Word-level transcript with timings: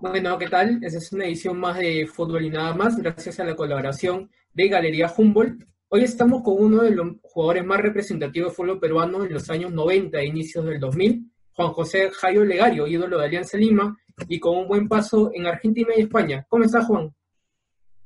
Bueno, 0.00 0.38
¿qué 0.38 0.48
tal? 0.48 0.82
Esta 0.82 0.98
es 0.98 1.12
una 1.12 1.24
edición 1.24 1.58
más 1.58 1.78
de 1.78 2.06
Fútbol 2.06 2.44
y 2.44 2.50
nada 2.50 2.74
más, 2.74 2.96
gracias 2.96 3.40
a 3.40 3.44
la 3.44 3.54
colaboración 3.54 4.30
de 4.52 4.68
Galería 4.68 5.12
Humboldt. 5.14 5.64
Hoy 5.88 6.04
estamos 6.04 6.42
con 6.42 6.54
uno 6.58 6.82
de 6.82 6.92
los 6.92 7.16
jugadores 7.22 7.64
más 7.64 7.80
representativos 7.80 8.52
de 8.52 8.54
fútbol 8.54 8.78
peruano 8.78 9.24
en 9.24 9.32
los 9.32 9.50
años 9.50 9.72
90 9.72 10.18
e 10.18 10.26
inicios 10.26 10.64
del 10.64 10.78
2000, 10.78 11.30
Juan 11.54 11.72
José 11.72 12.10
Jairo 12.12 12.44
Legario, 12.44 12.86
ídolo 12.86 13.18
de 13.18 13.24
Alianza 13.24 13.58
Lima, 13.58 13.98
y 14.28 14.38
con 14.38 14.56
un 14.56 14.68
buen 14.68 14.88
paso 14.88 15.30
en 15.34 15.46
Argentina 15.46 15.90
y 15.96 16.02
España. 16.02 16.46
¿Cómo 16.48 16.64
estás, 16.64 16.86
Juan? 16.86 17.12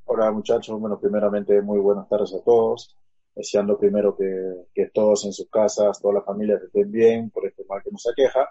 Hola, 0.06 0.32
muchachos. 0.32 0.80
Bueno, 0.80 0.98
primeramente, 0.98 1.60
muy 1.60 1.78
buenas 1.78 2.08
tardes 2.08 2.34
a 2.34 2.42
todos. 2.42 2.96
Deseando 3.34 3.78
primero 3.78 4.16
que, 4.16 4.66
que 4.72 4.90
todos 4.90 5.24
en 5.24 5.32
sus 5.32 5.48
casas, 5.48 6.00
todas 6.00 6.16
las 6.16 6.24
familias 6.24 6.62
estén 6.62 6.90
bien 6.90 7.30
por 7.30 7.46
este 7.46 7.64
mal 7.68 7.82
que 7.82 7.90
nos 7.90 8.06
aqueja 8.06 8.48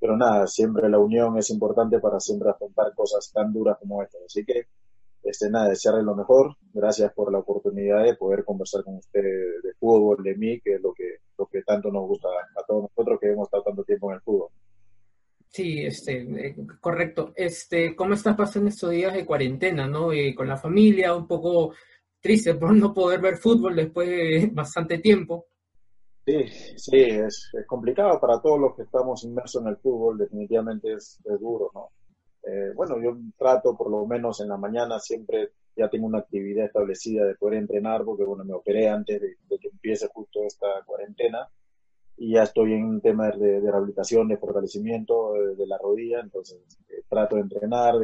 pero 0.00 0.16
nada, 0.16 0.46
siempre 0.46 0.88
la 0.88 0.98
unión 0.98 1.36
es 1.36 1.50
importante 1.50 2.00
para 2.00 2.18
siempre 2.18 2.48
afrontar 2.48 2.94
cosas 2.94 3.30
tan 3.32 3.52
duras 3.52 3.76
como 3.78 4.02
estas. 4.02 4.22
Así 4.22 4.44
que, 4.46 4.64
este, 5.22 5.50
nada, 5.50 5.68
desearles 5.68 6.04
lo 6.04 6.16
mejor. 6.16 6.56
Gracias 6.72 7.12
por 7.12 7.30
la 7.30 7.38
oportunidad 7.38 8.02
de 8.04 8.16
poder 8.16 8.42
conversar 8.42 8.82
con 8.82 8.96
ustedes 8.96 9.62
de 9.62 9.74
fútbol, 9.74 10.22
de 10.22 10.34
mí, 10.36 10.58
que 10.62 10.76
es 10.76 10.80
lo 10.80 10.94
que, 10.94 11.16
lo 11.36 11.46
que 11.46 11.62
tanto 11.62 11.92
nos 11.92 12.08
gusta 12.08 12.28
a 12.28 12.64
todos 12.66 12.84
nosotros 12.84 13.20
que 13.20 13.28
hemos 13.28 13.46
estado 13.46 13.64
tanto 13.64 13.84
tiempo 13.84 14.10
en 14.10 14.14
el 14.14 14.22
fútbol. 14.22 14.48
Sí, 15.48 15.84
este, 15.84 16.46
eh, 16.46 16.56
correcto. 16.80 17.34
Este, 17.36 17.94
¿cómo 17.94 18.14
estás 18.14 18.36
pasando 18.36 18.70
estos 18.70 18.90
días 18.90 19.12
de 19.12 19.26
cuarentena, 19.26 19.86
no? 19.86 20.12
Eh, 20.12 20.34
con 20.34 20.48
la 20.48 20.56
familia, 20.56 21.14
un 21.14 21.26
poco 21.26 21.74
triste 22.20 22.54
por 22.54 22.74
no 22.74 22.92
poder 22.92 23.20
ver 23.20 23.36
fútbol 23.36 23.76
después 23.76 24.08
de 24.08 24.50
bastante 24.52 24.98
tiempo. 24.98 25.46
Sí, 26.26 26.46
sí, 26.76 26.96
es, 26.96 27.50
complicado 27.66 28.20
para 28.20 28.40
todos 28.40 28.60
los 28.60 28.76
que 28.76 28.82
estamos 28.82 29.24
inmersos 29.24 29.62
en 29.62 29.68
el 29.68 29.76
fútbol, 29.78 30.18
definitivamente 30.18 30.92
es, 30.92 31.18
duro, 31.40 31.70
¿no? 31.74 31.88
Eh, 32.42 32.72
bueno, 32.74 32.96
yo 33.02 33.16
trato 33.36 33.76
por 33.76 33.90
lo 33.90 34.06
menos 34.06 34.40
en 34.40 34.48
la 34.48 34.56
mañana 34.56 34.98
siempre 34.98 35.50
ya 35.76 35.88
tengo 35.88 36.06
una 36.06 36.18
actividad 36.18 36.66
establecida 36.66 37.24
de 37.24 37.34
poder 37.34 37.58
entrenar 37.58 38.04
porque 38.04 38.24
bueno, 38.24 38.44
me 38.44 38.54
operé 38.54 38.88
antes 38.88 39.20
de, 39.20 39.58
que 39.58 39.68
empiece 39.68 40.08
justo 40.08 40.44
esta 40.44 40.66
cuarentena 40.86 41.48
y 42.16 42.34
ya 42.34 42.44
estoy 42.44 42.74
en 42.74 42.84
un 42.84 43.00
tema 43.00 43.30
de, 43.30 43.60
rehabilitación, 43.60 44.28
de 44.28 44.36
fortalecimiento 44.36 45.32
de, 45.34 45.66
la 45.66 45.78
rodilla, 45.78 46.20
entonces 46.20 46.58
eh, 46.88 47.02
trato 47.08 47.36
de 47.36 47.42
entrenar 47.42 47.94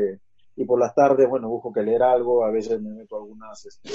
y 0.57 0.65
por 0.65 0.81
las 0.81 0.95
tardes, 0.95 1.29
bueno, 1.29 1.49
busco 1.49 1.73
que 1.73 1.83
leer 1.83 2.03
algo, 2.03 2.45
a 2.45 2.51
veces 2.51 2.81
me 2.81 2.91
meto 2.91 3.17
a 3.17 3.21
algunas 3.21 3.65
este, 3.67 3.91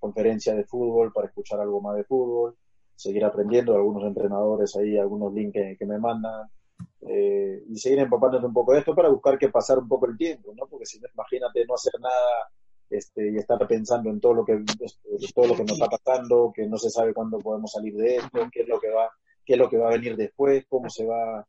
conferencias 0.00 0.56
de 0.56 0.64
fútbol 0.64 1.12
para 1.12 1.28
escuchar 1.28 1.60
algo 1.60 1.80
más 1.80 1.96
de 1.96 2.04
fútbol 2.04 2.56
seguir 2.96 3.24
aprendiendo 3.24 3.72
de 3.72 3.78
algunos 3.78 4.04
entrenadores 4.04 4.74
ahí, 4.76 4.98
algunos 4.98 5.32
links 5.32 5.76
que, 5.78 5.86
me 5.86 5.98
mandan, 5.98 6.48
eh, 7.02 7.62
y 7.68 7.76
seguir 7.76 8.00
empapándote 8.00 8.46
un 8.46 8.54
poco 8.54 8.72
de 8.72 8.80
esto 8.80 8.94
para 8.94 9.10
buscar 9.10 9.38
que 9.38 9.50
pasar 9.50 9.78
un 9.78 9.86
poco 9.86 10.06
el 10.06 10.16
tiempo, 10.16 10.52
¿no? 10.56 10.66
Porque 10.66 10.86
si 10.86 10.98
no, 10.98 11.08
imagínate 11.12 11.64
no 11.66 11.74
hacer 11.74 11.92
nada 12.00 12.50
este, 12.88 13.30
y 13.32 13.36
estar 13.36 13.64
pensando 13.68 14.10
en 14.10 14.18
todo 14.18 14.34
lo 14.34 14.44
que 14.44 14.64
este, 14.80 15.32
todo 15.34 15.48
lo 15.48 15.54
que 15.54 15.64
nos 15.64 15.72
está 15.72 15.88
pasando, 15.88 16.52
que 16.54 16.66
no 16.66 16.78
se 16.78 16.90
sabe 16.90 17.12
cuándo 17.12 17.38
podemos 17.38 17.70
salir 17.70 17.94
de 17.94 18.16
esto, 18.16 18.48
qué 18.50 18.62
es 18.62 18.68
lo 18.68 18.80
que 18.80 18.90
va, 18.90 19.10
qué 19.44 19.52
es 19.52 19.58
lo 19.58 19.68
que 19.68 19.78
va 19.78 19.88
a 19.88 19.92
venir 19.92 20.16
después, 20.16 20.64
cómo 20.68 20.88
se 20.88 21.04
va 21.04 21.46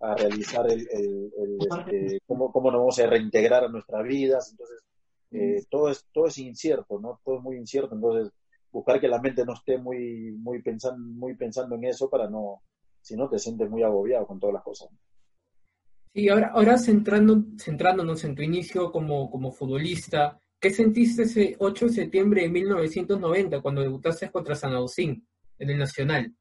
a 0.00 0.14
realizar 0.14 0.70
el, 0.70 0.80
este, 0.80 2.20
cómo, 2.26 2.52
cómo 2.52 2.70
nos 2.70 2.80
vamos 2.80 2.98
a 2.98 3.06
reintegrar 3.06 3.64
a 3.64 3.68
nuestras 3.68 4.06
vidas, 4.06 4.50
entonces 4.50 4.84
eh, 5.30 5.64
todo 5.68 5.90
es 5.90 6.06
todo 6.12 6.26
es 6.26 6.38
incierto, 6.38 6.98
¿no? 7.00 7.20
Todo 7.24 7.38
es 7.38 7.42
muy 7.42 7.56
incierto, 7.56 7.94
entonces 7.94 8.32
buscar 8.70 9.00
que 9.00 9.08
la 9.08 9.20
mente 9.20 9.44
no 9.44 9.54
esté 9.54 9.78
muy, 9.78 10.32
muy, 10.32 10.62
pensando, 10.62 10.98
muy 10.98 11.34
pensando 11.34 11.74
en 11.74 11.84
eso 11.84 12.08
para 12.08 12.28
no, 12.28 12.62
si 13.00 13.16
no 13.16 13.28
te 13.28 13.38
sientes 13.38 13.68
muy 13.68 13.82
agobiado 13.82 14.26
con 14.26 14.38
todas 14.38 14.54
las 14.54 14.62
cosas. 14.62 14.88
Sí, 16.14 16.28
ahora, 16.28 16.52
ahora 16.54 16.78
centrando, 16.78 17.44
centrándonos 17.58 18.24
en 18.24 18.34
tu 18.34 18.42
inicio 18.42 18.90
como, 18.90 19.30
como 19.30 19.52
futbolista, 19.52 20.40
¿qué 20.60 20.70
sentiste 20.70 21.22
ese 21.22 21.56
8 21.58 21.86
de 21.86 21.92
septiembre 21.92 22.42
de 22.42 22.48
1990 22.48 23.60
cuando 23.60 23.82
debutaste 23.82 24.30
contra 24.30 24.54
San 24.54 24.72
Agustín 24.72 25.26
en 25.58 25.70
el 25.70 25.78
Nacional? 25.78 26.34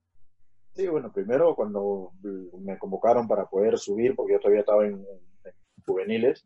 Sí, 0.77 0.87
bueno, 0.87 1.11
primero 1.11 1.55
cuando 1.55 2.11
me 2.59 2.77
convocaron 2.77 3.27
para 3.27 3.47
poder 3.47 3.79
subir, 3.79 4.15
porque 4.15 4.33
yo 4.33 4.39
todavía 4.39 4.59
estaba 4.59 4.85
en, 4.85 5.03
juveniles, 5.83 6.45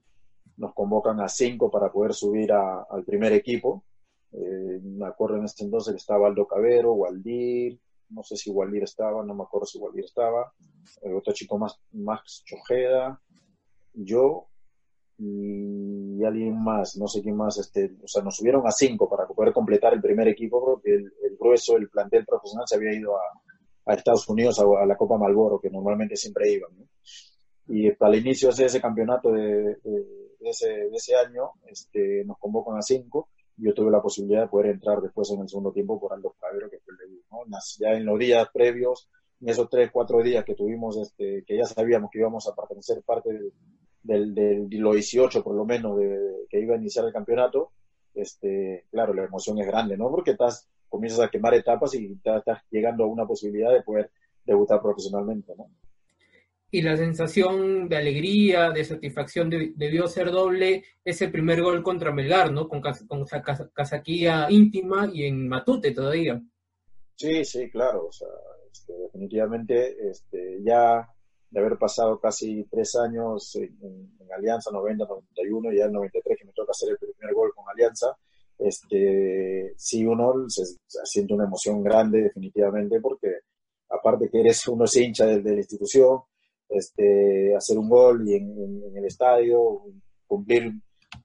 nos 0.56 0.74
convocan 0.74 1.20
a 1.20 1.28
cinco 1.28 1.70
para 1.70 1.92
poder 1.92 2.14
subir 2.14 2.54
al 2.54 3.04
primer 3.04 3.34
equipo. 3.34 3.84
Eh, 4.32 4.80
me 4.82 5.06
acuerdo 5.06 5.36
en 5.36 5.44
ese 5.44 5.66
entonces 5.66 5.94
que 5.94 5.98
estaba 5.98 6.28
Aldo 6.28 6.48
Cabero, 6.48 6.94
Waldir, 6.94 7.78
no 8.12 8.24
sé 8.24 8.38
si 8.38 8.50
Waldir 8.50 8.84
estaba, 8.84 9.22
no 9.22 9.36
me 9.36 9.44
acuerdo 9.44 9.66
si 9.66 9.78
Waldir 9.80 10.06
estaba, 10.06 10.54
el 11.02 11.14
otro 11.14 11.34
chico 11.34 11.58
más, 11.58 11.78
Max 11.92 12.42
Chojeda, 12.46 13.20
yo 13.94 14.48
y 15.18 16.24
alguien 16.24 16.58
más, 16.64 16.96
no 16.96 17.10
sé 17.10 17.22
quién 17.22 17.36
más, 17.36 17.58
este, 17.58 17.98
o 18.02 18.08
sea, 18.08 18.24
nos 18.24 18.38
subieron 18.38 18.66
a 18.66 18.72
cinco 18.72 19.10
para 19.10 19.28
poder 19.28 19.52
completar 19.52 19.94
el 19.94 20.02
primer 20.02 20.30
equipo 20.30 20.64
porque 20.64 20.96
el, 20.96 21.38
grueso, 21.38 21.76
el 21.76 21.90
plantel 21.90 22.26
profesional 22.26 22.66
se 22.66 22.76
había 22.76 22.94
ido 22.94 23.18
a, 23.18 23.22
Estados 23.86 24.28
Unidos 24.30 24.60
a, 24.60 24.86
la 24.86 24.96
Copa 24.96 25.18
Malboro, 25.18 25.60
que 25.60 25.70
normalmente 25.70 26.16
siempre 26.16 26.52
iban. 26.52 26.72
Y 27.68 27.92
para 27.92 28.14
el 28.14 28.22
inicio 28.22 28.52
de 28.52 28.66
ese 28.66 28.82
campeonato 28.82 29.32
de, 29.32 29.78
ese, 30.42 30.70
de 30.70 30.96
ese 30.96 31.16
año, 31.16 31.52
este, 31.68 32.24
nos 32.26 32.38
convocan 32.38 32.78
a 32.78 32.82
cinco 32.82 33.30
yo 33.62 33.74
tuve 33.74 33.92
la 33.92 34.02
posibilidad 34.02 34.42
de 34.42 34.48
poder 34.48 34.72
entrar 34.72 35.02
después 35.02 35.30
en 35.32 35.42
el 35.42 35.50
segundo 35.50 35.72
tiempo 35.72 36.00
por 36.00 36.14
Aldo 36.14 36.36
Cabero, 36.40 36.70
que 36.70 36.80
fue 36.80 36.94
el 36.94 36.98
debut, 36.98 37.24
¿no? 37.32 37.58
Ya 37.80 37.94
en 37.94 38.06
los 38.06 38.18
días 38.18 38.48
previos, 38.52 39.08
en 39.40 39.50
esos 39.50 39.70
tres, 39.70 39.92
cuatro 39.92 40.22
días 40.24 40.44
que 40.44 40.56
tuvimos, 40.56 40.98
este, 40.98 41.44
que 41.46 41.58
ya 41.58 41.66
sabíamos 41.66 42.10
que 42.12 42.20
íbamos 42.20 42.48
a 42.48 42.56
pertenecer 42.56 43.04
parte 43.04 43.30
del, 44.04 44.34
de 44.34 44.68
los 44.72 44.96
18 44.96 45.44
por 45.44 45.56
lo 45.56 45.64
menos 45.64 45.98
de, 45.98 46.48
que 46.50 46.60
iba 46.60 46.74
a 46.74 46.78
iniciar 46.78 47.06
el 47.06 47.14
campeonato, 47.14 47.72
este, 48.16 48.86
claro, 48.90 49.14
la 49.14 49.26
emoción 49.26 49.60
es 49.60 49.68
grande, 49.68 49.96
¿no? 49.96 50.10
Porque 50.10 50.32
estás, 50.32 50.68
comienzas 50.92 51.22
a 51.22 51.30
quemar 51.30 51.56
etapas 51.56 51.96
y 51.96 52.14
estás 52.14 52.60
llegando 52.70 53.06
a 53.06 53.08
una 53.08 53.26
posibilidad 53.26 53.74
de 53.74 53.82
poder 53.82 54.12
debutar 54.46 54.80
profesionalmente, 54.80 55.54
¿no? 55.58 55.68
y 56.74 56.82
la 56.82 56.96
sensación 56.96 57.90
de 57.90 57.98
alegría, 57.98 58.72
de 58.72 58.86
satisfacción 58.86 59.50
debió 59.50 60.08
ser 60.08 60.32
doble 60.32 60.86
ese 61.04 61.28
primer 61.28 61.62
gol 61.62 61.84
contra 61.84 62.14
Melgar, 62.14 62.52
¿no? 62.52 62.70
Con, 62.70 62.82
con 62.82 63.26
casaquía 63.74 64.48
íntima 64.50 65.10
y 65.14 65.26
en 65.26 65.50
Matute 65.50 65.92
todavía. 65.92 66.42
Sí, 67.16 67.44
sí, 67.44 67.70
claro. 67.70 68.08
O 68.08 68.12
sea, 68.12 68.30
este, 68.72 68.94
definitivamente 68.94 70.10
este, 70.10 70.60
ya 70.64 71.06
de 71.50 71.60
haber 71.60 71.78
pasado 71.78 72.18
casi 72.22 72.64
tres 72.72 72.96
años 72.96 73.54
en, 73.58 74.18
Alianza, 74.34 74.72
90, 74.72 75.04
91, 75.04 75.74
y 75.74 75.78
ya 75.78 75.86
el 75.86 75.92
93 75.92 76.38
que 76.40 76.46
me 76.46 76.54
toca 76.54 76.72
hacer 76.72 76.92
el 76.92 76.98
primer 76.98 77.34
gol 77.36 77.52
con 77.54 77.66
Alianza, 77.68 78.16
este, 78.64 79.74
sí 79.78 80.06
uno 80.06 80.50
se, 80.50 80.64
siente 81.04 81.34
una 81.34 81.46
emoción 81.46 81.84
grande 81.84 82.22
definitivamente 82.22 83.00
porque 83.00 83.40
aparte 83.90 84.30
que 84.30 84.40
eres 84.40 84.68
uno 84.68 84.86
es 84.86 84.96
hincha 84.96 85.26
de 85.26 85.42
la 85.42 85.58
institución, 85.58 86.22
este, 86.70 87.54
hacer 87.56 87.78
un 87.78 87.90
gol 87.90 88.28
y 88.28 88.36
en, 88.36 88.82
el 88.96 89.06
estadio, 89.06 89.84
cumplir, 90.26 90.72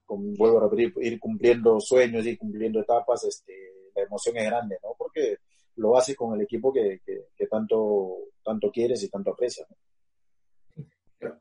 con, 0.04 0.34
vuelvo 0.34 0.60
a 0.60 0.70
ir 0.80 1.20
cumpliendo 1.20 1.80
sueños, 1.80 2.26
ir 2.26 2.38
cumpliendo 2.38 2.80
etapas, 2.80 3.24
este, 3.24 3.54
la 3.94 4.02
emoción 4.02 4.36
es 4.36 4.44
grande, 4.44 4.78
¿no? 4.82 4.90
Porque 4.98 5.36
lo 5.76 5.96
haces 5.96 6.16
con 6.16 6.34
el 6.34 6.42
equipo 6.42 6.72
que, 6.72 7.00
que, 7.04 7.46
tanto, 7.46 8.16
tanto 8.44 8.70
quieres 8.70 9.02
y 9.02 9.08
tanto 9.08 9.30
aprecias. 9.30 9.68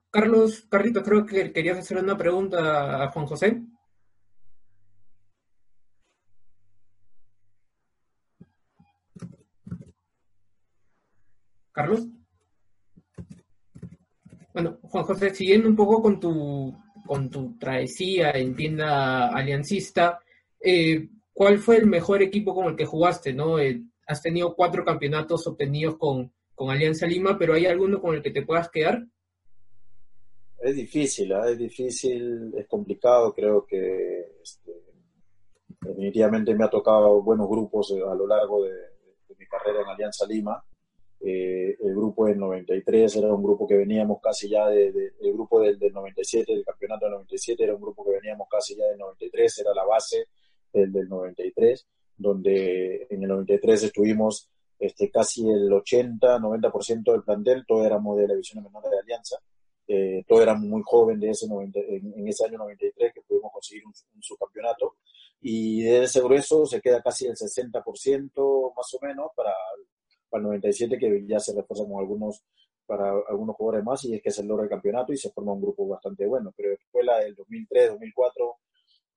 Carlos, 0.10 0.66
Carlitos, 0.70 1.04
creo 1.04 1.26
que 1.26 1.52
querías 1.52 1.80
hacer 1.80 1.98
una 1.98 2.18
pregunta 2.18 3.04
a 3.04 3.12
Juan 3.12 3.26
José. 3.26 3.62
Carlos. 11.76 12.08
Bueno, 14.54 14.80
Juan 14.84 15.04
José, 15.04 15.36
siguiendo 15.36 15.68
un 15.68 15.76
poco 15.76 16.02
con 16.02 16.22
tu, 16.22 16.74
con 17.06 17.30
tu 17.30 17.58
travesía 17.58 18.32
en 18.32 18.56
tienda 18.56 19.28
aliancista, 19.28 20.22
eh, 20.58 21.10
¿cuál 21.34 21.60
fue 21.60 21.76
el 21.76 21.88
mejor 21.88 22.22
equipo 22.22 22.56
con 22.56 22.68
el 22.68 22.78
que 22.78 22.86
jugaste? 22.86 23.34
¿no? 23.34 23.60
Eh, 23.60 23.84
has 24.08 24.22
tenido 24.22 24.56
cuatro 24.56 24.86
campeonatos 24.86 25.46
obtenidos 25.48 25.98
con, 25.98 26.32
con 26.56 26.70
Alianza 26.70 27.06
Lima, 27.06 27.38
pero 27.38 27.54
¿hay 27.54 27.66
alguno 27.66 28.00
con 28.00 28.16
el 28.16 28.24
que 28.24 28.32
te 28.32 28.46
puedas 28.46 28.70
quedar? 28.70 29.06
Es 30.60 30.76
difícil, 30.78 31.34
¿eh? 31.34 31.52
es 31.52 31.58
difícil, 31.58 32.54
es 32.58 32.66
complicado, 32.68 33.34
creo 33.34 33.66
que 33.66 34.38
este, 34.42 34.72
definitivamente 35.82 36.56
me 36.56 36.64
ha 36.64 36.70
tocado 36.70 37.22
buenos 37.22 37.50
grupos 37.50 37.92
a 37.92 38.16
lo 38.16 38.26
largo 38.26 38.64
de 38.64 38.72
mi 39.38 39.46
carrera 39.46 39.82
en 39.82 39.90
Alianza 39.90 40.26
Lima. 40.26 40.64
Eh, 41.22 41.78
el 41.82 41.96
grupo 41.96 42.26
del 42.26 42.38
93 42.38 43.16
era 43.16 43.34
un 43.34 43.44
grupo 43.44 43.68
que 43.68 43.76
veníamos 43.76 44.20
casi 44.22 44.50
ya 44.50 44.68
de, 44.68 44.88
el 45.20 45.34
grupo 45.34 45.62
del, 45.62 45.80
97, 45.80 46.54
del 46.54 46.66
campeonato 46.66 47.06
del 47.06 47.14
97, 47.16 47.64
era 47.64 47.74
un 47.74 47.82
grupo 47.82 48.06
que 48.06 48.12
veníamos 48.12 48.48
casi 48.50 48.76
ya 48.76 48.86
del 48.86 48.98
93, 48.98 49.60
era 49.60 49.74
la 49.74 49.86
base 49.86 50.28
del, 50.72 50.92
del 50.92 51.10
93, 51.10 51.88
donde 52.18 53.08
en 53.10 53.24
el 53.24 53.30
93 53.30 53.84
estuvimos 53.84 54.50
este, 54.80 55.10
casi 55.10 55.50
el 55.50 55.72
80, 55.72 56.40
90% 56.40 57.12
del 57.12 57.24
plantel, 57.24 57.66
todo 57.66 57.86
éramos 57.86 58.18
de 58.18 58.28
la 58.28 58.34
división 58.34 58.64
menor 58.64 58.84
de 58.84 59.00
Alianza, 59.00 59.38
eh, 59.88 60.24
todo 60.28 60.42
era 60.42 60.56
muy 60.56 60.82
joven 60.84 61.20
de 61.20 61.30
ese 61.30 61.46
en, 61.46 62.28
ese 62.28 62.46
año 62.46 62.58
93 62.58 63.14
que 63.14 63.22
pudimos 63.22 63.52
conseguir 63.52 63.86
un, 63.86 63.94
subcampeonato. 64.22 64.96
Y 65.42 65.84
de 65.84 66.04
ese 66.04 66.22
grueso 66.22 66.66
se 66.66 66.82
queda 66.82 67.02
casi 67.02 67.28
el 67.28 67.36
60% 67.36 68.74
más 68.76 68.94
o 68.94 69.06
menos 69.06 69.28
para, 69.36 69.54
para 70.36 70.42
el 70.42 70.48
97 70.48 70.98
que 70.98 71.26
ya 71.26 71.40
se 71.40 71.56
refuerza 71.56 71.86
con 71.86 72.00
algunos 72.00 72.44
para 72.86 73.14
algunos 73.30 73.56
jugadores 73.56 73.86
más 73.86 74.04
y 74.06 74.16
es 74.16 74.22
que 74.22 74.32
se 74.32 74.44
logra 74.44 74.66
el 74.66 74.70
campeonato 74.70 75.14
y 75.14 75.18
se 75.18 75.32
forma 75.32 75.54
un 75.54 75.62
grupo 75.62 75.88
bastante 75.88 76.28
bueno. 76.28 76.54
Pero 76.56 76.72
después 76.72 77.06
la 77.06 77.20
del 77.20 77.34
2003, 77.34 77.92
2004, 77.92 78.56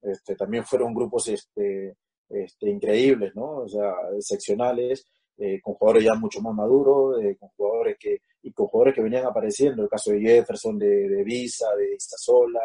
este, 0.03 0.37
también 0.37 0.65
fueron 0.65 0.95
grupos 0.95 1.29
este, 1.29 1.97
este, 2.31 2.71
increíbles, 2.71 3.35
¿no? 3.35 3.59
O 3.59 3.69
sea, 3.69 3.93
excepcionales, 4.17 5.05
eh, 5.37 5.61
con 5.61 5.75
jugadores 5.75 6.05
ya 6.05 6.15
mucho 6.15 6.41
más 6.41 6.55
maduros, 6.55 7.23
eh, 7.23 7.37
con 7.39 7.51
jugadores 7.51 7.97
que, 7.99 8.23
y 8.43 8.53
con 8.53 8.69
jugadores 8.69 8.95
que 8.95 9.03
venían 9.03 9.27
apareciendo, 9.27 9.83
el 9.83 9.89
caso 9.89 10.13
de 10.13 10.21
Jefferson, 10.21 10.79
de, 10.79 11.23
Visa, 11.25 11.67
de 11.77 11.95
Istazola, 11.95 12.63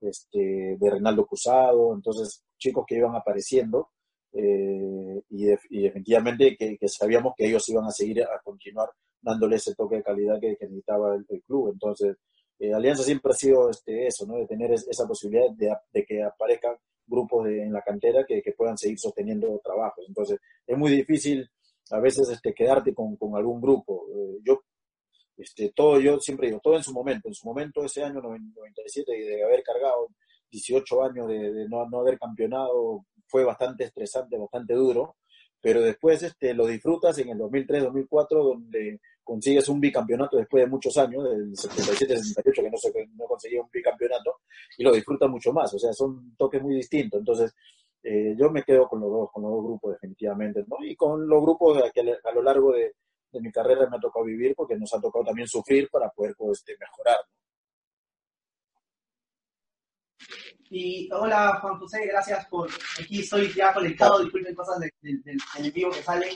este, 0.00 0.76
de 0.78 0.90
Reinaldo 0.90 1.26
Cruzado, 1.26 1.92
entonces 1.94 2.44
chicos 2.56 2.84
que 2.86 2.96
iban 2.96 3.14
apareciendo 3.14 3.90
eh, 4.32 5.22
y, 5.30 5.46
definitivamente 5.46 6.56
que, 6.56 6.88
sabíamos 6.88 7.34
que 7.36 7.46
ellos 7.46 7.68
iban 7.68 7.84
a 7.84 7.90
seguir 7.90 8.22
a 8.22 8.40
continuar 8.42 8.90
dándole 9.20 9.56
ese 9.56 9.74
toque 9.74 9.96
de 9.96 10.02
calidad 10.02 10.40
que, 10.40 10.56
necesitaba 10.60 11.14
el, 11.14 11.42
club. 11.42 11.70
Entonces, 11.72 12.16
eh, 12.58 12.72
Alianza 12.72 13.02
siempre 13.02 13.32
ha 13.32 13.34
sido 13.34 13.70
este, 13.70 14.06
eso, 14.06 14.26
¿no? 14.26 14.36
de 14.36 14.46
tener 14.46 14.72
esa 14.72 15.06
posibilidad 15.06 15.50
de, 15.50 16.04
que 16.04 16.22
aparezcan 16.22 16.76
grupos 17.06 17.48
en 17.48 17.72
la 17.72 17.82
cantera 17.82 18.24
que, 18.26 18.42
puedan 18.56 18.78
seguir 18.78 18.98
sosteniendo 18.98 19.60
trabajos. 19.64 20.04
Entonces, 20.06 20.38
es 20.66 20.78
muy 20.78 20.92
difícil 20.92 21.48
a 21.90 21.98
veces 21.98 22.28
este, 22.28 22.54
quedarte 22.54 22.94
con, 22.94 23.16
algún 23.34 23.60
grupo. 23.60 24.06
Eh, 24.14 24.38
yo, 24.44 24.60
este, 25.36 25.72
todo, 25.74 25.98
yo 26.00 26.20
siempre 26.20 26.48
digo, 26.48 26.60
todo 26.62 26.76
en 26.76 26.84
su 26.84 26.92
momento. 26.92 27.28
En 27.28 27.34
su 27.34 27.46
momento, 27.46 27.84
ese 27.84 28.04
año 28.04 28.20
97, 28.20 29.10
de 29.10 29.44
haber 29.44 29.62
cargado 29.62 30.08
18 30.50 31.04
años 31.04 31.28
de, 31.28 31.68
no, 31.68 31.88
no 31.88 32.00
haber 32.00 32.18
campeonado, 32.18 33.04
fue 33.30 33.44
bastante 33.44 33.84
estresante, 33.84 34.36
bastante 34.36 34.74
duro 34.74 35.16
pero 35.60 35.82
después 35.82 36.22
este, 36.22 36.54
lo 36.54 36.66
disfrutas 36.66 37.18
en 37.18 37.30
el 37.30 37.38
2003-2004, 37.38 38.28
donde 38.30 39.00
consigues 39.22 39.68
un 39.68 39.80
bicampeonato 39.80 40.38
después 40.38 40.64
de 40.64 40.70
muchos 40.70 40.96
años, 40.96 41.22
del 41.24 41.52
77-68, 41.52 42.54
que 42.54 42.70
no, 42.70 42.76
se, 42.78 42.92
no 43.14 43.26
conseguía 43.26 43.60
un 43.60 43.68
bicampeonato, 43.70 44.40
y 44.78 44.84
lo 44.84 44.92
disfrutas 44.92 45.28
mucho 45.28 45.52
más, 45.52 45.72
o 45.74 45.78
sea, 45.78 45.92
son 45.92 46.34
toques 46.36 46.62
muy 46.62 46.76
distintos. 46.76 47.20
Entonces, 47.20 47.54
eh, 48.02 48.34
yo 48.38 48.50
me 48.50 48.62
quedo 48.62 48.88
con 48.88 49.00
los 49.00 49.10
dos, 49.10 49.30
con 49.30 49.42
los 49.42 49.52
dos 49.52 49.64
grupos 49.64 49.92
definitivamente, 49.92 50.64
¿no? 50.66 50.76
Y 50.82 50.96
con 50.96 51.28
los 51.28 51.42
grupos 51.42 51.82
que 51.92 52.00
a 52.00 52.32
lo 52.32 52.42
largo 52.42 52.72
de, 52.72 52.94
mi 53.32 53.52
carrera 53.52 53.88
me 53.88 53.96
ha 53.96 54.00
tocado 54.00 54.24
vivir, 54.24 54.54
porque 54.56 54.76
nos 54.76 54.92
ha 54.94 55.00
tocado 55.00 55.26
también 55.26 55.46
sufrir 55.46 55.88
para 55.90 56.08
poder 56.08 56.34
pues, 56.36 56.58
este, 56.58 56.76
mejorar, 56.80 57.18
Y 60.72 61.08
hola 61.12 61.58
Juan 61.60 61.80
José, 61.80 62.06
gracias 62.06 62.46
por. 62.46 62.70
Aquí 63.02 63.20
estoy 63.20 63.52
ya 63.52 63.74
conectado, 63.74 64.20
disculpen 64.20 64.54
cosas 64.54 64.78
del 64.78 64.92
de, 65.02 65.70
vivo 65.72 65.90
que 65.90 66.02
sale. 66.02 66.28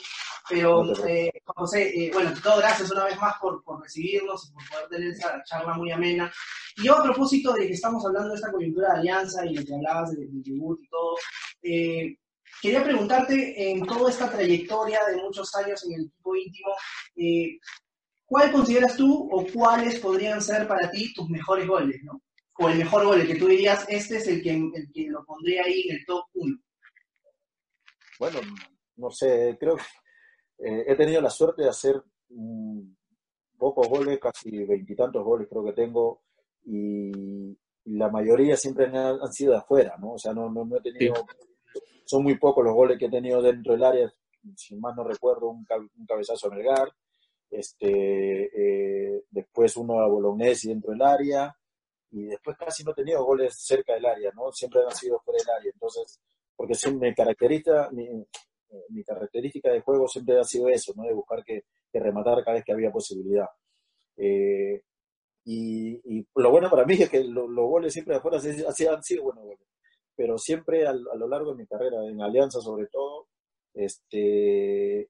Pero 0.49 0.93
eh, 1.07 1.31
Juan 1.45 1.55
José, 1.57 2.07
eh, 2.07 2.11
bueno, 2.13 2.33
todo 2.43 2.59
gracias 2.59 2.91
una 2.91 3.05
vez 3.05 3.17
más 3.21 3.37
por, 3.41 3.63
por 3.63 3.81
recibirnos 3.81 4.49
y 4.49 4.53
por 4.53 4.69
poder 4.69 4.89
tener 4.89 5.09
esa 5.11 5.41
charla 5.45 5.75
muy 5.75 5.93
amena. 5.93 6.33
Y 6.77 6.83
yo 6.83 6.99
a 6.99 7.05
propósito 7.05 7.53
de 7.53 7.69
que 7.69 7.75
estamos 7.75 8.05
hablando 8.05 8.31
de 8.31 8.35
esta 8.35 8.51
coyuntura 8.51 8.95
de 8.95 8.99
alianza 8.99 9.47
y 9.47 9.55
de 9.55 9.65
que 9.65 9.75
hablabas 9.75 10.11
del 10.11 10.43
debut 10.43 10.81
y 10.83 10.89
todo, 10.89 11.15
eh, 11.63 12.17
quería 12.61 12.83
preguntarte 12.83 13.71
en 13.71 13.87
toda 13.87 14.11
esta 14.11 14.29
trayectoria 14.29 14.99
de 15.09 15.23
muchos 15.23 15.55
años 15.55 15.85
en 15.85 15.93
el 15.93 16.07
equipo 16.07 16.35
íntimo, 16.35 16.71
¿cuál 18.27 18.51
consideras 18.51 18.97
tú 18.97 19.29
o 19.31 19.47
cuáles 19.47 20.01
podrían 20.01 20.43
ser 20.43 20.67
para 20.67 20.91
ti 20.91 21.15
tus 21.15 21.31
mejores 21.31 21.69
goles? 21.69 22.01
¿no? 22.03 22.21
O 22.59 22.69
el 22.69 22.79
mejor 22.79 23.05
gol, 23.05 23.21
el 23.21 23.27
que 23.27 23.37
tú 23.37 23.49
dirías, 23.49 23.85
este 23.89 24.17
es 24.17 24.29
el 24.29 24.43
que, 24.43 24.51
el 24.53 24.93
que 24.93 25.09
lo 25.09 25.25
pondría 25.25 25.65
ahí 25.65 25.89
en 25.89 25.97
el 25.97 26.05
top 26.07 26.25
1? 26.35 26.59
Bueno, 28.19 28.39
no 28.97 29.11
sé, 29.11 29.57
creo 29.59 29.77
que 29.77 29.83
eh, 30.59 30.85
he 30.87 30.97
tenido 30.97 31.21
la 31.21 31.31
suerte 31.31 31.63
de 31.63 31.69
hacer 31.69 32.03
mm, 32.29 32.81
pocos 33.59 33.89
goles, 33.89 34.19
casi 34.21 34.65
veintitantos 34.65 35.25
goles 35.25 35.49
creo 35.51 35.65
que 35.65 35.73
tengo, 35.73 36.23
y, 36.65 37.59
la 37.87 38.09
mayoría 38.09 38.57
siempre 38.57 38.87
han, 38.87 39.31
sido 39.31 39.53
de 39.53 39.59
afuera, 39.59 39.95
¿no? 40.01 40.13
O 40.13 40.19
sea, 40.19 40.33
no, 40.33 40.49
no, 40.49 40.67
he 40.75 40.81
tenido, 40.81 41.27
son 42.07 42.23
muy 42.23 42.39
pocos 42.39 42.65
los 42.65 42.73
goles 42.73 42.99
que 42.99 43.07
he 43.07 43.11
tenido 43.11 43.43
dentro 43.43 43.75
del 43.75 43.85
área, 43.85 44.15
si 44.57 44.75
más 44.77 44.97
no 44.97 45.05
recuerdo, 45.05 45.49
un, 45.49 45.67
cabezazo 46.07 46.47
a 46.47 46.55
Melgar, 46.55 46.89
este, 47.51 48.45
eh, 48.57 49.25
después 49.31 49.77
uno 49.77 50.01
a 50.01 50.09
Bolognesi 50.09 50.69
dentro 50.69 50.93
del 50.93 51.03
área, 51.03 51.55
y 52.15 52.27
después 52.27 52.57
casi 52.57 52.85
no 52.85 52.93
he 52.93 52.95
tenido 52.95 53.25
goles 53.25 53.55
cerca 53.59 53.95
del 53.95 54.07
área, 54.07 54.31
¿no? 54.37 54.53
Siempre 54.53 54.83
han 54.83 54.95
sido 54.95 55.19
fuera 55.21 55.39
del 55.39 55.57
área, 55.57 55.73
entonces, 55.75 56.21
porque 56.55 56.75
siempre 56.77 57.09
me 57.09 57.15
caracteriza, 57.15 57.91
mi, 57.91 58.09
mi, 58.91 59.03
característica 59.03 59.73
de 59.73 59.81
juego 59.81 60.07
siempre 60.07 60.39
ha 60.39 60.45
sido 60.45 60.69
eso, 60.69 60.93
¿no? 60.95 61.03
De 61.03 61.13
buscar 61.13 61.43
que, 61.45 61.65
que 61.93 61.99
rematar 61.99 62.45
cada 62.45 62.55
vez 62.55 62.65
que 62.65 62.73
había 62.73 62.93
posibilidad. 62.93 63.49
Eh, 64.17 64.81
y, 65.45 66.01
y, 66.05 66.27
lo 66.37 66.51
bueno 66.53 66.71
para 66.71 66.85
mí 66.87 66.95
es 66.95 67.11
que 67.11 67.25
los 67.25 67.49
goles 67.53 67.93
siempre 67.93 68.15
de 68.15 68.19
afuera 68.19 68.39
han 68.39 69.03
sido 69.03 69.25
buenos 69.25 69.45
goles, 69.45 69.67
pero 70.15 70.39
siempre 70.39 70.87
a, 70.87 70.93
lo 70.93 71.27
largo 71.27 71.51
de 71.51 71.59
mi 71.59 71.67
carrera, 71.67 71.97
en 72.09 72.23
Alianza 72.23 72.61
sobre 72.61 72.87
todo, 72.87 73.27
este, 73.75 75.09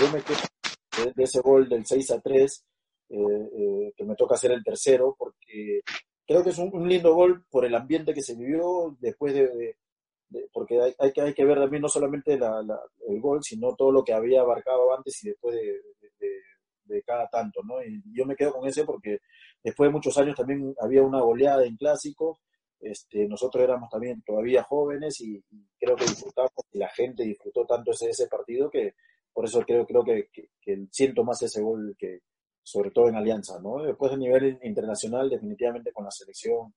yo 0.00 0.10
me 0.10 0.22
quedo 0.22 1.12
de, 1.14 1.22
ese 1.22 1.40
gol 1.40 1.68
del 1.68 1.84
6 1.84 2.10
a 2.12 2.20
3, 2.20 2.64
eh, 3.10 3.16
eh, 3.18 3.92
que 3.94 4.04
me 4.04 4.16
toca 4.16 4.36
hacer 4.36 4.52
el 4.52 4.64
tercero, 4.64 5.14
porque 5.18 5.82
creo 6.26 6.42
que 6.42 6.50
es 6.50 6.58
un, 6.58 6.88
lindo 6.88 7.14
gol 7.14 7.44
por 7.50 7.64
el 7.64 7.74
ambiente 7.74 8.12
que 8.12 8.22
se 8.22 8.34
vivió 8.34 8.96
después 9.00 9.34
de, 9.34 9.76
porque 10.52 10.94
hay, 10.98 11.12
que, 11.12 11.20
hay 11.20 11.34
que 11.34 11.44
ver 11.44 11.58
también 11.58 11.82
no 11.82 11.88
solamente 11.88 12.34
el 12.34 13.20
gol, 13.20 13.42
sino 13.42 13.74
todo 13.74 13.92
lo 13.92 14.02
que 14.02 14.12
había 14.12 14.40
abarcado 14.40 14.94
antes 14.94 15.22
y 15.24 15.28
después 15.28 15.54
de, 15.54 15.80
cada 17.04 17.28
tanto, 17.28 17.60
¿no? 17.62 17.82
Y 17.84 18.02
yo 18.16 18.24
me 18.24 18.34
quedo 18.34 18.52
con 18.52 18.66
ese 18.66 18.84
porque 18.84 19.18
después 19.62 19.88
de 19.88 19.92
muchos 19.92 20.16
años 20.18 20.34
también 20.34 20.74
había 20.80 21.02
una 21.02 21.20
goleada 21.20 21.64
en 21.64 21.76
clásicos, 21.76 22.38
este, 22.80 23.28
nosotros 23.28 23.62
éramos 23.62 23.90
también 23.90 24.22
todavía 24.22 24.62
jóvenes 24.62 25.20
y, 25.20 25.42
creo 25.78 25.94
que 25.94 26.04
disfrutamos 26.04 26.52
y 26.72 26.78
la 26.78 26.88
gente 26.88 27.24
disfrutó 27.24 27.64
tanto 27.66 27.90
ese, 27.90 28.10
ese 28.10 28.28
partido 28.28 28.70
que 28.70 28.94
por 29.32 29.44
eso 29.44 29.60
creo, 29.62 29.86
creo 29.86 30.02
que, 30.02 30.28
que 30.32 30.86
siento 30.90 31.22
más 31.22 31.42
ese 31.42 31.60
gol 31.60 31.94
que, 31.98 32.20
sobre 32.66 32.90
todo 32.90 33.08
en 33.08 33.14
Alianza, 33.14 33.60
¿no? 33.60 33.80
Después 33.84 34.10
a 34.10 34.16
nivel 34.16 34.58
internacional, 34.64 35.30
definitivamente 35.30 35.92
con 35.92 36.04
la 36.04 36.10
selección, 36.10 36.74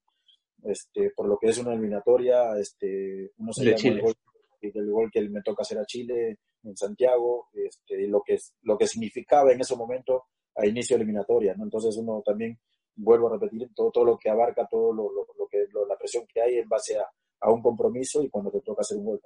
este, 0.62 1.10
por 1.10 1.26
lo 1.26 1.36
que 1.36 1.48
es 1.48 1.58
una 1.58 1.72
eliminatoria, 1.72 2.56
este, 2.60 3.32
uno 3.38 3.52
se 3.52 3.64
el 3.72 4.00
gol, 4.00 4.14
el 4.60 4.90
gol 4.92 5.10
que 5.12 5.28
me 5.28 5.42
toca 5.42 5.62
hacer 5.62 5.78
a 5.78 5.84
Chile 5.84 6.38
en 6.62 6.76
Santiago, 6.76 7.48
este, 7.54 8.06
lo 8.06 8.22
que 8.22 8.38
lo 8.62 8.78
que 8.78 8.86
significaba 8.86 9.50
en 9.50 9.62
ese 9.62 9.74
momento 9.74 10.26
a 10.54 10.64
inicio 10.64 10.96
de 10.96 11.02
eliminatoria, 11.02 11.54
¿no? 11.56 11.64
Entonces 11.64 11.96
uno 11.96 12.22
también 12.24 12.56
vuelvo 12.94 13.26
a 13.26 13.32
repetir 13.32 13.68
todo, 13.74 13.90
todo 13.90 14.04
lo 14.04 14.16
que 14.16 14.30
abarca, 14.30 14.68
todo 14.70 14.92
lo, 14.92 15.10
lo, 15.10 15.48
que 15.50 15.66
la 15.88 15.96
presión 15.98 16.24
que 16.32 16.40
hay 16.40 16.58
en 16.58 16.68
base 16.68 16.98
a, 16.98 17.04
a, 17.40 17.50
un 17.50 17.62
compromiso 17.62 18.22
y 18.22 18.30
cuando 18.30 18.52
te 18.52 18.60
toca 18.60 18.82
hacer 18.82 18.96
un 18.98 19.06
gol. 19.06 19.20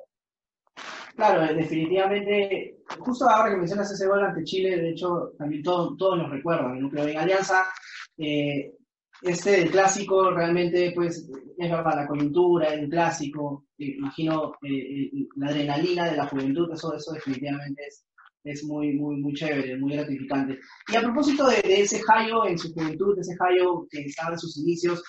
Claro, 1.16 1.54
definitivamente, 1.54 2.78
justo 2.98 3.28
ahora 3.28 3.50
que 3.50 3.58
mencionas 3.58 3.90
ese 3.92 4.06
gol 4.06 4.24
ante 4.24 4.42
Chile, 4.42 4.76
de 4.76 4.90
hecho, 4.90 5.32
también 5.38 5.62
todos 5.62 6.18
nos 6.18 6.30
recuerdan, 6.30 6.80
¿no? 6.80 6.90
Pero 6.90 7.06
en 7.06 7.18
Alianza, 7.18 7.64
eh, 8.18 8.72
este 9.22 9.70
clásico 9.70 10.32
realmente, 10.32 10.92
pues, 10.92 11.30
es 11.56 11.70
verdad, 11.70 11.94
la 11.94 12.06
coyuntura, 12.06 12.74
el 12.74 12.88
clásico, 12.88 13.66
eh, 13.78 13.94
imagino 13.96 14.54
eh, 14.62 15.08
la 15.36 15.50
adrenalina 15.50 16.10
de 16.10 16.16
la 16.16 16.26
juventud, 16.26 16.68
eso, 16.72 16.94
eso 16.94 17.12
definitivamente 17.12 17.82
es, 17.86 18.04
es 18.42 18.64
muy, 18.64 18.94
muy, 18.94 19.16
muy 19.16 19.34
chévere, 19.34 19.78
muy 19.78 19.92
gratificante. 19.92 20.58
Y 20.88 20.96
a 20.96 21.00
propósito 21.00 21.46
de, 21.46 21.60
ese 21.64 22.02
Jayo 22.02 22.44
en 22.44 22.58
su 22.58 22.72
juventud, 22.72 23.14
de 23.14 23.20
ese 23.20 23.36
Jayo 23.36 23.86
que 23.88 24.00
estaba 24.00 24.32
en 24.32 24.38
sus 24.40 24.58
inicios, 24.58 25.02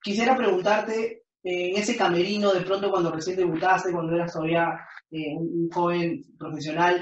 quisiera 0.00 0.36
preguntarte 0.36 1.25
en 1.48 1.76
ese 1.76 1.96
camerino, 1.96 2.52
de 2.52 2.62
pronto 2.62 2.90
cuando 2.90 3.12
recién 3.12 3.36
debutaste, 3.36 3.92
cuando 3.92 4.16
eras 4.16 4.32
todavía 4.32 4.80
eh, 5.12 5.36
un, 5.36 5.70
joven 5.70 6.20
profesional, 6.36 7.00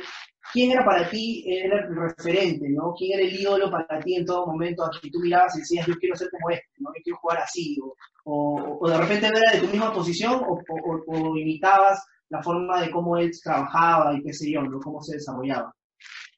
¿quién 0.53 0.73
era 0.73 0.85
para 0.85 1.09
ti 1.09 1.43
el 1.47 1.71
referente, 1.97 2.69
¿no? 2.69 2.93
¿Quién 2.93 3.19
era 3.19 3.27
el 3.27 3.41
ídolo 3.41 3.71
para 3.71 3.99
ti 4.01 4.17
en 4.17 4.27
todo 4.27 4.47
momento 4.47 4.85
a 4.85 4.91
que 5.01 5.11
tú 5.11 5.19
mirabas 5.21 5.57
y 5.57 5.61
decías, 5.61 5.87
yo 5.87 5.95
quiero 5.95 6.15
ser 6.15 6.29
como 6.31 6.51
este, 6.51 6.69
¿no? 6.81 6.91
Yo 6.95 7.03
quiero 7.03 7.19
jugar 7.21 7.39
así, 7.39 7.79
o, 8.27 8.79
o, 8.81 8.87
de 8.87 8.99
repente 8.99 9.29
era 9.29 9.53
de 9.55 9.67
tu 9.67 9.73
misma 9.73 9.95
posición, 9.95 10.43
o, 10.47 10.61
o, 11.07 11.37
imitabas 11.39 12.05
la 12.29 12.43
forma 12.43 12.83
de 12.83 12.91
cómo 12.91 13.17
él 13.17 13.31
trabajaba 13.43 14.15
y 14.15 14.23
qué 14.23 14.33
sé 14.35 14.53
yo, 14.53 14.61
¿no? 14.61 14.79
Cómo 14.79 15.01
se 15.01 15.17
desarrollaba. 15.17 15.75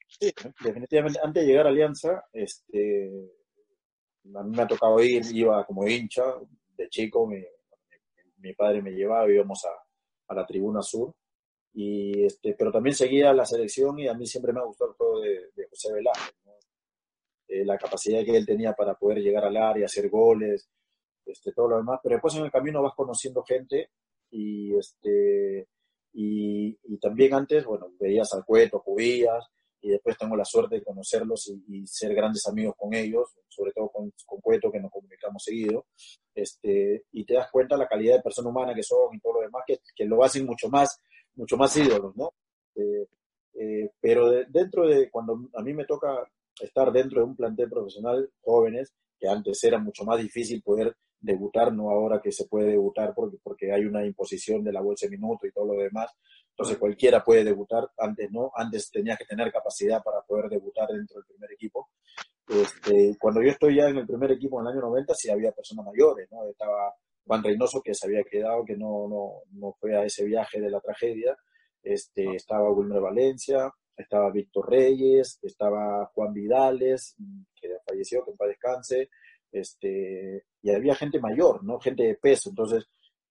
Sí, 0.07 0.31
definitivamente. 0.63 1.19
Antes 1.21 1.43
de 1.43 1.49
llegar 1.49 1.65
a 1.67 1.69
Alianza, 1.71 2.23
este, 2.31 3.11
a 4.33 4.43
mí 4.43 4.55
me 4.55 4.61
ha 4.61 4.67
tocado 4.67 4.97
ir, 5.03 5.23
iba 5.33 5.65
como 5.65 5.85
hincha, 5.85 6.23
de 6.77 6.87
chico, 6.87 7.27
me, 7.27 7.43
mi 8.37 8.53
padre 8.53 8.81
me 8.81 8.91
llevaba, 8.91 9.29
íbamos 9.31 9.63
a, 9.65 9.69
a 10.27 10.35
la 10.35 10.45
tribuna 10.45 10.81
sur 10.81 11.13
y 11.73 12.25
este, 12.25 12.55
pero 12.57 12.71
también 12.71 12.95
seguía 12.95 13.33
la 13.33 13.45
selección 13.45 13.99
y 13.99 14.07
a 14.07 14.13
mí 14.13 14.25
siempre 14.25 14.51
me 14.51 14.59
ha 14.59 14.63
gustado 14.63 14.91
el 14.91 14.97
juego 14.97 15.21
de, 15.21 15.67
José 15.69 15.93
Velázquez, 15.93 16.35
eh, 17.49 17.63
la 17.63 17.77
capacidad 17.77 18.25
que 18.25 18.35
él 18.35 18.45
tenía 18.45 18.73
para 18.73 18.95
poder 18.95 19.19
llegar 19.19 19.45
al 19.45 19.57
área, 19.57 19.85
hacer 19.85 20.09
goles, 20.09 20.67
este, 21.23 21.51
todo 21.51 21.69
lo 21.69 21.77
demás, 21.77 21.99
pero 22.01 22.15
después 22.15 22.35
en 22.35 22.45
el 22.45 22.51
camino 22.51 22.81
vas 22.81 22.95
conociendo 22.95 23.43
gente 23.43 23.91
y, 24.31 24.75
este, 24.75 25.67
y, 26.13 26.77
y 26.83 26.97
también 26.97 27.35
antes, 27.35 27.63
bueno, 27.63 27.91
veías 27.99 28.33
al 28.33 28.43
Cueto, 28.43 28.81
Cubías, 28.81 29.45
y 29.81 29.89
después 29.89 30.17
tengo 30.17 30.35
la 30.35 30.45
suerte 30.45 30.75
de 30.75 30.83
conocerlos 30.83 31.51
y, 31.67 31.85
ser 31.87 32.13
grandes 32.13 32.47
amigos 32.47 32.75
con 32.77 32.93
ellos, 32.93 33.35
sobre 33.47 33.71
todo 33.71 33.89
con, 33.89 34.11
con 34.25 34.41
Cueto, 34.41 34.71
que 34.71 34.79
nos 34.79 34.91
comunicamos 34.91 35.43
seguido, 35.43 35.85
este, 36.33 37.05
y 37.11 37.25
te 37.25 37.35
das 37.35 37.49
cuenta 37.51 37.77
la 37.77 37.87
calidad 37.87 38.17
de 38.17 38.21
persona 38.23 38.49
humana 38.49 38.73
que 38.73 38.83
son 38.83 39.15
y 39.15 39.19
todo 39.19 39.33
lo 39.33 39.41
demás, 39.41 39.63
que, 39.65 39.79
que 39.95 40.05
lo 40.05 40.23
hacen 40.23 40.45
mucho 40.45 40.69
más, 40.69 40.99
mucho 41.35 41.57
más 41.57 41.75
ídolos, 41.77 42.15
¿no? 42.15 42.33
Eh, 42.75 43.07
eh, 43.59 43.91
pero 43.99 44.29
dentro 44.47 44.87
de, 44.87 45.09
cuando 45.09 45.49
a 45.55 45.63
mí 45.63 45.73
me 45.73 45.85
toca 45.85 46.29
estar 46.61 46.91
dentro 46.91 47.21
de 47.21 47.27
un 47.27 47.35
plantel 47.35 47.69
profesional, 47.69 48.29
jóvenes, 48.41 48.93
que 49.19 49.27
antes 49.27 49.63
era 49.63 49.79
mucho 49.79 50.03
más 50.03 50.19
difícil 50.19 50.61
poder 50.61 50.95
debutar, 51.19 51.73
no 51.73 51.89
ahora 51.89 52.21
que 52.21 52.31
se 52.31 52.45
puede 52.45 52.71
debutar 52.71 53.13
porque, 53.15 53.37
porque 53.41 53.71
hay 53.71 53.85
una 53.85 54.05
imposición 54.05 54.63
de 54.63 54.71
la 54.71 54.81
bolsa 54.81 55.07
de 55.07 55.17
minuto 55.17 55.47
y 55.47 55.51
todo 55.51 55.73
lo 55.73 55.81
demás. 55.81 56.11
Entonces 56.57 56.79
cualquiera 56.79 57.23
puede 57.23 57.43
debutar, 57.43 57.87
antes 57.99 58.31
no, 58.31 58.51
antes 58.55 58.89
tenía 58.89 59.15
que 59.15 59.25
tener 59.25 59.51
capacidad 59.51 60.01
para 60.03 60.21
poder 60.21 60.49
debutar 60.49 60.87
dentro 60.89 61.17
del 61.17 61.25
primer 61.25 61.51
equipo. 61.51 61.89
Este, 62.47 63.15
cuando 63.19 63.43
yo 63.43 63.51
estoy 63.51 63.75
ya 63.75 63.89
en 63.89 63.97
el 63.97 64.07
primer 64.07 64.31
equipo 64.31 64.59
en 64.59 64.65
el 64.65 64.73
año 64.73 64.81
90, 64.87 65.13
sí 65.13 65.29
había 65.29 65.51
personas 65.51 65.85
mayores, 65.85 66.27
¿no? 66.31 66.49
Estaba 66.49 66.95
Juan 67.27 67.43
Reynoso, 67.43 67.79
que 67.83 67.93
se 67.93 68.07
había 68.07 68.23
quedado, 68.23 68.65
que 68.65 68.75
no, 68.75 69.07
no, 69.07 69.41
no 69.51 69.75
fue 69.79 69.95
a 69.95 70.03
ese 70.03 70.25
viaje 70.25 70.59
de 70.59 70.71
la 70.71 70.81
tragedia. 70.81 71.37
Este, 71.83 72.25
estaba 72.33 72.71
Wilmer 72.71 73.01
Valencia, 73.01 73.71
estaba 73.95 74.31
Víctor 74.31 74.67
Reyes, 74.67 75.37
estaba 75.43 76.07
Juan 76.07 76.33
Vidales, 76.33 77.15
que 77.53 77.69
falleció, 77.85 78.25
que 78.25 78.31
en 78.31 78.37
paz 78.37 78.47
descanse, 78.47 79.09
este, 79.51 80.43
y 80.63 80.71
había 80.71 80.95
gente 80.95 81.19
mayor, 81.19 81.63
¿no? 81.63 81.79
Gente 81.79 82.01
de 82.01 82.15
peso. 82.15 82.49
Entonces, 82.49 82.87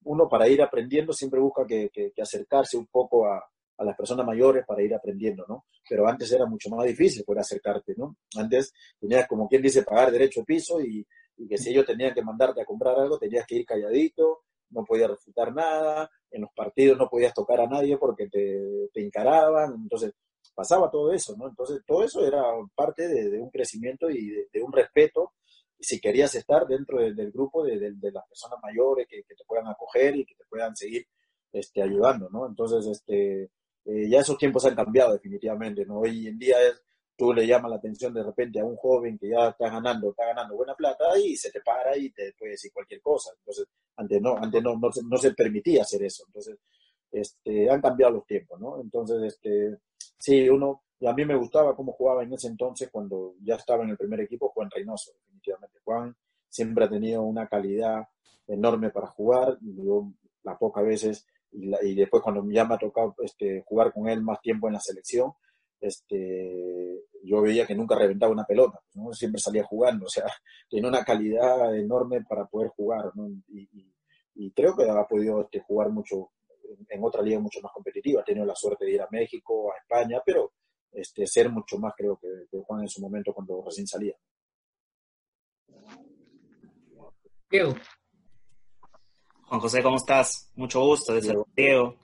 uno 0.06 0.28
para 0.28 0.48
ir 0.48 0.62
aprendiendo 0.62 1.12
siempre 1.12 1.40
busca 1.40 1.66
que, 1.66 1.90
acercarse 2.20 2.76
un 2.76 2.86
poco 2.86 3.26
a, 3.26 3.42
las 3.78 3.94
personas 3.94 4.24
mayores 4.24 4.64
para 4.66 4.82
ir 4.82 4.94
aprendiendo, 4.94 5.44
¿no? 5.46 5.66
Pero 5.86 6.08
antes 6.08 6.32
era 6.32 6.46
mucho 6.46 6.70
más 6.70 6.86
difícil 6.86 7.24
poder 7.24 7.40
acercarte, 7.40 7.94
¿no? 7.96 8.16
Antes 8.34 8.72
tenías, 8.98 9.28
como 9.28 9.46
quien 9.46 9.60
dice, 9.60 9.82
pagar 9.82 10.10
derecho 10.10 10.40
de 10.40 10.46
piso 10.46 10.80
y, 10.80 11.06
que 11.46 11.58
si 11.58 11.70
ellos 11.70 11.84
tenían 11.84 12.14
que 12.14 12.22
mandarte 12.22 12.62
a 12.62 12.64
comprar 12.64 12.98
algo, 12.98 13.18
tenías 13.18 13.44
que 13.46 13.56
ir 13.56 13.66
calladito, 13.66 14.44
no 14.70 14.82
podías 14.84 15.10
refutar 15.10 15.54
nada, 15.54 16.10
en 16.30 16.40
los 16.40 16.50
partidos 16.54 16.96
no 16.96 17.10
podías 17.10 17.34
tocar 17.34 17.60
a 17.60 17.66
nadie 17.66 17.98
porque 17.98 18.28
te, 18.28 18.88
te 18.94 19.04
encaraban, 19.04 19.74
entonces 19.74 20.14
pasaba 20.56 20.90
todo 20.90 21.12
eso, 21.12 21.36
¿no? 21.36 21.48
Entonces 21.48 21.82
todo 21.86 22.02
eso 22.02 22.26
era 22.26 22.42
parte 22.74 23.06
de, 23.06 23.38
un 23.38 23.50
crecimiento 23.50 24.08
y 24.10 24.30
de, 24.30 24.62
un 24.62 24.72
respeto 24.72 25.34
si 25.78 26.00
querías 26.00 26.34
estar 26.34 26.66
dentro 26.66 26.98
del 27.00 27.30
grupo 27.30 27.64
de, 27.64 27.78
las 28.12 28.26
personas 28.26 28.58
mayores 28.62 29.06
que, 29.08 29.22
te 29.22 29.44
puedan 29.46 29.68
acoger 29.68 30.16
y 30.16 30.24
que 30.24 30.34
te 30.34 30.44
puedan 30.48 30.74
seguir 30.76 31.06
este, 31.52 31.82
ayudando, 31.82 32.28
¿no? 32.30 32.46
Entonces, 32.46 32.86
este, 32.86 33.50
eh, 33.84 34.08
ya 34.08 34.20
esos 34.20 34.38
tiempos 34.38 34.64
han 34.64 34.74
cambiado 34.74 35.12
definitivamente, 35.12 35.84
¿no? 35.84 36.00
Hoy 36.00 36.26
en 36.26 36.38
día 36.38 36.56
es, 36.62 36.82
tú 37.16 37.32
le 37.32 37.46
llamas 37.46 37.70
la 37.70 37.76
atención 37.76 38.12
de 38.12 38.22
repente 38.22 38.60
a 38.60 38.64
un 38.64 38.76
joven 38.76 39.18
que 39.18 39.30
ya 39.30 39.48
está 39.48 39.70
ganando, 39.70 40.10
está 40.10 40.26
ganando 40.26 40.56
buena 40.56 40.74
plata 40.74 41.04
y 41.18 41.36
se 41.36 41.50
te 41.50 41.60
para 41.60 41.96
y 41.96 42.10
te 42.10 42.34
puede 42.38 42.52
decir 42.52 42.72
cualquier 42.72 43.00
cosa. 43.00 43.30
Entonces, 43.38 43.66
antes 43.96 44.20
no, 44.20 44.36
antes 44.36 44.62
no, 44.62 44.76
no, 44.76 44.90
no 45.08 45.16
se 45.16 45.32
permitía 45.32 45.82
hacer 45.82 46.02
eso. 46.02 46.24
Entonces, 46.26 46.58
este, 47.12 47.70
han 47.70 47.80
cambiado 47.80 48.14
los 48.14 48.26
tiempos, 48.26 48.60
¿no? 48.60 48.80
Entonces, 48.80 49.22
este, 49.22 49.78
sí, 50.18 50.48
uno, 50.48 50.82
y 50.98 51.06
a 51.06 51.12
mí 51.12 51.24
me 51.24 51.36
gustaba 51.36 51.76
cómo 51.76 51.92
jugaba 51.92 52.22
en 52.22 52.32
ese 52.32 52.48
entonces 52.48 52.88
cuando 52.90 53.34
ya 53.42 53.56
estaba 53.56 53.84
en 53.84 53.90
el 53.90 53.96
primer 53.96 54.20
equipo 54.20 54.48
Juan 54.50 54.70
Reynoso, 54.70 55.12
Juan 55.84 56.16
siempre 56.48 56.84
ha 56.84 56.88
tenido 56.88 57.22
una 57.22 57.46
calidad 57.48 58.08
enorme 58.46 58.90
para 58.90 59.08
jugar. 59.08 59.58
Yo 59.60 60.12
las 60.42 60.58
pocas 60.58 60.84
veces 60.84 61.26
y, 61.52 61.94
después 61.94 62.22
cuando 62.22 62.44
ya 62.50 62.64
me 62.64 62.74
ha 62.74 62.78
tocado 62.78 63.14
este, 63.22 63.62
jugar 63.66 63.92
con 63.92 64.08
él 64.08 64.22
más 64.22 64.40
tiempo 64.40 64.66
en 64.66 64.74
la 64.74 64.80
selección, 64.80 65.32
este, 65.80 67.04
yo 67.22 67.40
veía 67.42 67.66
que 67.66 67.74
nunca 67.74 67.96
reventaba 67.96 68.32
una 68.32 68.44
pelota, 68.44 68.80
siempre 69.12 69.40
salía 69.40 69.64
jugando, 69.64 70.06
o 70.06 70.08
sea, 70.08 70.24
tiene 70.68 70.88
una 70.88 71.04
calidad 71.04 71.74
enorme 71.76 72.24
para 72.24 72.46
poder 72.46 72.70
jugar, 72.70 73.12
y, 73.48 74.50
creo 74.52 74.76
que 74.76 74.88
ha 74.88 75.06
podido 75.06 75.42
este, 75.42 75.60
jugar 75.60 75.90
mucho 75.90 76.30
en 76.88 77.04
otra 77.04 77.22
liga 77.22 77.38
mucho 77.38 77.60
más 77.62 77.72
competitiva, 77.72 78.20
ha 78.20 78.24
tenido 78.24 78.44
la 78.44 78.54
suerte 78.54 78.84
de 78.84 78.92
ir 78.92 79.02
a 79.02 79.08
México, 79.10 79.72
a 79.72 79.78
España, 79.78 80.20
pero 80.24 80.52
este, 80.92 81.26
ser 81.26 81.50
mucho 81.50 81.78
más, 81.78 81.94
creo 81.96 82.18
que, 82.18 82.58
Juan 82.62 82.82
en 82.82 82.88
su 82.88 83.00
momento 83.00 83.32
cuando 83.32 83.62
recién 83.64 83.86
salía. 83.86 84.14
Diego. 87.50 87.74
Juan 89.46 89.60
José, 89.60 89.82
¿cómo 89.82 89.96
estás? 89.96 90.50
Mucho 90.56 90.80
gusto 90.80 91.14
de 91.14 91.22
ser 91.22 91.36
Diego. 91.54 91.96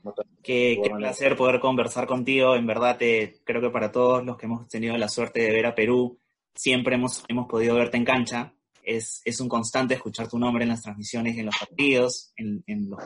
Qué, 0.42 0.80
placer 0.96 1.36
poder 1.36 1.58
conversar 1.58 2.06
contigo. 2.06 2.54
En 2.54 2.66
verdad, 2.66 2.96
te, 2.98 3.40
creo 3.44 3.60
que 3.60 3.70
para 3.70 3.90
todos 3.90 4.24
los 4.24 4.36
que 4.36 4.46
hemos 4.46 4.68
tenido 4.68 4.96
la 4.96 5.08
suerte 5.08 5.40
de 5.40 5.50
ver 5.50 5.66
a 5.66 5.74
Perú, 5.74 6.20
siempre 6.54 6.94
hemos, 6.94 7.24
hemos 7.28 7.48
podido 7.48 7.74
verte 7.74 7.96
en 7.96 8.04
cancha. 8.04 8.54
Es, 8.84 9.22
es 9.24 9.40
un 9.40 9.48
constante 9.48 9.94
escuchar 9.94 10.28
tu 10.28 10.38
nombre 10.38 10.62
en 10.62 10.70
las 10.70 10.82
transmisiones, 10.82 11.36
en 11.36 11.46
los 11.46 11.58
partidos, 11.58 12.32
en, 12.36 12.62
en 12.66 12.90
los 12.90 13.00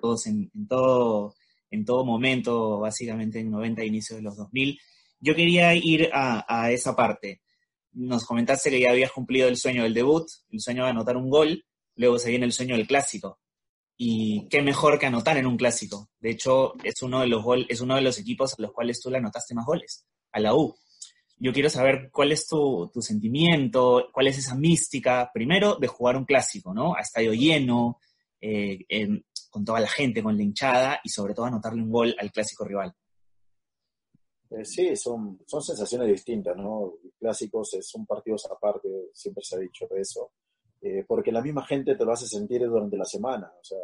todos 0.00 0.26
en, 0.26 0.50
en, 0.54 0.68
todo, 0.68 1.34
en 1.70 1.84
todo 1.84 2.04
momento, 2.04 2.78
básicamente 2.78 3.40
en 3.40 3.50
90 3.50 3.84
inicios 3.84 4.18
de 4.18 4.22
los 4.22 4.36
2000. 4.36 4.78
Yo 5.20 5.34
quería 5.34 5.74
ir 5.74 6.10
a, 6.12 6.70
esa 6.70 6.94
parte. 6.94 7.42
Nos 7.92 8.24
comentaste 8.24 8.70
que 8.70 8.80
ya 8.80 8.90
habías 8.90 9.12
cumplido 9.12 9.48
el 9.48 9.56
sueño 9.56 9.82
del 9.82 9.94
debut, 9.94 10.26
el 10.50 10.60
sueño 10.60 10.84
de 10.84 10.90
anotar 10.90 11.16
un 11.16 11.28
gol, 11.28 11.64
luego 12.00 12.18
se 12.18 12.30
viene 12.30 12.46
el 12.46 12.52
sueño 12.52 12.76
del 12.76 12.86
clásico. 12.86 13.38
Y 13.96 14.48
qué 14.48 14.62
mejor 14.62 14.98
que 14.98 15.04
anotar 15.04 15.36
en 15.36 15.46
un 15.46 15.58
clásico. 15.58 16.08
De 16.18 16.30
hecho, 16.30 16.72
es 16.82 17.02
uno 17.02 17.20
de 17.20 17.26
los, 17.26 17.44
es 17.68 17.82
uno 17.82 17.96
de 17.96 18.00
los 18.00 18.18
equipos 18.18 18.54
a 18.54 18.62
los 18.62 18.72
cuales 18.72 19.00
tú 19.00 19.10
le 19.10 19.18
anotaste 19.18 19.54
más 19.54 19.66
goles, 19.66 20.06
a 20.32 20.40
la 20.40 20.54
U. 20.54 20.74
Yo 21.36 21.52
quiero 21.52 21.68
saber 21.68 22.08
cuál 22.10 22.32
es 22.32 22.46
tu, 22.46 22.90
sentimiento, 23.00 24.08
cuál 24.12 24.28
es 24.28 24.38
esa 24.38 24.54
mística, 24.54 25.30
primero, 25.32 25.76
de 25.76 25.88
jugar 25.88 26.16
un 26.16 26.24
clásico, 26.24 26.72
¿no? 26.72 26.94
A 26.94 27.00
estadio 27.00 27.34
lleno, 27.34 27.98
eh, 28.40 28.78
con 29.50 29.64
toda 29.66 29.80
la 29.80 29.88
gente, 29.88 30.22
con 30.22 30.36
la 30.36 30.42
hinchada, 30.42 31.00
y 31.04 31.10
sobre 31.10 31.34
todo 31.34 31.46
anotarle 31.46 31.82
un 31.82 31.90
gol 31.90 32.16
al 32.18 32.32
clásico 32.32 32.64
rival. 32.64 32.94
Eh, 34.50 34.64
sí, 34.64 34.96
son, 34.96 35.38
son 35.46 35.62
sensaciones 35.62 36.08
distintas, 36.08 36.56
¿no? 36.56 36.94
Clásicos 37.18 37.76
son 37.82 38.06
partidos 38.06 38.46
aparte, 38.50 38.88
siempre 39.12 39.44
se 39.44 39.56
ha 39.56 39.58
dicho 39.58 39.86
de 39.90 40.00
eso, 40.00 40.32
eh, 40.82 41.04
porque 41.06 41.32
la 41.32 41.42
misma 41.42 41.64
gente 41.64 41.94
te 41.94 42.04
lo 42.04 42.12
hace 42.12 42.26
sentir 42.26 42.62
durante 42.66 42.96
la 42.96 43.04
semana, 43.04 43.52
o 43.60 43.64
sea, 43.64 43.78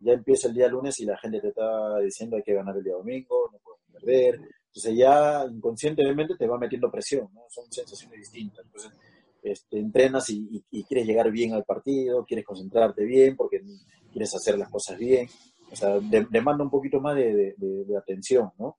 ya 0.00 0.12
empieza 0.12 0.48
el 0.48 0.54
día 0.54 0.68
lunes 0.68 0.98
y 1.00 1.04
la 1.04 1.18
gente 1.18 1.40
te 1.40 1.48
está 1.48 1.98
diciendo 1.98 2.36
hay 2.36 2.42
que 2.42 2.54
ganar 2.54 2.76
el 2.76 2.84
día 2.84 2.94
domingo, 2.94 3.50
no 3.52 3.58
puedes 3.58 3.80
perder, 3.92 4.40
entonces 4.66 4.96
ya 4.96 5.44
inconscientemente 5.50 6.36
te 6.36 6.46
va 6.46 6.58
metiendo 6.58 6.90
presión, 6.90 7.28
¿no? 7.34 7.42
Son 7.48 7.70
sensaciones 7.70 8.18
distintas, 8.18 8.64
entonces 8.64 8.92
este, 9.42 9.78
entrenas 9.78 10.30
y, 10.30 10.64
quieres 10.88 11.06
llegar 11.06 11.30
bien 11.30 11.52
al 11.54 11.64
partido, 11.64 12.24
quieres 12.24 12.46
concentrarte 12.46 13.04
bien 13.04 13.36
porque 13.36 13.62
quieres 14.10 14.34
hacer 14.34 14.58
las 14.58 14.68
cosas 14.70 14.98
bien, 14.98 15.28
o 15.70 15.76
sea, 15.76 16.00
demanda 16.00 16.64
un 16.64 16.70
poquito 16.70 17.00
más 17.00 17.16
de, 17.16 17.54
de 17.56 17.96
atención, 17.96 18.50
¿no? 18.58 18.76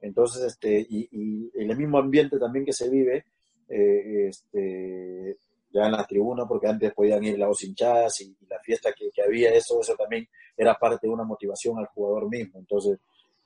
Entonces, 0.00 0.42
este, 0.42 0.86
y, 0.88 1.08
y, 1.10 1.50
el 1.54 1.76
mismo 1.76 1.98
ambiente 1.98 2.38
también 2.38 2.64
que 2.64 2.72
se 2.72 2.88
vive, 2.88 3.24
eh, 3.68 4.28
este, 4.28 5.36
ya 5.70 5.86
en 5.86 5.92
la 5.92 6.06
tribuna, 6.06 6.46
porque 6.46 6.66
antes 6.66 6.92
podían 6.94 7.22
ir 7.24 7.38
las 7.38 7.62
hinchadas 7.62 8.20
y, 8.20 8.34
la 8.48 8.58
fiesta 8.60 8.92
que, 8.92 9.10
había, 9.22 9.52
eso, 9.52 9.80
eso 9.80 9.94
también 9.94 10.28
era 10.56 10.74
parte 10.74 11.06
de 11.06 11.12
una 11.12 11.24
motivación 11.24 11.78
al 11.78 11.86
jugador 11.86 12.28
mismo. 12.28 12.58
Entonces, 12.58 12.98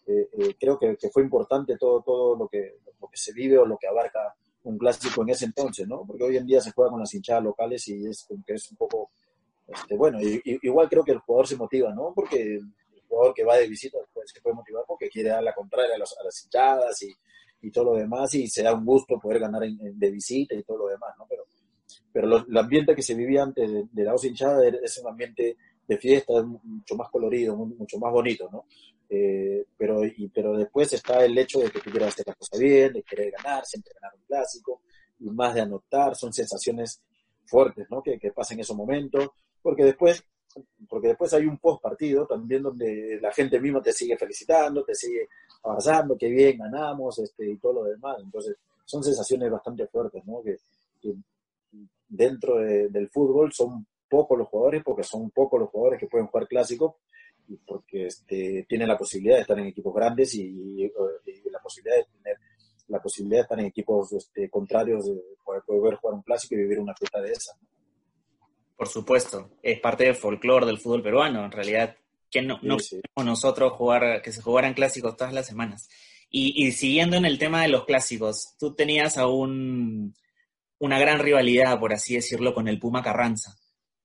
eh, 0.06 0.28
eh, 0.38 0.54
creo 0.58 0.78
que, 0.78 0.96
fue 1.12 1.22
importante 1.22 1.76
todo, 1.76 2.02
todo 2.02 2.36
lo, 2.36 2.48
que, 2.48 2.78
lo 3.00 3.08
que 3.08 3.16
se 3.16 3.32
vive 3.32 3.58
o 3.58 3.66
lo 3.66 3.76
que 3.76 3.88
abarca 3.88 4.34
un 4.64 4.78
clásico 4.78 5.22
en 5.22 5.30
ese 5.30 5.46
entonces, 5.46 5.88
¿no? 5.88 6.04
Porque 6.06 6.24
hoy 6.24 6.36
en 6.36 6.46
día 6.46 6.60
se 6.60 6.70
juega 6.72 6.90
con 6.90 7.00
las 7.00 7.12
hinchadas 7.12 7.42
locales 7.42 7.86
y 7.88 8.06
es 8.06 8.26
que 8.46 8.54
es 8.54 8.70
un 8.70 8.76
poco, 8.76 9.10
este, 9.66 9.96
bueno, 9.96 10.18
igual 10.20 10.88
creo 10.88 11.02
que 11.02 11.12
el 11.12 11.18
jugador 11.18 11.48
se 11.48 11.56
motiva, 11.56 11.92
¿no? 11.92 12.12
Porque 12.14 12.60
jugador 13.12 13.34
que 13.34 13.44
va 13.44 13.56
de 13.56 13.68
visita 13.68 13.98
pues, 14.12 14.30
se 14.32 14.40
puede 14.40 14.56
motivar 14.56 14.84
porque 14.86 15.08
quiere 15.08 15.28
dar 15.28 15.42
la 15.42 15.52
contraria 15.52 15.96
a, 15.96 15.98
las 15.98 16.44
hinchadas 16.44 17.02
y, 17.02 17.12
y, 17.60 17.70
todo 17.70 17.92
lo 17.92 17.94
demás 17.94 18.32
y 18.34 18.48
se 18.48 18.62
da 18.62 18.72
un 18.72 18.86
gusto 18.86 19.18
poder 19.18 19.40
ganar 19.40 19.62
de 19.62 20.10
visita 20.10 20.54
y 20.54 20.62
todo 20.62 20.78
lo 20.78 20.86
demás, 20.88 21.12
¿no? 21.18 21.26
Pero, 21.28 21.44
pero 22.12 22.44
el 22.46 22.56
ambiente 22.56 22.94
que 22.94 23.02
se 23.02 23.14
vivía 23.14 23.42
antes 23.42 23.70
de, 23.70 24.04
la 24.04 24.12
dos 24.12 24.24
hinchadas 24.24 24.64
es 24.82 24.98
un 24.98 25.08
ambiente 25.08 25.56
de 25.86 25.98
fiesta, 25.98 26.32
mucho 26.42 26.94
más 26.96 27.10
colorido, 27.10 27.56
mucho 27.56 27.98
más 27.98 28.12
bonito, 28.12 28.48
¿no? 28.52 28.64
Eh, 29.08 29.66
pero, 29.76 30.04
y, 30.04 30.28
pero 30.28 30.56
después 30.56 30.92
está 30.92 31.24
el 31.24 31.36
hecho 31.36 31.60
de 31.60 31.70
que 31.70 31.80
tú 31.80 31.90
quieras 31.90 32.08
hacer 32.08 32.26
las 32.26 32.36
cosas 32.36 32.58
bien, 32.58 32.92
de 32.92 33.02
querer 33.02 33.32
ganar, 33.32 33.64
siempre 33.66 33.92
ganar 34.00 34.14
un 34.16 34.24
clásico, 34.26 34.82
y 35.20 35.30
más 35.30 35.54
de 35.54 35.60
anotar, 35.60 36.16
son 36.16 36.32
sensaciones 36.32 37.02
fuertes, 37.44 37.86
¿no? 37.90 38.02
Que, 38.02 38.18
que 38.18 38.32
pasan 38.32 38.56
en 38.56 38.60
esos 38.62 38.76
momentos, 38.76 39.30
porque 39.62 39.84
después 39.84 40.24
porque 40.88 41.08
después 41.08 41.32
hay 41.32 41.46
un 41.46 41.58
post 41.58 41.82
partido 41.82 42.26
también 42.26 42.62
donde 42.62 43.18
la 43.20 43.32
gente 43.32 43.60
misma 43.60 43.80
te 43.80 43.92
sigue 43.92 44.16
felicitando, 44.16 44.84
te 44.84 44.94
sigue 44.94 45.28
abrazando, 45.62 46.16
que 46.16 46.28
bien 46.28 46.58
ganamos 46.58 47.18
este, 47.18 47.50
y 47.50 47.56
todo 47.56 47.74
lo 47.74 47.84
demás. 47.84 48.18
Entonces, 48.22 48.56
son 48.84 49.02
sensaciones 49.02 49.50
bastante 49.50 49.86
fuertes, 49.86 50.24
¿no? 50.26 50.42
Que, 50.42 50.58
dentro 52.12 52.58
del 52.58 53.08
fútbol 53.08 53.52
son 53.52 53.86
pocos 54.08 54.38
los 54.38 54.48
jugadores, 54.48 54.82
porque 54.84 55.02
son 55.02 55.30
pocos 55.30 55.58
los 55.58 55.70
jugadores 55.70 55.98
que 55.98 56.06
pueden 56.06 56.26
jugar 56.26 56.46
clásico, 56.46 56.98
y 57.48 57.56
porque 57.56 58.06
este, 58.06 58.66
tienen 58.68 58.88
la 58.88 58.98
posibilidad 58.98 59.36
de 59.36 59.42
estar 59.42 59.58
en 59.58 59.66
equipos 59.66 59.94
grandes 59.94 60.34
y, 60.34 60.90
la 61.50 61.58
posibilidad 61.60 61.96
de 61.96 62.04
tener 62.04 62.36
la 62.88 63.00
posibilidad 63.00 63.38
de 63.38 63.42
estar 63.42 63.58
en 63.58 63.66
equipos 63.66 64.12
este, 64.12 64.50
contrarios, 64.50 65.06
de 65.06 65.18
poder, 65.42 65.94
jugar 65.96 66.14
un 66.14 66.22
clásico 66.22 66.54
y 66.54 66.58
vivir 66.58 66.78
una 66.78 66.94
fiesta 66.94 67.22
de 67.22 67.32
esa. 67.32 67.52
Por 68.76 68.88
supuesto, 68.88 69.52
es 69.62 69.80
parte 69.80 70.04
del 70.04 70.14
folclore 70.14 70.66
del 70.66 70.78
fútbol 70.78 71.02
peruano, 71.02 71.44
en 71.44 71.52
realidad. 71.52 71.96
que 72.30 72.42
no, 72.42 72.58
no 72.62 72.76
nosotros 73.24 73.72
jugar, 73.72 74.20
que 74.20 74.32
se 74.32 74.42
jugaran 74.42 74.74
clásicos 74.74 75.16
todas 75.16 75.32
las 75.32 75.46
semanas? 75.46 75.88
Y, 76.28 76.66
y, 76.66 76.72
siguiendo 76.72 77.16
en 77.16 77.24
el 77.24 77.38
tema 77.38 77.62
de 77.62 77.68
los 77.68 77.86
clásicos, 77.86 78.56
tú 78.58 78.74
tenías 78.74 79.16
aún 79.16 80.14
una 80.82 80.98
gran 80.98 81.20
rivalidad, 81.20 81.78
por 81.78 81.92
así 81.92 82.16
decirlo, 82.16 82.52
con 82.52 82.66
el 82.66 82.80
Puma 82.80 83.04
Carranza. 83.04 83.54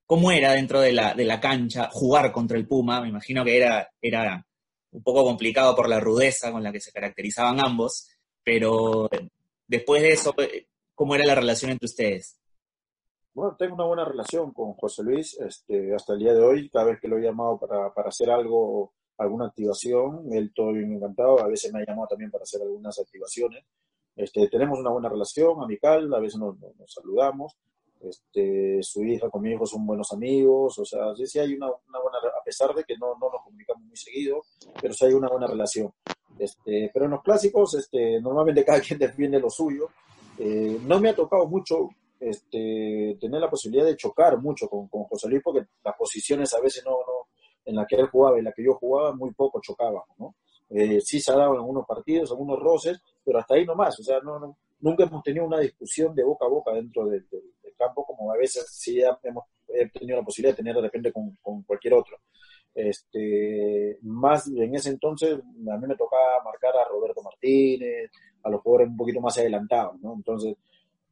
¿Cómo 0.06 0.30
era 0.30 0.52
dentro 0.52 0.80
de 0.80 0.92
la, 0.92 1.12
de 1.12 1.24
la 1.24 1.40
cancha 1.40 1.90
jugar 1.90 2.30
contra 2.30 2.56
el 2.56 2.68
Puma? 2.68 3.00
Me 3.00 3.08
imagino 3.08 3.44
que 3.44 3.56
era, 3.56 3.90
era 4.00 4.46
un 4.92 5.02
poco 5.02 5.24
complicado 5.24 5.74
por 5.74 5.88
la 5.88 5.98
rudeza 5.98 6.52
con 6.52 6.62
la 6.62 6.70
que 6.70 6.80
se 6.80 6.92
caracterizaban 6.92 7.58
ambos, 7.58 8.08
pero 8.44 9.10
después 9.66 10.02
de 10.02 10.12
eso, 10.12 10.32
¿cómo 10.94 11.16
era 11.16 11.26
la 11.26 11.34
relación 11.34 11.72
entre 11.72 11.86
ustedes? 11.86 12.38
Bueno, 13.34 13.56
tengo 13.58 13.74
una 13.74 13.84
buena 13.84 14.04
relación 14.04 14.52
con 14.52 14.74
José 14.74 15.02
Luis 15.02 15.36
este, 15.40 15.92
hasta 15.92 16.12
el 16.12 16.20
día 16.20 16.32
de 16.32 16.44
hoy. 16.44 16.70
Cada 16.70 16.86
vez 16.86 17.00
que 17.00 17.08
lo 17.08 17.18
he 17.18 17.22
llamado 17.22 17.58
para, 17.58 17.92
para 17.92 18.10
hacer 18.10 18.30
algo, 18.30 18.94
alguna 19.18 19.46
activación, 19.46 20.32
él 20.32 20.52
todo 20.54 20.72
bien 20.74 20.92
encantado. 20.92 21.40
A 21.40 21.48
veces 21.48 21.72
me 21.72 21.80
ha 21.80 21.86
llamado 21.86 22.06
también 22.06 22.30
para 22.30 22.44
hacer 22.44 22.62
algunas 22.62 22.96
activaciones. 23.00 23.64
Este, 24.18 24.48
tenemos 24.48 24.80
una 24.80 24.90
buena 24.90 25.08
relación 25.08 25.62
amical, 25.62 26.12
a 26.12 26.18
veces 26.18 26.40
nos, 26.40 26.58
nos 26.58 26.92
saludamos. 26.92 27.56
Este, 28.00 28.82
su 28.82 29.04
hija 29.04 29.30
con 29.30 29.42
mi 29.42 29.52
hijo 29.52 29.64
son 29.64 29.86
buenos 29.86 30.12
amigos, 30.12 30.76
o 30.78 30.84
sea, 30.84 31.14
sí, 31.16 31.26
sí 31.26 31.38
hay 31.38 31.54
una, 31.54 31.66
una, 31.66 32.00
buena, 32.00 32.18
a 32.18 32.44
pesar 32.44 32.74
de 32.74 32.82
que 32.82 32.96
no, 32.96 33.16
no 33.18 33.30
nos 33.30 33.42
comunicamos 33.44 33.84
muy 33.84 33.96
seguido, 33.96 34.42
pero 34.80 34.92
sí 34.92 35.04
hay 35.04 35.12
una 35.14 35.28
buena 35.28 35.46
relación. 35.46 35.92
Este, 36.36 36.90
pero 36.92 37.04
en 37.04 37.12
los 37.12 37.22
clásicos, 37.22 37.74
este, 37.74 38.20
normalmente 38.20 38.64
cada 38.64 38.80
quien 38.86 38.98
defiende 38.98 39.38
lo 39.38 39.50
suyo. 39.50 39.88
Eh, 40.36 40.80
no 40.82 41.00
me 41.00 41.10
ha 41.10 41.14
tocado 41.14 41.46
mucho 41.46 41.88
este, 42.18 43.16
tener 43.20 43.40
la 43.40 43.50
posibilidad 43.50 43.86
de 43.86 43.96
chocar 43.96 44.40
mucho 44.40 44.68
con, 44.68 44.88
con 44.88 45.04
José 45.04 45.28
Luis, 45.28 45.42
porque 45.44 45.66
las 45.84 45.96
posiciones 45.96 46.52
a 46.54 46.60
veces 46.60 46.84
no, 46.84 46.90
no, 46.90 47.28
en 47.64 47.76
la 47.76 47.86
que 47.86 47.94
él 47.94 48.08
jugaba 48.08 48.36
y 48.36 48.40
en 48.40 48.46
la 48.46 48.52
que 48.52 48.64
yo 48.64 48.74
jugaba, 48.74 49.14
muy 49.14 49.32
poco 49.32 49.60
chocábamos, 49.60 50.18
¿no? 50.18 50.34
Eh, 50.70 51.00
sí 51.00 51.20
se 51.20 51.32
ha 51.32 51.36
dado 51.36 51.52
en 51.54 51.60
algunos 51.60 51.86
partidos, 51.86 52.30
algunos 52.30 52.58
roces, 52.58 53.00
pero 53.24 53.38
hasta 53.38 53.54
ahí 53.54 53.64
nomás, 53.64 53.98
o 53.98 54.02
sea, 54.02 54.20
no, 54.20 54.38
no, 54.38 54.58
nunca 54.80 55.04
hemos 55.04 55.22
tenido 55.22 55.46
una 55.46 55.60
discusión 55.60 56.14
de 56.14 56.24
boca 56.24 56.46
a 56.46 56.48
boca 56.48 56.72
dentro 56.72 57.06
del, 57.06 57.26
campo, 57.76 58.04
como 58.04 58.32
a 58.32 58.36
veces 58.36 58.66
sí 58.70 59.00
hemos 59.22 59.44
tenido 59.92 60.18
la 60.18 60.24
posibilidad 60.24 60.52
de 60.52 60.56
tener 60.56 60.74
de 60.74 60.82
repente 60.82 61.12
con, 61.12 61.62
cualquier 61.62 61.94
otro. 61.94 62.18
Este, 62.74 63.98
más 64.02 64.48
en 64.48 64.74
ese 64.74 64.90
entonces 64.90 65.34
a 65.34 65.76
mí 65.76 65.86
me 65.86 65.96
tocaba 65.96 66.42
marcar 66.44 66.76
a 66.76 66.88
Roberto 66.88 67.22
Martínez, 67.22 68.10
a 68.42 68.50
los 68.50 68.60
jugadores 68.62 68.88
un 68.88 68.96
poquito 68.96 69.20
más 69.20 69.38
adelantados, 69.38 70.00
¿no? 70.00 70.14
Entonces, 70.14 70.56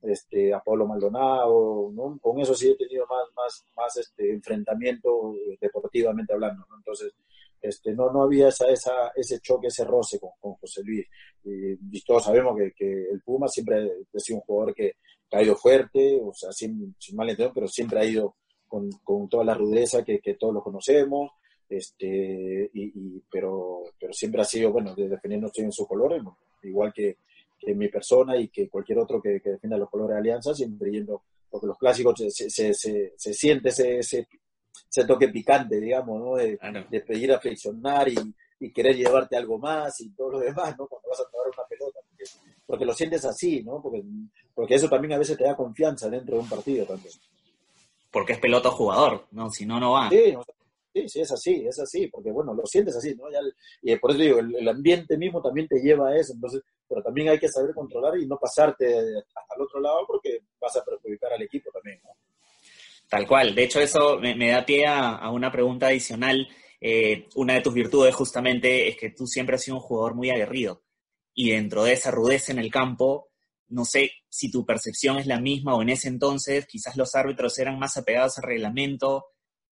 este, 0.02 0.52
a 0.52 0.60
Pablo 0.60 0.86
Maldonado, 0.86 1.90
¿no? 1.92 2.18
Con 2.20 2.40
eso 2.40 2.54
sí 2.54 2.70
he 2.70 2.76
tenido 2.76 3.06
más, 3.06 3.28
más, 3.36 3.64
más 3.76 3.96
este, 3.96 4.32
enfrentamiento 4.32 5.34
deportivamente 5.60 6.32
hablando, 6.32 6.66
¿no? 6.68 6.76
Entonces, 6.78 7.14
este, 7.68 7.92
no, 7.92 8.10
no 8.12 8.22
había 8.22 8.48
esa, 8.48 8.66
esa, 8.68 9.12
ese 9.14 9.40
choque, 9.40 9.68
ese 9.68 9.84
roce 9.84 10.18
con, 10.18 10.30
con 10.40 10.54
José 10.54 10.82
Luis. 10.84 11.06
Y, 11.44 12.00
todos 12.02 12.24
sabemos 12.24 12.56
que, 12.56 12.72
que, 12.72 13.10
el 13.10 13.20
Puma 13.22 13.48
siempre 13.48 13.76
ha 14.14 14.18
sido 14.18 14.38
un 14.38 14.44
jugador 14.44 14.74
que, 14.74 14.92
ha 15.32 15.42
ido 15.42 15.56
fuerte, 15.56 16.20
o 16.22 16.32
sea, 16.32 16.52
sin, 16.52 16.94
sin 16.98 17.16
mal 17.16 17.36
pero 17.52 17.68
siempre 17.68 17.98
ha 17.98 18.04
ido 18.04 18.36
con, 18.66 18.88
con 19.02 19.28
toda 19.28 19.44
la 19.44 19.54
rudeza 19.54 20.04
que, 20.04 20.20
que 20.20 20.34
todos 20.34 20.54
lo 20.54 20.62
conocemos, 20.62 21.32
este, 21.68 22.70
y, 22.72 23.20
pero, 23.30 23.82
pero 23.98 24.12
siempre 24.12 24.40
ha 24.40 24.44
sido, 24.44 24.72
bueno, 24.72 24.94
defendiéndose 24.94 25.62
en 25.62 25.72
sus 25.72 25.86
colores, 25.86 26.22
igual 26.62 26.92
que, 26.92 27.18
que, 27.58 27.74
mi 27.74 27.88
persona 27.88 28.36
y 28.36 28.48
que 28.48 28.68
cualquier 28.68 28.98
otro 28.98 29.20
que, 29.20 29.40
que, 29.40 29.50
defienda 29.50 29.76
los 29.76 29.90
colores 29.90 30.14
de 30.14 30.20
Alianza, 30.20 30.54
siempre 30.54 30.90
yendo, 30.90 31.22
porque 31.50 31.66
los 31.66 31.78
clásicos 31.78 32.18
se, 32.18 32.50
se, 32.50 32.72
se, 32.72 33.12
se 33.16 33.34
siente 33.34 33.70
ese, 33.70 33.98
ese, 33.98 34.28
ese, 34.90 35.04
toque 35.06 35.28
picante, 35.28 35.80
digamos, 35.80 36.20
¿no? 36.20 36.36
De, 36.36 36.58
de 36.90 37.00
pedir 37.00 37.32
a 37.32 37.40
flexionar 37.40 38.08
y, 38.08 38.16
y, 38.60 38.72
querer 38.72 38.96
llevarte 38.96 39.36
algo 39.36 39.58
más 39.58 40.00
y 40.00 40.10
todo 40.10 40.32
lo 40.32 40.38
demás, 40.40 40.76
¿no? 40.78 40.86
Cuando 40.86 41.08
vas 41.08 41.20
a 41.20 41.30
tomar 41.30 41.46
una 41.46 41.68
pelota, 41.68 42.00
porque, 42.08 42.24
porque 42.66 42.84
lo 42.84 42.92
sientes 42.92 43.24
así, 43.24 43.62
¿no? 43.62 43.80
Porque, 43.82 44.02
porque 44.54 44.74
eso 44.74 44.88
también 44.88 45.12
a 45.12 45.18
veces 45.18 45.36
te 45.36 45.44
da 45.44 45.56
confianza 45.56 46.08
dentro 46.08 46.36
de 46.36 46.42
un 46.42 46.48
partido 46.48 46.86
también. 46.86 47.14
Porque 48.10 48.32
es 48.32 48.38
pelota 48.38 48.70
jugador, 48.70 49.26
¿no? 49.32 49.50
Si 49.50 49.66
no, 49.66 49.78
no 49.78 49.92
va. 49.92 50.08
Sí, 50.10 50.34
Sí, 50.96 51.06
sí, 51.10 51.20
es 51.20 51.30
así, 51.30 51.66
es 51.66 51.78
así, 51.78 52.06
porque 52.06 52.32
bueno, 52.32 52.54
lo 52.54 52.64
sientes 52.64 52.96
así, 52.96 53.14
¿no? 53.14 53.24
y 53.82 53.94
por 53.96 54.12
eso 54.12 54.20
digo, 54.20 54.38
el, 54.38 54.66
ambiente 54.66 55.18
mismo 55.18 55.42
también 55.42 55.68
te 55.68 55.78
lleva 55.78 56.08
a 56.08 56.16
eso, 56.16 56.32
entonces, 56.32 56.62
pero 56.88 57.02
también 57.02 57.28
hay 57.28 57.38
que 57.38 57.50
saber 57.50 57.74
controlar 57.74 58.16
y 58.16 58.26
no 58.26 58.38
pasarte 58.38 58.96
hasta 58.96 59.54
el 59.56 59.62
otro 59.62 59.78
lado 59.78 60.06
porque 60.06 60.40
vas 60.58 60.74
a 60.74 60.82
perjudicar 60.82 61.34
al 61.34 61.42
equipo 61.42 61.70
también, 61.70 62.00
¿no? 62.02 62.12
Tal 63.08 63.26
cual, 63.26 63.54
de 63.54 63.64
hecho 63.64 63.80
eso 63.80 64.18
me, 64.18 64.50
da 64.50 64.66
pie 64.66 64.86
a, 64.86 65.30
una 65.30 65.52
pregunta 65.52 65.86
adicional. 65.86 66.48
Eh, 66.80 67.28
una 67.36 67.54
de 67.54 67.60
tus 67.62 67.74
virtudes 67.74 68.14
justamente 68.14 68.88
es 68.88 68.96
que 68.96 69.10
tú 69.10 69.26
siempre 69.26 69.56
has 69.56 69.62
sido 69.62 69.76
un 69.76 69.82
jugador 69.82 70.14
muy 70.14 70.30
aguerrido 70.30 70.84
y 71.36 71.50
dentro 71.50 71.84
de 71.84 71.92
esa 71.92 72.10
rudeza 72.10 72.50
en 72.50 72.58
el 72.58 72.70
campo, 72.70 73.28
no 73.68 73.84
sé 73.84 74.10
si 74.28 74.50
tu 74.50 74.64
percepción 74.64 75.18
es 75.18 75.26
la 75.26 75.38
misma 75.38 75.74
o 75.74 75.82
en 75.82 75.90
ese 75.90 76.08
entonces 76.08 76.66
quizás 76.66 76.96
los 76.96 77.14
árbitros 77.14 77.58
eran 77.58 77.78
más 77.78 77.96
apegados 77.96 78.38
al 78.38 78.44
reglamento, 78.44 79.26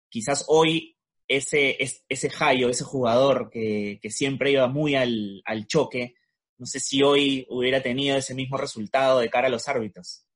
quizás 0.09 0.45
hoy 0.49 0.97
ese, 1.27 1.77
ese 2.09 2.31
Jayo, 2.31 2.69
ese 2.69 2.85
jugador 2.85 3.51
que, 3.51 3.99
siempre 4.11 4.53
iba 4.53 4.69
muy 4.69 4.95
al, 4.95 5.43
choque, 5.67 6.15
no 6.59 6.67
sé 6.67 6.79
si 6.79 7.03
hoy 7.03 7.47
hubiera 7.49 7.83
tenido 7.83 8.17
ese 8.17 8.35
mismo 8.35 8.59
resultado 8.59 9.21
de 9.21 9.31
cara 9.31 9.49
a 9.49 9.51
los 9.51 9.67
árbitros. 9.67 10.27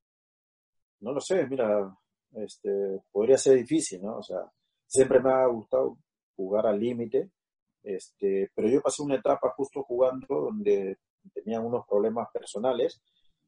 No 0.99 1.13
lo 1.13 1.21
sé, 1.21 1.47
mira, 1.47 1.95
este, 2.33 3.01
podría 3.11 3.37
ser 3.37 3.57
difícil, 3.57 4.01
¿no? 4.01 4.17
O 4.17 4.23
sea, 4.23 4.39
siempre 4.87 5.19
me 5.19 5.31
ha 5.31 5.45
gustado 5.47 5.97
jugar 6.35 6.67
al 6.67 6.79
límite, 6.79 7.31
este, 7.83 8.51
pero 8.55 8.67
yo 8.67 8.81
pasé 8.81 9.03
una 9.03 9.15
etapa 9.15 9.53
justo 9.55 9.83
jugando 9.83 10.27
donde 10.27 10.97
tenía 11.33 11.59
unos 11.59 11.85
problemas 11.87 12.27
personales 12.31 13.01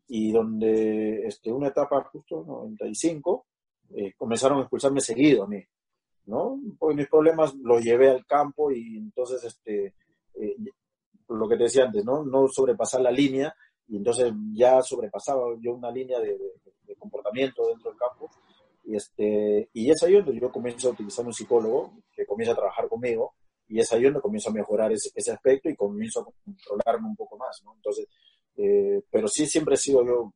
y 0.07 0.31
donde 0.31 1.25
este, 1.27 1.51
una 1.51 1.69
etapa 1.69 2.03
justo 2.11 2.43
95 2.45 3.45
eh, 3.95 4.13
comenzaron 4.17 4.59
a 4.59 4.61
expulsarme 4.61 5.01
seguido 5.01 5.43
a 5.43 5.47
mí. 5.47 5.63
¿no? 6.25 6.59
Porque 6.79 6.95
mis 6.95 7.09
problemas 7.09 7.53
los 7.55 7.83
llevé 7.83 8.09
al 8.09 8.25
campo 8.25 8.71
y 8.71 8.97
entonces, 8.97 9.43
este, 9.43 9.93
eh, 10.35 10.55
lo 11.29 11.47
que 11.47 11.57
te 11.57 11.63
decía 11.63 11.85
antes, 11.85 12.03
¿no? 12.05 12.23
No 12.23 12.47
sobrepasar 12.47 13.01
la 13.01 13.11
línea 13.11 13.53
y 13.87 13.97
entonces 13.97 14.31
ya 14.53 14.81
sobrepasaba 14.81 15.55
yo 15.59 15.73
una 15.73 15.91
línea 15.91 16.19
de, 16.19 16.37
comportamiento 16.97 17.67
dentro 17.67 17.89
del 17.89 17.99
campo 17.99 18.29
y 18.85 18.95
este 18.95 19.69
y 19.73 19.89
es 19.89 20.03
ahí 20.03 20.13
donde 20.13 20.39
yo 20.39 20.51
comienzo 20.51 20.89
a 20.89 20.91
utilizar 20.91 21.25
un 21.25 21.33
psicólogo 21.33 21.93
que 22.15 22.25
comienza 22.25 22.53
a 22.53 22.57
trabajar 22.57 22.87
conmigo 22.87 23.33
y 23.67 23.79
es 23.79 23.91
ahí 23.93 24.03
donde 24.03 24.21
comienzo 24.21 24.49
a 24.49 24.53
mejorar 24.53 24.91
ese, 24.91 25.31
aspecto 25.31 25.69
y 25.69 25.75
comienzo 25.75 26.21
a 26.21 26.25
controlarme 26.25 27.07
un 27.07 27.15
poco 27.15 27.37
más, 27.37 27.61
¿no? 27.63 27.73
Entonces, 27.75 28.07
eh, 28.57 29.01
pero 29.09 29.27
sí 29.27 29.47
siempre 29.47 29.75
he 29.75 29.77
sido 29.77 30.05
yo 30.05 30.33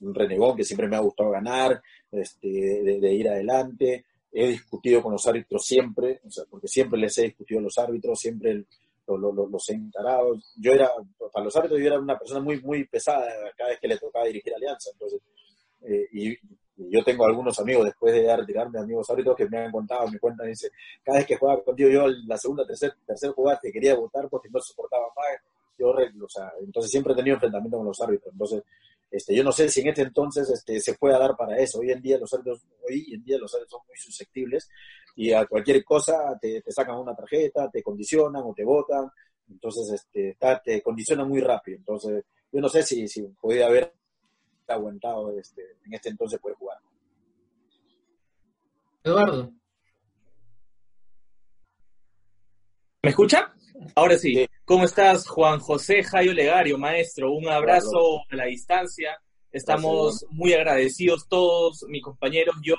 un 0.00 0.14
renegón 0.14 0.56
que 0.56 0.64
siempre 0.64 0.86
me 0.86 0.96
ha 0.96 1.00
gustado 1.00 1.30
ganar, 1.30 1.82
este, 2.12 2.48
de 2.48 3.12
ir 3.12 3.28
adelante, 3.28 4.04
he 4.32 4.48
discutido 4.48 5.02
con 5.02 5.12
los 5.12 5.26
árbitros 5.26 5.64
siempre, 5.64 6.20
o 6.24 6.30
sea, 6.30 6.44
porque 6.48 6.68
siempre 6.68 6.98
les 6.98 7.16
he 7.18 7.24
discutido 7.24 7.60
a 7.60 7.64
los 7.64 7.78
árbitros, 7.78 8.18
siempre 8.18 8.64
los 9.06 9.68
he 9.70 9.74
encarado. 9.74 10.38
Yo 10.56 10.72
era, 10.72 10.90
para 11.32 11.44
los 11.44 11.56
árbitros, 11.56 11.80
yo 11.80 11.86
era 11.86 11.98
una 11.98 12.18
persona 12.18 12.40
muy, 12.40 12.60
muy 12.60 12.86
pesada 12.86 13.26
cada 13.56 13.70
vez 13.70 13.80
que 13.80 13.88
le 13.88 13.98
tocaba 13.98 14.26
dirigir 14.26 14.54
Alianza. 14.54 14.90
Entonces, 14.92 15.20
eh, 15.82 16.06
y, 16.12 16.36
yo 16.78 17.02
tengo 17.02 17.26
algunos 17.26 17.58
amigos, 17.58 17.86
después 17.86 18.14
de 18.14 18.36
retirarme, 18.36 18.78
amigos 18.78 19.10
árbitros, 19.10 19.36
que 19.36 19.48
me 19.48 19.58
han 19.58 19.72
contado, 19.72 20.08
me 20.10 20.18
cuentan, 20.18 20.46
dice, 20.46 20.70
cada 21.02 21.18
vez 21.18 21.26
que 21.26 21.36
jugaba 21.36 21.62
contigo, 21.62 21.90
yo 21.90 22.06
la 22.26 22.38
segunda, 22.38 22.64
tercera 22.64 22.96
tercer 23.04 23.30
jugada 23.30 23.58
que 23.60 23.72
quería 23.72 23.94
votar 23.96 24.28
porque 24.28 24.48
no 24.50 24.60
soportaba 24.60 25.06
más. 25.16 25.26
Yo, 25.78 25.94
entonces 26.60 26.90
siempre 26.90 27.12
he 27.12 27.16
tenido 27.16 27.34
enfrentamiento 27.34 27.76
con 27.76 27.86
los 27.86 28.00
árbitros. 28.00 28.32
Entonces, 28.32 28.62
este, 29.10 29.34
yo 29.34 29.44
no 29.44 29.52
sé 29.52 29.68
si 29.68 29.80
en 29.80 29.88
este 29.88 30.02
entonces 30.02 30.50
este, 30.50 30.80
se 30.80 30.94
puede 30.94 31.18
dar 31.18 31.36
para 31.36 31.56
eso. 31.58 31.78
Hoy 31.78 31.90
en 31.92 32.02
día 32.02 32.18
los 32.18 32.32
árbitros, 32.32 32.62
hoy 32.88 33.14
en 33.14 33.24
día 33.24 33.38
los 33.38 33.54
árbitros 33.54 33.70
son 33.70 33.80
muy 33.86 33.96
susceptibles 33.96 34.68
y 35.16 35.32
a 35.32 35.46
cualquier 35.46 35.84
cosa 35.84 36.38
te, 36.40 36.62
sacan 36.68 36.98
una 36.98 37.14
tarjeta, 37.14 37.70
te 37.70 37.82
condicionan 37.82 38.42
o 38.44 38.54
te 38.54 38.64
votan. 38.64 39.10
Entonces, 39.48 39.90
este, 39.92 40.36
te 40.64 40.82
condicionan 40.82 41.28
muy 41.28 41.40
rápido. 41.40 41.78
Entonces, 41.78 42.24
yo 42.52 42.60
no 42.60 42.68
sé 42.68 42.82
si, 42.82 43.08
si 43.08 43.22
podía 43.40 43.66
haber 43.66 43.92
aguantado 44.74 45.38
este, 45.38 45.62
en 45.84 45.94
este 45.94 46.08
entonces 46.08 46.40
puede 46.40 46.56
jugar. 46.56 46.78
Eduardo. 49.04 49.52
¿Me 53.02 53.10
escucha? 53.10 53.54
Ahora 53.94 54.18
sí. 54.18 54.34
sí. 54.34 54.46
¿Cómo 54.64 54.84
estás, 54.84 55.26
Juan 55.28 55.60
José 55.60 56.02
Jayo 56.02 56.32
Legario, 56.32 56.76
maestro? 56.78 57.32
Un 57.32 57.48
abrazo 57.48 58.20
a 58.30 58.36
la 58.36 58.44
distancia. 58.46 59.18
Estamos 59.50 60.26
muy 60.30 60.52
agradecidos 60.52 61.26
todos, 61.28 61.84
mis 61.88 62.02
compañeros, 62.02 62.56
yo 62.62 62.74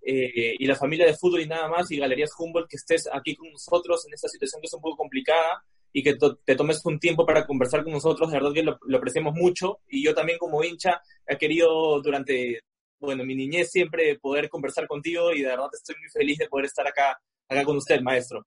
eh, 0.00 0.54
y 0.58 0.66
la 0.66 0.74
familia 0.74 1.04
de 1.04 1.14
fútbol 1.14 1.42
y 1.42 1.46
nada 1.46 1.68
más, 1.68 1.90
y 1.90 1.98
Galerías 1.98 2.30
Humboldt, 2.38 2.68
que 2.68 2.76
estés 2.76 3.06
aquí 3.12 3.36
con 3.36 3.50
nosotros 3.52 4.06
en 4.06 4.14
esta 4.14 4.28
situación 4.28 4.62
que 4.62 4.66
es 4.66 4.72
un 4.72 4.80
poco 4.80 4.96
complicada 4.96 5.64
y 5.98 6.02
que 6.04 6.16
te 6.44 6.54
tomes 6.54 6.80
un 6.84 7.00
tiempo 7.00 7.26
para 7.26 7.44
conversar 7.44 7.82
con 7.82 7.92
nosotros. 7.92 8.30
De 8.30 8.38
verdad 8.38 8.52
que 8.54 8.62
lo, 8.62 8.78
lo 8.86 8.98
apreciamos 8.98 9.34
mucho. 9.34 9.80
Y 9.88 10.04
yo 10.04 10.14
también 10.14 10.38
como 10.38 10.62
hincha 10.62 11.02
he 11.26 11.36
querido 11.36 12.00
durante, 12.00 12.60
bueno, 13.00 13.24
mi 13.24 13.34
niñez 13.34 13.72
siempre 13.72 14.16
poder 14.20 14.48
conversar 14.48 14.86
contigo 14.86 15.32
y 15.32 15.42
de 15.42 15.48
verdad 15.48 15.66
estoy 15.72 15.96
muy 15.98 16.08
feliz 16.08 16.38
de 16.38 16.48
poder 16.48 16.66
estar 16.66 16.86
acá, 16.86 17.20
acá 17.48 17.64
con 17.64 17.78
usted, 17.78 18.00
maestro. 18.00 18.46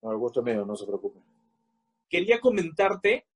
No, 0.00 0.10
el 0.10 0.16
gusto 0.16 0.42
mío, 0.42 0.64
no 0.64 0.74
se 0.74 0.86
preocupe. 0.86 1.20
Quería 2.08 2.40
comentarte 2.40 3.26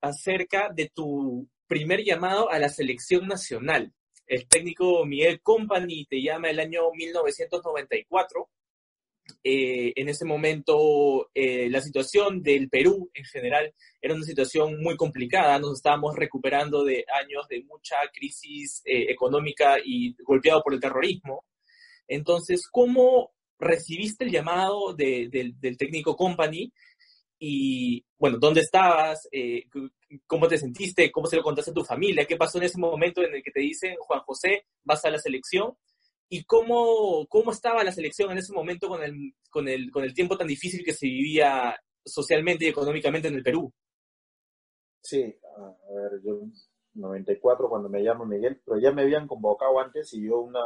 acerca 0.00 0.70
de 0.74 0.90
tu 0.92 1.48
primer 1.68 2.02
llamado 2.02 2.50
a 2.50 2.58
la 2.58 2.68
selección 2.68 3.28
nacional. 3.28 3.92
El 4.26 4.48
técnico 4.48 5.06
Miguel 5.06 5.40
Company 5.40 6.04
te 6.06 6.20
llama 6.20 6.50
el 6.50 6.58
año 6.58 6.90
1994. 6.92 8.48
Eh, 9.42 9.92
en 9.96 10.08
ese 10.08 10.24
momento 10.24 11.30
eh, 11.34 11.68
la 11.70 11.80
situación 11.80 12.42
del 12.42 12.68
Perú 12.68 13.10
en 13.14 13.24
general 13.24 13.74
era 14.00 14.14
una 14.14 14.24
situación 14.24 14.82
muy 14.82 14.96
complicada. 14.96 15.58
Nos 15.58 15.78
estábamos 15.78 16.14
recuperando 16.16 16.84
de 16.84 17.04
años 17.22 17.46
de 17.48 17.62
mucha 17.64 17.96
crisis 18.12 18.82
eh, 18.84 19.10
económica 19.10 19.76
y 19.84 20.14
golpeado 20.22 20.62
por 20.62 20.74
el 20.74 20.80
terrorismo. 20.80 21.44
Entonces, 22.06 22.68
¿cómo 22.70 23.32
recibiste 23.58 24.24
el 24.24 24.30
llamado 24.30 24.94
del 24.94 25.56
técnico 25.78 26.16
Company 26.16 26.72
y, 27.38 28.04
bueno, 28.18 28.38
¿dónde 28.38 28.60
estabas? 28.60 29.28
Eh, 29.32 29.64
¿Cómo 30.26 30.48
te 30.48 30.58
sentiste? 30.58 31.10
¿Cómo 31.10 31.26
se 31.26 31.36
lo 31.36 31.42
contaste 31.42 31.72
a 31.72 31.74
tu 31.74 31.84
familia? 31.84 32.26
¿Qué 32.26 32.36
pasó 32.36 32.58
en 32.58 32.64
ese 32.64 32.78
momento 32.78 33.22
en 33.22 33.34
el 33.34 33.42
que 33.42 33.50
te 33.50 33.60
dicen, 33.60 33.96
Juan 33.98 34.20
José, 34.20 34.64
vas 34.82 35.04
a 35.04 35.10
la 35.10 35.18
selección? 35.18 35.76
¿Y 36.28 36.44
cómo, 36.44 37.26
cómo 37.28 37.52
estaba 37.52 37.84
la 37.84 37.92
selección 37.92 38.30
en 38.30 38.38
ese 38.38 38.52
momento 38.52 38.88
con 38.88 39.02
el, 39.02 39.34
con, 39.50 39.68
el, 39.68 39.90
con 39.90 40.04
el 40.04 40.14
tiempo 40.14 40.36
tan 40.36 40.46
difícil 40.46 40.84
que 40.84 40.92
se 40.92 41.06
vivía 41.06 41.76
socialmente 42.04 42.64
y 42.64 42.68
económicamente 42.68 43.28
en 43.28 43.34
el 43.34 43.42
Perú? 43.42 43.72
Sí, 45.02 45.22
a 45.22 45.94
ver, 45.94 46.20
yo 46.24 46.40
94 46.94 47.68
cuando 47.68 47.88
me 47.88 48.00
llamo 48.00 48.24
Miguel, 48.24 48.60
pero 48.64 48.80
ya 48.80 48.92
me 48.92 49.02
habían 49.02 49.26
convocado 49.26 49.78
antes 49.80 50.12
y 50.14 50.26
yo 50.26 50.40
una, 50.40 50.60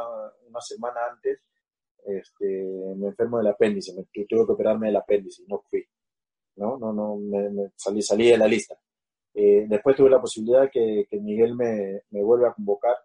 una 0.47 0.61
semana 0.61 0.99
antes 1.11 1.43
este, 2.05 2.65
me 2.97 3.07
enfermo 3.07 3.37
del 3.37 3.47
apéndice, 3.47 3.93
me, 3.93 4.03
tuve 4.25 4.45
que 4.45 4.51
operarme 4.51 4.87
del 4.87 4.95
apéndice 4.95 5.43
y 5.43 5.47
no 5.47 5.61
fui. 5.69 5.83
¿no? 6.55 6.77
No, 6.77 6.93
no, 6.93 7.17
me, 7.17 7.71
salí, 7.75 8.01
salí 8.01 8.29
de 8.29 8.37
la 8.37 8.47
lista. 8.47 8.75
Eh, 9.33 9.65
después 9.67 9.95
tuve 9.95 10.09
la 10.09 10.21
posibilidad 10.21 10.69
que, 10.71 11.05
que 11.09 11.19
Miguel 11.19 11.55
me, 11.55 12.01
me 12.09 12.23
vuelve 12.23 12.47
a 12.47 12.53
convocar 12.53 12.95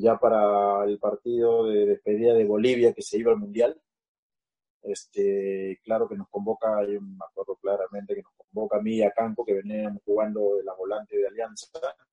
ya 0.00 0.18
para 0.18 0.84
el 0.84 0.98
partido 0.98 1.66
de 1.66 1.86
despedida 1.86 2.34
de 2.34 2.44
Bolivia 2.44 2.92
que 2.92 3.02
se 3.02 3.18
iba 3.18 3.32
al 3.32 3.38
Mundial. 3.38 3.80
Este, 4.82 5.80
claro 5.82 6.08
que 6.08 6.16
nos 6.16 6.28
convoca, 6.28 6.84
yo 6.86 7.00
me 7.00 7.24
acuerdo 7.28 7.56
claramente 7.56 8.14
que 8.14 8.22
nos 8.22 8.32
convoca 8.36 8.78
a 8.78 8.82
mí 8.82 8.96
y 8.96 9.02
a 9.02 9.10
Campo, 9.10 9.44
que 9.44 9.54
veníamos 9.54 10.02
jugando 10.04 10.56
de 10.56 10.64
la 10.64 10.74
volante 10.74 11.16
de 11.16 11.26
Alianza. 11.26 11.66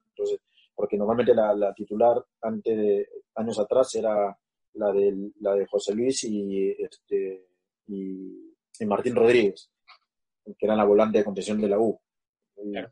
Entonces, 0.09 0.39
porque 0.73 0.97
normalmente 0.97 1.35
la, 1.35 1.53
la 1.53 1.73
titular 1.73 2.23
antes 2.41 2.77
de 2.77 3.09
años 3.35 3.59
atrás 3.59 3.93
era 3.95 4.35
la 4.73 4.91
de, 4.91 5.31
la 5.41 5.53
de 5.53 5.67
José 5.67 5.93
Luis 5.93 6.23
y, 6.23 6.71
este, 6.79 7.47
y, 7.87 8.55
y 8.79 8.85
Martín 8.85 9.15
Rodríguez 9.15 9.69
que 10.57 10.65
era 10.65 10.75
la 10.75 10.83
volante 10.83 11.19
de 11.19 11.23
contención 11.23 11.59
de 11.61 11.69
la 11.69 11.79
U. 11.79 11.99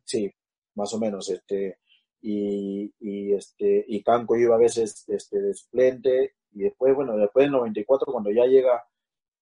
Sí, 0.04 0.32
más 0.75 0.93
o 0.93 0.99
menos. 0.99 1.30
Este, 1.30 1.80
y, 2.21 2.93
y, 2.99 3.34
este, 3.34 3.86
y 3.88 4.03
Canco 4.03 4.36
iba 4.36 4.55
a 4.55 4.60
veces 4.60 5.05
este, 5.07 5.39
de 5.41 5.53
suplente. 5.53 6.36
Y 6.53 6.63
después, 6.63 6.95
bueno, 6.95 7.17
después 7.17 7.45
del 7.45 7.51
94, 7.51 8.12
cuando 8.12 8.31
ya 8.31 8.45
llega 8.45 8.84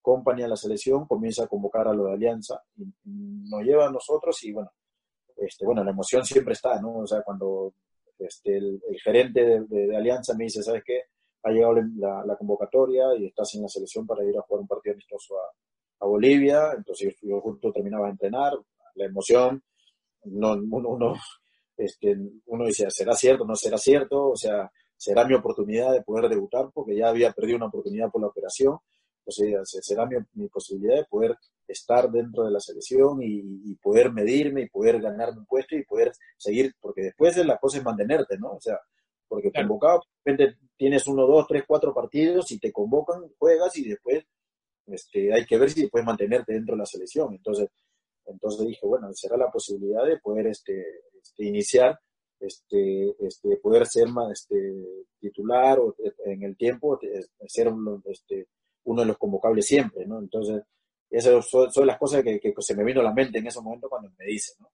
Company 0.00 0.42
a 0.42 0.48
la 0.48 0.56
selección, 0.56 1.06
comienza 1.06 1.44
a 1.44 1.48
convocar 1.48 1.88
a 1.88 1.94
lo 1.94 2.06
de 2.06 2.14
Alianza. 2.14 2.62
Y, 2.76 2.84
nos 3.04 3.62
lleva 3.62 3.86
a 3.86 3.90
nosotros 3.90 4.42
y 4.44 4.52
bueno, 4.52 4.70
este, 5.36 5.66
bueno, 5.66 5.82
la 5.84 5.90
emoción 5.90 6.24
siempre 6.24 6.54
está, 6.54 6.80
¿no? 6.80 6.98
O 6.98 7.06
sea, 7.06 7.22
cuando 7.22 7.74
este, 8.18 8.56
el, 8.56 8.80
gerente 9.02 9.44
de, 9.44 9.60
de, 9.66 9.96
Alianza 9.96 10.34
me 10.34 10.44
dice, 10.44 10.62
¿sabes 10.62 10.82
qué? 10.84 11.02
Ha 11.42 11.50
llegado 11.50 11.74
la, 11.74 12.24
la, 12.24 12.36
convocatoria 12.36 13.04
y 13.18 13.26
estás 13.26 13.54
en 13.54 13.62
la 13.62 13.68
selección 13.68 14.06
para 14.06 14.24
ir 14.24 14.36
a 14.36 14.42
jugar 14.42 14.60
un 14.60 14.68
partido 14.68 14.92
amistoso 14.92 15.36
a, 15.36 16.04
a 16.04 16.06
Bolivia, 16.06 16.72
entonces 16.76 17.16
yo 17.22 17.40
justo 17.40 17.72
terminaba 17.72 18.06
de 18.06 18.12
entrenar, 18.12 18.52
la 18.94 19.04
emoción, 19.04 19.62
no, 20.24 20.52
uno, 20.52 20.88
uno, 20.90 21.14
este, 21.80 22.16
uno 22.46 22.66
dice, 22.66 22.86
¿será 22.90 23.14
cierto? 23.14 23.44
¿No 23.44 23.56
será 23.56 23.78
cierto? 23.78 24.30
O 24.30 24.36
sea, 24.36 24.70
será 24.96 25.24
mi 25.24 25.34
oportunidad 25.34 25.92
de 25.92 26.02
poder 26.02 26.28
debutar 26.28 26.70
porque 26.72 26.96
ya 26.96 27.08
había 27.08 27.32
perdido 27.32 27.56
una 27.56 27.66
oportunidad 27.66 28.10
por 28.10 28.20
la 28.20 28.28
operación, 28.28 28.78
o 29.24 29.32
sea, 29.32 29.60
será 29.64 30.06
mi, 30.06 30.16
mi 30.34 30.48
posibilidad 30.48 30.96
de 30.96 31.04
poder 31.04 31.36
estar 31.66 32.10
dentro 32.10 32.44
de 32.44 32.50
la 32.50 32.60
selección 32.60 33.22
y, 33.22 33.70
y, 33.70 33.74
poder 33.76 34.12
medirme 34.12 34.62
y 34.62 34.68
poder 34.68 35.00
ganarme 35.00 35.40
un 35.40 35.46
puesto 35.46 35.76
y 35.76 35.84
poder 35.84 36.12
seguir, 36.36 36.74
porque 36.80 37.02
después 37.02 37.36
de 37.36 37.44
la 37.44 37.56
cosa 37.58 37.78
es 37.78 37.84
mantenerte, 37.84 38.36
¿no? 38.38 38.52
O 38.52 38.60
sea, 38.60 38.78
porque 39.28 39.52
claro. 39.52 39.68
convocado, 39.68 40.02
de 40.24 40.32
repente 40.32 40.58
tienes 40.76 41.06
uno, 41.06 41.26
dos, 41.26 41.46
tres, 41.46 41.62
cuatro 41.66 41.94
partidos 41.94 42.50
y 42.50 42.58
te 42.58 42.72
convocan, 42.72 43.22
juegas 43.38 43.76
y 43.78 43.88
después 43.88 44.24
este, 44.86 45.32
hay 45.32 45.46
que 45.46 45.58
ver 45.58 45.70
si 45.70 45.86
puedes 45.86 46.06
mantenerte 46.06 46.52
dentro 46.52 46.74
de 46.74 46.80
la 46.80 46.86
selección. 46.86 47.32
Entonces, 47.32 47.68
entonces 48.26 48.66
dije, 48.66 48.86
bueno, 48.86 49.08
será 49.12 49.36
la 49.36 49.50
posibilidad 49.50 50.04
de 50.04 50.18
poder 50.18 50.46
este, 50.46 50.84
este, 51.22 51.44
iniciar, 51.44 51.98
este, 52.38 53.14
este, 53.20 53.56
poder 53.58 53.86
ser 53.86 54.08
más 54.08 54.32
este, 54.32 55.06
titular 55.18 55.78
o 55.78 55.94
en 56.24 56.42
el 56.42 56.56
tiempo, 56.56 56.98
ser 57.46 57.68
uno, 57.68 58.02
este, 58.06 58.48
uno 58.84 59.02
de 59.02 59.08
los 59.08 59.18
convocables 59.18 59.66
siempre, 59.66 60.06
¿no? 60.06 60.18
Entonces, 60.18 60.62
esas 61.10 61.46
son, 61.48 61.70
son 61.70 61.86
las 61.86 61.98
cosas 61.98 62.22
que, 62.22 62.38
que, 62.40 62.54
se 62.58 62.76
me 62.76 62.84
vino 62.84 63.00
a 63.00 63.04
la 63.04 63.12
mente 63.12 63.38
en 63.38 63.46
ese 63.46 63.60
momento 63.60 63.88
cuando 63.88 64.10
me 64.18 64.26
dicen, 64.26 64.56
¿no? 64.60 64.70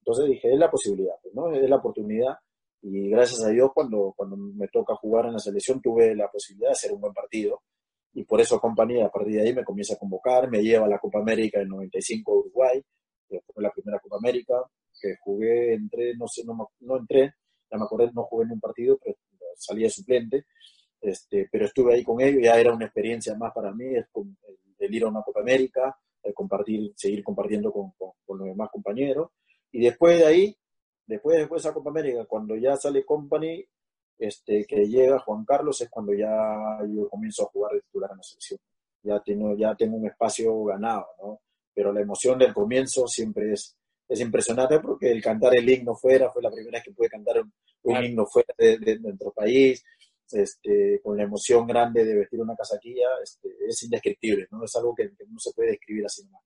Entonces 0.00 0.26
dije, 0.26 0.52
es 0.52 0.58
la 0.58 0.70
posibilidad, 0.70 1.14
¿no? 1.32 1.52
Es 1.52 1.68
la 1.68 1.76
oportunidad 1.76 2.36
y 2.82 3.10
gracias 3.10 3.42
a 3.44 3.48
Dios 3.48 3.70
cuando, 3.74 4.12
cuando 4.16 4.36
me 4.36 4.68
toca 4.68 4.94
jugar 4.96 5.26
en 5.26 5.32
la 5.32 5.38
selección 5.38 5.80
tuve 5.80 6.14
la 6.14 6.30
posibilidad 6.30 6.68
de 6.68 6.72
hacer 6.72 6.92
un 6.92 7.00
buen 7.00 7.12
partido 7.12 7.62
y 8.16 8.24
por 8.24 8.40
eso 8.40 8.58
compañía 8.58 9.04
a 9.06 9.10
partir 9.10 9.34
de 9.34 9.42
ahí 9.42 9.54
me 9.54 9.62
comienza 9.62 9.92
a 9.92 9.98
convocar, 9.98 10.50
me 10.50 10.62
lleva 10.62 10.86
a 10.86 10.88
la 10.88 10.98
Copa 10.98 11.18
América 11.18 11.60
en 11.60 11.68
95 11.68 12.32
a 12.32 12.36
Uruguay, 12.38 12.82
que 13.28 13.40
fue 13.42 13.62
la 13.62 13.70
primera 13.70 13.98
Copa 13.98 14.16
América, 14.16 14.54
que 14.98 15.16
jugué, 15.20 15.74
entré, 15.74 16.16
no 16.16 16.26
sé, 16.26 16.42
no, 16.46 16.70
no 16.80 16.96
entré, 16.96 17.34
ya 17.70 17.76
me 17.76 17.84
acordé, 17.84 18.10
no 18.14 18.24
jugué 18.24 18.46
en 18.46 18.52
un 18.52 18.60
partido, 18.60 18.98
pero 19.04 19.18
salí 19.56 19.82
de 19.82 19.90
suplente, 19.90 20.46
este, 20.98 21.46
pero 21.52 21.66
estuve 21.66 21.92
ahí 21.92 22.02
con 22.02 22.18
ellos, 22.22 22.40
ya 22.42 22.58
era 22.58 22.72
una 22.72 22.86
experiencia 22.86 23.34
más 23.34 23.52
para 23.52 23.70
mí, 23.74 23.84
el, 23.84 24.06
el 24.78 24.94
ir 24.94 25.04
a 25.04 25.08
una 25.08 25.20
Copa 25.20 25.40
América, 25.40 25.94
el 26.22 26.32
compartir, 26.32 26.94
seguir 26.96 27.22
compartiendo 27.22 27.70
con, 27.70 27.90
con, 27.98 28.12
con, 28.24 28.38
los 28.38 28.48
demás 28.48 28.70
compañeros, 28.72 29.28
y 29.70 29.80
después 29.80 30.20
de 30.20 30.24
ahí, 30.24 30.56
después, 31.04 31.36
después 31.36 31.62
de 31.62 31.68
esa 31.68 31.74
Copa 31.74 31.90
América, 31.90 32.24
cuando 32.24 32.56
ya 32.56 32.76
sale 32.76 33.04
Company, 33.04 33.62
este, 34.18 34.64
que 34.66 34.86
llega 34.86 35.18
Juan 35.18 35.44
Carlos 35.44 35.80
es 35.80 35.90
cuando 35.90 36.14
ya 36.14 36.78
yo 36.88 37.08
comienzo 37.08 37.44
a 37.44 37.46
jugar 37.46 37.72
de 37.72 37.82
titular 37.82 38.10
en 38.12 38.16
la 38.18 38.22
selección. 38.22 38.60
Ya 39.02 39.20
tengo, 39.20 39.56
ya 39.56 39.74
tengo 39.74 39.96
un 39.96 40.06
espacio 40.06 40.64
ganado, 40.64 41.06
¿no? 41.22 41.40
Pero 41.74 41.92
la 41.92 42.00
emoción 42.00 42.38
del 42.38 42.54
comienzo 42.54 43.06
siempre 43.06 43.52
es, 43.52 43.76
es 44.08 44.20
impresionante 44.20 44.80
porque 44.80 45.10
el 45.10 45.22
cantar 45.22 45.56
el 45.56 45.68
himno 45.68 45.94
fuera, 45.94 46.30
fue 46.30 46.42
la 46.42 46.50
primera 46.50 46.78
vez 46.78 46.84
que 46.84 46.92
pude 46.92 47.08
cantar 47.08 47.42
un, 47.42 47.52
un 47.82 48.04
himno 48.04 48.26
fuera 48.26 48.54
de, 48.56 48.78
de, 48.78 48.94
de, 48.94 49.00
nuestro 49.00 49.32
país, 49.32 49.84
este, 50.30 51.00
con 51.02 51.16
la 51.16 51.24
emoción 51.24 51.66
grande 51.66 52.04
de 52.04 52.16
vestir 52.16 52.40
una 52.40 52.56
casaquilla, 52.56 53.06
este, 53.22 53.48
es 53.68 53.82
indescriptible, 53.82 54.48
¿no? 54.50 54.64
Es 54.64 54.74
algo 54.74 54.94
que, 54.94 55.14
que 55.14 55.24
no 55.28 55.38
se 55.38 55.52
puede 55.52 55.70
describir 55.70 56.06
así 56.06 56.24
nomás. 56.24 56.42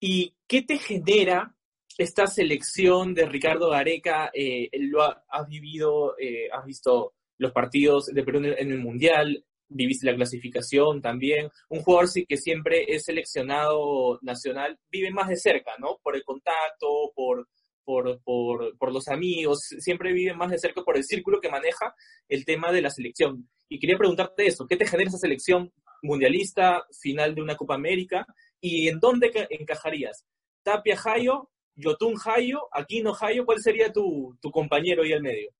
¿Y 0.00 0.34
qué 0.48 0.62
te 0.62 0.78
genera 0.78 1.54
esta 1.98 2.26
selección 2.26 3.14
de 3.14 3.26
Ricardo 3.26 3.70
Gareca, 3.70 4.30
eh, 4.32 4.68
lo 4.72 5.02
ha, 5.02 5.24
has 5.28 5.48
vivido, 5.48 6.16
eh, 6.18 6.48
has 6.52 6.64
visto 6.64 7.14
los 7.38 7.52
partidos 7.52 8.06
de 8.06 8.22
Perú 8.22 8.38
en 8.38 8.70
el 8.70 8.78
Mundial, 8.78 9.44
viviste 9.68 10.06
la 10.06 10.14
clasificación 10.14 11.00
también. 11.00 11.50
Un 11.68 11.80
jugador 11.80 12.08
sí 12.08 12.26
que 12.26 12.36
siempre 12.36 12.84
es 12.88 13.04
seleccionado 13.04 14.18
nacional, 14.22 14.78
vive 14.90 15.10
más 15.10 15.28
de 15.28 15.36
cerca, 15.36 15.72
¿no? 15.78 15.98
Por 16.02 16.16
el 16.16 16.24
contacto, 16.24 17.12
por, 17.14 17.48
por, 17.84 18.22
por, 18.22 18.76
por 18.78 18.92
los 18.92 19.08
amigos, 19.08 19.60
siempre 19.78 20.12
vive 20.12 20.34
más 20.34 20.50
de 20.50 20.58
cerca 20.58 20.82
por 20.82 20.96
el 20.96 21.04
círculo 21.04 21.40
que 21.40 21.50
maneja 21.50 21.94
el 22.28 22.44
tema 22.44 22.70
de 22.72 22.82
la 22.82 22.90
selección. 22.90 23.48
Y 23.68 23.78
quería 23.78 23.96
preguntarte 23.96 24.46
eso, 24.46 24.66
¿qué 24.66 24.76
te 24.76 24.86
genera 24.86 25.08
esa 25.08 25.18
selección 25.18 25.72
mundialista, 26.02 26.84
final 27.00 27.34
de 27.34 27.42
una 27.42 27.56
Copa 27.56 27.74
América? 27.74 28.26
¿Y 28.60 28.88
en 28.88 29.00
dónde 29.00 29.30
encajarías? 29.50 30.24
Tapia 30.62 30.96
Jayo 30.96 31.50
Yotun 31.74 32.14
Hayo, 32.24 32.68
Aquino 32.72 33.12
Hayo, 33.18 33.44
¿cuál 33.44 33.60
sería 33.60 33.92
tu, 33.92 34.36
tu 34.40 34.50
compañero 34.50 35.02
ahí 35.02 35.12
al 35.12 35.22
medio? 35.22 35.50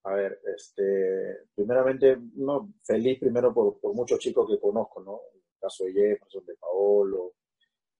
A 0.04 0.14
ver, 0.14 0.40
este, 0.56 1.46
primeramente, 1.54 2.18
no, 2.34 2.72
feliz 2.82 3.20
primero 3.20 3.54
por, 3.54 3.78
por 3.78 3.94
muchos 3.94 4.18
chicos 4.18 4.48
que 4.48 4.58
conozco, 4.58 5.00
¿no? 5.00 5.20
El 5.32 5.42
caso 5.60 5.84
de 5.84 5.92
Jefferson, 5.92 6.44
de 6.44 6.56
Paolo, 6.56 7.34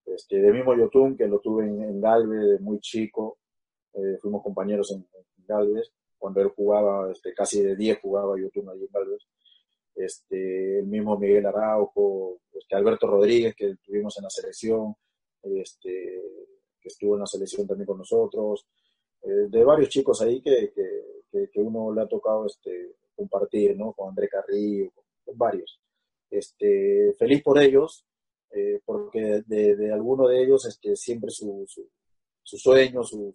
este, 0.07 0.41
de 0.41 0.53
mismo 0.53 0.75
Yotun, 0.77 1.17
que 1.17 1.29
lo 1.29 1.39
tuve 1.39 1.65
en, 1.65 2.01
Galvez 2.01 2.41
de 2.41 2.59
muy 2.59 2.81
chico, 2.81 3.39
eh, 3.95 4.19
fuimos 4.21 4.43
compañeros 4.43 4.91
en, 4.91 5.07
Galvez, 5.47 5.93
cuando 6.19 6.41
él 6.41 6.49
jugaba, 6.49 7.11
este, 7.11 7.35
casi 7.35 7.63
de 7.63 7.77
10 7.77 8.01
jugaba 8.01 8.39
Yotun 8.39 8.69
allí 8.69 8.85
en 8.85 8.93
Galvez. 8.93 9.23
Este, 9.95 10.79
el 10.79 10.87
mismo 10.87 11.19
Miguel 11.19 11.47
Araujo, 11.47 12.39
este, 12.53 12.75
Alberto 12.75 13.07
Rodríguez, 13.07 13.55
que 13.55 13.77
tuvimos 13.85 14.17
en 14.19 14.25
la 14.25 14.31
selección, 14.31 14.95
este, 15.43 16.23
que 16.81 16.89
estuvo 16.89 17.15
en 17.15 17.21
la 17.21 17.27
selección 17.27 17.67
también 17.67 17.87
con 17.87 17.99
nosotros, 17.99 18.67
eh, 19.23 19.47
de 19.49 19.65
varios 19.65 19.89
chicos 19.89 20.21
ahí 20.23 20.41
que, 20.43 20.73
que, 20.75 21.49
que, 21.51 21.61
uno 21.61 21.95
le 21.95 22.03
ha 22.03 22.09
tocado 22.09 22.47
este, 22.47 22.97
compartir, 23.15 23.77
¿no? 23.77 23.93
Con 23.93 24.09
André 24.09 24.29
Carrillo, 24.29 24.91
con, 25.25 25.39
varios. 25.39 25.81
Este, 26.29 27.15
feliz 27.19 27.43
por 27.43 27.59
ellos, 27.59 28.05
eh, 28.51 28.81
porque 28.85 29.43
de, 29.47 29.77
de, 29.77 29.93
alguno 29.93 30.29
de 30.29 30.43
ellos 30.43 30.67
este, 30.67 30.97
siempre 30.97 31.31
su, 31.31 31.65
su, 32.43 32.59
sueño, 32.59 33.03
su, 33.03 33.33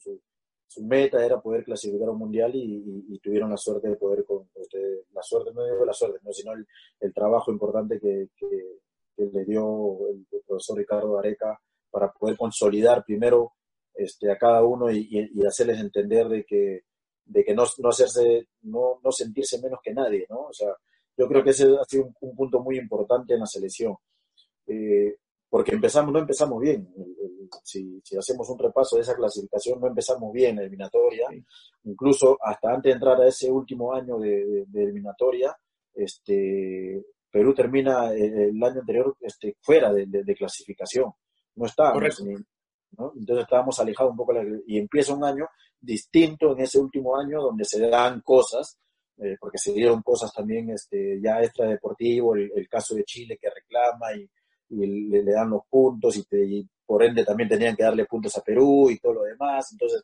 su, 0.67 0.83
meta 0.83 1.25
era 1.25 1.41
poder 1.41 1.63
clasificar 1.63 2.09
a 2.09 2.11
un 2.11 2.19
mundial 2.19 2.51
y, 2.53 3.17
tuvieron 3.19 3.49
la 3.49 3.57
suerte 3.57 3.89
de 3.89 3.95
poder, 3.95 4.25
con, 4.25 4.47
este, 4.55 5.05
la 5.13 5.23
suerte, 5.23 5.51
no 5.53 5.65
digo 5.65 5.85
la 5.85 5.93
suerte, 5.93 6.19
no, 6.23 6.31
sino 6.31 6.53
el, 6.53 6.67
el 6.99 7.13
trabajo 7.13 7.51
importante 7.51 7.99
que, 7.99 8.29
que, 8.35 8.79
le 9.17 9.45
dio 9.45 10.07
el, 10.09 10.25
profesor 10.45 10.77
Ricardo 10.77 11.17
Areca 11.17 11.59
para 11.97 12.11
poder 12.11 12.37
consolidar 12.37 13.03
primero 13.03 13.53
este, 13.95 14.31
a 14.31 14.37
cada 14.37 14.63
uno 14.63 14.91
y, 14.91 15.07
y, 15.09 15.45
hacerles 15.47 15.79
entender 15.79 16.27
de 16.27 16.45
que, 16.45 16.81
de 17.25 17.43
que 17.43 17.55
no, 17.55 17.63
no 17.79 17.89
hacerse, 17.89 18.49
no, 18.61 18.99
no, 19.03 19.11
sentirse 19.11 19.59
menos 19.59 19.79
que 19.83 19.95
nadie, 19.95 20.27
¿no? 20.29 20.41
O 20.41 20.53
sea, 20.53 20.69
yo 21.17 21.27
creo 21.27 21.43
que 21.43 21.49
ese 21.49 21.63
ha 21.63 21.83
sido 21.85 22.11
un, 22.21 22.35
punto 22.35 22.59
muy 22.59 22.77
importante 22.77 23.33
en 23.33 23.39
la 23.39 23.47
selección. 23.47 23.95
Eh, 24.67 25.15
porque 25.49 25.73
empezamos, 25.73 26.13
no 26.13 26.19
empezamos 26.19 26.61
bien. 26.61 26.87
Si, 27.63 27.99
si, 28.03 28.15
hacemos 28.15 28.47
un 28.51 28.59
repaso 28.59 28.97
de 28.97 29.01
esa 29.01 29.15
clasificación, 29.15 29.79
no 29.79 29.87
empezamos 29.87 30.31
bien 30.31 30.57
la 30.57 30.61
eliminatoria. 30.61 31.27
Incluso 31.85 32.37
hasta 32.39 32.69
antes 32.69 32.91
de 32.91 32.93
entrar 32.93 33.19
a 33.19 33.27
ese 33.27 33.49
último 33.49 33.91
año 33.91 34.19
de, 34.19 34.65
de, 34.67 34.83
eliminatoria, 34.83 35.57
este, 35.95 37.03
Perú 37.31 37.55
termina 37.55 38.11
el, 38.13 38.61
año 38.63 38.81
anterior 38.81 39.15
este, 39.21 39.55
fuera 39.61 39.91
de, 39.91 40.05
de, 40.07 40.35
clasificación. 40.35 41.11
No 41.57 41.65
estábamos 41.65 42.21
ni, 42.21 42.35
entonces 42.97 43.43
estábamos 43.43 43.79
alejados 43.79 44.11
un 44.11 44.17
poco 44.17 44.33
y 44.65 44.77
empieza 44.77 45.13
un 45.13 45.23
año 45.23 45.47
distinto 45.79 46.53
en 46.53 46.61
ese 46.61 46.79
último 46.79 47.17
año 47.17 47.41
donde 47.41 47.65
se 47.65 47.87
dan 47.87 48.21
cosas, 48.21 48.79
eh, 49.17 49.35
porque 49.39 49.57
se 49.57 49.73
dieron 49.73 50.01
cosas 50.01 50.33
también 50.33 50.69
este, 50.71 51.19
ya 51.21 51.41
extradeportivo, 51.41 52.35
el, 52.35 52.51
el 52.55 52.67
caso 52.67 52.95
de 52.95 53.03
Chile 53.03 53.37
que 53.39 53.49
reclama 53.49 54.13
y, 54.13 54.29
le, 54.69 55.23
dan 55.23 55.49
los 55.49 55.61
puntos 55.69 56.17
y, 56.17 56.67
por 56.85 57.03
ende 57.03 57.23
también 57.23 57.47
tenían 57.47 57.75
que 57.75 57.83
darle 57.83 58.05
puntos 58.05 58.37
a 58.37 58.41
Perú 58.41 58.89
y 58.89 58.99
todo 58.99 59.13
lo 59.13 59.23
demás. 59.23 59.71
Entonces, 59.71 60.03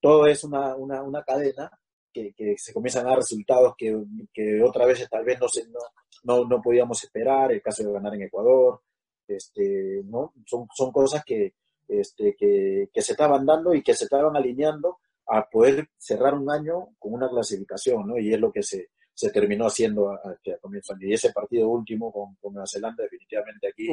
todo 0.00 0.26
es 0.26 0.44
una, 0.44 0.76
una, 0.76 1.02
una 1.02 1.22
cadena 1.22 1.70
que, 2.12 2.32
que, 2.32 2.54
se 2.56 2.72
comienzan 2.72 3.06
a 3.06 3.10
dar 3.10 3.18
resultados 3.18 3.74
que, 3.76 3.96
que 4.32 4.62
otra 4.62 4.86
vez 4.86 5.08
tal 5.08 5.24
vez 5.24 5.40
no, 5.40 5.48
se, 5.48 5.68
no, 5.68 5.80
no, 6.24 6.44
no 6.44 6.62
podíamos 6.62 7.02
esperar, 7.02 7.52
el 7.52 7.62
caso 7.62 7.82
de 7.82 7.92
ganar 7.92 8.14
en 8.14 8.22
Ecuador, 8.22 8.80
este, 9.28 10.02
¿no? 10.04 10.32
son, 10.46 10.66
son 10.74 10.92
cosas 10.92 11.24
que, 11.24 11.54
este, 11.88 12.34
que, 12.38 12.88
se 13.02 13.12
estaban 13.12 13.44
dando 13.44 13.74
y 13.74 13.82
que 13.82 13.94
se 13.94 14.04
estaban 14.04 14.36
alineando 14.36 14.98
a 15.26 15.48
poder 15.48 15.88
cerrar 15.96 16.34
un 16.34 16.50
año 16.50 16.88
con 16.98 17.14
una 17.14 17.28
clasificación, 17.28 18.06
¿no? 18.06 18.18
Y 18.18 18.32
es 18.32 18.40
lo 18.40 18.52
que 18.52 18.62
se, 18.62 18.90
se 19.12 19.30
terminó 19.30 19.66
haciendo 19.66 20.10
a, 20.10 20.16
a, 20.16 20.58
comienzo 20.60 20.94
Y 21.00 21.12
ese 21.12 21.32
partido 21.32 21.68
último 21.68 22.12
con, 22.12 22.34
con 22.36 22.52
Nueva 22.52 22.66
Zelanda, 22.66 23.04
definitivamente 23.04 23.68
aquí, 23.68 23.88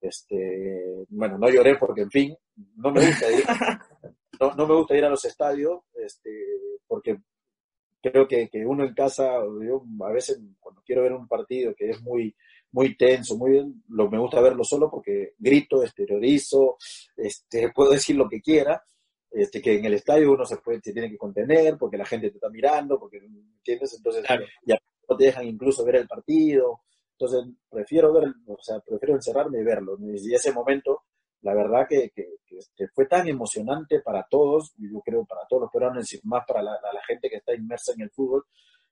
este, 0.00 1.04
bueno, 1.08 1.38
no 1.38 1.48
lloré 1.48 1.76
porque, 1.76 2.02
en 2.02 2.10
fin, 2.10 2.36
no 2.76 2.92
me 2.92 3.06
gusta 3.06 3.30
ir, 3.30 3.44
no, 4.40 4.54
no 4.54 4.66
me 4.66 4.74
gusta 4.74 4.96
ir 4.96 5.04
a 5.04 5.10
los 5.10 5.24
estadios, 5.24 5.80
este, 5.94 6.30
porque 6.86 7.18
creo 8.02 8.28
que, 8.28 8.48
que 8.48 8.64
uno 8.64 8.84
en 8.84 8.94
casa, 8.94 9.24
yo 9.62 9.84
a 10.04 10.12
veces 10.12 10.40
cuando 10.60 10.82
quiero 10.82 11.02
ver 11.02 11.12
un 11.12 11.26
partido 11.26 11.74
que 11.74 11.90
es 11.90 12.00
muy, 12.02 12.34
muy 12.76 12.94
tenso, 12.94 13.38
muy 13.38 13.52
bien. 13.52 13.82
Lo, 13.88 14.10
me 14.10 14.18
gusta 14.18 14.38
verlo 14.42 14.62
solo 14.62 14.90
porque 14.90 15.32
grito, 15.38 15.82
exteriorizo, 15.82 16.76
este, 17.16 17.70
puedo 17.74 17.90
decir 17.92 18.16
lo 18.16 18.28
que 18.28 18.42
quiera, 18.42 18.84
este, 19.30 19.62
que 19.62 19.78
en 19.78 19.86
el 19.86 19.94
estadio 19.94 20.30
uno 20.30 20.44
se, 20.44 20.58
puede, 20.58 20.82
se 20.82 20.92
tiene 20.92 21.08
que 21.08 21.16
contener 21.16 21.78
porque 21.78 21.96
la 21.96 22.04
gente 22.04 22.28
te 22.28 22.36
está 22.36 22.50
mirando, 22.50 22.98
porque, 22.98 23.16
¿entiendes? 23.16 23.94
Entonces 23.96 24.22
ya 24.66 24.76
no 25.08 25.16
te 25.16 25.24
dejan 25.24 25.46
incluso 25.46 25.86
ver 25.86 25.96
el 25.96 26.06
partido. 26.06 26.82
Entonces 27.12 27.46
prefiero 27.70 28.12
ver, 28.12 28.28
o 28.46 28.62
sea, 28.62 28.78
prefiero 28.80 29.14
encerrarme 29.14 29.58
y 29.60 29.64
verlo. 29.64 29.96
Y 29.98 30.34
ese 30.34 30.52
momento, 30.52 31.04
la 31.40 31.54
verdad 31.54 31.86
que, 31.88 32.10
que, 32.14 32.26
este, 32.50 32.88
fue 32.88 33.06
tan 33.06 33.26
emocionante 33.26 34.00
para 34.00 34.26
todos, 34.28 34.74
y 34.76 34.92
yo 34.92 35.00
creo 35.00 35.24
para 35.24 35.46
todos 35.48 35.62
los 35.62 35.70
peruanos, 35.70 36.12
y 36.12 36.20
más 36.24 36.44
para 36.46 36.62
la, 36.62 36.72
la, 36.72 37.02
gente 37.08 37.30
que 37.30 37.36
está 37.36 37.54
inmersa 37.54 37.92
en 37.94 38.02
el 38.02 38.10
fútbol, 38.10 38.44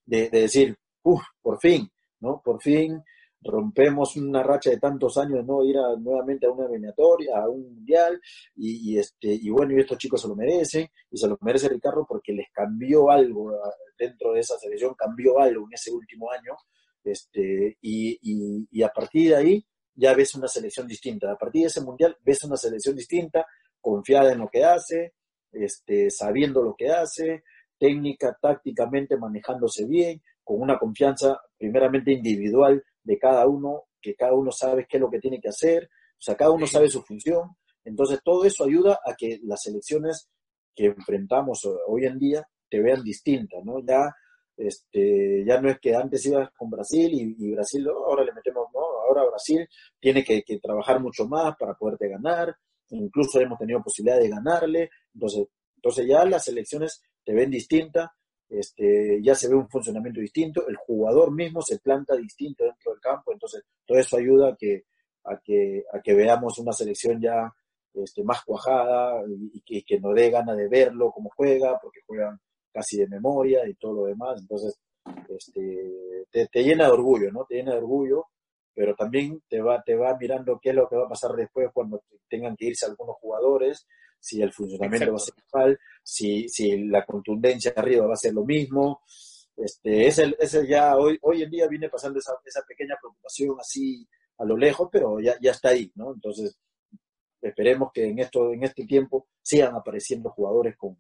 de, 0.06 0.30
de 0.30 0.40
decir, 0.40 0.74
uff, 1.02 1.22
por 1.42 1.60
fin, 1.60 1.90
¿no? 2.20 2.40
Por 2.42 2.62
fin 2.62 3.02
rompemos 3.44 4.16
una 4.16 4.42
racha 4.42 4.70
de 4.70 4.78
tantos 4.78 5.16
años 5.18 5.38
de 5.38 5.44
no 5.44 5.64
ir 5.64 5.76
nuevamente 6.00 6.46
a 6.46 6.50
una 6.50 6.66
eliminatoria, 6.66 7.38
a 7.38 7.48
un 7.48 7.74
mundial, 7.74 8.20
y, 8.56 8.98
este, 8.98 9.28
y 9.28 9.50
bueno, 9.50 9.74
y 9.74 9.80
estos 9.80 9.98
chicos 9.98 10.22
se 10.22 10.28
lo 10.28 10.34
merecen, 10.34 10.88
y 11.10 11.18
se 11.18 11.28
lo 11.28 11.38
merece 11.42 11.68
Ricardo 11.68 12.06
porque 12.08 12.32
les 12.32 12.48
cambió 12.52 13.10
algo 13.10 13.50
ah, 13.50 13.70
dentro 13.98 14.32
de 14.32 14.40
esa 14.40 14.58
selección, 14.58 14.94
cambió 14.94 15.38
algo 15.38 15.66
en 15.66 15.74
ese 15.74 15.92
último 15.92 16.30
año, 16.30 16.56
este, 17.04 17.76
y, 17.82 18.66
y, 18.70 18.82
a 18.82 18.88
partir 18.88 19.30
de 19.30 19.36
ahí 19.36 19.66
ya 19.94 20.14
ves 20.14 20.34
una 20.34 20.48
selección 20.48 20.88
distinta, 20.88 21.30
a 21.30 21.36
partir 21.36 21.62
de 21.62 21.68
ese 21.68 21.82
mundial 21.82 22.16
ves 22.24 22.42
una 22.44 22.56
selección 22.56 22.96
distinta, 22.96 23.46
confiada 23.80 24.32
en 24.32 24.38
lo 24.38 24.48
que 24.48 24.64
hace, 24.64 25.12
este, 25.52 26.10
sabiendo 26.10 26.62
lo 26.62 26.74
que 26.74 26.90
hace, 26.90 27.44
técnica, 27.78 28.36
tácticamente 28.40 29.18
manejándose 29.18 29.84
bien, 29.84 30.22
con 30.42 30.60
una 30.60 30.78
confianza 30.78 31.38
primeramente 31.58 32.12
individual 32.12 32.82
de 33.04 33.18
cada 33.18 33.46
uno, 33.46 33.84
que 34.00 34.14
cada 34.14 34.34
uno 34.34 34.50
sabe 34.50 34.86
qué 34.88 34.96
es 34.96 35.00
lo 35.00 35.10
que 35.10 35.20
tiene 35.20 35.40
que 35.40 35.48
hacer, 35.48 35.84
o 35.84 36.22
sea, 36.22 36.36
cada 36.36 36.50
uno 36.50 36.66
sabe 36.66 36.88
su 36.88 37.02
función. 37.02 37.56
Entonces, 37.84 38.20
todo 38.24 38.44
eso 38.44 38.64
ayuda 38.64 38.98
a 39.04 39.14
que 39.14 39.40
las 39.44 39.66
elecciones 39.66 40.28
que 40.74 40.86
enfrentamos 40.86 41.68
hoy 41.86 42.06
en 42.06 42.18
día 42.18 42.46
te 42.68 42.80
vean 42.80 43.02
distintas, 43.04 43.62
¿no? 43.64 43.80
Ya, 43.86 44.12
este, 44.56 45.44
ya 45.46 45.60
no 45.60 45.68
es 45.68 45.78
que 45.80 45.94
antes 45.94 46.24
ibas 46.26 46.50
con 46.56 46.70
Brasil 46.70 47.10
y, 47.12 47.52
Brasil, 47.52 47.86
ahora 47.88 48.24
le 48.24 48.32
metemos, 48.32 48.66
no, 48.72 48.80
ahora 48.80 49.28
Brasil 49.28 49.68
tiene 50.00 50.24
que, 50.24 50.42
que, 50.42 50.58
trabajar 50.58 51.00
mucho 51.00 51.26
más 51.26 51.56
para 51.58 51.74
poderte 51.74 52.08
ganar, 52.08 52.56
incluso 52.90 53.40
hemos 53.40 53.58
tenido 53.58 53.82
posibilidad 53.82 54.18
de 54.18 54.28
ganarle, 54.28 54.90
entonces, 55.12 55.46
entonces 55.76 56.06
ya 56.06 56.24
las 56.24 56.48
elecciones 56.48 57.02
te 57.24 57.34
ven 57.34 57.50
distintas 57.50 58.08
este, 58.48 59.20
ya 59.22 59.34
se 59.34 59.48
ve 59.48 59.54
un 59.54 59.68
funcionamiento 59.68 60.20
distinto, 60.20 60.66
el 60.68 60.76
jugador 60.76 61.32
mismo 61.32 61.62
se 61.62 61.78
planta 61.78 62.14
distinto 62.16 62.64
dentro 62.64 62.92
del 62.92 63.00
campo, 63.00 63.32
entonces 63.32 63.64
todo 63.86 63.98
eso 63.98 64.16
ayuda 64.16 64.50
a 64.50 64.56
que, 64.56 64.84
a 65.24 65.38
que, 65.42 65.84
a 65.92 66.00
que 66.00 66.14
veamos 66.14 66.58
una 66.58 66.72
selección 66.72 67.20
ya 67.20 67.52
este, 67.94 68.22
más 68.24 68.44
cuajada 68.44 69.22
y, 69.28 69.60
que, 69.62 69.82
que 69.82 70.00
nos 70.00 70.14
dé 70.14 70.30
gana 70.30 70.54
de 70.54 70.68
verlo 70.68 71.12
cómo 71.12 71.30
juega, 71.34 71.78
porque 71.80 72.00
juegan 72.06 72.38
casi 72.72 72.98
de 72.98 73.08
memoria 73.08 73.66
y 73.68 73.74
todo 73.74 73.94
lo 73.94 74.04
demás, 74.06 74.40
entonces 74.40 74.78
este, 75.28 76.26
te, 76.30 76.46
te, 76.46 76.64
llena 76.64 76.86
de 76.86 76.92
orgullo, 76.92 77.30
¿no? 77.30 77.44
Te 77.44 77.56
llena 77.56 77.72
de 77.72 77.78
orgullo, 77.78 78.26
pero 78.74 78.94
también 78.94 79.42
te 79.48 79.60
va, 79.60 79.82
te 79.82 79.94
va 79.94 80.16
mirando 80.18 80.58
qué 80.60 80.70
es 80.70 80.74
lo 80.74 80.88
que 80.88 80.96
va 80.96 81.04
a 81.04 81.08
pasar 81.08 81.32
después 81.32 81.70
cuando 81.72 82.02
tengan 82.28 82.56
que 82.56 82.66
irse 82.66 82.86
algunos 82.86 83.16
jugadores, 83.16 83.86
si 84.24 84.40
el 84.40 84.54
funcionamiento 84.54 85.10
va 85.10 85.16
a 85.16 85.20
ser 85.20 85.34
igual, 85.46 85.78
si, 86.02 86.48
si 86.48 86.84
la 86.86 87.04
contundencia 87.04 87.74
arriba 87.76 88.06
va 88.06 88.14
a 88.14 88.16
ser 88.16 88.32
lo 88.32 88.42
mismo. 88.42 89.02
Este, 89.54 90.06
ese, 90.06 90.34
ese 90.38 90.66
ya 90.66 90.96
hoy, 90.96 91.18
hoy 91.20 91.42
en 91.42 91.50
día 91.50 91.68
viene 91.68 91.90
pasando 91.90 92.18
esa, 92.18 92.32
esa 92.42 92.62
pequeña 92.66 92.96
preocupación 92.98 93.54
así 93.60 94.08
a 94.38 94.46
lo 94.46 94.56
lejos, 94.56 94.88
pero 94.90 95.20
ya, 95.20 95.36
ya 95.42 95.50
está 95.50 95.68
ahí, 95.68 95.92
¿no? 95.96 96.14
Entonces, 96.14 96.58
esperemos 97.42 97.90
que 97.92 98.06
en, 98.06 98.18
esto, 98.18 98.50
en 98.50 98.64
este 98.64 98.86
tiempo 98.86 99.28
sigan 99.42 99.74
apareciendo 99.74 100.30
jugadores 100.30 100.74
con, 100.78 100.96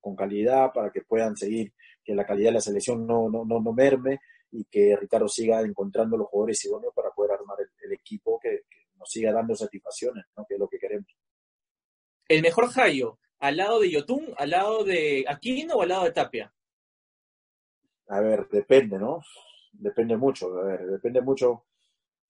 con, 0.00 0.14
calidad 0.14 0.72
para 0.72 0.92
que 0.92 1.00
puedan 1.00 1.36
seguir, 1.36 1.72
que 2.04 2.14
la 2.14 2.24
calidad 2.24 2.50
de 2.50 2.54
la 2.54 2.60
selección 2.60 3.04
no, 3.04 3.28
no, 3.28 3.44
no, 3.44 3.60
no 3.60 3.72
merme 3.72 4.20
y 4.52 4.66
que 4.66 4.96
Ricardo 4.96 5.28
siga 5.28 5.62
encontrando 5.62 6.16
los 6.16 6.28
jugadores 6.28 6.64
idóneos 6.64 6.94
para 6.94 7.10
poder 7.10 7.32
armar 7.32 7.58
el, 7.60 7.92
equipo 7.92 8.38
que, 8.40 8.62
que, 8.70 8.86
nos 8.96 9.10
siga 9.10 9.32
dando 9.32 9.56
satisfacciones, 9.56 10.24
¿no? 10.36 10.46
que 10.46 10.54
es 10.54 10.60
lo 10.60 10.68
que 10.68 10.78
queremos 10.78 11.06
el 12.32 12.42
mejor 12.42 12.68
Jayo, 12.70 13.18
al 13.40 13.58
lado 13.58 13.80
de 13.80 13.90
Yotun, 13.90 14.32
al 14.38 14.50
lado 14.50 14.84
de 14.84 15.24
Aquino 15.28 15.74
o 15.74 15.82
al 15.82 15.88
lado 15.88 16.04
de 16.04 16.12
Tapia? 16.12 16.52
A 18.08 18.20
ver, 18.20 18.48
depende, 18.48 18.98
¿no? 18.98 19.20
Depende 19.72 20.16
mucho, 20.16 20.46
a 20.58 20.64
ver, 20.64 20.86
depende 20.86 21.20
mucho 21.20 21.64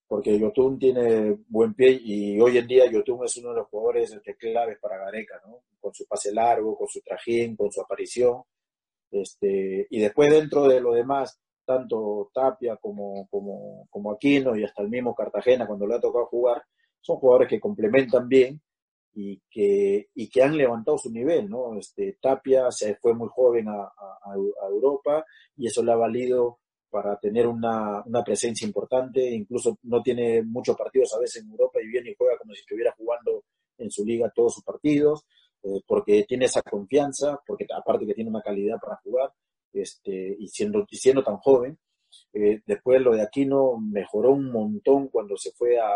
porque 0.09 0.39
Yotun 0.39 0.79
tiene 0.79 1.39
buen 1.49 1.75
pie 1.75 2.01
y 2.03 2.41
hoy 2.41 2.59
en 2.59 2.67
día 2.67 2.91
Yotun 2.91 3.25
es 3.25 3.37
uno 3.39 3.51
de 3.51 3.57
los 3.57 3.69
jugadores 3.69 4.13
este, 4.13 4.37
claves 4.37 4.79
para 4.81 4.99
Gareca, 4.99 5.41
¿no? 5.47 5.63
Con 5.81 5.95
su 5.95 6.05
pase 6.07 6.33
largo, 6.33 6.77
con 6.77 6.89
su 6.89 7.01
trajín, 7.01 7.57
con 7.57 7.71
su 7.71 7.81
aparición. 7.81 8.43
Este, 9.11 9.87
y 9.89 10.01
después 10.01 10.31
dentro 10.31 10.67
de 10.67 10.81
lo 10.81 10.93
demás, 10.93 11.41
tanto 11.65 12.31
Tapia 12.35 12.77
como, 12.77 13.27
como, 13.29 13.87
como 13.89 14.13
Aquino 14.13 14.57
y 14.57 14.65
hasta 14.65 14.83
el 14.83 14.89
mismo 14.89 15.15
Cartagena 15.15 15.67
cuando 15.67 15.87
le 15.87 15.95
ha 15.95 16.01
tocado 16.01 16.27
jugar, 16.27 16.63
son 17.01 17.17
jugadores 17.17 17.49
que 17.49 17.61
complementan 17.61 18.29
bien 18.29 18.61
y 19.15 19.41
que, 19.51 20.09
y 20.15 20.29
que 20.29 20.43
han 20.43 20.57
levantado 20.57 20.97
su 20.99 21.11
nivel, 21.11 21.49
¿no? 21.49 21.79
Este, 21.79 22.17
Tapia 22.21 22.71
se 22.71 22.97
fue 22.97 23.15
muy 23.15 23.29
joven 23.29 23.69
a, 23.69 23.83
a, 23.83 24.69
Europa 24.69 25.25
y 25.57 25.67
eso 25.67 25.83
le 25.83 25.93
ha 25.93 25.97
valido 25.97 26.61
para 26.89 27.19
tener 27.19 27.47
una, 27.47 28.03
una, 28.07 28.23
presencia 28.23 28.67
importante, 28.67 29.31
incluso 29.31 29.79
no 29.85 30.03
tiene 30.03 30.43
muchos 30.43 30.77
partidos 30.77 31.13
a 31.15 31.21
veces 31.21 31.43
en 31.43 31.51
Europa 31.51 31.81
y 31.83 31.89
viene 31.89 32.11
y 32.11 32.15
juega 32.17 32.39
como 32.39 32.55
si 32.55 32.61
estuviera 32.61 32.95
jugando 32.97 33.45
en 33.79 33.91
su 33.91 34.05
liga 34.05 34.33
todos 34.35 34.55
sus 34.55 34.65
partidos, 34.65 35.25
eh, 35.63 35.81
porque 35.87 36.25
tiene 36.25 36.47
esa 36.47 36.63
confianza, 36.63 37.41
porque 37.47 37.67
aparte 37.75 38.07
que 38.07 38.15
tiene 38.15 38.31
una 38.31 38.43
calidad 38.43 38.79
para 38.81 38.97
jugar, 38.97 39.33
este, 39.73 40.37
y 40.39 40.49
siendo, 40.49 40.87
siendo 40.91 41.23
tan 41.23 41.39
joven. 41.39 41.79
Eh, 42.35 42.61
después 42.67 43.01
lo 43.01 43.13
de 43.15 43.23
Aquino 43.23 43.79
mejoró 43.79 44.33
un 44.33 44.51
montón 44.53 45.09
cuando 45.09 45.37
se 45.37 45.53
fue 45.53 45.79
a, 45.79 45.89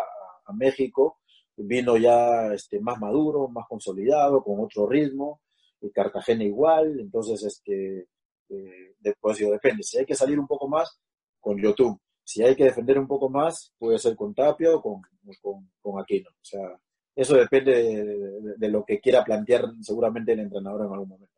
a 0.46 0.52
México, 0.52 1.18
vino 1.56 1.96
ya 1.96 2.52
este, 2.52 2.80
más 2.80 2.98
maduro, 3.00 3.48
más 3.48 3.66
consolidado, 3.68 4.42
con 4.42 4.60
otro 4.60 4.88
ritmo, 4.88 5.40
y 5.80 5.90
Cartagena 5.90 6.44
igual, 6.44 7.00
entonces 7.00 7.42
este, 7.44 8.08
eh, 8.48 8.94
después 8.98 9.38
yo 9.38 9.50
depende, 9.50 9.82
si 9.82 9.98
hay 9.98 10.06
que 10.06 10.14
salir 10.14 10.38
un 10.38 10.46
poco 10.46 10.68
más, 10.68 10.98
con 11.40 11.60
YouTube, 11.60 12.00
si 12.24 12.42
hay 12.42 12.56
que 12.56 12.64
defender 12.64 12.98
un 12.98 13.06
poco 13.06 13.28
más, 13.28 13.72
puede 13.78 13.98
ser 13.98 14.16
con 14.16 14.34
Tapio 14.34 14.78
o 14.78 14.82
con, 14.82 15.02
con, 15.40 15.70
con 15.80 16.00
Aquino, 16.00 16.30
o 16.30 16.44
sea, 16.44 16.78
eso 17.16 17.34
depende 17.34 18.54
de, 18.58 18.68
lo 18.68 18.84
que 18.84 19.00
quiera 19.00 19.24
plantear 19.24 19.64
seguramente 19.80 20.32
el 20.32 20.40
entrenador 20.40 20.84
en 20.84 20.92
algún 20.92 21.08
momento. 21.08 21.34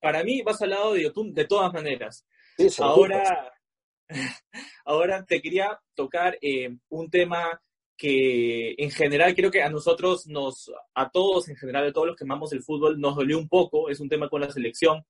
Para 0.00 0.24
mí 0.24 0.42
vas 0.42 0.60
al 0.62 0.70
lado 0.70 0.94
de 0.94 1.04
YouTube 1.04 1.32
de 1.32 1.44
todas 1.44 1.72
maneras. 1.72 2.26
ahora, 2.80 3.52
ahora 4.84 5.24
te 5.24 5.40
quería 5.40 5.78
tocar 5.94 6.36
eh, 6.42 6.76
un 6.88 7.08
tema 7.08 7.62
que 7.96 8.74
en 8.78 8.90
general 8.90 9.34
creo 9.34 9.50
que 9.50 9.62
a 9.62 9.70
nosotros, 9.70 10.26
nos, 10.26 10.70
a 10.94 11.10
todos 11.10 11.48
en 11.48 11.56
general, 11.56 11.86
a 11.86 11.92
todos 11.92 12.08
los 12.08 12.16
que 12.16 12.24
amamos 12.24 12.52
el 12.52 12.62
fútbol, 12.62 13.00
nos 13.00 13.16
dolió 13.16 13.38
un 13.38 13.48
poco, 13.48 13.88
es 13.88 14.00
un 14.00 14.08
tema 14.08 14.28
con 14.28 14.40
la 14.40 14.50
selección, 14.50 15.04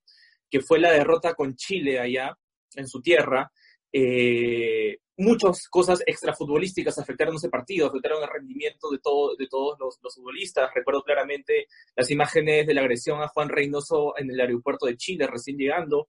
que 0.50 0.60
fue 0.60 0.78
la 0.78 0.92
derrota 0.92 1.34
con 1.34 1.56
Chile 1.56 1.98
allá, 1.98 2.36
en 2.76 2.86
su 2.86 3.00
tierra. 3.00 3.50
Eh, 3.92 4.98
muchas 5.16 5.68
cosas 5.68 6.02
extrafutbolísticas 6.06 6.98
afectaron 6.98 7.36
ese 7.36 7.48
partido, 7.48 7.86
afectaron 7.86 8.22
el 8.22 8.28
rendimiento 8.28 8.90
de, 8.90 8.98
todo, 8.98 9.34
de 9.36 9.46
todos 9.48 9.78
los, 9.80 9.98
los, 10.02 10.14
futbolistas. 10.14 10.70
Recuerdo 10.74 11.02
claramente 11.02 11.66
las 11.94 12.10
imágenes 12.10 12.66
de 12.66 12.74
la 12.74 12.82
agresión 12.82 13.22
a 13.22 13.28
Juan 13.28 13.48
Reynoso 13.48 14.14
en 14.18 14.30
el 14.30 14.40
aeropuerto 14.40 14.86
de 14.86 14.96
Chile, 14.96 15.26
recién 15.26 15.56
llegando. 15.56 16.08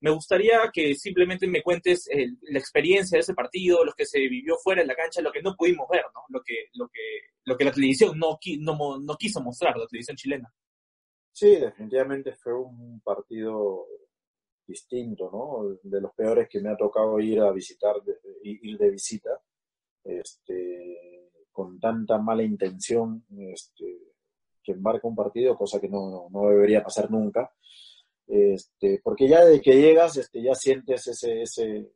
Me 0.00 0.10
gustaría 0.10 0.70
que 0.72 0.94
simplemente 0.94 1.46
me 1.48 1.62
cuentes 1.62 2.08
la 2.42 2.58
experiencia 2.58 3.16
de 3.16 3.20
ese 3.20 3.34
partido, 3.34 3.84
lo 3.84 3.92
que 3.92 4.06
se 4.06 4.20
vivió 4.20 4.56
fuera 4.62 4.82
de 4.82 4.86
la 4.86 4.94
cancha, 4.94 5.20
lo 5.20 5.32
que 5.32 5.42
no 5.42 5.56
pudimos 5.56 5.88
ver, 5.88 6.04
¿no? 6.14 6.22
Lo 6.28 6.40
que, 6.42 6.66
lo 6.74 6.88
que, 6.88 7.00
lo 7.44 7.56
que 7.56 7.64
la 7.64 7.72
televisión 7.72 8.16
no, 8.16 8.38
no, 8.60 8.98
no 9.00 9.16
quiso 9.16 9.40
mostrar, 9.40 9.76
la 9.76 9.86
televisión 9.88 10.16
chilena. 10.16 10.52
Sí, 11.32 11.56
definitivamente 11.56 12.34
fue 12.36 12.54
un 12.54 13.00
partido 13.00 13.86
distinto, 14.64 15.30
¿no? 15.32 15.78
De 15.82 16.00
los 16.00 16.14
peores 16.14 16.48
que 16.48 16.60
me 16.60 16.70
ha 16.70 16.76
tocado 16.76 17.18
ir 17.18 17.40
a 17.40 17.50
visitar, 17.50 17.96
ir 18.42 18.78
de 18.78 18.90
visita, 18.90 19.30
este, 20.04 21.30
con 21.50 21.80
tanta 21.80 22.18
mala 22.18 22.44
intención, 22.44 23.24
este, 23.36 23.98
que 24.62 24.72
embarca 24.72 25.08
un 25.08 25.16
partido, 25.16 25.56
cosa 25.56 25.80
que 25.80 25.88
no, 25.88 26.28
no 26.30 26.48
debería 26.50 26.84
pasar 26.84 27.10
nunca 27.10 27.52
este, 28.28 29.00
porque 29.02 29.26
ya 29.28 29.44
desde 29.44 29.62
que 29.62 29.80
llegas 29.80 30.16
este, 30.16 30.42
ya 30.42 30.54
sientes 30.54 31.06
ese, 31.06 31.42
ese, 31.42 31.92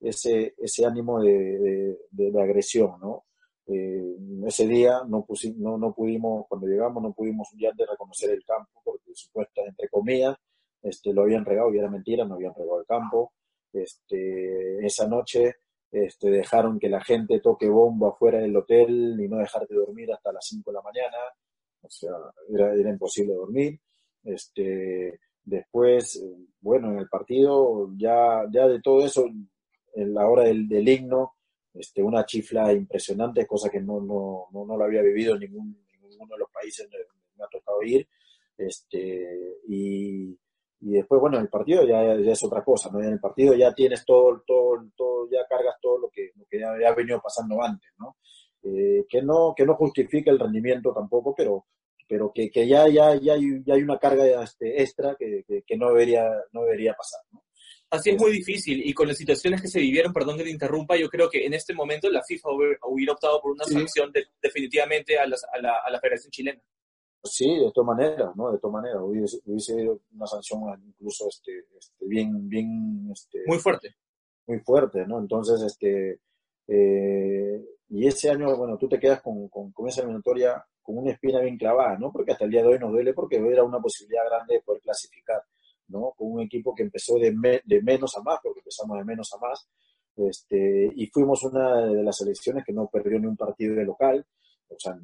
ese, 0.00 0.54
ese 0.58 0.84
ánimo 0.84 1.20
de, 1.20 1.96
de, 2.10 2.42
agresión, 2.42 3.00
¿no? 3.00 3.24
Eh, 3.66 4.16
ese 4.46 4.66
día 4.66 5.00
no, 5.08 5.26
no, 5.56 5.78
no, 5.78 5.94
pudimos, 5.94 6.46
cuando 6.48 6.66
llegamos, 6.66 7.02
no 7.02 7.12
pudimos 7.12 7.48
ya 7.58 7.70
de 7.74 7.86
reconocer 7.86 8.30
el 8.30 8.44
campo, 8.44 8.82
porque 8.84 9.12
supuestamente, 9.14 9.70
entre 9.70 9.88
comillas, 9.88 10.36
este, 10.82 11.12
lo 11.12 11.22
habían 11.22 11.44
regado 11.44 11.72
y 11.72 11.78
era 11.78 11.88
mentira, 11.88 12.24
no 12.24 12.34
habían 12.34 12.54
regado 12.54 12.80
el 12.80 12.86
campo. 12.86 13.32
Este, 13.72 14.84
esa 14.84 15.06
noche 15.06 15.56
dejaron 16.20 16.78
que 16.78 16.88
la 16.88 17.02
gente 17.02 17.40
toque 17.40 17.68
bombo 17.68 18.08
afuera 18.08 18.38
del 18.38 18.56
hotel 18.56 19.16
y 19.20 19.28
no 19.28 19.38
dejarte 19.38 19.74
dormir 19.74 20.12
hasta 20.12 20.32
las 20.32 20.46
5 20.46 20.70
de 20.70 20.74
la 20.74 20.82
mañana, 20.82 21.16
o 21.82 21.90
sea, 21.90 22.12
era, 22.48 22.90
imposible 22.90 23.34
dormir. 23.34 23.78
Después, 25.44 26.16
eh, 26.16 26.46
bueno, 26.60 26.90
en 26.92 26.98
el 26.98 27.08
partido, 27.08 27.90
ya, 27.96 28.44
ya 28.52 28.68
de 28.68 28.80
todo 28.80 29.04
eso, 29.04 29.26
en 29.94 30.14
la 30.14 30.28
hora 30.28 30.44
del, 30.44 30.68
del 30.68 30.88
himno, 30.88 31.34
este, 31.74 32.02
una 32.02 32.24
chifla 32.24 32.72
impresionante, 32.72 33.46
cosa 33.46 33.70
que 33.70 33.80
no, 33.80 34.00
no, 34.00 34.46
no, 34.52 34.66
no 34.66 34.76
lo 34.76 34.84
había 34.84 35.02
vivido 35.02 35.34
en 35.34 35.40
ningún, 35.40 35.84
ninguno 36.00 36.34
de 36.34 36.38
los 36.38 36.50
países 36.50 36.88
donde 36.90 37.06
me 37.36 37.44
ha 37.44 37.48
tocado 37.48 37.82
ir. 37.82 38.06
Este, 38.56 39.58
y, 39.68 40.38
y 40.80 40.90
después, 40.90 41.20
bueno, 41.20 41.38
en 41.38 41.44
el 41.44 41.48
partido 41.48 41.84
ya, 41.84 42.16
ya, 42.18 42.32
es 42.32 42.44
otra 42.44 42.62
cosa, 42.62 42.90
¿no? 42.90 43.00
En 43.00 43.12
el 43.12 43.20
partido 43.20 43.54
ya 43.54 43.72
tienes 43.74 44.04
todo, 44.04 44.42
todo, 44.46 44.84
todo 44.96 45.28
ya 45.30 45.46
cargas 45.48 45.76
todo 45.80 45.98
lo 45.98 46.10
que, 46.10 46.32
lo 46.36 46.44
que 46.46 46.60
ya, 46.60 46.72
ha 46.72 46.94
venido 46.94 47.20
pasando 47.20 47.62
antes, 47.62 47.90
¿no? 47.98 48.16
Eh, 48.64 49.06
que 49.08 49.22
no, 49.22 49.54
que 49.56 49.64
no 49.64 49.74
justifica 49.74 50.30
el 50.30 50.38
rendimiento 50.38 50.92
tampoco, 50.92 51.34
pero, 51.36 51.66
pero 52.12 52.30
que, 52.30 52.50
que 52.50 52.68
ya, 52.68 52.86
ya, 52.88 53.14
ya, 53.14 53.32
hay, 53.32 53.62
ya 53.64 53.72
hay 53.72 53.82
una 53.82 53.98
carga 53.98 54.44
este, 54.44 54.82
extra 54.82 55.16
que, 55.18 55.46
que, 55.66 55.76
no, 55.78 55.88
debería, 55.88 56.30
no 56.52 56.60
debería 56.64 56.92
pasar. 56.92 57.22
¿no? 57.30 57.42
Así 57.88 58.10
es 58.10 58.20
muy 58.20 58.32
difícil 58.32 58.86
y 58.86 58.92
con 58.92 59.08
las 59.08 59.16
situaciones 59.16 59.62
que 59.62 59.68
se 59.68 59.80
vivieron, 59.80 60.12
perdón 60.12 60.36
que 60.36 60.44
te 60.44 60.50
interrumpa, 60.50 60.94
yo 60.98 61.08
creo 61.08 61.30
que 61.30 61.46
en 61.46 61.54
este 61.54 61.72
momento 61.72 62.10
la 62.10 62.22
FIFA 62.22 62.50
hubiera 62.82 63.14
optado 63.14 63.40
por 63.40 63.52
una 63.52 63.64
sanción 63.64 64.12
definitivamente 64.42 65.18
a, 65.18 65.26
las, 65.26 65.42
a, 65.44 65.58
la, 65.58 65.78
a, 65.82 65.90
la, 65.90 66.00
Federación 66.00 66.30
Chilena. 66.30 66.60
Sí, 67.24 67.48
de 67.48 67.72
todas 67.72 67.96
maneras, 67.96 68.36
¿no? 68.36 68.52
De 68.52 68.58
todas 68.58 68.74
maneras, 68.74 69.00
hubiese, 69.02 69.38
hubiese 69.46 69.88
una 70.14 70.26
sanción 70.26 70.60
incluso 70.86 71.26
este, 71.30 71.64
este, 71.78 72.04
bien, 72.04 72.46
bien... 72.46 73.08
Este, 73.10 73.38
muy 73.46 73.58
fuerte. 73.58 73.96
Muy 74.46 74.58
fuerte, 74.58 75.06
¿no? 75.06 75.18
Entonces, 75.18 75.62
este... 75.62 76.20
Eh, 76.68 77.64
y 77.88 78.06
ese 78.06 78.28
año, 78.28 78.54
bueno, 78.54 78.76
tú 78.76 78.86
te 78.86 79.00
quedas 79.00 79.22
con, 79.22 79.48
con, 79.48 79.72
con 79.72 79.88
esa 79.88 80.02
eliminatoria 80.02 80.62
con 80.82 80.98
una 80.98 81.12
espina 81.12 81.40
bien 81.40 81.56
clavada, 81.56 81.98
¿no? 81.98 82.10
Porque 82.12 82.32
hasta 82.32 82.44
el 82.44 82.50
día 82.50 82.62
de 82.62 82.68
hoy 82.68 82.78
nos 82.78 82.92
duele 82.92 83.14
porque 83.14 83.36
era 83.36 83.62
una 83.62 83.80
posibilidad 83.80 84.24
grande 84.28 84.54
de 84.54 84.60
poder 84.60 84.82
clasificar, 84.82 85.42
¿no? 85.88 86.12
Con 86.16 86.32
un 86.32 86.40
equipo 86.42 86.74
que 86.74 86.82
empezó 86.82 87.16
de, 87.18 87.32
de 87.64 87.82
menos 87.82 88.16
a 88.16 88.22
más, 88.22 88.40
porque 88.42 88.60
empezamos 88.60 88.98
de 88.98 89.04
menos 89.04 89.32
a 89.32 89.38
más, 89.38 89.68
este, 90.16 90.90
y 90.94 91.06
fuimos 91.06 91.42
una 91.44 91.86
de 91.86 92.02
las 92.02 92.16
selecciones 92.16 92.64
que 92.64 92.72
no 92.72 92.88
perdió 92.88 93.18
ni 93.18 93.26
un 93.26 93.36
partido 93.36 93.74
de 93.74 93.84
local, 93.84 94.26
o 94.68 94.78
sea, 94.78 94.98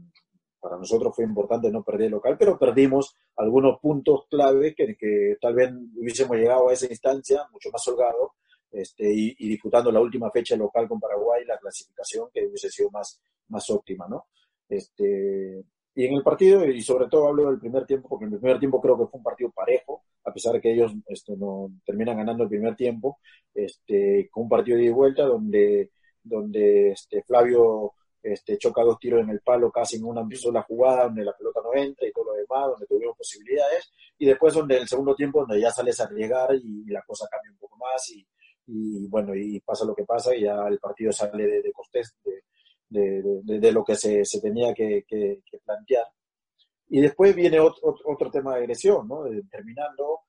para 0.60 0.76
nosotros 0.76 1.14
fue 1.14 1.24
importante 1.24 1.70
no 1.70 1.82
perder 1.82 2.06
el 2.06 2.12
local, 2.12 2.36
pero 2.38 2.58
perdimos 2.58 3.14
algunos 3.36 3.78
puntos 3.80 4.26
clave 4.28 4.74
que, 4.74 4.96
que 4.96 5.36
tal 5.40 5.54
vez 5.54 5.72
hubiésemos 5.96 6.36
llegado 6.36 6.68
a 6.68 6.72
esa 6.72 6.86
instancia 6.86 7.46
mucho 7.52 7.70
más 7.70 7.86
holgado, 7.86 8.34
este, 8.70 9.10
y, 9.10 9.34
y, 9.38 9.48
disputando 9.48 9.90
la 9.90 10.00
última 10.00 10.30
fecha 10.30 10.54
local 10.54 10.86
con 10.86 11.00
Paraguay, 11.00 11.42
la 11.46 11.58
clasificación 11.58 12.28
que 12.30 12.46
hubiese 12.46 12.68
sido 12.68 12.90
más, 12.90 13.18
más 13.48 13.70
óptima, 13.70 14.06
¿no? 14.08 14.26
Este, 14.68 15.64
y 15.94 16.04
en 16.04 16.14
el 16.14 16.22
partido, 16.22 16.64
y 16.64 16.80
sobre 16.80 17.08
todo 17.08 17.26
hablo 17.26 17.50
del 17.50 17.58
primer 17.58 17.84
tiempo, 17.86 18.08
porque 18.08 18.26
en 18.26 18.34
el 18.34 18.38
primer 18.38 18.58
tiempo 18.60 18.80
creo 18.80 18.96
que 18.96 19.06
fue 19.06 19.18
un 19.18 19.24
partido 19.24 19.50
parejo, 19.50 20.04
a 20.24 20.32
pesar 20.32 20.52
de 20.52 20.60
que 20.60 20.72
ellos 20.72 20.92
este, 21.08 21.36
no, 21.36 21.72
terminan 21.84 22.18
ganando 22.18 22.44
el 22.44 22.48
primer 22.48 22.76
tiempo, 22.76 23.18
este, 23.52 24.28
con 24.30 24.44
un 24.44 24.48
partido 24.48 24.76
de 24.76 24.84
ida 24.84 24.90
y 24.90 24.94
vuelta 24.94 25.24
donde, 25.24 25.90
donde 26.22 26.90
este, 26.90 27.22
Flavio 27.22 27.94
este, 28.22 28.58
choca 28.58 28.82
dos 28.82 28.98
tiros 28.98 29.22
en 29.22 29.30
el 29.30 29.40
palo 29.40 29.70
casi 29.70 29.96
en 29.96 30.04
una 30.04 30.24
sola 30.36 30.62
jugada, 30.62 31.04
donde 31.04 31.24
la 31.24 31.36
pelota 31.36 31.60
no 31.64 31.74
entra 31.74 32.06
y 32.06 32.12
todo 32.12 32.26
lo 32.26 32.34
demás, 32.34 32.68
donde 32.68 32.86
tuvimos 32.86 33.16
posibilidades, 33.16 33.90
y 34.18 34.26
después 34.26 34.54
donde 34.54 34.76
el 34.76 34.86
segundo 34.88 35.14
tiempo 35.14 35.40
donde 35.40 35.60
ya 35.60 35.70
sales 35.70 35.98
a 36.00 36.04
arriesgar 36.04 36.54
y, 36.54 36.84
la 36.90 37.02
cosa 37.02 37.26
cambia 37.30 37.50
un 37.50 37.58
poco 37.58 37.76
más 37.76 38.08
y, 38.10 38.26
y, 38.66 39.06
bueno, 39.08 39.34
y 39.34 39.60
pasa 39.60 39.84
lo 39.84 39.94
que 39.94 40.04
pasa 40.04 40.34
y 40.34 40.42
ya 40.42 40.66
el 40.68 40.78
partido 40.78 41.10
sale 41.12 41.44
de, 41.44 41.62
de, 41.62 41.62
de, 41.62 42.42
de, 42.88 43.22
de, 43.42 43.72
lo 43.72 43.84
que 43.84 43.94
se, 43.94 44.24
se 44.24 44.40
tenía 44.40 44.72
que, 44.74 45.04
que, 45.06 45.40
plantear. 45.64 46.06
Y 46.88 47.00
después 47.00 47.34
viene 47.34 47.60
otro, 47.60 47.94
otro 48.04 48.30
tema 48.30 48.54
de 48.54 48.60
agresión, 48.60 49.06
¿no? 49.06 49.24
Terminando, 49.50 50.20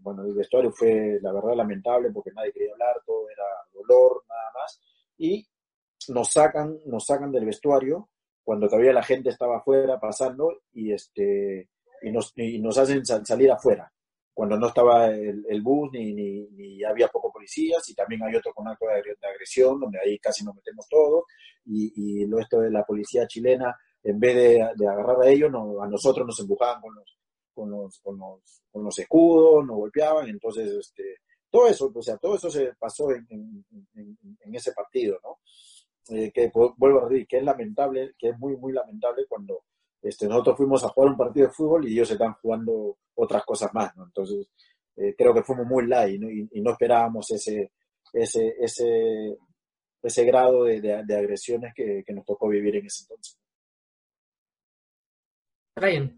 bueno, 0.00 0.24
el 0.24 0.34
vestuario 0.34 0.72
fue, 0.72 1.18
la 1.22 1.32
verdad, 1.32 1.54
lamentable 1.54 2.10
porque 2.10 2.32
nadie 2.32 2.52
quería 2.52 2.72
hablar, 2.72 2.96
todo 3.04 3.28
era 3.30 3.44
dolor, 3.72 4.24
nada 4.28 4.50
más. 4.54 4.80
Y 5.18 5.46
nos 6.08 6.32
sacan, 6.32 6.78
nos 6.86 7.06
sacan 7.06 7.30
del 7.30 7.46
vestuario 7.46 8.10
cuando 8.42 8.68
todavía 8.68 8.92
la 8.92 9.02
gente 9.02 9.30
estaba 9.30 9.58
afuera 9.58 9.98
pasando 9.98 10.62
y, 10.72 10.92
este, 10.92 11.68
y, 12.02 12.10
nos, 12.10 12.32
y 12.36 12.58
nos 12.60 12.78
hacen 12.78 13.04
salir 13.04 13.50
afuera 13.50 13.92
cuando 14.36 14.58
no 14.58 14.68
estaba 14.68 15.06
el, 15.08 15.62
bus 15.62 15.90
ni, 15.92 16.12
ni, 16.12 16.84
había 16.84 17.08
poco 17.08 17.32
policías 17.32 17.88
y 17.88 17.94
también 17.94 18.22
hay 18.22 18.36
otro 18.36 18.52
con 18.52 18.68
acto 18.68 18.84
de, 18.84 19.16
agresión 19.26 19.80
donde 19.80 19.98
ahí 19.98 20.18
casi 20.18 20.44
nos 20.44 20.54
metemos 20.54 20.86
todos 20.90 21.24
y, 21.64 21.90
y 21.96 22.26
lo 22.26 22.38
esto 22.38 22.60
de 22.60 22.70
la 22.70 22.84
policía 22.84 23.26
chilena 23.26 23.74
en 24.02 24.20
vez 24.20 24.36
de, 24.36 24.86
agarrar 24.86 25.22
a 25.22 25.30
ellos 25.30 25.50
a 25.80 25.86
nosotros 25.88 26.26
nos 26.26 26.38
empujaban 26.38 26.82
con 26.82 26.94
los 26.94 27.18
con 27.54 27.70
los, 27.70 27.98
con 28.00 28.18
los, 28.18 28.62
con 28.70 28.84
los 28.84 28.98
escudos 28.98 29.64
nos 29.64 29.76
golpeaban 29.78 30.28
entonces 30.28 30.70
este 30.70 31.20
todo 31.50 31.68
eso 31.68 31.90
o 31.94 32.02
sea 32.02 32.18
todo 32.18 32.36
eso 32.36 32.50
se 32.50 32.74
pasó 32.78 33.10
en, 33.12 33.26
en, 33.30 33.64
en, 33.94 34.54
ese 34.54 34.72
partido 34.72 35.18
no 35.24 35.38
eh, 36.10 36.30
que 36.30 36.52
vuelvo 36.76 37.00
a 37.00 37.08
decir, 37.08 37.26
que 37.26 37.38
es 37.38 37.42
lamentable, 37.42 38.14
que 38.16 38.28
es 38.28 38.38
muy, 38.38 38.56
muy 38.56 38.72
lamentable 38.72 39.24
cuando 39.28 39.64
este, 40.06 40.28
nosotros 40.28 40.56
fuimos 40.56 40.84
a 40.84 40.88
jugar 40.88 41.10
un 41.10 41.16
partido 41.16 41.48
de 41.48 41.52
fútbol 41.52 41.88
y 41.88 41.92
ellos 41.92 42.10
están 42.10 42.34
jugando 42.34 42.96
otras 43.14 43.44
cosas 43.44 43.74
más, 43.74 43.96
¿no? 43.96 44.04
Entonces, 44.04 44.48
eh, 44.96 45.14
creo 45.16 45.34
que 45.34 45.42
fuimos 45.42 45.66
muy 45.66 45.86
light 45.86 46.22
Y, 46.52 46.60
no 46.60 46.70
esperábamos 46.70 47.30
ese, 47.32 47.72
ese, 48.12 48.54
ese, 48.60 49.36
ese 50.02 50.24
grado 50.24 50.64
de, 50.64 50.80
de, 50.80 51.16
agresiones 51.16 51.74
que, 51.74 52.04
que, 52.06 52.12
nos 52.12 52.24
tocó 52.24 52.48
vivir 52.48 52.76
en 52.76 52.86
ese 52.86 53.02
entonces. 53.04 53.38
Ryan. 55.74 56.16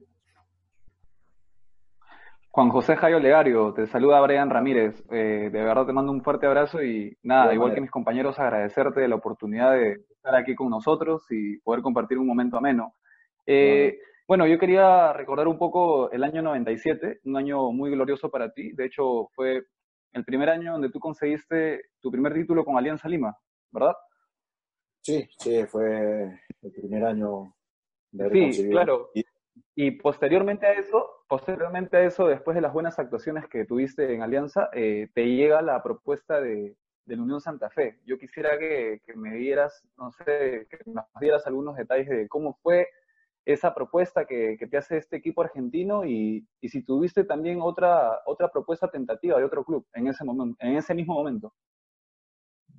Juan 2.50 2.70
José 2.70 2.96
Jayo 2.96 3.20
Legario, 3.20 3.72
te 3.72 3.86
saluda 3.86 4.20
Brian 4.20 4.50
Ramírez. 4.50 5.02
Eh, 5.10 5.48
de 5.50 5.62
verdad 5.62 5.86
te 5.86 5.92
mando 5.92 6.12
un 6.12 6.22
fuerte 6.22 6.46
abrazo 6.46 6.82
y 6.82 7.16
nada, 7.22 7.54
igual 7.54 7.72
que 7.72 7.80
mis 7.80 7.90
compañeros, 7.90 8.38
agradecerte 8.38 9.06
la 9.06 9.14
oportunidad 9.14 9.72
de 9.72 10.04
estar 10.10 10.34
aquí 10.34 10.54
con 10.54 10.68
nosotros 10.68 11.22
y 11.30 11.58
poder 11.58 11.82
compartir 11.82 12.18
un 12.18 12.26
momento 12.26 12.56
ameno. 12.56 12.94
Eh, 13.50 13.98
bueno, 14.26 14.46
yo 14.46 14.58
quería 14.58 15.14
recordar 15.14 15.48
un 15.48 15.56
poco 15.56 16.10
el 16.10 16.22
año 16.22 16.42
97, 16.42 17.20
un 17.24 17.36
año 17.38 17.72
muy 17.72 17.90
glorioso 17.90 18.30
para 18.30 18.52
ti. 18.52 18.72
De 18.72 18.84
hecho, 18.84 19.30
fue 19.34 19.64
el 20.12 20.24
primer 20.26 20.50
año 20.50 20.72
donde 20.72 20.90
tú 20.90 21.00
conseguiste 21.00 21.86
tu 21.98 22.10
primer 22.10 22.34
título 22.34 22.62
con 22.62 22.76
Alianza 22.76 23.08
Lima, 23.08 23.34
¿verdad? 23.70 23.94
Sí, 25.00 25.26
sí, 25.38 25.64
fue 25.64 26.38
el 26.60 26.72
primer 26.72 27.04
año 27.04 27.54
de 28.10 28.52
Sí, 28.52 28.68
claro. 28.68 29.10
Y 29.74 29.92
posteriormente 29.92 30.66
a 30.66 30.74
eso, 30.74 31.24
posteriormente 31.26 31.96
a 31.96 32.02
eso, 32.02 32.26
después 32.26 32.54
de 32.54 32.60
las 32.60 32.74
buenas 32.74 32.98
actuaciones 32.98 33.48
que 33.48 33.64
tuviste 33.64 34.12
en 34.12 34.20
Alianza, 34.20 34.68
eh, 34.74 35.08
te 35.14 35.24
llega 35.24 35.62
la 35.62 35.82
propuesta 35.82 36.38
de, 36.38 36.76
de, 37.06 37.16
la 37.16 37.22
Unión 37.22 37.40
Santa 37.40 37.70
Fe. 37.70 37.98
Yo 38.04 38.18
quisiera 38.18 38.58
que, 38.58 39.00
que, 39.06 39.14
me 39.16 39.36
dieras, 39.36 39.82
no 39.96 40.12
sé, 40.12 40.66
que 40.68 40.78
nos 40.84 41.06
dieras 41.18 41.46
algunos 41.46 41.76
detalles 41.76 42.08
de 42.08 42.28
cómo 42.28 42.58
fue 42.62 42.88
esa 43.52 43.74
propuesta 43.74 44.26
que, 44.26 44.56
que 44.58 44.66
te 44.66 44.76
hace 44.76 44.98
este 44.98 45.16
equipo 45.16 45.40
argentino 45.40 46.04
y, 46.04 46.46
y, 46.60 46.68
si 46.68 46.82
tuviste 46.82 47.24
también 47.24 47.60
otra, 47.62 48.20
otra 48.26 48.50
propuesta 48.50 48.90
tentativa 48.90 49.38
de 49.38 49.44
otro 49.44 49.64
club 49.64 49.86
en 49.94 50.06
ese, 50.06 50.22
momento, 50.22 50.56
en 50.60 50.76
ese 50.76 50.94
mismo 50.94 51.14
momento. 51.14 51.54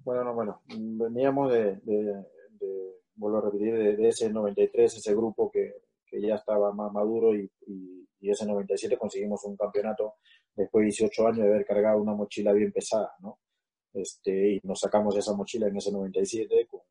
Bueno, 0.03 0.33
bueno, 0.33 0.61
veníamos 0.67 1.51
de, 1.51 1.75
de, 1.77 2.23
de 2.59 2.95
vuelvo 3.15 3.39
a 3.39 3.41
repetir, 3.41 3.73
de, 3.73 3.95
de, 3.95 4.07
ese 4.09 4.29
93, 4.29 4.97
ese 4.97 5.15
grupo 5.15 5.49
que, 5.49 5.73
que 6.05 6.21
ya 6.21 6.35
estaba 6.35 6.71
más 6.71 6.93
maduro 6.93 7.35
y, 7.35 7.49
y, 7.65 8.07
ese 8.21 8.45
97 8.45 8.95
conseguimos 8.97 9.43
un 9.45 9.57
campeonato 9.57 10.15
después 10.53 10.81
de 10.81 10.85
18 10.85 11.27
años 11.27 11.37
de 11.39 11.47
haber 11.47 11.65
cargado 11.65 11.99
una 11.99 12.13
mochila 12.13 12.51
bien 12.53 12.71
pesada, 12.71 13.11
¿no? 13.21 13.39
Este, 13.93 14.53
y 14.53 14.59
nos 14.63 14.81
sacamos 14.81 15.17
esa 15.17 15.33
mochila 15.33 15.67
en 15.67 15.77
ese 15.77 15.91
97 15.91 16.67
con, 16.67 16.81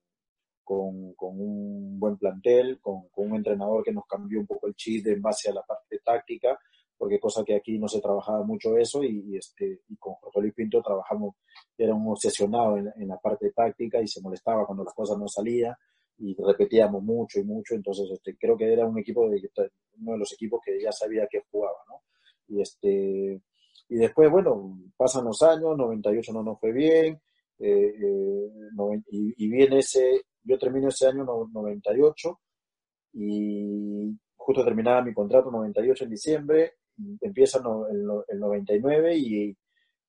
con, 0.69 1.15
con 1.15 1.41
un 1.41 1.99
buen 1.99 2.19
plantel, 2.19 2.79
con, 2.79 3.09
con, 3.09 3.31
un 3.31 3.37
entrenador 3.37 3.83
que 3.83 3.91
nos 3.91 4.05
cambió 4.05 4.39
un 4.39 4.47
poco 4.47 4.67
el 4.67 4.75
chip 4.75 5.07
en 5.07 5.23
base 5.23 5.49
a 5.49 5.55
la 5.55 5.63
parte 5.63 5.99
táctica, 6.05 6.59
porque 6.99 7.19
cosa 7.19 7.43
que 7.43 7.57
aquí 7.57 7.79
no 7.79 7.89
se 7.89 8.03
trabajaba 8.03 8.43
mucho 8.45 8.77
eso 8.77 9.03
y, 9.03 9.35
este, 9.35 9.81
y 9.89 9.97
con 9.97 10.13
Jorge 10.17 10.43
Luis 10.43 10.53
Pinto 10.53 10.83
trabajamos, 10.83 11.37
era 11.79 11.95
un 11.95 12.07
obsesionado 12.11 12.77
en, 12.77 12.93
en, 12.97 13.09
la 13.09 13.17
parte 13.17 13.51
táctica 13.53 13.99
y 14.03 14.07
se 14.07 14.21
molestaba 14.21 14.67
cuando 14.67 14.85
las 14.85 14.93
cosas 14.93 15.17
no 15.17 15.27
salían 15.27 15.75
y 16.19 16.37
repetíamos 16.39 17.03
mucho 17.03 17.41
y 17.41 17.45
mucho, 17.45 17.75
entonces 17.75 18.11
este, 18.11 18.37
creo 18.37 18.55
que 18.55 18.71
era 18.71 18.85
un 18.85 18.99
equipo, 18.99 19.27
de, 19.31 19.41
uno 20.01 20.13
de 20.13 20.19
los 20.19 20.35
equipos 20.35 20.61
que 20.63 20.83
ya 20.83 20.93
sabía 20.93 21.27
que 21.31 21.45
jugaba, 21.51 21.79
¿no? 21.89 22.03
Y, 22.49 22.61
este, 22.61 23.41
y 23.89 23.97
después, 23.97 24.31
bueno, 24.31 24.79
pasan 24.99 25.25
los 25.25 25.41
años, 25.41 25.79
98 25.79 26.31
no 26.35 26.43
nos 26.43 26.61
fue 26.61 26.73
bien, 26.73 27.23
eh, 27.59 27.95
eh, 28.01 29.03
y, 29.11 29.49
viene 29.49 29.79
ese, 29.79 30.27
yo 30.49 30.59
termino 30.59 30.89
ese 30.89 31.07
año 31.07 31.25
98 31.25 32.41
y 33.15 34.17
justo 34.37 34.65
terminaba 34.65 35.03
mi 35.03 35.13
contrato 35.13 35.51
98 35.51 36.05
en 36.05 36.11
diciembre, 36.11 36.73
empieza 37.21 37.59
el, 37.59 38.07
el 38.29 38.41
99 38.41 39.17
y, 39.17 39.57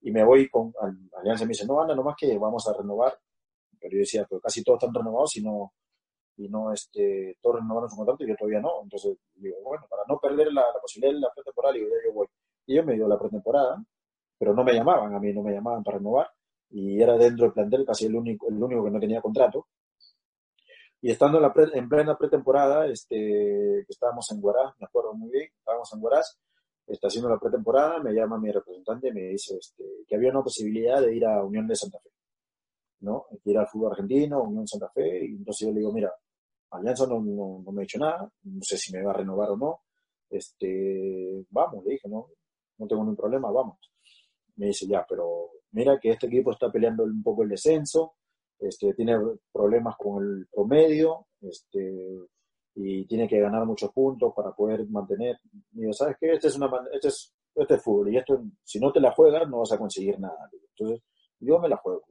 y 0.02 0.12
me 0.12 0.24
voy 0.24 0.50
con 0.50 0.74
Alianza 1.18 1.44
me 1.44 1.50
dice, 1.50 1.66
no, 1.66 1.82
anda, 1.82 1.94
nomás 1.94 2.16
que 2.18 2.38
vamos 2.38 2.68
a 2.68 2.74
renovar, 2.78 3.20
pero 3.80 3.94
yo 3.94 4.00
decía, 4.00 4.26
pero 4.30 4.40
casi 4.40 4.64
todos 4.64 4.82
están 4.82 4.94
renovados 4.94 5.36
y 5.36 5.44
no, 5.44 5.74
y 6.38 6.48
no 6.48 6.72
este, 6.72 7.38
todos 7.42 7.58
renovaron 7.58 7.90
su 7.90 7.98
contrato 7.98 8.24
y 8.24 8.30
yo 8.30 8.36
todavía 8.36 8.62
no. 8.62 8.82
Entonces 8.84 9.18
digo, 9.36 9.58
bueno, 9.64 9.86
para 9.90 10.04
no 10.08 10.18
perder 10.20 10.54
la, 10.54 10.64
posibilidad 10.82 11.14
de 11.14 11.20
la 11.20 11.34
pretemporada, 11.34 11.74
digo, 11.74 11.88
ya 11.90 12.08
yo 12.08 12.14
voy. 12.14 12.28
Y 12.66 12.76
yo 12.76 12.84
me 12.86 12.94
dio 12.94 13.08
la 13.08 13.20
pretemporada, 13.20 13.84
pero 14.38 14.54
no 14.54 14.64
me 14.64 14.74
llamaban, 14.74 15.14
a 15.14 15.20
mí 15.20 15.34
no 15.34 15.44
me 15.44 15.52
llamaban 15.52 15.84
para 15.84 15.98
renovar 15.98 16.30
y 16.72 17.02
era 17.02 17.18
dentro 17.18 17.46
del 17.46 17.54
plantel 17.54 17.86
casi 17.86 18.06
el 18.06 18.16
único, 18.16 18.48
el 18.48 18.62
único 18.62 18.84
que 18.84 18.92
no 18.92 19.00
tenía 19.00 19.22
contrato. 19.22 19.68
Y 21.02 21.12
estando 21.12 21.38
en, 21.38 21.44
la 21.44 21.54
en 21.74 21.90
plena 21.90 22.18
pretemporada, 22.18 22.88
este, 22.88 23.82
estábamos 23.88 24.30
en 24.32 24.42
Guaraz, 24.42 24.74
me 24.80 24.86
acuerdo 24.86 25.14
muy 25.14 25.32
bien, 25.32 25.50
estábamos 25.58 25.94
en 25.94 26.00
Guaraz, 26.02 26.38
está 26.88 27.08
haciendo 27.08 27.30
la 27.30 27.40
pretemporada, 27.40 28.00
me 28.00 28.12
llama 28.12 28.38
mi 28.38 28.52
representante 28.52 29.08
y 29.08 29.14
me 29.14 29.22
dice 29.30 29.56
este, 29.58 29.84
que 30.08 30.16
había 30.16 30.32
una 30.32 30.44
posibilidad 30.44 31.02
de 31.02 31.16
ir 31.16 31.26
a 31.26 31.44
Unión 31.44 31.68
de 31.68 31.76
Santa 31.76 32.00
Fe, 32.00 32.10
¿no? 33.02 33.28
ir 33.46 33.58
al 33.58 33.68
fútbol 33.68 33.92
argentino, 33.92 34.44
Unión 34.44 34.68
Santa 34.68 34.90
Fe, 34.90 35.26
y 35.26 35.36
entonces 35.36 35.68
yo 35.68 35.74
le 35.74 35.80
digo, 35.80 35.94
mira, 35.94 36.12
Alianza 36.72 37.08
no, 37.08 37.20
me 37.20 37.82
ha 37.82 37.82
dicho 37.82 37.98
nada, 37.98 38.30
no 38.44 38.62
sé 38.62 38.78
si 38.78 38.94
me 38.94 39.04
va 39.04 39.12
a 39.12 39.16
renovar 39.16 39.50
o 39.52 39.58
no. 39.58 39.82
Este, 40.30 41.46
vamos, 41.50 41.84
le 41.84 41.94
dije, 41.94 42.08
no, 42.08 42.28
no 42.78 42.88
tengo 42.88 43.02
ningún 43.02 43.16
problema, 43.16 43.50
vamos. 43.52 43.78
Me 44.58 44.68
dice, 44.68 44.86
ya, 44.88 45.06
pero 45.08 45.50
mira 45.72 46.00
que 46.00 46.12
este 46.12 46.28
equipo 46.28 46.52
está 46.52 46.72
peleando 46.72 47.04
un 47.04 47.24
poco 47.24 47.44
el 47.44 47.50
descenso, 47.50 48.18
este, 48.60 48.94
tiene 48.94 49.18
problemas 49.52 49.96
con 49.98 50.24
el 50.24 50.48
promedio, 50.48 51.28
este, 51.42 52.20
y 52.76 53.06
tiene 53.06 53.28
que 53.28 53.40
ganar 53.40 53.66
muchos 53.66 53.92
puntos 53.92 54.34
para 54.36 54.52
poder 54.52 54.88
mantener. 54.90 55.40
Y 55.74 55.92
¿sabes 55.94 56.18
qué? 56.20 56.34
Este 56.34 56.48
es, 56.48 56.58
una, 56.58 56.70
este 56.94 57.08
es, 57.10 57.34
este 57.56 57.76
es 57.76 57.84
fútbol, 57.84 58.14
y 58.14 58.18
esto, 58.18 58.42
si 58.64 58.80
no 58.80 58.92
te 58.92 59.00
la 59.00 59.12
juegas, 59.12 59.50
no 59.50 59.60
vas 59.60 59.72
a 59.72 59.78
conseguir 59.78 60.20
nada. 60.20 60.50
Entonces, 60.76 61.02
yo 61.40 61.60
me 61.60 61.70
la 61.70 61.78
juego 61.78 62.04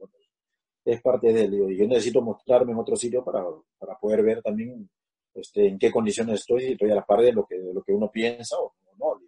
es 0.85 1.01
parte 1.01 1.31
de 1.31 1.43
él. 1.43 1.53
y 1.53 1.77
yo 1.77 1.87
necesito 1.87 2.21
mostrarme 2.21 2.71
en 2.71 2.79
otro 2.79 2.95
sitio 2.95 3.23
para, 3.23 3.43
para 3.77 3.97
poder 3.97 4.23
ver 4.23 4.41
también 4.41 4.89
este, 5.33 5.67
en 5.67 5.77
qué 5.77 5.91
condiciones 5.91 6.41
estoy, 6.41 6.63
y 6.63 6.71
estoy 6.73 6.91
a 6.91 6.95
la 6.95 7.05
par 7.05 7.21
de 7.21 7.33
lo 7.33 7.45
que, 7.45 7.57
lo 7.57 7.81
que 7.83 7.93
uno 7.93 8.09
piensa 8.11 8.57
o, 8.59 8.73
no. 8.97 9.19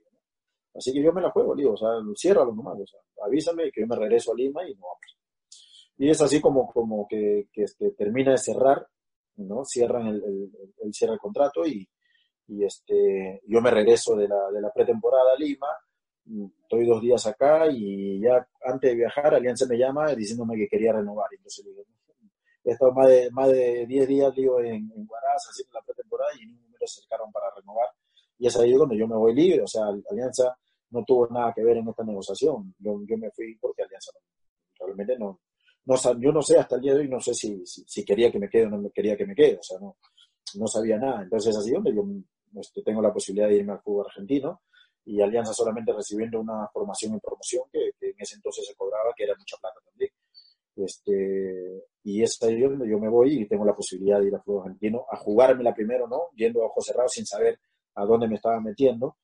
Así 0.73 0.93
que 0.93 1.03
yo 1.03 1.11
me 1.11 1.21
la 1.21 1.31
juego, 1.31 1.55
digo, 1.55 1.73
o 1.73 1.77
sea, 1.77 1.89
ciérralo 2.15 2.53
nomás, 2.53 2.79
o 2.79 2.87
sea, 2.87 2.99
avísame 3.25 3.71
que 3.71 3.81
yo 3.81 3.87
me 3.87 3.95
regreso 3.95 4.31
a 4.31 4.35
Lima 4.35 4.67
y 4.67 4.73
no 4.75 4.81
vamos. 4.81 5.20
Y 6.01 6.09
es 6.09 6.19
así 6.19 6.41
como, 6.41 6.65
como 6.65 7.05
que, 7.07 7.47
que 7.53 7.61
este, 7.61 7.91
termina 7.91 8.31
de 8.31 8.39
cerrar, 8.39 8.87
¿no? 9.35 9.63
Cierran 9.63 10.07
el, 10.07 10.15
el, 10.23 10.51
el, 10.81 10.93
cierra 10.95 11.13
el 11.13 11.19
contrato 11.19 11.63
y, 11.63 11.87
y 12.47 12.65
este, 12.65 13.39
yo 13.45 13.61
me 13.61 13.69
regreso 13.69 14.15
de 14.15 14.27
la, 14.27 14.49
de 14.51 14.61
la 14.61 14.71
pretemporada 14.73 15.33
a 15.35 15.39
Lima 15.39 15.67
estoy 16.63 16.87
dos 16.87 17.03
días 17.03 17.27
acá 17.27 17.67
y 17.71 18.19
ya 18.19 18.47
antes 18.65 18.89
de 18.89 18.95
viajar 18.95 19.35
Alianza 19.35 19.67
me 19.67 19.77
llama 19.77 20.15
diciéndome 20.15 20.55
que 20.55 20.67
quería 20.67 20.91
renovar. 20.91 21.27
Entonces 21.35 21.65
digo, 21.65 21.83
he 22.63 22.71
estado 22.71 22.93
más 22.93 23.07
de, 23.07 23.29
más 23.29 23.49
de 23.49 23.85
10 23.85 24.07
días 24.07 24.35
digo, 24.35 24.59
en, 24.59 24.91
en 24.95 25.05
Guaraz 25.05 25.49
haciendo 25.51 25.73
la 25.73 25.85
pretemporada 25.85 26.31
y 26.41 26.47
ni 26.47 26.53
me 26.53 26.79
lo 26.79 26.83
acercaron 26.83 27.31
para 27.31 27.53
renovar. 27.55 27.89
Y 28.39 28.47
es 28.47 28.57
ahí 28.57 28.73
donde 28.73 28.97
yo 28.97 29.07
me 29.07 29.15
voy 29.15 29.35
libre. 29.35 29.61
O 29.61 29.67
sea, 29.67 29.83
Alianza 30.09 30.57
no 30.89 31.03
tuvo 31.05 31.27
nada 31.27 31.53
que 31.53 31.63
ver 31.63 31.77
en 31.77 31.87
esta 31.87 32.03
negociación. 32.03 32.73
Yo, 32.79 32.99
yo 33.07 33.17
me 33.19 33.29
fui 33.29 33.55
porque 33.61 33.83
Alianza 33.83 34.11
realmente 34.79 35.15
no, 35.19 35.39
no, 35.85 35.95
yo 36.19 36.31
no 36.31 36.41
sé 36.41 36.57
hasta 36.57 36.75
el 36.75 36.81
día 36.81 36.93
de 36.93 36.99
hoy, 36.99 37.09
no 37.09 37.19
sé 37.19 37.33
si, 37.33 37.65
si, 37.65 38.05
quería 38.05 38.31
que 38.31 38.39
me 38.39 38.49
quede 38.49 38.65
o 38.65 38.69
no 38.69 38.89
quería 38.91 39.17
que 39.17 39.25
me 39.25 39.35
quede. 39.35 39.57
O 39.57 39.63
sea, 39.63 39.79
no, 39.79 39.97
no 40.55 40.67
sabía 40.67 40.97
nada. 40.97 41.23
Entonces 41.23 41.51
es 41.51 41.59
así 41.59 41.71
donde 41.71 41.93
yo 41.95 42.03
este, 42.59 42.81
tengo 42.83 43.01
la 43.01 43.13
posibilidad 43.13 43.47
de 43.47 43.55
irme 43.55 43.73
al 43.73 43.81
fútbol 43.81 44.05
argentino 44.07 44.61
y 45.05 45.21
Alianza 45.21 45.53
solamente 45.53 45.93
recibiendo 45.93 46.39
una 46.39 46.67
formación 46.71 47.13
en 47.13 47.19
promoción 47.19 47.63
que, 47.71 47.91
en 48.01 48.15
ese 48.17 48.35
entonces 48.35 48.65
se 48.67 48.75
cobraba, 48.75 49.11
que 49.15 49.23
era 49.23 49.35
mucha 49.35 49.57
plata 49.57 49.79
también. 49.83 50.11
Este, 50.75 51.83
y 52.03 52.21
es 52.21 52.41
ahí 52.43 52.61
donde 52.61 52.89
yo 52.89 52.99
me 52.99 53.09
voy 53.09 53.41
y 53.41 53.47
tengo 53.47 53.65
la 53.65 53.75
posibilidad 53.75 54.19
de 54.19 54.27
ir 54.27 54.35
al 54.35 54.43
fútbol 54.43 54.63
argentino 54.63 55.05
a 55.09 55.17
jugarme 55.17 55.63
la 55.63 55.73
primero, 55.73 56.07
¿no? 56.07 56.29
Yendo 56.35 56.61
a 56.61 56.67
ojos 56.67 56.85
cerrados 56.85 57.13
sin 57.13 57.25
saber 57.25 57.59
a 57.95 58.05
dónde 58.05 58.27
me 58.27 58.35
estaba 58.35 58.59
metiendo. 58.61 59.17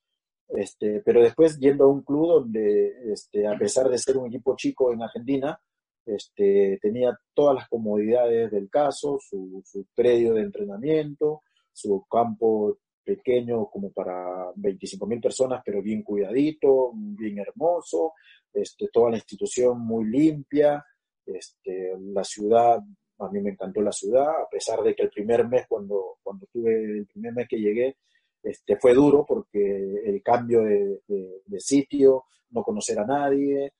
Este, 0.48 1.00
pero 1.04 1.22
después 1.22 1.58
yendo 1.58 1.84
a 1.84 1.88
un 1.88 2.02
club 2.02 2.40
donde, 2.40 3.12
este, 3.12 3.46
a 3.46 3.56
pesar 3.56 3.88
de 3.88 3.98
ser 3.98 4.16
un 4.16 4.26
equipo 4.26 4.56
chico 4.56 4.92
en 4.92 5.02
Argentina, 5.02 5.60
este, 6.08 6.78
tenía 6.80 7.18
todas 7.34 7.54
las 7.54 7.68
comodidades 7.68 8.50
del 8.50 8.68
caso, 8.70 9.18
su, 9.20 9.62
su 9.64 9.86
predio 9.94 10.34
de 10.34 10.42
entrenamiento, 10.42 11.42
su 11.72 12.04
campo 12.10 12.78
pequeño 13.04 13.66
como 13.70 13.90
para 13.90 14.52
25 14.56 15.06
mil 15.06 15.20
personas, 15.20 15.62
pero 15.64 15.80
bien 15.80 16.02
cuidadito, 16.02 16.92
bien 16.94 17.38
hermoso, 17.38 18.12
este, 18.52 18.88
toda 18.92 19.10
la 19.10 19.16
institución 19.16 19.80
muy 19.80 20.04
limpia, 20.04 20.84
este, 21.24 21.94
la 21.98 22.24
ciudad, 22.24 22.80
a 23.18 23.28
mí 23.30 23.40
me 23.40 23.50
encantó 23.50 23.80
la 23.80 23.92
ciudad, 23.92 24.28
a 24.28 24.48
pesar 24.50 24.82
de 24.82 24.94
que 24.94 25.04
el 25.04 25.10
primer 25.10 25.46
mes, 25.48 25.66
cuando, 25.68 26.18
cuando 26.22 26.46
tuve 26.52 26.74
el 26.74 27.06
primer 27.06 27.32
mes 27.32 27.48
que 27.48 27.58
llegué, 27.58 27.96
este, 28.42 28.76
fue 28.76 28.94
duro 28.94 29.24
porque 29.26 30.02
el 30.04 30.22
cambio 30.22 30.62
de, 30.62 31.00
de, 31.06 31.60
sitio, 31.60 32.24
no 32.50 32.62
conocer 32.62 32.98
a 32.98 33.06
nadie, 33.06 33.72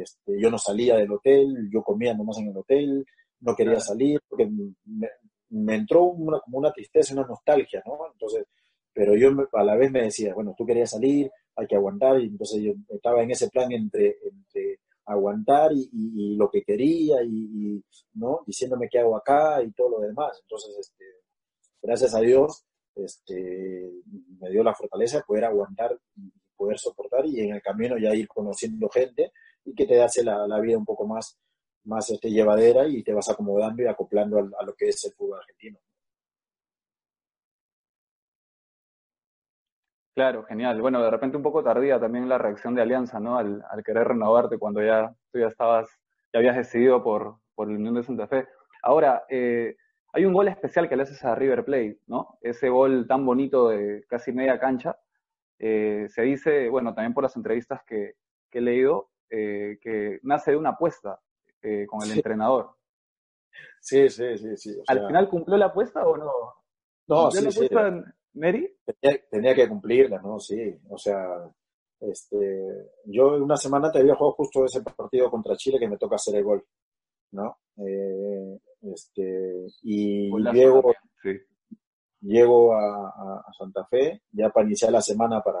este, 0.00 0.40
yo 0.40 0.50
no 0.50 0.58
salía 0.58 0.96
del 0.96 1.12
hotel, 1.12 1.68
yo 1.72 1.82
comía 1.82 2.14
nomás 2.14 2.38
en 2.38 2.48
el 2.48 2.56
hotel, 2.56 3.06
no 3.40 3.54
quería 3.54 3.80
salir, 3.80 4.20
porque 4.28 4.48
me, 5.50 5.74
entró 5.74 6.04
una, 6.04 6.40
como 6.40 6.58
una 6.58 6.72
tristeza, 6.72 7.14
una 7.14 7.26
nostalgia, 7.26 7.82
¿no? 7.86 7.98
Entonces, 8.12 8.46
pero 8.92 9.16
yo 9.16 9.30
a 9.52 9.64
la 9.64 9.76
vez 9.76 9.90
me 9.90 10.02
decía, 10.02 10.34
bueno, 10.34 10.54
tú 10.56 10.64
querías 10.64 10.90
salir, 10.90 11.30
hay 11.56 11.66
que 11.66 11.76
aguantar, 11.76 12.20
y 12.20 12.26
entonces 12.26 12.62
yo 12.62 12.72
estaba 12.88 13.22
en 13.22 13.30
ese 13.30 13.48
plan 13.48 13.70
entre, 13.72 14.16
entre 14.30 14.80
aguantar 15.06 15.72
y, 15.72 16.36
lo 16.36 16.50
que 16.50 16.62
quería 16.62 17.22
y, 17.22 17.82
no 18.14 18.40
diciéndome 18.46 18.88
qué 18.88 19.00
hago 19.00 19.16
acá 19.16 19.62
y 19.62 19.72
todo 19.72 19.90
lo 19.90 20.00
demás. 20.00 20.38
Entonces 20.42 20.76
este, 20.78 21.04
gracias 21.82 22.14
a 22.14 22.20
Dios 22.20 22.64
este, 22.94 23.90
me 24.40 24.50
dio 24.50 24.62
la 24.62 24.74
fortaleza 24.74 25.18
de 25.18 25.24
poder 25.24 25.44
aguantar 25.44 25.98
y 26.16 26.32
poder 26.56 26.78
soportar 26.78 27.26
y 27.26 27.40
en 27.40 27.54
el 27.54 27.62
camino 27.62 27.98
ya 27.98 28.14
ir 28.14 28.28
conociendo 28.28 28.88
gente 28.88 29.32
y 29.64 29.74
que 29.74 29.86
te 29.86 30.02
hace 30.02 30.22
la, 30.24 30.46
la 30.46 30.60
vida 30.60 30.78
un 30.78 30.84
poco 30.84 31.06
más, 31.06 31.38
más 31.84 32.10
este, 32.10 32.30
llevadera 32.30 32.86
y 32.86 33.02
te 33.02 33.12
vas 33.12 33.28
acomodando 33.30 33.82
y 33.82 33.86
acoplando 33.86 34.38
a, 34.38 34.42
a 34.60 34.64
lo 34.64 34.74
que 34.74 34.88
es 34.88 35.04
el 35.04 35.12
fútbol 35.12 35.38
argentino. 35.40 35.78
Claro, 40.14 40.44
genial. 40.44 40.80
Bueno, 40.80 41.02
de 41.02 41.10
repente 41.10 41.36
un 41.36 41.42
poco 41.42 41.64
tardía 41.64 41.98
también 41.98 42.28
la 42.28 42.38
reacción 42.38 42.74
de 42.74 42.82
Alianza, 42.82 43.18
¿no? 43.18 43.36
Al, 43.36 43.64
al 43.68 43.82
querer 43.82 44.06
renovarte 44.08 44.58
cuando 44.58 44.80
ya 44.80 45.12
tú 45.32 45.40
ya 45.40 45.48
estabas, 45.48 45.88
ya 46.32 46.38
habías 46.38 46.56
decidido 46.56 47.02
por, 47.02 47.38
por 47.56 47.68
el 47.68 47.76
Unión 47.76 47.94
de 47.94 48.04
Santa 48.04 48.28
Fe. 48.28 48.46
Ahora, 48.82 49.24
eh, 49.28 49.74
hay 50.12 50.24
un 50.24 50.32
gol 50.32 50.46
especial 50.46 50.88
que 50.88 50.94
le 50.94 51.02
haces 51.02 51.24
a 51.24 51.34
River 51.34 51.64
Plate, 51.64 51.98
¿no? 52.06 52.38
Ese 52.42 52.68
gol 52.68 53.06
tan 53.08 53.26
bonito 53.26 53.70
de 53.70 54.04
casi 54.08 54.30
media 54.32 54.60
cancha. 54.60 54.96
Eh, 55.58 56.06
se 56.08 56.22
dice, 56.22 56.68
bueno, 56.68 56.94
también 56.94 57.12
por 57.14 57.24
las 57.24 57.34
entrevistas 57.34 57.82
que, 57.84 58.14
que 58.50 58.58
he 58.58 58.62
leído, 58.62 59.10
eh, 59.36 59.78
que 59.80 60.20
nace 60.22 60.52
de 60.52 60.56
una 60.56 60.70
apuesta 60.70 61.20
eh, 61.60 61.86
con 61.86 62.02
el 62.04 62.12
entrenador. 62.12 62.70
Sí, 63.80 64.08
sí, 64.08 64.38
sí, 64.38 64.56
sí. 64.56 64.82
¿Al 64.86 65.06
final 65.06 65.28
cumplió 65.28 65.56
la 65.56 65.66
apuesta 65.66 66.06
o 66.06 66.16
no? 66.16 66.30
No, 67.08 67.30
sí, 67.32 67.42
la 67.42 67.50
apuesta, 67.50 67.90
sí. 67.90 68.10
Mary? 68.34 68.76
Tenía, 69.30 69.54
que 69.54 69.68
cumplirla, 69.68 70.20
¿no? 70.20 70.38
Sí, 70.38 70.76
o 70.88 70.96
sea, 70.96 71.50
este, 72.00 72.92
yo 73.06 73.36
una 73.36 73.56
semana 73.56 73.90
te 73.90 73.98
había 73.98 74.14
jugado 74.14 74.34
justo 74.34 74.64
ese 74.64 74.82
partido 74.82 75.28
contra 75.30 75.56
Chile 75.56 75.78
que 75.80 75.88
me 75.88 75.98
toca 75.98 76.14
hacer 76.14 76.36
el 76.36 76.44
gol, 76.44 76.64
¿no? 77.32 77.58
Eh, 77.76 78.60
este, 78.82 79.66
y 79.82 80.30
llego, 80.52 80.94
llego 82.20 82.74
a, 82.74 83.44
Santa 83.58 83.84
Fe 83.86 84.22
ya 84.30 84.50
para 84.50 84.66
iniciar 84.66 84.92
la 84.92 85.02
semana 85.02 85.42
para, 85.42 85.60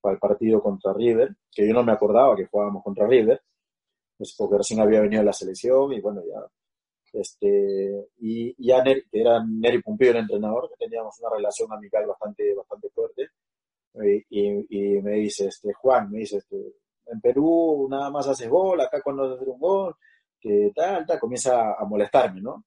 para, 0.00 0.14
el 0.14 0.20
partido 0.20 0.62
contra 0.62 0.92
River, 0.92 1.36
que 1.50 1.66
yo 1.66 1.74
no 1.74 1.82
me 1.84 1.92
acordaba 1.92 2.36
que 2.36 2.46
jugábamos 2.46 2.82
contra 2.82 3.06
River, 3.06 3.40
pues 4.16 4.34
porque 4.36 4.58
recién 4.58 4.80
había 4.80 5.00
venido 5.00 5.22
la 5.22 5.32
selección 5.32 5.92
y 5.92 6.00
bueno, 6.00 6.22
ya 6.26 6.46
este, 7.12 8.08
y, 8.18 8.54
ya 8.64 8.82
que 8.84 9.04
era 9.12 9.44
Neri 9.44 9.82
Pumpillo 9.82 10.12
el 10.12 10.18
entrenador, 10.18 10.68
que 10.68 10.84
teníamos 10.84 11.18
una 11.20 11.30
relación 11.36 11.72
amical 11.72 12.06
bastante, 12.06 12.54
bastante 12.54 12.88
fuerte, 12.90 13.28
y, 13.94 14.94
y, 14.96 15.02
me 15.02 15.12
dice, 15.14 15.48
este, 15.48 15.72
Juan, 15.72 16.10
me 16.10 16.20
dice, 16.20 16.38
este, 16.38 16.56
en 17.06 17.20
Perú 17.20 17.88
nada 17.90 18.10
más 18.10 18.28
haces 18.28 18.48
gol, 18.48 18.80
acá 18.80 19.02
cuando 19.02 19.24
haces 19.24 19.46
un 19.46 19.58
gol, 19.58 19.96
que 20.40 20.72
tal, 20.74 21.04
tal, 21.06 21.18
comienza 21.18 21.74
a 21.74 21.84
molestarme, 21.84 22.40
¿no? 22.40 22.64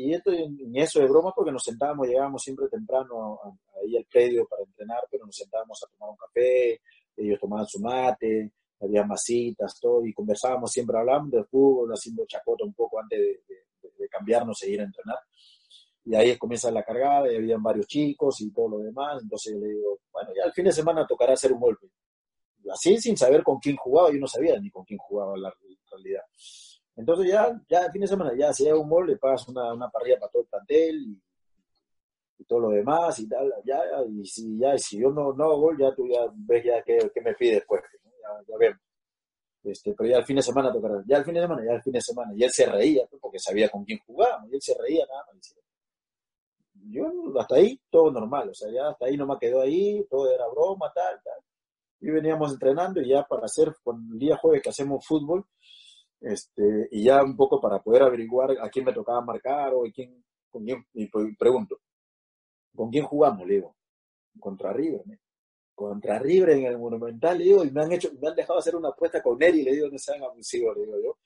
Y 0.00 0.14
esto, 0.14 0.30
en 0.30 0.76
eso 0.76 1.00
de 1.00 1.08
broma, 1.08 1.32
porque 1.34 1.50
nos 1.50 1.64
sentábamos, 1.64 2.06
llegábamos 2.06 2.40
siempre 2.40 2.68
temprano 2.68 3.40
ahí 3.82 3.96
al 3.96 4.04
predio 4.04 4.46
para 4.46 4.62
entrenar, 4.62 5.00
pero 5.10 5.26
nos 5.26 5.34
sentábamos 5.34 5.82
a 5.82 5.88
tomar 5.88 6.10
un 6.10 6.16
café, 6.16 6.80
ellos 7.16 7.40
tomaban 7.40 7.66
su 7.66 7.80
mate, 7.80 8.52
había 8.80 9.02
masitas, 9.02 9.76
todo, 9.80 10.06
y 10.06 10.12
conversábamos 10.12 10.70
siempre 10.70 10.96
hablando 10.96 11.38
de 11.38 11.42
fútbol, 11.42 11.90
haciendo 11.90 12.24
chacota 12.26 12.64
un 12.64 12.74
poco 12.74 13.00
antes 13.00 13.18
de, 13.18 13.40
de 13.98 14.08
cambiarnos 14.08 14.62
e 14.62 14.70
ir 14.70 14.80
a 14.80 14.84
entrenar. 14.84 15.18
Y 16.04 16.14
ahí 16.14 16.38
comienza 16.38 16.70
la 16.70 16.84
cargada, 16.84 17.32
y 17.32 17.34
habían 17.34 17.60
varios 17.60 17.88
chicos 17.88 18.40
y 18.40 18.52
todo 18.52 18.68
lo 18.68 18.78
demás. 18.78 19.20
Entonces 19.20 19.52
yo 19.52 19.58
le 19.58 19.66
digo, 19.66 19.98
bueno, 20.12 20.30
ya 20.36 20.44
el 20.44 20.52
fin 20.52 20.66
de 20.66 20.72
semana 20.72 21.08
tocará 21.08 21.32
hacer 21.32 21.52
un 21.52 21.58
golpe. 21.58 21.88
Así 22.72 22.98
sin 22.98 23.16
saber 23.16 23.42
con 23.42 23.58
quién 23.58 23.74
jugaba, 23.74 24.12
yo 24.12 24.20
no 24.20 24.28
sabía 24.28 24.60
ni 24.60 24.70
con 24.70 24.84
quién 24.84 24.98
jugaba 24.98 25.36
la 25.36 25.52
realidad. 25.90 26.22
Entonces 26.98 27.30
ya, 27.30 27.60
ya 27.68 27.90
fin 27.92 28.00
de 28.00 28.08
semana, 28.08 28.32
ya 28.36 28.52
si 28.52 28.66
hay 28.66 28.72
un 28.72 28.88
gol, 28.88 29.06
le 29.06 29.16
pagas 29.16 29.46
una, 29.46 29.72
una 29.72 29.88
parrilla 29.88 30.18
para 30.18 30.32
todo 30.32 30.42
el 30.42 30.48
plantel 30.48 30.96
y, 31.06 31.22
todo 32.44 32.60
lo 32.60 32.70
demás 32.70 33.18
y 33.18 33.28
tal, 33.28 33.52
ya, 33.64 33.78
y 34.08 34.24
si, 34.24 34.58
ya, 34.58 34.76
si 34.78 34.98
yo 34.98 35.10
no, 35.10 35.34
no 35.34 35.44
hago 35.44 35.60
gol, 35.60 35.78
ya 35.78 35.94
tú 35.94 36.08
ya 36.08 36.20
ves 36.34 36.64
ya 36.64 36.82
qué, 36.82 36.98
me 37.22 37.34
pide 37.34 37.56
después, 37.56 37.82
ya, 38.02 38.28
ya 38.48 38.56
vemos. 38.56 38.80
Este, 39.62 39.92
pero 39.92 40.08
ya 40.08 40.16
el 40.16 40.24
fin 40.24 40.36
de 40.36 40.42
semana 40.42 40.72
tocará, 40.72 41.02
ya 41.06 41.18
el 41.18 41.24
fin 41.24 41.34
de 41.34 41.42
semana, 41.42 41.62
ya 41.64 41.72
el 41.72 41.82
fin 41.82 41.92
de 41.92 42.00
semana. 42.00 42.32
Y 42.34 42.42
él 42.42 42.50
se 42.50 42.64
reía, 42.64 43.06
porque 43.20 43.38
sabía 43.38 43.68
con 43.68 43.84
quién 43.84 43.98
jugábamos, 44.06 44.50
y 44.50 44.54
él 44.54 44.62
se 44.62 44.74
reía 44.80 45.04
nada 45.06 45.24
más. 45.26 45.56
Yo 46.90 47.04
hasta 47.38 47.56
ahí 47.56 47.78
todo 47.90 48.10
normal, 48.10 48.48
o 48.48 48.54
sea, 48.54 48.70
ya 48.72 48.88
hasta 48.88 49.06
ahí 49.06 49.16
no 49.16 49.26
me 49.26 49.36
quedó 49.38 49.60
ahí, 49.60 50.06
todo 50.08 50.32
era 50.32 50.48
broma, 50.48 50.90
tal, 50.94 51.20
tal. 51.22 51.44
Y 52.00 52.10
veníamos 52.10 52.52
entrenando 52.52 53.00
y 53.02 53.08
ya 53.10 53.24
para 53.24 53.44
hacer, 53.44 53.74
con 53.84 54.08
el 54.12 54.18
día 54.18 54.36
jueves 54.38 54.62
que 54.62 54.70
hacemos 54.70 55.04
fútbol, 55.06 55.44
este, 56.20 56.88
y 56.90 57.04
ya 57.04 57.22
un 57.22 57.36
poco 57.36 57.60
para 57.60 57.80
poder 57.82 58.02
averiguar 58.02 58.52
a 58.60 58.68
quién 58.68 58.84
me 58.84 58.92
tocaba 58.92 59.20
marcar 59.20 59.72
o 59.74 59.84
quién, 59.94 60.24
con 60.50 60.64
quién, 60.64 60.86
y 60.94 61.06
pregunto, 61.36 61.80
¿con 62.74 62.90
quién 62.90 63.04
jugamos? 63.04 63.46
Le 63.46 63.54
digo, 63.54 63.76
contra 64.38 64.72
River, 64.72 65.02
¿no? 65.06 65.14
contra 65.74 66.18
River 66.18 66.50
en 66.50 66.64
el 66.66 66.78
Monumental, 66.78 67.38
le 67.38 67.44
digo, 67.44 67.64
y 67.64 67.70
me 67.70 67.82
han 67.82 67.92
hecho, 67.92 68.10
me 68.20 68.28
han 68.28 68.34
dejado 68.34 68.58
hacer 68.58 68.74
una 68.74 68.88
apuesta 68.88 69.22
con 69.22 69.40
él 69.40 69.60
y 69.60 69.62
le 69.62 69.72
digo, 69.72 69.88
no 69.88 69.96
sean 69.96 70.20
abusivos, 70.24 70.76
le 70.76 70.84
digo 70.84 70.98
yo, 71.00 71.18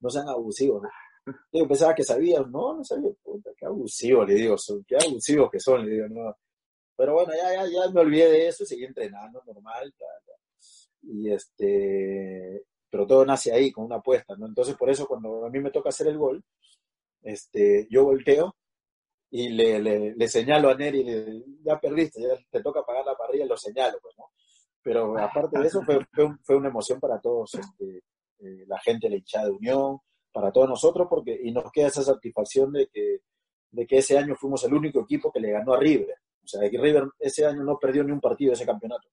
no 0.00 0.08
sean 0.08 0.28
abusivos. 0.28 0.82
Yo 1.52 1.68
pensaba 1.68 1.94
que 1.94 2.02
sabían, 2.02 2.50
no, 2.50 2.74
no 2.78 2.84
sabía, 2.84 3.10
puta, 3.22 3.50
qué 3.54 3.66
abusivos, 3.66 4.26
le 4.26 4.34
digo, 4.34 4.56
son, 4.56 4.82
qué 4.84 4.96
abusivos 4.96 5.50
que 5.50 5.60
son, 5.60 5.84
le 5.84 5.92
digo, 5.92 6.08
no. 6.08 6.34
Pero 6.96 7.12
bueno, 7.12 7.34
ya, 7.36 7.52
ya, 7.52 7.66
ya 7.70 7.90
me 7.92 8.00
olvidé 8.00 8.30
de 8.30 8.48
eso, 8.48 8.64
seguí 8.64 8.84
entrenando 8.84 9.42
normal, 9.44 9.92
y 11.02 11.30
este, 11.30 12.64
pero 12.90 13.06
todo 13.06 13.24
nace 13.24 13.52
ahí, 13.52 13.70
con 13.70 13.84
una 13.84 13.96
apuesta, 13.96 14.34
¿no? 14.36 14.46
Entonces, 14.46 14.76
por 14.76 14.90
eso, 14.90 15.06
cuando 15.06 15.44
a 15.44 15.50
mí 15.50 15.60
me 15.60 15.70
toca 15.70 15.90
hacer 15.90 16.08
el 16.08 16.18
gol, 16.18 16.42
este, 17.22 17.86
yo 17.90 18.04
volteo 18.04 18.56
y 19.30 19.50
le, 19.50 19.78
le, 19.80 20.14
le 20.14 20.28
señalo 20.28 20.70
a 20.70 20.74
Neri, 20.74 21.04
le, 21.04 21.44
ya 21.62 21.78
perdiste, 21.78 22.22
ya 22.22 22.34
te 22.50 22.62
toca 22.62 22.82
pagar 22.82 23.04
la 23.04 23.16
parrilla, 23.16 23.46
lo 23.46 23.56
señalo, 23.56 23.98
pues, 24.00 24.16
¿no? 24.16 24.30
Pero 24.82 25.18
aparte 25.18 25.58
de 25.58 25.66
eso, 25.66 25.82
fue, 25.82 25.98
fue, 26.42 26.56
una 26.56 26.68
emoción 26.68 26.98
para 26.98 27.20
todos, 27.20 27.54
este, 27.54 28.04
eh, 28.38 28.64
la 28.66 28.78
gente, 28.80 29.10
la 29.10 29.16
hinchada 29.16 29.46
de 29.46 29.50
Unión, 29.50 29.98
para 30.32 30.50
todos 30.50 30.68
nosotros, 30.68 31.06
porque, 31.10 31.38
y 31.42 31.52
nos 31.52 31.70
queda 31.72 31.88
esa 31.88 32.02
satisfacción 32.02 32.72
de 32.72 32.86
que, 32.86 33.18
de 33.70 33.86
que 33.86 33.98
ese 33.98 34.16
año 34.16 34.34
fuimos 34.36 34.64
el 34.64 34.72
único 34.72 35.00
equipo 35.00 35.30
que 35.30 35.40
le 35.40 35.50
ganó 35.50 35.74
a 35.74 35.78
River. 35.78 36.14
O 36.42 36.46
sea, 36.46 36.60
River 36.62 37.08
ese 37.18 37.44
año 37.44 37.62
no 37.62 37.78
perdió 37.78 38.02
ni 38.04 38.12
un 38.12 38.20
partido 38.20 38.50
de 38.50 38.54
ese 38.54 38.64
campeonato. 38.64 39.08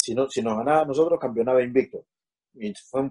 Si, 0.00 0.14
no, 0.14 0.28
si 0.28 0.40
nos 0.42 0.56
ganaba 0.56 0.84
nosotros, 0.84 1.18
campeonaba 1.18 1.62
invicto. 1.62 2.04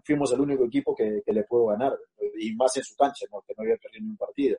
Fuimos 0.03 0.31
el 0.33 0.41
único 0.41 0.65
equipo 0.65 0.95
que, 0.95 1.21
que 1.25 1.33
le 1.33 1.43
pudo 1.43 1.67
ganar, 1.67 1.97
y 2.39 2.53
más 2.55 2.75
en 2.77 2.83
su 2.83 2.95
cancha, 2.95 3.25
¿no? 3.31 3.41
que 3.41 3.53
no 3.57 3.63
había 3.63 3.77
perdido 3.77 4.05
un 4.05 4.17
partido. 4.17 4.57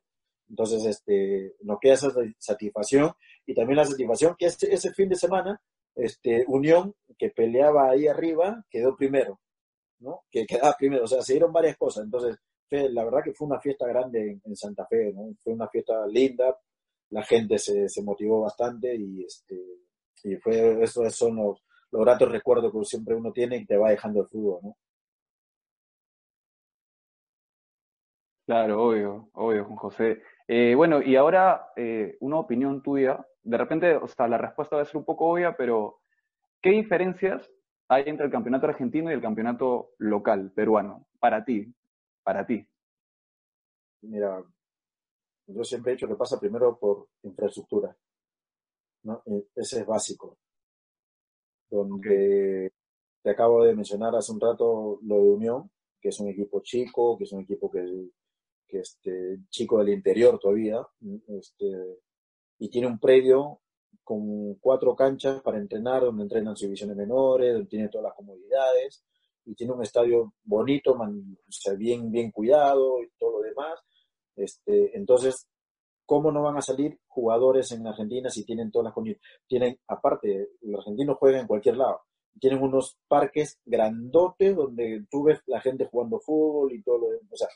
Entonces, 0.49 0.85
este, 0.87 1.55
nos 1.61 1.79
queda 1.79 1.95
esa 1.95 2.11
satisfacción 2.39 3.13
y 3.47 3.55
también 3.55 3.77
la 3.77 3.85
satisfacción 3.85 4.35
que 4.39 4.47
ese, 4.47 4.73
ese 4.73 4.93
fin 4.95 5.09
de 5.09 5.17
semana, 5.17 5.61
este, 5.95 6.45
Unión, 6.49 6.95
que 7.19 7.31
peleaba 7.31 7.91
ahí 7.91 8.07
arriba, 8.07 8.65
quedó 8.71 8.97
primero, 8.97 9.41
¿no? 10.01 10.23
Que 10.31 10.47
quedaba 10.47 10.75
primero, 10.79 11.05
o 11.05 11.09
sea, 11.09 11.23
se 11.23 11.35
dieron 11.35 11.53
varias 11.53 11.77
cosas. 11.77 12.05
Entonces, 12.05 12.39
la 12.71 13.05
verdad 13.05 13.23
que 13.25 13.33
fue 13.33 13.47
una 13.47 13.61
fiesta 13.61 13.87
grande 13.87 14.41
en, 14.45 14.57
Santa 14.57 14.87
Fe, 14.87 15.13
¿no? 15.13 15.35
Fue 15.43 15.53
una 15.53 15.69
fiesta 15.69 16.07
linda, 16.07 16.57
la 17.11 17.23
gente 17.25 17.59
se, 17.59 17.89
se 17.89 18.03
motivó 18.03 18.43
bastante 18.43 18.95
y, 18.95 19.25
este, 19.25 19.57
y 20.25 20.37
fue, 20.37 20.83
esos 20.83 21.15
son 21.15 21.37
los, 21.37 21.63
los 21.91 22.03
gratos 22.05 22.31
recuerdos 22.31 22.73
que 22.73 22.85
siempre 22.85 23.15
uno 23.15 23.33
tiene 23.33 23.57
y 23.59 23.67
te 23.67 23.77
va 23.77 23.91
dejando 23.91 24.23
el 24.23 24.29
fútbol, 24.29 24.61
¿no? 24.63 24.77
Claro, 28.47 28.83
obvio, 28.83 29.29
obvio, 29.35 29.65
Juan 29.67 29.77
José. 29.77 30.23
Eh, 30.47 30.75
bueno, 30.75 31.03
y 31.03 31.17
ahora 31.17 31.71
eh, 31.77 32.17
una 32.21 32.39
opinión 32.39 32.83
tuya. 32.83 33.23
De 33.43 33.59
repente, 33.59 33.95
o 33.97 34.07
sea, 34.09 34.27
la 34.27 34.39
respuesta 34.39 34.77
va 34.77 34.83
a 34.83 34.85
ser 34.87 34.97
un 34.97 35.05
poco 35.05 35.27
obvia, 35.27 35.55
pero 35.57 36.01
¿qué 36.63 36.71
diferencias 36.71 37.51
hay 37.89 38.05
entre 38.07 38.27
el 38.27 38.33
campeonato 38.33 38.67
argentino 38.67 39.11
y 39.11 39.15
el 39.15 39.21
campeonato 39.21 39.91
local 39.99 40.51
peruano? 40.55 41.07
Para 41.21 41.45
ti, 41.45 41.75
para 42.23 42.47
ti. 42.47 42.67
Mira, 44.03 44.43
yo 45.47 45.65
siempre 45.65 45.93
he 45.93 45.95
dicho 45.97 46.09
que 46.09 46.15
pasa 46.15 46.41
primero 46.41 46.79
por 46.79 47.09
infraestructura. 47.23 47.95
¿no? 49.05 49.23
E, 49.27 49.49
ese 49.57 49.81
es 49.81 49.87
básico. 49.87 50.39
Donde 51.71 52.73
te 53.23 53.31
acabo 53.31 53.65
de 53.65 53.75
mencionar 53.75 54.15
hace 54.17 54.33
un 54.33 54.41
rato 54.41 54.99
lo 55.03 55.17
de 55.17 55.31
Unión, 55.31 55.71
que 56.01 56.09
es 56.11 56.21
un 56.21 56.29
equipo 56.29 56.61
chico, 56.61 57.19
que 57.19 57.25
es 57.25 57.33
un 57.33 57.43
equipo 57.43 57.71
que 57.71 58.11
que 58.69 58.81
este 58.81 59.39
chico 59.49 59.79
del 59.79 59.89
interior 59.89 60.39
todavía, 60.39 60.87
este, 61.29 62.01
y 62.59 62.69
tiene 62.69 62.87
un 62.87 62.99
predio 62.99 63.61
con 64.05 64.55
cuatro 64.57 64.95
canchas 64.95 65.41
para 65.43 65.59
entrenar, 65.59 66.03
donde 66.03 66.23
entrenan 66.23 66.55
sus 66.55 66.67
divisiones 66.67 66.97
menores, 66.97 67.55
donde 67.55 67.69
tiene 67.69 67.89
todas 67.89 68.05
las 68.05 68.15
comodidades, 68.15 69.05
y 69.47 69.55
tiene 69.55 69.73
un 69.73 69.83
estadio 69.83 70.35
bonito, 70.45 70.95
man, 70.95 71.39
o 71.49 71.53
sea, 71.53 71.73
bien, 71.73 72.11
bien 72.11 72.31
cuidado 72.31 73.03
y 73.03 73.09
todo 73.19 73.39
lo 73.39 73.43
demás. 73.43 73.81
Este, 74.37 74.97
entonces, 74.97 75.49
¿cómo 76.09 76.33
no 76.33 76.43
van 76.43 76.57
a 76.57 76.63
salir 76.63 76.99
jugadores 77.07 77.71
en 77.73 77.87
Argentina 77.87 78.31
si 78.31 78.43
tienen 78.47 78.71
todas 78.71 78.87
las 78.87 78.95
condiciones? 78.95 79.23
Tienen, 79.47 79.79
aparte, 79.87 80.53
los 80.63 80.81
argentinos 80.81 81.19
juegan 81.19 81.43
en 81.43 81.47
cualquier 81.47 81.77
lado. 81.77 82.01
Tienen 82.41 82.63
unos 82.63 82.97
parques 83.07 83.61
grandotes 83.67 84.57
donde 84.57 85.05
tú 85.11 85.25
ves 85.25 85.41
la 85.45 85.61
gente 85.61 85.85
jugando 85.85 86.19
fútbol 86.19 86.73
y 86.73 86.83
todo 86.83 86.97
lo 86.97 87.11
demás. 87.11 87.31
O 87.31 87.37
sea, 87.37 87.49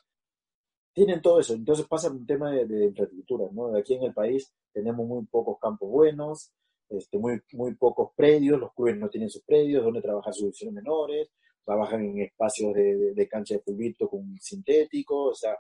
tienen 0.92 1.22
todo 1.22 1.40
eso. 1.40 1.54
Entonces 1.54 1.86
pasa 1.86 2.10
un 2.10 2.26
tema 2.26 2.50
de, 2.50 2.84
infraestructura, 2.84 3.46
¿no? 3.52 3.74
Aquí 3.74 3.94
en 3.94 4.02
el 4.02 4.12
país 4.12 4.52
tenemos 4.70 5.06
muy 5.06 5.24
pocos 5.24 5.56
campos 5.58 5.88
buenos, 5.88 6.52
este, 6.90 7.16
muy, 7.16 7.40
muy 7.54 7.74
pocos 7.74 8.10
predios, 8.14 8.60
los 8.60 8.74
clubes 8.74 8.98
no 8.98 9.08
tienen 9.08 9.30
sus 9.30 9.42
predios, 9.44 9.82
donde 9.82 10.02
trabajan 10.02 10.34
sus 10.34 10.42
divisiones 10.42 10.74
menores, 10.74 11.30
trabajan 11.64 12.04
en 12.04 12.20
espacios 12.20 12.74
de, 12.74 13.28
cancha 13.30 13.54
de 13.54 13.60
fulbito 13.60 14.10
con 14.10 14.36
sintético, 14.38 15.30
o 15.30 15.34
sea, 15.34 15.56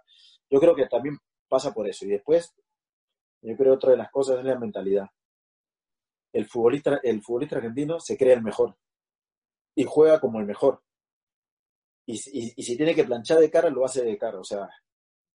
yo 0.50 0.60
creo 0.60 0.74
que 0.74 0.86
también 0.88 1.16
pasa 1.48 1.72
por 1.72 1.88
eso. 1.88 2.04
Y 2.04 2.10
después, 2.10 2.52
yo 3.42 3.56
creo 3.56 3.72
que 3.72 3.76
otra 3.76 3.90
de 3.92 3.96
las 3.98 4.10
cosas 4.10 4.38
es 4.38 4.44
la 4.44 4.58
mentalidad. 4.58 5.08
El 6.32 6.46
futbolista, 6.46 7.00
el 7.02 7.22
futbolista 7.22 7.56
argentino 7.56 8.00
se 8.00 8.16
cree 8.16 8.34
el 8.34 8.42
mejor 8.42 8.76
y 9.74 9.84
juega 9.84 10.20
como 10.20 10.40
el 10.40 10.46
mejor. 10.46 10.82
Y, 12.06 12.16
si 12.16 12.76
tiene 12.76 12.94
que 12.94 13.04
planchar 13.04 13.38
de 13.38 13.50
cara, 13.50 13.70
lo 13.70 13.84
hace 13.84 14.02
de 14.02 14.16
cara. 14.18 14.38
O 14.38 14.44
sea, 14.44 14.68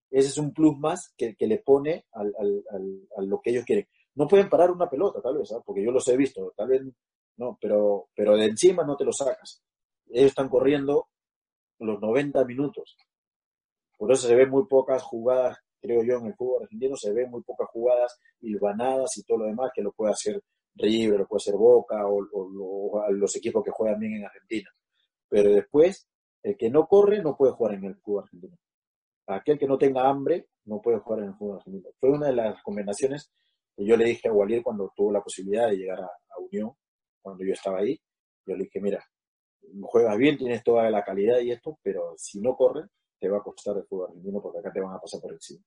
ese 0.10 0.30
es 0.30 0.38
un 0.38 0.53
plus 0.53 0.78
más 0.78 1.14
que, 1.18 1.36
le 1.39 1.60
pone 1.60 2.05
al, 2.12 2.34
a 3.16 3.22
lo 3.22 3.39
que 3.41 3.51
ellos 3.51 3.66
quieren. 3.66 3.88
No 4.16 4.28
pueden 4.28 4.49
parar 4.49 4.72
una 4.72 4.89
pelota, 4.89 5.22
tal 5.22 5.38
vez, 5.38 5.51
¿ah? 5.51 5.62
porque 5.64 5.84
yo 5.84 5.91
los 5.91 6.08
he 6.08 6.18
visto, 6.18 6.51
tal 6.55 6.70
vez 6.70 6.82
no, 7.38 7.58
pero, 7.62 8.10
pero 8.16 8.36
de 8.36 8.45
encima 8.45 8.84
no 8.84 8.97
te 8.97 9.05
lo 9.05 9.14
sacas. 9.14 9.62
Ellos 10.10 10.30
están 10.30 10.49
corriendo 10.49 11.10
los 11.80 12.01
90 12.01 12.43
minutos. 12.45 12.97
Por 13.97 14.12
eso 14.12 14.28
se 14.28 14.36
ven 14.36 14.49
muy 14.49 14.66
pocas 14.66 15.03
jugadas, 15.03 15.58
creo 15.82 16.04
yo, 16.04 16.18
en 16.18 16.28
el 16.28 16.36
fútbol 16.36 16.64
argentino, 16.64 16.96
se 16.96 17.14
ven 17.14 17.30
muy 17.30 17.42
pocas 17.44 17.68
jugadas 17.70 18.20
hilvanadas 18.42 19.18
y 19.18 19.24
todo 19.24 19.40
lo 19.40 19.46
demás 19.46 19.72
que 19.74 19.82
lo 19.82 19.92
puede 19.92 20.12
hacer 20.12 20.42
River, 20.76 21.20
lo 21.20 21.28
puede 21.28 21.40
hacer 21.40 21.56
Boca 21.56 22.06
o, 22.08 22.22
los 23.12 23.36
equipos 23.36 23.64
que 23.64 23.72
juegan 23.72 24.00
bien 24.00 24.16
en 24.16 24.26
Argentina. 24.26 24.70
Pero 25.30 25.52
después, 25.52 26.08
el 26.44 26.56
que 26.56 26.70
no 26.70 26.88
corre 26.88 27.22
no 27.22 27.36
puede 27.36 27.54
jugar 27.54 27.76
en 27.76 27.86
el 27.86 27.96
fútbol 27.96 28.24
argentino 28.24 28.58
aquel 29.28 29.60
que 29.60 29.68
no 29.68 29.78
tenga 29.78 30.08
hambre 30.10 30.48
no 30.66 30.82
puede 30.82 31.00
jugar 31.00 31.22
en 31.24 31.30
el 31.30 31.36
fútbol 31.36 31.58
argentino. 31.58 31.90
Fue 32.00 32.10
una 32.10 32.28
de 32.28 32.34
las 32.34 32.62
combinaciones 32.64 33.32
que 33.76 33.86
yo 33.86 33.96
le 33.96 34.06
dije 34.06 34.28
a 34.28 34.34
Walier 34.34 34.64
cuando 34.64 34.92
tuvo 34.96 35.12
la 35.12 35.22
posibilidad 35.22 35.70
de 35.70 35.78
llegar 35.78 36.02
a, 36.02 36.10
Unión, 36.40 36.72
cuando 37.22 37.44
yo 37.44 37.52
estaba 37.52 37.80
ahí. 37.80 38.00
Yo 38.46 38.56
le 38.56 38.66
dije, 38.66 38.80
mira, 38.80 39.04
juegas 39.82 40.18
bien, 40.18 40.38
tienes 40.38 40.64
toda 40.64 40.90
la 40.90 41.04
calidad 41.04 41.40
y 41.40 41.52
esto, 41.52 41.78
pero 41.82 42.14
si 42.16 42.40
no 42.40 42.56
corres, 42.56 42.86
te 43.20 43.30
va 43.30 43.38
a 43.38 43.43
costar 43.43 43.78
el 43.78 43.84
fútbol 43.84 44.09
argentino 44.09 44.41
porque 44.41 44.59
acá 44.59 44.72
te 44.72 44.82
van 44.82 44.95
a 44.95 44.99
pasar 44.99 45.22
por 45.22 45.34
encima. 45.34 45.63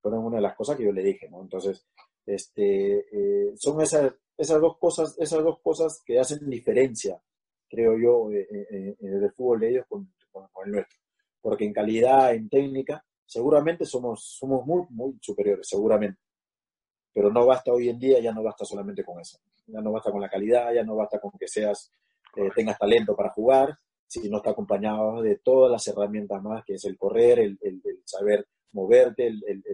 Fueron 0.00 0.24
una 0.24 0.36
de 0.36 0.42
las 0.42 0.54
cosas 0.54 0.76
que 0.76 0.84
yo 0.84 0.92
le 0.92 1.02
dije, 1.02 1.28
¿no? 1.30 1.42
Entonces, 1.42 1.86
este, 2.26 3.06
eh, 3.10 3.54
son 3.56 3.80
esas, 3.80 4.14
esas 4.36 4.60
dos 4.60 4.78
cosas, 4.78 5.16
esas 5.18 5.42
dos 5.42 5.60
cosas 5.60 6.02
que 6.04 6.18
hacen 6.18 6.48
diferencia, 6.48 7.20
creo 7.68 7.98
yo, 7.98 8.30
eh, 8.30 8.46
eh, 8.50 8.96
del 9.00 9.32
fútbol 9.32 9.60
de 9.60 9.70
ellos 9.70 9.86
con 9.88 10.12
el 10.64 10.72
nuestro 10.72 11.04
porque 11.44 11.66
en 11.66 11.74
calidad, 11.74 12.34
en 12.34 12.48
técnica, 12.48 13.04
seguramente 13.26 13.84
somos, 13.84 14.24
somos 14.38 14.64
muy, 14.64 14.86
muy 14.88 15.18
superiores, 15.20 15.68
seguramente. 15.68 16.18
Pero 17.12 17.30
no 17.30 17.44
basta 17.44 17.70
hoy 17.70 17.90
en 17.90 17.98
día, 17.98 18.18
ya 18.18 18.32
no 18.32 18.42
basta 18.42 18.64
solamente 18.64 19.04
con 19.04 19.20
eso. 19.20 19.38
Ya 19.66 19.82
no 19.82 19.92
basta 19.92 20.10
con 20.10 20.22
la 20.22 20.30
calidad, 20.30 20.72
ya 20.72 20.82
no 20.82 20.96
basta 20.96 21.20
con 21.20 21.32
que 21.38 21.46
seas, 21.46 21.92
eh, 22.36 22.48
tengas 22.54 22.78
talento 22.78 23.14
para 23.14 23.28
jugar, 23.28 23.78
si 24.06 24.28
no 24.28 24.38
está 24.38 24.50
acompañado 24.50 25.22
de 25.22 25.36
todas 25.36 25.70
las 25.70 25.86
herramientas 25.88 26.42
más, 26.42 26.64
que 26.64 26.74
es 26.74 26.84
el 26.84 26.96
correr, 26.96 27.38
el, 27.40 27.58
saber 28.04 28.46
moverte, 28.72 29.26
el, 29.26 29.64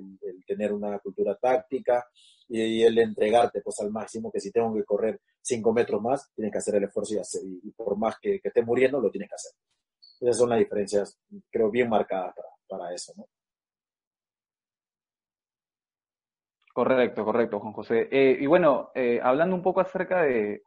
tener 0.47 0.73
una 0.73 0.99
cultura 0.99 1.37
táctica 1.37 2.07
y, 2.49 2.83
el 2.83 2.99
entregarte 2.99 3.61
pues 3.61 3.79
al 3.81 3.91
máximo, 3.91 4.31
que 4.31 4.41
si 4.41 4.51
tengo 4.51 4.75
que 4.75 4.85
correr 4.85 5.21
cinco 5.41 5.73
metros 5.73 6.03
más, 6.03 6.31
tienes 6.35 6.53
que 6.53 6.59
hacer 6.59 6.77
el 6.77 6.85
esfuerzo 6.85 7.15
y, 7.15 7.19
hacer, 7.19 7.43
y, 7.45 7.71
por 7.73 7.97
más 7.97 8.17
que, 8.21 8.41
estés 8.43 8.67
muriendo, 8.67 9.01
lo 9.01 9.11
tienes 9.11 9.29
que 9.29 9.35
hacer. 9.35 9.53
Esas 10.21 10.37
son 10.37 10.51
las 10.51 10.59
diferencias, 10.59 11.19
creo, 11.51 11.71
bien 11.71 11.89
marcadas 11.89 12.35
para, 12.69 12.95
eso, 12.95 13.13
¿no? 13.17 13.27
Correcto, 16.73 17.25
correcto, 17.25 17.59
Juan 17.59 17.73
José. 17.73 18.09
Eh, 18.11 18.39
y 18.41 18.47
bueno, 18.47 18.91
eh, 18.95 19.21
hablando 19.23 19.57
un 19.57 19.63
poco 19.63 19.81
acerca 19.81 20.23
de, 20.23 20.63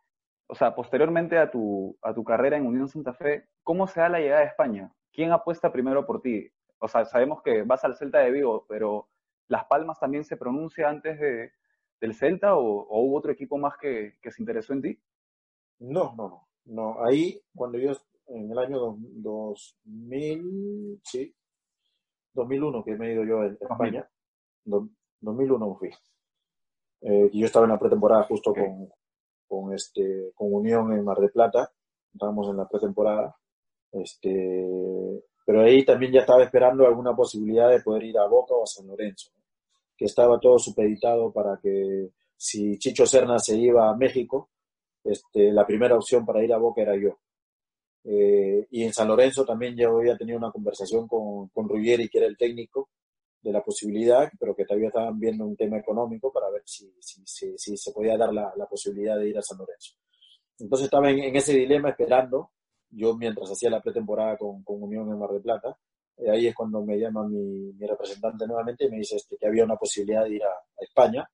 o 0.48 0.56
sea, 0.56 0.76
posteriormente 0.76 1.38
a 1.38 1.50
tu, 1.50 1.98
a 2.02 2.14
tu 2.14 2.24
carrera 2.24 2.58
en 2.58 2.66
Unión 2.66 2.88
Santa 2.88 3.14
Fe, 3.14 3.48
¿cómo 3.64 3.88
se 3.88 4.00
da 4.00 4.10
la 4.10 4.20
llegada 4.20 4.42
a 4.42 4.46
España? 4.46 4.94
¿Quién 5.12 5.32
apuesta 5.32 5.72
primero 5.72 6.06
por 6.06 6.22
ti? 6.22 6.50
O 6.80 6.88
sea, 6.88 7.06
sabemos 7.06 7.42
que 7.42 7.64
vas 7.64 7.84
al 7.84 7.96
Celta 7.96 8.20
de 8.20 8.32
Vigo, 8.32 8.66
pero 8.68 9.10
¿Las 9.48 9.66
Palmas 9.66 10.00
también 10.00 10.24
se 10.24 10.38
pronuncia 10.38 10.90
antes 10.90 11.20
de, 11.20 11.52
del 12.00 12.16
Celta 12.16 12.56
o, 12.56 12.88
hubo 12.90 13.18
otro 13.18 13.32
equipo 13.32 13.58
más 13.58 13.78
que, 13.78 14.18
que, 14.22 14.32
se 14.32 14.42
interesó 14.42 14.74
en 14.74 14.82
ti? 14.82 15.00
No, 15.80 16.16
no, 16.16 16.30
no. 16.30 16.48
No, 16.66 17.04
ahí 17.04 17.42
cuando 17.54 17.78
yo 17.78 17.92
en 18.28 18.50
el 18.50 18.58
año 18.58 18.96
2000, 18.98 21.02
sí, 21.04 21.36
2001 22.34 22.86
que 22.86 22.96
me 22.96 23.10
he 23.10 23.14
ido 23.14 23.26
yo 23.26 23.42
a 23.42 23.48
España, 23.48 24.10
2001 24.64 25.76
fui. 25.76 25.90
Eh, 27.02 27.30
y 27.34 27.42
yo 27.42 27.46
estaba 27.46 27.66
en 27.66 27.74
la 27.74 27.80
pretemporada 27.80 28.24
justo 28.24 28.54
con, 28.54 28.90
con, 29.54 29.72
este, 29.72 30.32
con 30.34 30.52
Unión 30.52 30.92
en 30.94 31.04
Mar 31.04 31.20
de 31.20 31.30
Plata, 31.30 31.72
estábamos 32.12 32.50
en 32.50 32.58
la 32.58 32.68
pretemporada, 32.68 33.36
este, 33.92 35.22
pero 35.46 35.62
ahí 35.62 35.86
también 35.86 36.12
ya 36.12 36.22
estaba 36.22 36.44
esperando 36.44 36.88
alguna 36.88 37.16
posibilidad 37.16 37.70
de 37.70 37.82
poder 37.82 38.04
ir 38.06 38.18
a 38.18 38.26
Boca 38.26 38.56
o 38.56 38.64
a 38.64 38.68
San 38.68 38.88
Lorenzo, 38.88 39.30
que 39.96 40.06
estaba 40.06 40.40
todo 40.40 40.58
supeditado 40.58 41.32
para 41.32 41.60
que 41.62 42.10
si 42.36 42.80
Chicho 42.80 43.06
Serna 43.06 43.38
se 43.38 43.56
iba 43.56 43.90
a 43.90 43.96
México, 43.96 44.50
este, 45.04 45.52
la 45.52 45.68
primera 45.68 45.96
opción 45.96 46.26
para 46.26 46.44
ir 46.44 46.52
a 46.52 46.58
Boca 46.58 46.82
era 46.82 46.96
yo. 46.96 47.20
Eh, 48.06 48.66
y 48.72 48.84
en 48.84 48.92
San 48.92 49.08
Lorenzo 49.08 49.46
también 49.46 49.76
ya 49.76 49.88
había 49.88 50.18
tenido 50.18 50.40
una 50.40 50.52
conversación 50.52 51.08
con, 51.08 51.50
con 51.50 51.70
Ruggeri, 51.70 52.10
que 52.10 52.18
era 52.18 52.28
el 52.28 52.38
técnico, 52.38 52.90
de 53.44 53.52
la 53.52 53.62
posibilidad, 53.62 54.32
pero 54.40 54.53
todavía 54.74 54.88
estaban 54.88 55.20
viendo 55.20 55.46
un 55.46 55.56
tema 55.56 55.78
económico 55.78 56.32
para 56.32 56.50
ver 56.50 56.64
si, 56.66 56.92
si, 57.00 57.58
si, 57.58 57.78
se 57.78 57.92
podía 57.92 58.18
dar 58.18 58.34
la, 58.34 58.54
la, 58.56 58.66
posibilidad 58.66 59.18
de 59.18 59.30
ir 59.30 59.38
a 59.38 59.42
San 59.42 59.58
Lorenzo. 59.58 59.96
Entonces 60.60 60.86
estaba 60.86 61.10
en, 61.10 61.36
ese 61.36 61.54
dilema 61.54 61.90
esperando, 61.90 62.52
yo 62.90 63.16
mientras 63.16 63.50
hacía 63.52 63.70
la 63.70 63.82
pretemporada 63.82 64.38
con, 64.38 64.64
con 64.64 64.82
Unión 64.82 65.10
en 65.10 65.20
Mar 65.20 65.32
del 65.32 65.42
Plata, 65.42 65.78
eh, 66.18 66.30
ahí 66.30 66.48
es 66.48 66.56
cuando 66.56 66.84
me 66.84 66.98
llama 66.98 67.28
mi, 67.28 67.74
mi, 67.74 67.88
representante 67.88 68.46
nuevamente 68.48 68.86
y 68.86 68.90
me 68.90 68.98
dice 68.98 69.16
este, 69.16 69.38
que 69.38 69.48
había 69.48 69.64
una 69.64 69.78
posibilidad 69.78 70.24
de 70.24 70.36
ir 70.36 70.44
a, 70.44 70.50
a 70.50 70.84
España, 70.84 71.30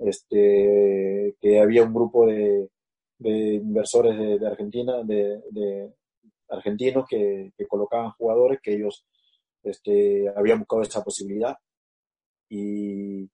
este, 0.00 1.36
que 1.40 1.60
había 1.60 1.84
un 1.84 1.94
grupo 1.94 2.26
de, 2.26 2.70
de 3.18 3.54
inversores 3.54 4.40
de, 4.40 4.46
Argentina, 4.46 5.02
de, 5.02 5.92
argentinos 6.48 7.06
que, 7.08 7.52
colocaban 7.68 8.12
jugadores 8.12 8.60
que 8.62 8.74
ellos 8.74 9.06
este, 9.62 10.28
habían 10.36 10.60
buscado 10.60 10.82
esa 10.82 11.02
posibilidad. 11.02 11.56
Y 12.48 13.28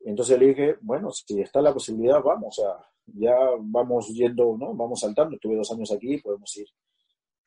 entonces 0.00 0.38
le 0.38 0.46
dije, 0.48 0.76
bueno, 0.80 1.10
si 1.10 1.40
está 1.40 1.60
la 1.60 1.72
posibilidad, 1.72 2.22
vamos, 2.22 2.58
o 2.58 2.62
sea, 2.62 2.86
ya 3.06 3.34
vamos 3.60 4.08
yendo, 4.08 4.56
¿no? 4.58 4.74
Vamos 4.74 5.00
saltando, 5.00 5.34
estuve 5.36 5.56
dos 5.56 5.70
años 5.72 5.90
aquí, 5.92 6.18
podemos 6.18 6.56
ir 6.56 6.66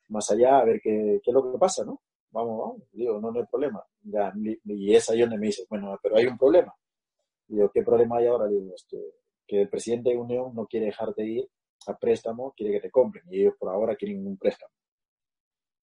más 0.08 0.30
allá 0.30 0.58
a 0.58 0.64
ver 0.64 0.80
qué, 0.82 1.20
qué 1.22 1.30
es 1.30 1.34
lo 1.34 1.52
que 1.52 1.58
pasa, 1.58 1.84
¿no? 1.84 2.00
Vamos, 2.30 2.58
vamos, 2.58 2.82
digo, 2.92 3.20
no, 3.20 3.30
no 3.30 3.40
hay 3.40 3.46
problema. 3.46 3.82
Ya, 4.02 4.32
y 4.64 4.94
es 4.94 5.08
ahí 5.10 5.20
donde 5.20 5.38
me 5.38 5.46
dice, 5.46 5.64
bueno, 5.68 5.98
pero 6.02 6.16
hay 6.16 6.26
un 6.26 6.36
problema. 6.36 6.74
Digo, 7.46 7.70
¿qué 7.72 7.82
problema 7.82 8.18
hay 8.18 8.26
ahora? 8.26 8.46
Digo, 8.46 8.74
este, 8.74 8.98
que 9.46 9.62
el 9.62 9.68
presidente 9.68 10.10
de 10.10 10.16
Unión 10.16 10.54
no 10.54 10.66
quiere 10.66 10.86
dejarte 10.86 11.24
ir 11.24 11.48
a 11.86 11.96
préstamo, 11.96 12.52
quiere 12.56 12.74
que 12.74 12.80
te 12.80 12.90
compren 12.90 13.24
y 13.30 13.40
ellos 13.40 13.54
por 13.58 13.70
ahora 13.70 13.96
quieren 13.96 14.26
un 14.26 14.36
préstamo. 14.36 14.72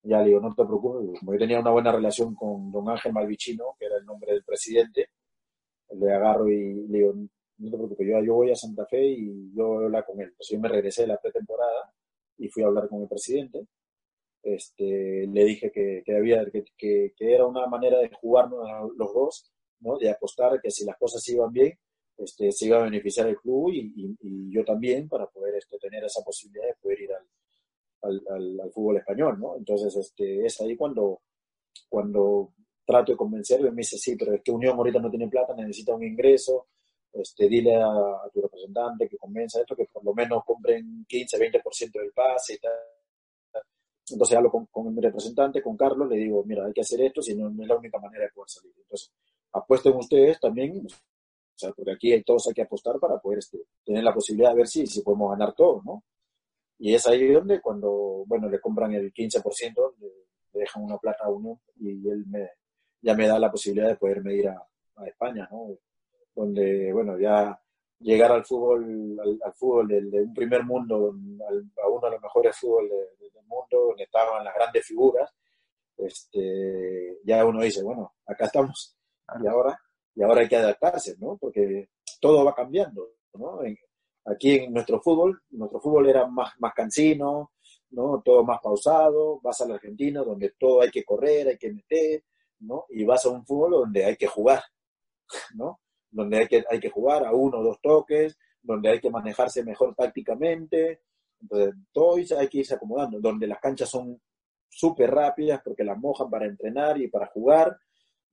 Ya 0.08 0.20
le 0.20 0.28
digo, 0.28 0.40
no 0.40 0.54
te 0.54 0.64
preocupes, 0.64 1.20
como 1.20 1.34
yo 1.34 1.40
tenía 1.40 1.60
una 1.60 1.72
buena 1.72 1.92
relación 1.92 2.36
con 2.36 2.72
don 2.72 2.88
Ángel 2.90 3.12
Malvicino, 3.12 3.76
que 3.80 3.86
era 3.88 3.98
el 3.98 4.06
nombre 4.06 4.34
del 4.34 4.44
presidente, 4.44 5.10
le 5.90 6.14
agarro 6.14 6.48
y 6.48 6.88
le 6.88 6.98
digo, 7.00 7.14
no 7.14 7.72
te 7.72 7.78
preocupes, 7.78 8.08
yo, 8.08 8.34
voy 8.36 8.52
a 8.52 8.56
Santa 8.56 8.86
Fe 8.86 9.04
y 9.04 9.52
yo 9.56 9.68
voy 9.68 9.84
a 9.84 9.86
hablar 9.88 10.06
con 10.06 10.20
él. 10.22 10.28
Entonces 10.28 10.56
yo 10.56 10.62
me 10.62 10.70
regresé 10.70 11.04
de 11.04 11.08
la 11.08 11.18
pretemporada 11.18 11.92
y 12.38 12.50
fui 12.50 12.64
a 12.64 12.68
hablar 12.68 12.88
con 12.88 13.02
el 13.02 13.08
presidente. 13.08 13.66
Este, 14.44 15.26
le 15.28 15.44
dije 15.44 15.72
que, 15.72 16.04
que 16.06 16.16
había, 16.16 16.46
que, 16.52 16.64
que, 16.78 17.14
era 17.18 17.48
una 17.48 17.66
manera 17.66 17.98
de 17.98 18.12
jugarnos 18.22 18.60
los 18.96 19.12
dos, 19.12 19.52
¿no? 19.80 19.98
de 19.98 20.12
apostar 20.12 20.62
que 20.62 20.70
si 20.70 20.86
las 20.86 20.98
cosas 20.98 21.28
iban 21.30 21.52
bien, 21.52 21.74
este, 22.18 22.52
se 22.52 22.68
iba 22.68 22.80
a 22.80 22.84
beneficiar 22.84 23.28
el 23.28 23.38
club 23.38 23.72
y, 23.74 24.16
yo 24.52 24.64
también 24.64 25.10
para 25.10 25.26
poder 25.28 25.56
este, 25.56 25.78
tener 25.80 26.04
esa 26.04 26.22
posibilidad 26.24 26.68
de 26.68 26.76
poder 26.80 27.02
ir 27.02 27.12
al, 27.12 27.26
al, 28.06 28.72
fútbol 28.72 28.98
español, 28.98 29.40
¿no? 29.40 29.58
Entonces, 29.58 29.96
este, 29.96 30.46
es 30.46 30.62
ahí 30.62 30.76
cuando, 30.76 31.22
cuando 31.90 32.54
trato 32.86 33.12
de 33.12 33.18
convencerlo 33.18 33.68
y 33.68 33.72
me 33.72 33.78
dice, 33.78 33.98
sí, 33.98 34.16
pero 34.16 34.34
es 34.34 34.42
que 34.42 34.52
Unión 34.52 34.78
ahorita 34.78 35.00
no 35.00 35.10
tiene 35.10 35.28
plata, 35.28 35.56
necesita 35.56 35.96
un 35.96 36.04
ingreso, 36.04 36.68
este, 37.12 37.48
dile 37.48 37.76
a, 37.78 38.30
tu 38.34 38.42
representante 38.42 39.08
que 39.08 39.18
convenza 39.18 39.62
esto, 39.62 39.76
que 39.76 39.86
por 39.86 40.04
lo 40.04 40.14
menos 40.14 40.44
compren 40.46 41.06
15, 41.08 41.38
20% 41.38 41.92
del 42.00 42.12
pase 42.12 42.56
y 42.56 42.58
tal. 42.60 42.74
Entonces 44.08 44.38
hablo 44.38 44.52
con, 44.52 44.66
con, 44.68 44.94
mi 44.94 45.02
representante, 45.02 45.64
con 45.64 45.76
Carlos, 45.76 46.08
le 46.10 46.18
digo, 46.18 46.44
mira, 46.46 46.66
hay 46.66 46.74
que 46.74 46.82
hacer 46.82 47.02
esto, 47.02 47.22
si 47.22 47.36
no, 47.36 47.50
no 47.50 47.64
es 47.64 47.70
la 47.70 47.78
única 47.78 47.98
manera 48.00 48.26
de 48.26 48.32
poder 48.32 48.50
salir. 48.50 48.74
Entonces, 48.78 49.12
apuesten 49.52 49.96
ustedes 49.96 50.40
también, 50.40 50.86
o 50.86 51.58
sea, 51.58 51.72
porque 51.72 51.92
aquí 51.92 52.12
hay, 52.12 52.24
todos 52.24 52.48
hay 52.48 52.54
que 52.54 52.62
apostar 52.62 53.00
para 53.00 53.18
poder 53.18 53.40
este, 53.40 53.60
tener 53.84 54.04
la 54.04 54.14
posibilidad 54.14 54.52
de 54.52 54.58
ver 54.58 54.68
si, 54.68 54.86
si 54.86 55.02
podemos 55.02 55.32
ganar 55.32 55.56
todo, 55.56 55.82
¿no? 55.84 56.04
Y 56.78 56.94
es 56.94 57.08
ahí 57.08 57.32
donde 57.32 57.62
cuando, 57.62 58.24
bueno, 58.28 58.50
le 58.50 58.60
compran 58.60 58.94
el 58.94 59.14
15%, 59.14 59.96
le, 60.00 60.60
dejan 60.60 60.84
una 60.84 60.98
plata 60.98 61.26
a 61.26 61.30
uno 61.30 61.60
y 61.82 62.10
él 62.10 62.26
me, 62.28 62.50
ya 63.02 63.14
me 63.14 63.28
da 63.28 63.38
la 63.38 63.52
posibilidad 63.52 63.90
de 63.90 63.98
poder 63.98 64.26
ir 64.28 64.48
a, 64.48 64.66
a 64.96 65.08
España, 65.08 65.48
¿no? 65.52 65.78
Donde, 66.34 66.94
bueno, 66.94 67.20
ya 67.20 67.60
llegar 68.00 68.32
al 68.32 68.46
fútbol, 68.46 69.18
al, 69.44 69.54
fútbol 69.54 69.88
de, 69.88 70.22
un 70.22 70.34
primer 70.34 70.64
mundo, 70.64 71.16
a 71.84 71.88
uno 71.88 72.08
de 72.08 72.12
los 72.12 72.22
mejores 72.22 72.58
fútbol 72.58 72.90
del 72.90 73.46
mundo, 73.48 73.88
donde 73.88 74.04
estaban 74.04 74.44
las 74.44 74.54
grandes 74.54 74.86
figuras, 74.86 75.30
este, 75.98 77.20
ya 77.24 77.46
uno 77.46 77.62
dice, 77.62 77.82
bueno, 77.84 78.16
acá 78.26 78.46
estamos, 78.46 78.98
y 79.42 79.48
ahora, 79.48 79.80
y 80.14 80.24
ahora 80.24 80.42
hay 80.42 80.48
que 80.48 80.58
adaptarse, 80.58 81.16
¿no? 81.20 81.38
Porque 81.38 81.90
todo 82.20 82.44
va 82.44 82.54
cambiando, 82.54 83.10
¿no? 83.34 83.62
Aquí 84.26 84.56
en 84.56 84.74
nuestro 84.74 85.02
fútbol, 85.02 85.42
nuestro 85.52 85.80
fútbol 85.80 86.10
era 86.10 86.28
más, 86.28 86.54
más 86.60 86.74
cansino, 86.74 87.52
¿no? 87.92 88.22
Todo 88.24 88.44
más 88.44 88.60
pausado, 88.62 89.40
vas 89.42 89.62
al 89.62 89.74
argentino 89.74 90.24
donde 90.24 90.54
todo 90.60 90.82
hay 90.82 90.92
que 90.92 91.04
correr, 91.04 91.48
hay 91.48 91.58
que 91.58 91.72
meter, 91.72 92.24
¿no? 92.60 92.86
Y 92.90 93.06
vas 93.06 93.26
a 93.26 93.30
un 93.30 93.46
fútbol 93.46 93.72
donde 93.72 94.06
hay 94.06 94.18
que 94.18 94.28
jugar, 94.28 94.64
¿no? 95.56 95.80
donde 96.16 96.38
hay 96.38 96.48
que, 96.48 96.64
hay 96.70 96.80
que 96.80 96.90
jugar 96.90 97.26
a 97.26 97.34
uno 97.34 97.60
o 97.60 97.64
dos 97.64 97.82
toques, 97.82 98.38
donde 98.62 98.90
hay 98.90 99.02
que 99.02 99.10
manejarse 99.10 99.64
mejor 99.66 99.94
tácticamente. 99.96 101.02
Entonces, 101.42 101.76
todo 101.92 102.16
hay 102.16 102.48
que 102.48 102.60
irse 102.60 102.74
acomodando, 102.74 103.20
donde 103.20 103.46
las 103.48 103.60
canchas 103.60 103.90
son 103.90 104.20
súper 104.70 105.12
rápidas 105.12 105.62
porque 105.64 105.84
las 105.84 105.98
mojan 105.98 106.30
para 106.30 106.46
entrenar 106.46 106.98
y 107.02 107.10
para 107.10 107.28
jugar, 107.28 107.78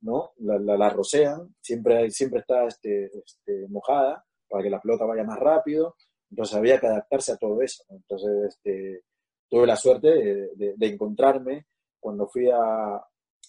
¿no? 0.00 0.30
La, 0.38 0.58
la, 0.58 0.90
rocean, 0.90 1.56
siempre, 1.60 2.08
siempre 2.12 2.40
está 2.40 2.66
este, 2.66 3.06
este, 3.06 3.66
mojada 3.68 4.24
para 4.52 4.62
que 4.62 4.70
la 4.70 4.80
pelota 4.80 5.06
vaya 5.06 5.24
más 5.24 5.38
rápido. 5.38 5.96
Entonces 6.30 6.54
había 6.56 6.78
que 6.78 6.86
adaptarse 6.86 7.32
a 7.32 7.36
todo 7.38 7.62
eso. 7.62 7.84
Entonces 7.88 8.30
este, 8.48 9.04
tuve 9.48 9.66
la 9.66 9.76
suerte 9.76 10.08
de, 10.56 10.74
de, 10.76 10.86
encontrarme 10.86 11.68
cuando 11.98 12.28
fui 12.28 12.50
a, 12.50 12.96
a, 12.96 13.00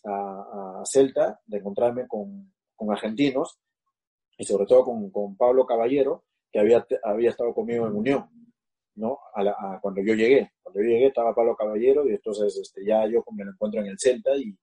a, 0.05 0.81
Celta, 0.85 1.41
de 1.45 1.57
encontrarme 1.57 2.07
con, 2.07 2.53
con 2.73 2.89
argentinos 2.89 3.59
y 4.37 4.45
sobre 4.45 4.65
todo 4.65 4.85
con, 4.85 5.11
con 5.11 5.35
Pablo 5.35 5.65
Caballero, 5.65 6.23
que 6.49 6.59
había, 6.59 6.87
había 7.03 7.31
estado 7.31 7.53
conmigo 7.53 7.85
en 7.85 7.95
Unión, 7.95 8.29
¿no? 8.95 9.19
A 9.35 9.79
cuando 9.81 10.01
yo 10.01 10.13
llegué. 10.13 10.53
Cuando 10.61 10.81
yo 10.81 10.87
llegué 10.87 11.07
estaba 11.07 11.35
Pablo 11.35 11.53
Caballero 11.57 12.07
y 12.07 12.13
entonces 12.13 12.57
este, 12.57 12.85
ya 12.85 13.05
yo 13.07 13.25
me 13.35 13.43
lo 13.43 13.51
encuentro 13.51 13.81
en 13.81 13.87
el 13.87 13.99
Celta 13.99 14.31
y, 14.37 14.57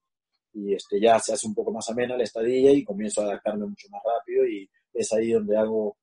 y 0.53 0.73
este, 0.73 0.99
ya 0.99 1.19
se 1.19 1.33
hace 1.33 1.47
un 1.47 1.53
poco 1.53 1.71
más 1.71 1.87
amena 1.91 2.17
la 2.17 2.23
estadía 2.23 2.71
y 2.71 2.83
comienzo 2.83 3.21
a 3.21 3.25
adaptarme 3.25 3.67
mucho 3.67 3.87
más 3.91 4.01
rápido 4.03 4.47
y 4.47 4.67
es 4.91 5.13
ahí 5.13 5.31
donde 5.33 5.55
hago 5.55 5.97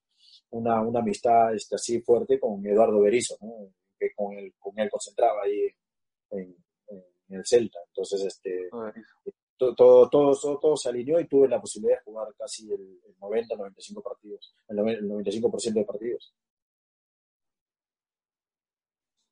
una, 0.51 0.80
una 0.82 1.01
amistad 1.01 1.55
este, 1.55 1.76
así 1.76 2.01
fuerte 2.01 2.38
con 2.38 2.64
Eduardo 2.66 3.01
Berizo, 3.01 3.36
¿no? 3.40 3.72
que 3.99 4.12
con 4.14 4.32
él, 4.34 4.55
con 4.59 4.78
él 4.78 4.88
concentraba 4.90 5.42
ahí 5.42 5.68
en, 6.30 6.57
en, 6.88 7.36
el 7.36 7.44
Celta. 7.44 7.78
Entonces, 7.88 8.24
este, 8.24 8.70
todo, 9.59 10.09
todo, 10.09 10.59
todo, 10.59 10.76
se 10.76 10.88
alineó 10.88 11.20
y 11.20 11.26
tuve 11.26 11.49
la 11.49 11.61
posibilidad 11.61 11.99
de 11.99 12.05
jugar 12.05 12.28
casi 12.38 12.70
el, 12.72 13.01
90, 13.20 13.57
95 13.57 14.03
partidos, 14.03 14.55
el 14.68 14.78
95% 14.78 15.74
de 15.74 15.84
partidos. 15.84 16.34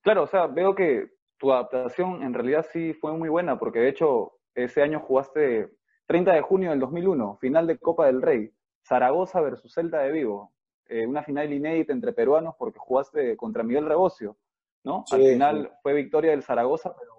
Claro, 0.03 0.25
o 0.25 0.27
sea, 0.27 0.47
veo 0.47 0.75
que 0.75 1.11
tu 1.39 1.53
adaptación 1.53 2.23
en 2.23 2.35
realidad 2.35 2.67
sí 2.73 2.93
fue 2.95 3.13
muy 3.13 3.29
buena, 3.29 3.59
porque 3.59 3.81
de 3.81 3.89
hecho 3.89 4.33
ese 4.55 4.83
año 4.83 5.01
jugaste 5.01 5.71
30 6.07 6.33
de 6.33 6.41
junio 6.43 6.71
del 6.71 6.81
2001, 6.81 7.39
final 7.41 7.67
de 7.67 7.79
Copa 7.79 8.07
del 8.07 8.23
Rey, 8.23 8.51
Zaragoza 8.87 9.41
versus 9.41 9.73
Celta 9.75 9.99
de 9.99 10.13
Vigo, 10.13 10.53
eh, 10.89 11.07
una 11.07 11.23
final 11.23 11.53
inédita 11.53 11.93
entre 11.93 12.13
peruanos 12.13 12.55
porque 12.59 12.79
jugaste 12.79 13.37
contra 13.37 13.63
Miguel 13.63 13.87
Rebocio, 13.87 14.37
¿no? 14.85 15.05
Al 15.11 15.23
final 15.23 15.73
fue 15.83 15.95
victoria 15.95 16.31
del 16.31 16.43
Zaragoza, 16.43 16.95
pero 16.99 17.17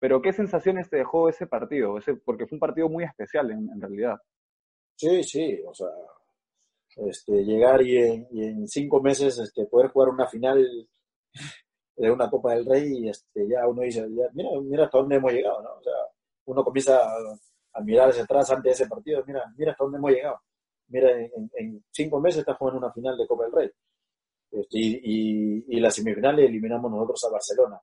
pero 0.00 0.22
¿qué 0.22 0.32
sensaciones 0.32 0.88
te 0.88 0.96
dejó 0.96 1.28
ese 1.28 1.46
partido? 1.46 1.98
Ese, 1.98 2.14
porque 2.14 2.46
fue 2.46 2.56
un 2.56 2.60
partido 2.60 2.88
muy 2.88 3.04
especial 3.04 3.50
en, 3.50 3.80
realidad. 3.80 4.16
Sí, 4.96 5.22
sí, 5.22 5.60
o 5.66 5.74
sea, 5.74 5.88
este, 7.06 7.44
llegar 7.44 7.82
y 7.82 7.98
en, 7.98 8.66
cinco 8.66 9.00
meses 9.02 9.38
este, 9.38 9.66
poder 9.66 9.90
jugar 9.90 10.08
una 10.08 10.26
final 10.26 10.66
de 11.96 12.10
una 12.10 12.30
Copa 12.30 12.54
del 12.54 12.64
Rey 12.64 13.04
y 13.04 13.08
este, 13.10 13.46
ya 13.46 13.68
uno 13.68 13.82
dice, 13.82 14.06
mira, 14.32 14.48
mira 14.62 14.84
hasta 14.86 14.98
dónde 14.98 15.16
hemos 15.16 15.32
llegado, 15.32 15.62
¿no? 15.62 15.74
O 15.74 15.82
sea, 15.82 15.92
uno 16.46 16.64
comienza 16.64 16.98
a, 17.74 17.80
mirar 17.82 18.08
hacia 18.08 18.24
atrás 18.24 18.50
antes 18.50 18.64
de 18.64 18.70
ese 18.70 18.88
partido, 18.88 19.22
mira, 19.26 19.44
mira 19.56 19.72
hasta 19.72 19.84
dónde 19.84 19.98
hemos 19.98 20.10
llegado. 20.12 20.40
Mira, 20.90 21.10
en, 21.18 21.82
cinco 21.90 22.20
meses 22.20 22.40
está 22.40 22.54
jugando 22.54 22.78
una 22.78 22.92
final 22.92 23.16
de 23.16 23.26
Copa 23.26 23.44
del 23.44 23.52
Rey. 23.52 23.70
Este, 24.52 24.78
y, 24.78 25.00
y, 25.02 25.76
y 25.76 25.80
la 25.80 25.90
semifinal 25.90 26.36
le 26.36 26.46
eliminamos 26.46 26.90
nosotros 26.90 27.24
a 27.24 27.30
Barcelona, 27.30 27.80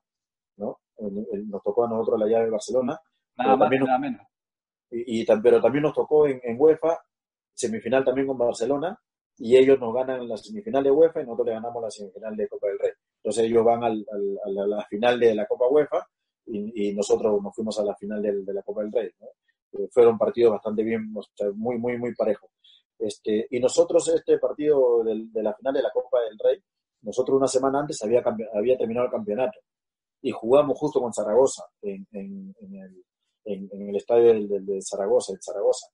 ¿no? 0.56 0.80
nos 1.00 1.62
tocó 1.62 1.84
a 1.84 1.88
nosotros 1.88 2.20
la 2.20 2.26
llave 2.26 2.46
de 2.46 2.50
Barcelona. 2.50 3.00
Nada 3.36 3.56
más, 3.56 3.70
nada 3.70 3.98
menos. 3.98 4.26
Y, 4.90 5.24
pero 5.42 5.60
también 5.60 5.82
nos 5.82 5.94
tocó 5.94 6.26
en, 6.26 6.40
UEFA, 6.58 6.98
semifinal 7.54 8.04
también 8.04 8.26
con 8.26 8.38
Barcelona, 8.38 8.98
y 9.36 9.56
ellos 9.56 9.78
nos 9.78 9.94
ganan 9.94 10.26
la 10.26 10.36
semifinal 10.36 10.82
de 10.82 10.90
UEFA 10.90 11.20
y 11.20 11.24
nosotros 11.24 11.46
le 11.46 11.52
ganamos 11.52 11.82
la 11.82 11.90
semifinal 11.90 12.36
de 12.36 12.48
Copa 12.48 12.68
del 12.68 12.78
Rey. 12.78 12.90
Entonces 13.22 13.44
ellos 13.44 13.64
van 13.64 13.84
al, 13.84 14.06
a 14.44 14.66
la, 14.66 14.84
final 14.86 15.20
de 15.20 15.34
la 15.34 15.46
Copa 15.46 15.68
UEFA 15.68 16.06
y, 16.46 16.92
nosotros 16.94 17.40
nos 17.42 17.54
fuimos 17.54 17.78
a 17.78 17.84
la 17.84 17.94
final 17.94 18.22
de, 18.22 18.52
la 18.52 18.62
Copa 18.62 18.82
del 18.82 18.92
Rey. 18.92 19.10
Eh, 19.72 19.88
fueron 19.92 20.16
partidos 20.16 20.52
bastante 20.52 20.82
bien, 20.82 21.12
muy, 21.54 21.78
muy, 21.78 21.98
muy 21.98 22.14
parejos. 22.14 22.50
Este, 22.98 23.46
y 23.50 23.60
nosotros 23.60 24.08
este 24.08 24.38
partido 24.38 25.04
de 25.04 25.42
la 25.42 25.54
final 25.54 25.74
de 25.74 25.82
la 25.82 25.92
Copa 25.92 26.20
del 26.22 26.38
Rey, 26.38 26.62
nosotros 27.02 27.36
una 27.36 27.46
semana 27.46 27.80
antes 27.80 28.02
había, 28.02 28.22
había 28.54 28.76
terminado 28.76 29.06
el 29.06 29.12
campeonato 29.12 29.60
y 30.20 30.32
jugamos 30.32 30.76
justo 30.78 31.00
con 31.00 31.12
Zaragoza 31.12 31.64
en, 31.80 32.06
en, 32.12 32.54
el, 32.60 33.70
en 33.72 33.88
el, 33.88 33.96
estadio 33.96 34.34
del, 34.34 34.66
de 34.66 34.82
Zaragoza, 34.82 35.32
en 35.32 35.40
Zaragoza. 35.40 35.86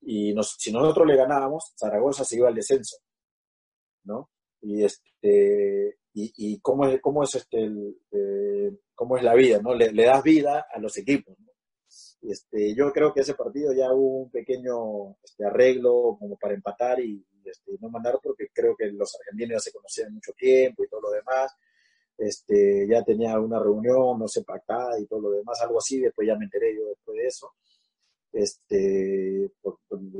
Y 0.00 0.34
nos, 0.34 0.56
si 0.58 0.72
nosotros 0.72 1.06
le 1.06 1.16
ganábamos, 1.16 1.72
Zaragoza 1.78 2.24
se 2.24 2.36
iba 2.36 2.48
al 2.48 2.54
descenso, 2.54 2.96
¿no? 4.04 4.30
Y 4.60 4.82
este 4.82 5.98
y, 6.12 6.32
y 6.36 6.60
cómo 6.60 6.86
es 6.86 7.00
cómo 7.00 7.22
es 7.22 7.34
este 7.36 7.70
eh, 8.10 8.76
cómo 8.94 9.16
es 9.16 9.22
la 9.22 9.34
vida, 9.34 9.60
¿no? 9.62 9.74
Le 9.74 10.04
das 10.04 10.22
vida 10.22 10.66
a 10.72 10.80
los 10.80 10.96
equipos. 10.96 11.36
Este, 12.22 12.74
yo 12.74 12.92
creo 12.92 13.12
que 13.12 13.20
ese 13.20 13.34
partido 13.34 13.72
ya 13.72 13.92
hubo 13.92 14.22
un 14.22 14.30
pequeño 14.30 15.16
este, 15.22 15.44
arreglo 15.46 16.16
como 16.18 16.36
para 16.36 16.54
empatar 16.54 17.00
y, 17.00 17.24
este, 17.44 17.72
no 17.80 17.88
mandar 17.90 18.18
porque 18.22 18.48
creo 18.52 18.76
que 18.76 18.86
los 18.86 19.14
argentinos 19.20 19.52
ya 19.52 19.60
se 19.60 19.72
conocían 19.72 20.12
mucho 20.12 20.32
tiempo 20.32 20.84
y 20.84 20.88
todo 20.88 21.02
lo 21.02 21.10
demás. 21.10 21.54
Este, 22.18 22.86
ya 22.88 23.04
tenía 23.04 23.38
una 23.38 23.60
reunión, 23.60 24.18
no 24.18 24.26
sé, 24.26 24.42
pactada 24.42 24.98
y 25.00 25.06
todo 25.06 25.20
lo 25.20 25.30
demás, 25.30 25.60
algo 25.62 25.78
así, 25.78 26.00
después 26.00 26.26
ya 26.26 26.36
me 26.36 26.46
enteré 26.46 26.74
yo 26.74 26.88
después 26.88 27.16
de 27.16 27.26
eso. 27.26 27.54
Este, 28.32 29.50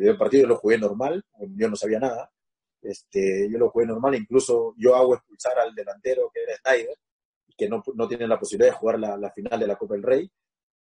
el 0.01 0.17
partido 0.17 0.47
lo 0.47 0.57
jugué 0.57 0.79
normal, 0.79 1.25
yo 1.57 1.69
no 1.69 1.77
sabía 1.77 1.99
nada, 1.99 2.31
este, 2.83 3.49
yo 3.51 3.59
lo 3.59 3.71
jugué 3.71 3.87
normal, 3.87 4.15
incluso 4.15 4.75
yo 4.79 4.95
hago 4.95 5.15
expulsar 5.15 5.59
al 5.59 5.75
delantero 5.75 6.31
que 6.33 6.43
era 6.43 6.57
Snyder, 6.57 6.97
que 7.57 7.69
no, 7.69 7.83
no 7.95 8.09
tiene 8.09 8.29
la 8.29 8.39
posibilidad 8.39 8.73
de 8.73 8.79
jugar 8.79 8.99
la, 9.01 9.31
final 9.33 9.59
de 9.59 9.67
la 9.67 9.77
Copa 9.77 9.95
del 9.95 10.05
Rey, 10.05 10.31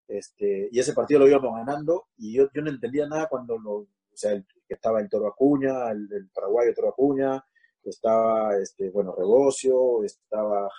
este, 0.08 0.70
y 0.72 0.80
ese 0.80 0.94
partido 0.94 1.22
lo 1.22 1.28
íbamos 1.28 1.56
ganando, 1.56 2.08
y 2.18 2.34
yo, 2.34 2.50
yo 2.54 2.62
no 2.62 2.70
entendía 2.70 3.08
nada 3.08 3.28
cuando 3.28 3.58
lo, 3.58 3.74
o 3.74 3.88
sea, 4.14 4.32
el, 4.32 4.46
estaba 4.68 5.00
el 5.00 5.10
Toro 5.10 5.28
Acuña, 5.28 5.92
el, 5.92 6.30
paraguayo 6.34 6.74
Toro 6.74 6.90
Acuña, 6.90 7.44
estaba, 7.84 8.58
este, 8.58 8.90
bueno, 8.90 9.14
Rebocio, 9.16 10.04
estaba 10.04 10.70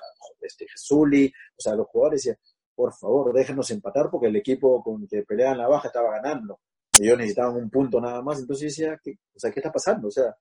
este, 0.41 0.67
Jesuli, 0.69 1.27
o 1.27 1.61
sea, 1.61 1.75
los 1.75 1.87
jugadores 1.87 2.23
decían, 2.23 2.39
por 2.75 2.93
favor, 2.93 3.33
déjenos 3.33 3.71
empatar 3.71 4.11
porque 4.11 4.27
el 4.27 4.37
equipo 4.37 4.83
con 4.83 5.07
que 5.07 5.23
peleaban 5.23 5.59
la 5.59 5.69
baja 5.69 5.89
estaba 5.89 6.11
ganando. 6.11 6.61
Y 6.99 7.05
ellos 7.05 7.19
necesitaban 7.19 7.57
un 7.57 7.71
punto 7.71 8.01
nada 8.01 8.23
más, 8.23 8.41
entonces 8.41 8.69
decía, 8.69 8.99
¿qué, 9.03 9.19
o 9.35 9.39
sea, 9.39 9.51
¿qué 9.51 9.61
está 9.61 9.73
pasando? 9.73 10.09
O 10.09 10.11
sea, 10.11 10.37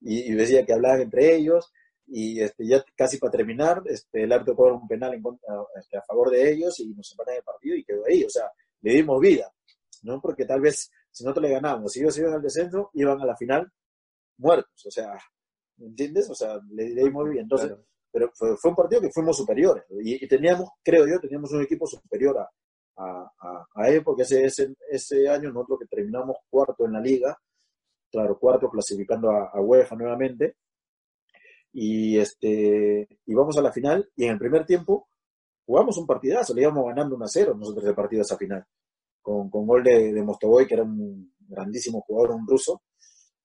y, 0.00 0.32
decía 0.32 0.64
que 0.64 0.72
hablaban 0.72 1.02
entre 1.02 1.34
ellos, 1.34 1.72
y 2.12 2.40
este, 2.40 2.66
ya 2.66 2.84
casi 2.96 3.18
para 3.18 3.30
terminar, 3.30 3.82
este, 3.86 4.24
el 4.24 4.32
árbitro 4.32 4.56
cobró 4.56 4.78
un 4.78 4.88
penal 4.88 5.14
en 5.14 5.22
este, 5.76 5.96
a 5.96 6.02
favor 6.02 6.30
de 6.30 6.50
ellos 6.50 6.78
y 6.80 6.88
nos 6.88 7.10
empatan 7.12 7.36
el 7.36 7.42
partido 7.42 7.76
y 7.76 7.84
quedó 7.84 8.04
ahí, 8.04 8.24
o 8.24 8.30
sea, 8.30 8.50
le 8.82 8.92
dimos 8.94 9.20
vida, 9.20 9.52
¿no? 10.02 10.20
Porque 10.20 10.44
tal 10.44 10.60
vez 10.60 10.90
si 11.10 11.24
nosotros 11.24 11.44
le 11.44 11.54
ganamos, 11.54 11.92
si 11.92 12.00
ellos 12.00 12.18
iban 12.18 12.34
al 12.34 12.42
descenso, 12.42 12.90
iban 12.94 13.20
a 13.20 13.26
la 13.26 13.36
final 13.36 13.70
muertos, 14.38 14.86
o 14.86 14.90
sea, 14.90 15.16
¿me 15.76 15.86
entiendes? 15.86 16.28
O 16.30 16.34
sea, 16.34 16.60
le, 16.72 16.90
le 16.90 17.10
muy 17.10 17.30
bien. 17.30 17.42
Entonces, 17.44 17.72
pero 18.10 18.30
fue, 18.34 18.56
un 18.64 18.76
partido 18.76 19.00
que 19.00 19.10
fuimos 19.10 19.36
superiores 19.36 19.84
y, 20.02 20.26
teníamos, 20.26 20.68
creo 20.82 21.06
yo, 21.06 21.20
teníamos 21.20 21.52
un 21.52 21.62
equipo 21.62 21.86
superior 21.86 22.38
a, 22.38 22.50
a, 22.96 23.66
a, 23.72 23.88
él, 23.88 24.02
porque 24.02 24.22
ese, 24.22 24.44
ese, 24.44 24.74
ese 24.90 25.28
año 25.28 25.52
nosotros 25.52 25.78
que 25.80 25.86
terminamos 25.86 26.38
cuarto 26.48 26.86
en 26.86 26.92
la 26.92 27.00
liga, 27.00 27.38
claro, 28.10 28.36
cuarto 28.36 28.68
clasificando 28.68 29.30
a, 29.30 29.50
a 29.50 29.60
UEFA 29.60 29.94
nuevamente, 29.94 30.56
y 31.72 32.18
este 32.18 33.08
y 33.26 33.34
vamos 33.34 33.56
a 33.56 33.62
la 33.62 33.72
final 33.72 34.10
y 34.16 34.24
en 34.24 34.32
el 34.32 34.38
primer 34.38 34.66
tiempo 34.66 35.08
jugamos 35.64 35.96
un 35.98 36.06
partidazo, 36.06 36.52
le 36.54 36.62
íbamos 36.62 36.84
ganando 36.86 37.14
1 37.14 37.24
a 37.24 37.28
0 37.28 37.54
nosotros 37.56 37.84
el 37.84 37.94
partido 37.94 38.22
a 38.22 38.24
esa 38.24 38.36
final, 38.36 38.64
con, 39.22 39.48
con 39.48 39.66
gol 39.66 39.84
de, 39.84 40.12
de 40.12 40.22
Mostovoy, 40.22 40.66
que 40.66 40.74
era 40.74 40.82
un 40.82 41.32
grandísimo 41.50 42.00
jugador, 42.00 42.36
un 42.36 42.46
ruso, 42.46 42.82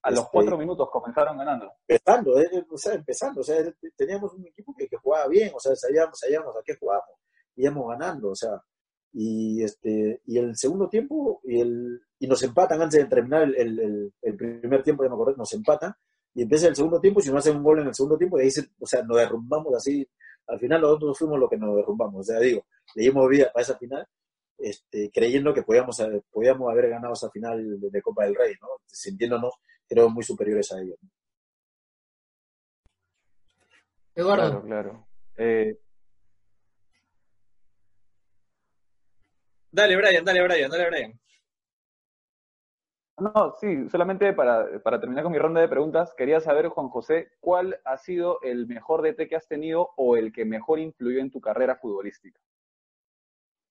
A 0.04 0.12
los 0.12 0.20
este, 0.20 0.30
cuatro 0.32 0.58
minutos 0.58 0.88
comenzaron 0.92 1.38
ganando. 1.38 1.74
Empezando, 1.88 2.40
eh, 2.40 2.66
o 2.70 2.78
sea, 2.78 2.94
empezando, 2.94 3.42
o 3.42 3.44
sea, 3.44 3.58
teníamos 3.98 4.34
un 4.34 4.46
equipo 4.48 4.74
que, 4.78 4.88
jugaba 4.98 5.28
bien, 5.28 5.52
o 5.54 5.60
sea, 5.60 5.76
sabíamos, 5.76 6.20
sabíamos 6.20 6.56
a 6.56 6.62
qué 6.64 6.76
jugábamos, 6.76 7.18
íbamos 7.56 7.90
ganando, 7.90 8.30
o 8.30 8.36
sea, 8.36 8.62
y 9.14 9.64
este, 9.64 10.22
y 10.26 10.38
el 10.38 10.56
segundo 10.56 10.88
tiempo, 10.90 11.42
y 11.44 11.60
el, 11.60 12.02
y 12.20 12.28
nos 12.28 12.44
empatan 12.44 12.82
antes 12.82 13.02
de 13.02 13.10
terminar 13.10 13.44
el, 13.44 14.14
el, 14.22 14.36
primer 14.36 14.84
tiempo, 14.84 15.04
ya 15.04 15.10
me 15.10 15.16
acuerdo, 15.16 15.38
nos 15.38 15.54
empatan, 15.54 15.94
y 16.36 16.44
empieza 16.44 16.68
el 16.68 16.76
segundo 16.76 17.00
tiempo, 17.00 17.22
y 17.22 17.24
si 17.24 17.32
no 17.32 17.38
hacen 17.38 17.56
un 17.56 17.64
gol 17.64 17.80
en 17.80 17.88
el 17.88 17.96
segundo 17.96 18.18
tiempo, 18.18 18.38
y 18.38 18.44
ahí 18.44 18.50
o 18.80 18.86
sea, 18.86 19.02
nos 19.04 19.18
derrumbamos 19.18 19.74
así, 19.74 20.08
al 20.48 20.60
final 20.60 20.82
nosotros 20.82 21.18
fuimos 21.18 21.40
los 21.40 21.50
que 21.50 21.58
nos 21.58 21.76
derrumbamos, 21.78 22.20
o 22.20 22.24
sea, 22.24 22.40
digo, 22.40 22.66
le 22.94 23.04
dimos 23.04 23.30
vida 23.30 23.50
para 23.54 23.64
esa 23.64 23.78
final, 23.78 24.06
este, 24.58 25.10
creyendo 25.14 25.54
que 25.54 25.64
podíamos, 25.64 25.98
podíamos 26.32 26.70
haber 26.70 26.90
ganado 26.90 27.14
esa 27.14 27.30
final 27.32 27.80
de, 27.80 28.02
Copa 28.02 28.26
del 28.26 28.36
Rey, 28.36 28.54
¿no? 28.62 28.68
sintiéndonos, 28.86 29.54
creo, 29.88 30.10
muy 30.10 30.24
superiores 30.24 30.72
a 30.74 30.82
ellos. 30.82 30.98
Eduardo. 34.14 34.62
Claro, 34.62 34.66
claro. 34.66 35.08
Eh, 35.38 35.78
dale, 39.72 39.96
Brian, 39.96 40.24
dale, 40.24 40.44
Brian, 40.44 40.70
dale, 40.70 40.90
Brian. 40.90 41.20
No, 43.18 43.56
sí, 43.60 43.90
solamente 43.90 44.34
para, 44.34 44.82
para, 44.84 45.00
terminar 45.00 45.24
con 45.24 45.32
mi 45.32 45.40
ronda 45.40 45.62
de 45.62 45.70
preguntas, 45.70 46.14
quería 46.18 46.42
saber, 46.42 46.68
Juan 46.68 46.90
José, 46.90 47.32
¿cuál 47.40 47.80
ha 47.86 47.98
sido 47.98 48.42
el 48.42 48.68
mejor 48.68 49.02
DT 49.02 49.30
que 49.30 49.38
has 49.38 49.48
tenido 49.48 49.92
o 49.96 50.18
el 50.18 50.34
que 50.34 50.44
mejor 50.44 50.80
influyó 50.80 51.20
en 51.22 51.32
tu 51.32 51.40
carrera 51.40 51.78
futbolística? 51.78 52.40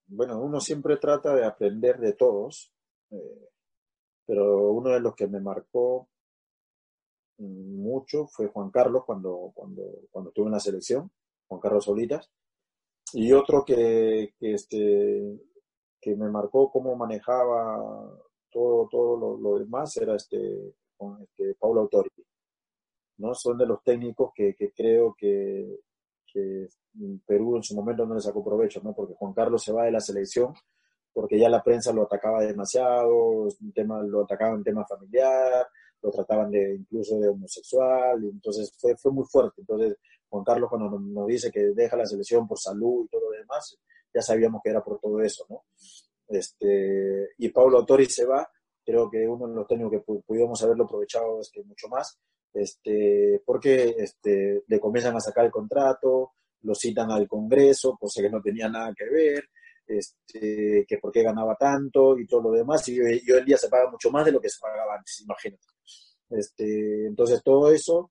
bueno, 0.07 0.41
uno 0.41 0.61
siempre 0.61 0.97
trata 0.97 1.35
de 1.35 1.45
aprender 1.45 1.99
de 1.99 2.13
todos, 2.13 2.73
eh, 3.11 3.51
pero 4.27 4.71
uno 4.73 4.91
de 4.91 5.01
los 5.01 5.15
que 5.15 5.27
me 5.27 5.41
marcó 5.41 6.09
mucho 7.39 8.27
fue 8.27 8.49
Juan 8.49 8.71
Carlos 8.71 9.05
cuando, 9.05 9.53
cuando, 9.55 9.83
cuando 10.11 10.31
estuve 10.31 10.47
en 10.47 10.53
la 10.53 10.61
selección, 10.61 11.11
Juan 11.49 11.61
Carlos 11.61 11.85
Solitas, 11.85 12.31
y 13.13 13.33
otro 13.33 13.65
que, 13.65 14.35
que, 14.39 14.55
este, 14.55 15.41
que 16.01 16.17
me 16.17 16.31
marcó 16.31 16.71
cómo 16.71 16.97
manejaba 16.97 17.79
todo, 18.55 18.89
todo 18.89 19.37
lo, 19.37 19.59
demás 19.59 19.97
era 19.97 20.15
este, 20.15 20.75
este 21.23 21.55
Paulo 21.59 21.83
Autori. 21.83 22.11
¿no? 23.19 23.35
Son 23.35 23.59
de 23.59 23.67
los 23.67 23.83
técnicos 23.83 24.31
que, 24.35 24.55
que 24.55 24.73
creo 24.73 25.15
que, 25.19 25.81
que 26.33 26.69
Perú 27.27 27.57
en 27.57 27.63
su 27.63 27.75
momento 27.75 28.07
no 28.07 28.15
le 28.15 28.21
sacó 28.21 28.45
provecho, 28.45 28.81
¿no? 28.83 28.95
Porque 28.95 29.15
Juan 29.15 29.33
Carlos 29.33 29.63
se 29.63 29.73
va 29.73 29.85
de 29.85 29.93
la 29.93 30.01
selección 30.01 30.55
porque 31.15 31.39
ya 31.39 31.49
la 31.49 31.63
prensa 31.63 31.93
lo 31.93 32.03
atacaba 32.03 32.43
demasiado, 32.43 33.49
tema, 33.73 34.03
lo 34.03 34.25
atacaban 34.25 34.57
en 34.57 34.65
tema 34.65 34.85
familiar, 34.85 35.65
lo 36.03 36.11
trataban 36.11 36.51
de 36.51 36.75
incluso 36.75 37.19
de 37.19 37.29
homosexual, 37.29 38.23
entonces 38.25 38.75
fue, 38.77 38.97
fue 38.97 39.13
muy 39.13 39.25
fuerte. 39.25 39.61
Entonces, 39.61 39.97
Juan 40.29 40.43
Carlos 40.43 40.69
cuando 40.69 40.99
nos, 40.99 41.27
dice 41.29 41.53
que 41.53 41.61
deja 41.73 41.97
la 41.97 42.05
selección 42.05 42.49
por 42.49 42.59
salud 42.59 43.05
y 43.05 43.09
todo 43.09 43.31
lo 43.31 43.31
demás, 43.31 43.79
ya 44.13 44.21
sabíamos 44.21 44.61
que 44.63 44.71
era 44.71 44.83
por 44.83 44.99
todo 44.99 45.21
eso, 45.21 45.47
¿no? 45.49 45.63
Este, 46.35 47.31
y 47.39 47.49
Pablo 47.51 47.79
Autori 47.79 48.07
se 48.07 48.25
va, 48.25 48.49
creo 48.85 49.11
que 49.11 49.27
uno 49.27 49.49
de 49.49 49.55
los 49.55 49.67
técnicos 49.67 49.93
que 49.93 50.23
pudimos 50.27 50.63
haberlo 50.63 50.85
aprovechado 50.85 51.41
este, 51.41 51.63
mucho 51.65 51.89
más, 51.89 52.19
este, 52.53 53.43
porque 53.45 53.95
este, 53.99 54.63
le 54.67 54.81
comienzan 54.81 55.17
a 55.17 55.21
sacar 55.21 55.47
el 55.47 55.51
contrato, 55.51 56.33
lo 56.63 56.75
citan 56.75 57.11
al 57.11 57.29
Congreso, 57.29 57.97
cosa 57.99 58.23
que 58.23 58.31
no 58.31 58.41
tenía 58.41 58.69
nada 58.69 58.95
que 58.97 59.05
ver, 59.09 59.45
que 59.87 60.99
por 61.01 61.13
qué 61.13 61.23
ganaba 61.23 61.57
tanto 61.57 62.19
y 62.19 62.27
todo 62.27 62.43
lo 62.43 62.51
demás, 62.53 62.89
y 62.89 63.01
hoy, 63.01 63.23
en 63.27 63.45
día 63.45 63.57
se 63.59 63.69
paga 63.69 63.91
mucho 63.91 64.11
más 64.11 64.25
de 64.25 64.33
lo 64.33 64.41
que 64.41 64.49
se 64.49 64.61
pagaba 64.61 64.97
antes, 64.97 65.21
imagínate. 65.21 65.67
Entonces 67.09 67.43
todo 67.43 67.71
eso 67.71 68.11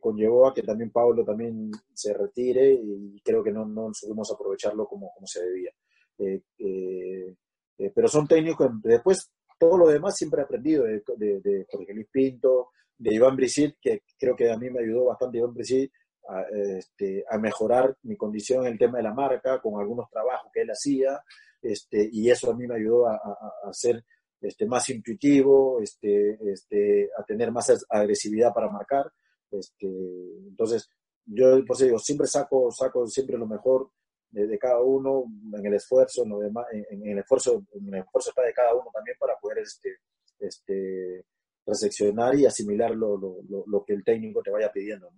conllevó 0.00 0.48
a 0.48 0.54
que 0.54 0.62
también 0.62 0.90
Pablo 0.90 1.24
también 1.24 1.70
se 1.92 2.12
retire 2.12 2.72
y 2.72 3.20
creo 3.22 3.42
que 3.42 3.50
no, 3.50 3.64
no 3.64 3.92
supimos 3.92 4.30
aprovecharlo 4.30 4.86
como, 4.86 5.10
como 5.14 5.26
se 5.26 5.42
debía. 5.42 5.70
Eh, 6.18 6.42
eh, 6.58 7.34
eh, 7.78 7.92
pero 7.94 8.08
son 8.08 8.26
técnicos, 8.26 8.70
después 8.82 9.30
todo 9.58 9.78
lo 9.78 9.88
demás 9.88 10.14
siempre 10.16 10.40
he 10.40 10.44
aprendido 10.44 10.84
de, 10.84 11.02
de 11.16 11.66
Jorge 11.70 11.94
Luis 11.94 12.08
Pinto, 12.10 12.70
de 12.96 13.14
Iván 13.14 13.36
Brisit, 13.36 13.76
que 13.80 14.02
creo 14.18 14.36
que 14.36 14.50
a 14.50 14.56
mí 14.56 14.70
me 14.70 14.80
ayudó 14.80 15.06
bastante 15.06 15.38
Iván 15.38 15.54
Brisit 15.54 15.92
a, 16.28 16.42
este, 16.78 17.24
a 17.28 17.38
mejorar 17.38 17.96
mi 18.02 18.16
condición 18.16 18.66
en 18.66 18.72
el 18.72 18.78
tema 18.78 18.98
de 18.98 19.04
la 19.04 19.14
marca 19.14 19.60
con 19.60 19.80
algunos 19.80 20.08
trabajos 20.08 20.50
que 20.52 20.62
él 20.62 20.70
hacía, 20.70 21.20
este, 21.60 22.08
y 22.12 22.30
eso 22.30 22.50
a 22.50 22.56
mí 22.56 22.66
me 22.66 22.76
ayudó 22.76 23.06
a, 23.08 23.14
a, 23.14 23.72
ser 23.72 24.04
este, 24.40 24.66
más 24.66 24.88
intuitivo, 24.90 25.80
este, 25.80 26.38
este, 26.52 27.10
a 27.18 27.24
tener 27.24 27.50
más 27.50 27.72
agresividad 27.88 28.52
para 28.52 28.70
marcar. 28.70 29.10
Entonces, 29.50 30.88
yo 31.26 31.64
por 31.64 31.76
eso 31.76 31.84
digo, 31.84 31.98
siempre 31.98 32.26
saco, 32.26 32.70
saco 32.70 33.06
siempre 33.06 33.38
lo 33.38 33.46
mejor 33.46 33.90
de, 34.34 34.58
cada 34.58 34.80
uno 34.80 35.24
en 35.52 35.66
el 35.66 35.74
esfuerzo, 35.74 36.24
en, 36.24 36.30
lo 36.30 36.38
demás, 36.40 36.66
en, 36.72 37.06
el 37.06 37.18
esfuerzo, 37.18 37.64
en 37.72 37.94
el 37.94 38.00
esfuerzo 38.00 38.30
está 38.30 38.42
de 38.42 38.52
cada 38.52 38.74
uno 38.74 38.90
también 38.92 39.16
para 39.18 39.38
poder 39.38 39.58
este, 39.58 39.98
este, 40.40 41.24
reseccionar 41.64 42.34
y 42.34 42.46
asimilar 42.46 42.90
lo, 42.90 43.16
lo, 43.16 43.36
lo, 43.66 43.84
que 43.84 43.94
el 43.94 44.02
técnico 44.02 44.42
te 44.42 44.50
vaya 44.50 44.72
pidiendo. 44.72 45.10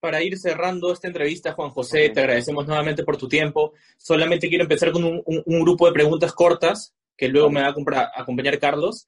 Para 0.00 0.22
ir 0.22 0.38
cerrando 0.38 0.92
esta 0.92 1.08
entrevista, 1.08 1.52
Juan 1.52 1.70
José, 1.70 2.10
te 2.10 2.20
agradecemos 2.20 2.66
nuevamente 2.66 3.04
por 3.04 3.16
tu 3.16 3.28
tiempo. 3.28 3.72
Solamente 3.96 4.48
quiero 4.48 4.64
empezar 4.64 4.92
con 4.92 5.04
un, 5.04 5.22
un, 5.24 5.60
grupo 5.62 5.86
de 5.86 5.92
preguntas 5.92 6.32
cortas 6.32 6.94
que 7.16 7.28
luego 7.28 7.50
me 7.50 7.62
va 7.62 7.68
a 7.68 8.20
acompañar 8.20 8.58
Carlos. 8.58 9.06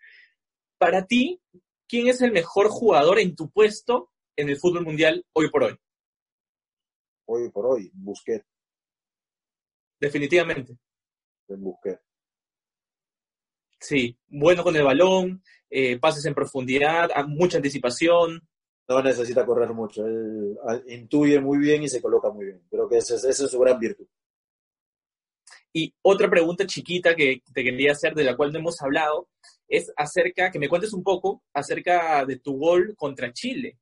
Para 0.79 1.07
ti, 1.07 1.41
¿quién 1.87 2.09
es 2.09 2.23
el 2.23 2.33
mejor 2.33 2.69
jugador 2.69 3.19
en 3.19 3.35
tu 3.35 3.51
puesto 3.51 4.11
en 4.37 4.49
el 4.49 4.59
fútbol 4.59 4.85
mundial 4.85 5.27
hoy 5.35 5.51
por 5.51 5.65
hoy? 5.65 5.77
Hoy 7.27 7.51
por 7.51 7.67
hoy, 7.67 7.91
Busquets. 7.93 8.56
Definitivamente. 10.01 10.77
El 11.49 11.57
Busquets. 11.59 12.01
Sí, 13.79 14.19
bueno 14.27 14.65
con 14.65 14.75
el 14.75 14.83
balón, 14.83 15.43
eh, 15.71 15.99
pases 15.99 16.25
en 16.25 16.35
profundidad, 16.35 17.11
mucha 17.27 17.59
anticipación. 17.59 18.43
No 18.89 19.03
necesita 19.03 19.45
correr 19.45 19.73
mucho, 19.73 20.07
él 20.07 20.57
intuye 20.89 21.41
muy 21.41 21.59
bien 21.59 21.83
y 21.83 21.89
se 21.89 22.01
coloca 22.01 22.31
muy 22.31 22.47
bien. 22.47 22.63
Creo 22.71 22.89
que 22.89 22.99
esa 22.99 23.15
es, 23.15 23.37
su 23.37 23.59
gran 23.59 23.79
virtud. 23.79 24.07
Y 25.73 25.95
otra 26.03 26.31
pregunta 26.31 26.67
chiquita 26.67 27.15
que 27.15 27.43
te 27.53 27.63
quería 27.63 27.93
hacer, 27.93 28.15
de 28.15 28.25
la 28.25 28.37
cual 28.37 28.53
no 28.53 28.61
hemos 28.61 28.81
hablado, 28.81 29.29
es 29.69 29.93
acerca, 29.97 30.51
que 30.51 30.59
me 30.59 30.69
cuentes 30.69 30.93
un 30.93 31.03
poco 31.03 31.43
acerca 31.53 32.25
de 32.25 32.39
tu 32.39 32.57
gol 32.59 32.95
contra 32.97 33.33
Chile. 33.33 33.79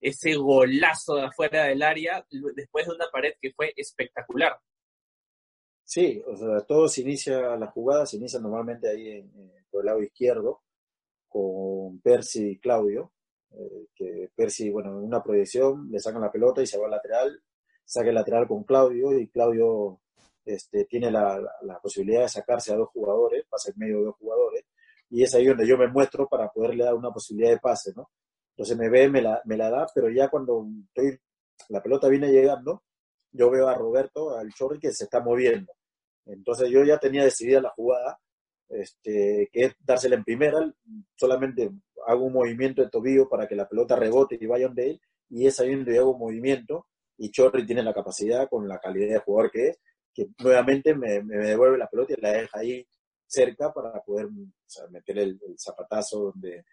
Ese 0.00 0.34
golazo 0.34 1.14
de 1.14 1.26
afuera 1.26 1.64
del 1.64 1.82
área, 1.82 2.26
después 2.54 2.86
de 2.86 2.94
una 2.94 3.06
pared 3.12 3.34
que 3.40 3.52
fue 3.52 3.72
espectacular. 3.76 4.58
Sí, 5.86 6.20
o 6.26 6.36
sea, 6.36 6.60
todo 6.62 6.88
se 6.88 7.02
inicia, 7.02 7.56
la 7.56 7.68
jugada 7.68 8.06
se 8.06 8.16
inicia 8.16 8.40
normalmente 8.40 8.88
ahí 8.88 9.08
en, 9.08 9.30
por 9.70 9.82
el 9.82 9.86
lado 9.86 10.02
izquierdo, 10.02 10.62
con 11.28 12.00
Percy 12.00 12.50
y 12.50 12.58
Claudio, 12.58 13.12
eh, 13.52 13.86
que 13.94 14.30
Percy, 14.34 14.68
bueno, 14.70 14.90
en 14.98 15.04
una 15.04 15.22
proyección 15.22 15.88
le 15.90 16.00
sacan 16.00 16.22
la 16.22 16.32
pelota 16.32 16.60
y 16.60 16.66
se 16.66 16.76
va 16.76 16.86
al 16.86 16.90
lateral, 16.90 17.40
saca 17.84 18.08
el 18.08 18.16
lateral 18.16 18.48
con 18.48 18.64
Claudio 18.64 19.16
y 19.16 19.28
Claudio 19.28 20.00
este, 20.44 20.86
tiene 20.86 21.08
la, 21.10 21.40
posibilidad 21.80 22.22
de 22.22 22.28
sacarse 22.30 22.72
a 22.72 22.76
dos 22.76 22.88
jugadores, 22.88 23.44
pasa 23.48 23.70
en 23.70 23.78
medio 23.78 23.98
de 23.98 24.04
dos 24.06 24.16
jugadores, 24.16 24.64
y 25.08 25.22
es 25.22 25.34
ahí 25.36 25.46
donde 25.46 25.68
yo 25.68 25.78
me 25.78 25.86
muestro 25.86 26.28
para 26.28 26.50
poderle 26.50 26.82
dar 26.84 26.94
una 26.94 27.12
posibilidad 27.12 27.50
de 27.50 27.60
pase, 27.60 27.92
¿no? 27.94 28.10
Entonces 28.56 28.76
me 28.76 28.90
ve, 28.90 29.08
me 29.08 29.22
la, 29.22 29.40
me 29.44 29.56
la 29.56 29.70
da, 29.70 29.86
pero 29.94 30.10
ya 30.10 30.28
cuando 30.30 30.66
estoy, 30.88 31.16
la 31.68 31.80
pelota 31.80 32.08
viene 32.08 32.32
llegando, 32.32 32.82
yo 33.36 33.50
veo 33.50 33.68
a 33.68 33.74
Roberto, 33.74 34.36
al 34.36 34.52
Chorri, 34.52 34.78
que 34.78 34.92
se 34.92 35.04
está 35.04 35.20
moviendo. 35.20 35.72
Entonces 36.26 36.70
yo 36.70 36.84
ya 36.84 36.98
tenía 36.98 37.24
decidida 37.24 37.60
la 37.60 37.70
jugada, 37.70 38.18
este, 38.68 39.48
que 39.52 39.64
es 39.64 39.74
dársela 39.80 40.16
en 40.16 40.24
primera, 40.24 40.58
solamente 41.14 41.70
hago 42.06 42.24
un 42.24 42.32
movimiento 42.32 42.82
de 42.82 42.90
tobillo 42.90 43.28
para 43.28 43.46
que 43.46 43.54
la 43.54 43.68
pelota 43.68 43.96
rebote 43.96 44.36
y 44.40 44.46
vaya 44.46 44.66
donde 44.66 44.90
él, 44.90 45.00
y 45.30 45.46
es 45.46 45.58
ahí 45.60 45.74
donde 45.74 45.98
hago 45.98 46.12
un 46.12 46.20
movimiento, 46.20 46.86
y 47.18 47.30
Chorri 47.30 47.64
tiene 47.64 47.82
la 47.82 47.94
capacidad, 47.94 48.48
con 48.48 48.68
la 48.68 48.78
calidad 48.78 49.14
de 49.14 49.18
jugador 49.20 49.50
que 49.50 49.68
es, 49.68 49.78
que 50.12 50.28
nuevamente 50.42 50.94
me, 50.94 51.20
devuelve 51.22 51.78
la 51.78 51.88
pelota 51.88 52.14
y 52.16 52.20
la 52.20 52.32
deja 52.32 52.58
ahí 52.58 52.86
cerca 53.26 53.72
para 53.72 54.00
poder 54.02 54.28
meter 54.90 55.18
el, 55.18 55.38
zapatazo 55.58 56.32
donde, 56.32 56.64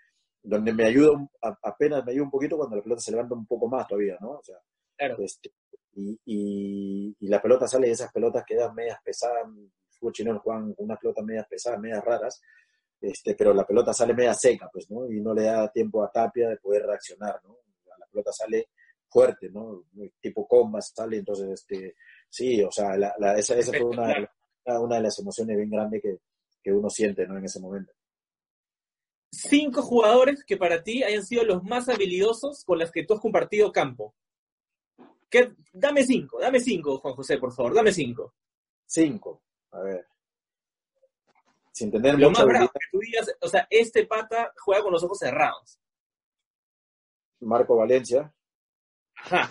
donde 0.42 0.74
me 0.74 0.86
ayuda, 0.86 1.28
apenas 1.62 2.06
me 2.06 2.12
ayuda 2.14 2.26
un 2.26 2.32
poquito 2.32 2.58
cuando 2.58 2.78
la 2.78 2.84
pelota 2.84 3.02
se 3.02 3.12
levanta 3.12 3.36
un 3.36 3.46
poco 3.46 3.68
más 3.68 3.88
todavía, 3.88 4.18
¿no? 4.22 4.32
O 4.32 4.44
sea, 4.44 4.58
este, 5.18 5.52
y, 5.96 6.20
y, 6.26 7.16
y, 7.20 7.28
la 7.28 7.42
pelota 7.42 7.68
sale 7.68 7.88
y 7.88 7.92
esas 7.92 8.12
pelotas 8.12 8.44
quedan 8.46 8.74
medias 8.74 8.98
pesadas, 9.04 9.48
fútbol 9.90 10.14
chino 10.14 10.40
juegan 10.40 10.74
unas 10.78 11.00
pelotas 11.00 11.24
medias 11.24 11.48
pesadas, 11.48 11.80
medias 11.80 12.04
raras, 12.04 12.42
este, 13.00 13.36
pero 13.36 13.54
la 13.54 13.66
pelota 13.66 13.94
sale 13.94 14.14
media 14.14 14.34
seca, 14.34 14.70
pues, 14.72 14.90
¿no? 14.90 15.10
Y 15.12 15.20
no 15.20 15.34
le 15.34 15.44
da 15.44 15.72
tiempo 15.72 16.04
a 16.04 16.12
Tapia 16.12 16.50
de 16.50 16.58
poder 16.58 16.84
reaccionar, 16.86 17.40
¿no? 17.44 17.58
La 18.00 18.06
pelota 18.08 18.32
sale 18.32 18.70
fuerte, 19.10 19.50
¿no? 19.50 19.84
Tipo 20.20 20.48
combas 20.48 20.94
sale, 20.96 21.18
entonces, 21.18 21.50
este, 21.50 21.96
sí, 22.30 22.64
o 22.64 22.72
sea, 22.72 22.98
la, 22.98 23.14
la, 23.20 23.38
esa, 23.38 23.56
esa, 23.56 23.72
fue 23.72 23.84
una, 23.84 24.32
una, 24.66 24.96
de 24.96 25.02
las 25.02 25.20
emociones 25.20 25.58
bien 25.58 25.70
grandes 25.70 26.02
que, 26.02 26.18
que 26.62 26.72
uno 26.72 26.90
siente, 26.90 27.28
¿no? 27.28 27.38
En 27.38 27.46
ese 27.46 27.60
momento. 27.60 27.92
cinco 29.32 29.82
jugadores 29.82 30.44
que 30.46 30.58
para 30.58 30.82
ti 30.82 31.04
hayan 31.04 31.26
sido 31.26 31.44
los 31.44 31.64
más 31.64 31.90
habilidosos 31.90 32.64
con 32.64 32.80
los 32.80 32.92
que 32.92 33.06
tú 33.06 33.14
has 33.14 33.20
compartido 33.20 33.72
campo. 33.72 34.16
¿Qué? 35.34 35.52
Dame 35.74 36.04
cinco, 36.04 36.40
dame 36.40 36.60
cinco, 36.60 37.00
Juan 37.00 37.16
José, 37.16 37.40
por 37.40 37.52
favor, 37.52 37.74
dame 37.74 37.92
cinco. 37.92 38.36
Cinco, 38.86 39.42
a 39.72 39.80
ver. 39.82 40.06
Sin 41.72 41.90
tener 41.90 42.20
Lo 42.20 42.30
más 42.30 42.46
bravo, 42.46 42.68
que 42.68 42.80
tú 42.92 43.00
digas, 43.00 43.36
o 43.42 43.48
sea, 43.48 43.66
este 43.68 44.06
pata 44.06 44.54
juega 44.60 44.84
con 44.84 44.92
los 44.92 45.04
ojos 45.04 45.18
cerrados. 45.18 45.80
Marco 47.40 47.76
Valencia. 47.76 48.32
Ajá. 49.16 49.50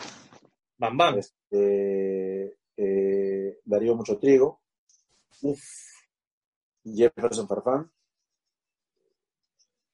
Bam, 0.79 0.97
bam. 0.97 1.19
Este, 1.19 2.57
eh, 2.77 3.59
Darío 3.65 3.97
Mucho 3.97 4.17
Trigo. 4.19 4.63
Uf. 5.43 5.65
Jefferson 6.85 7.49
Farfán. 7.49 7.91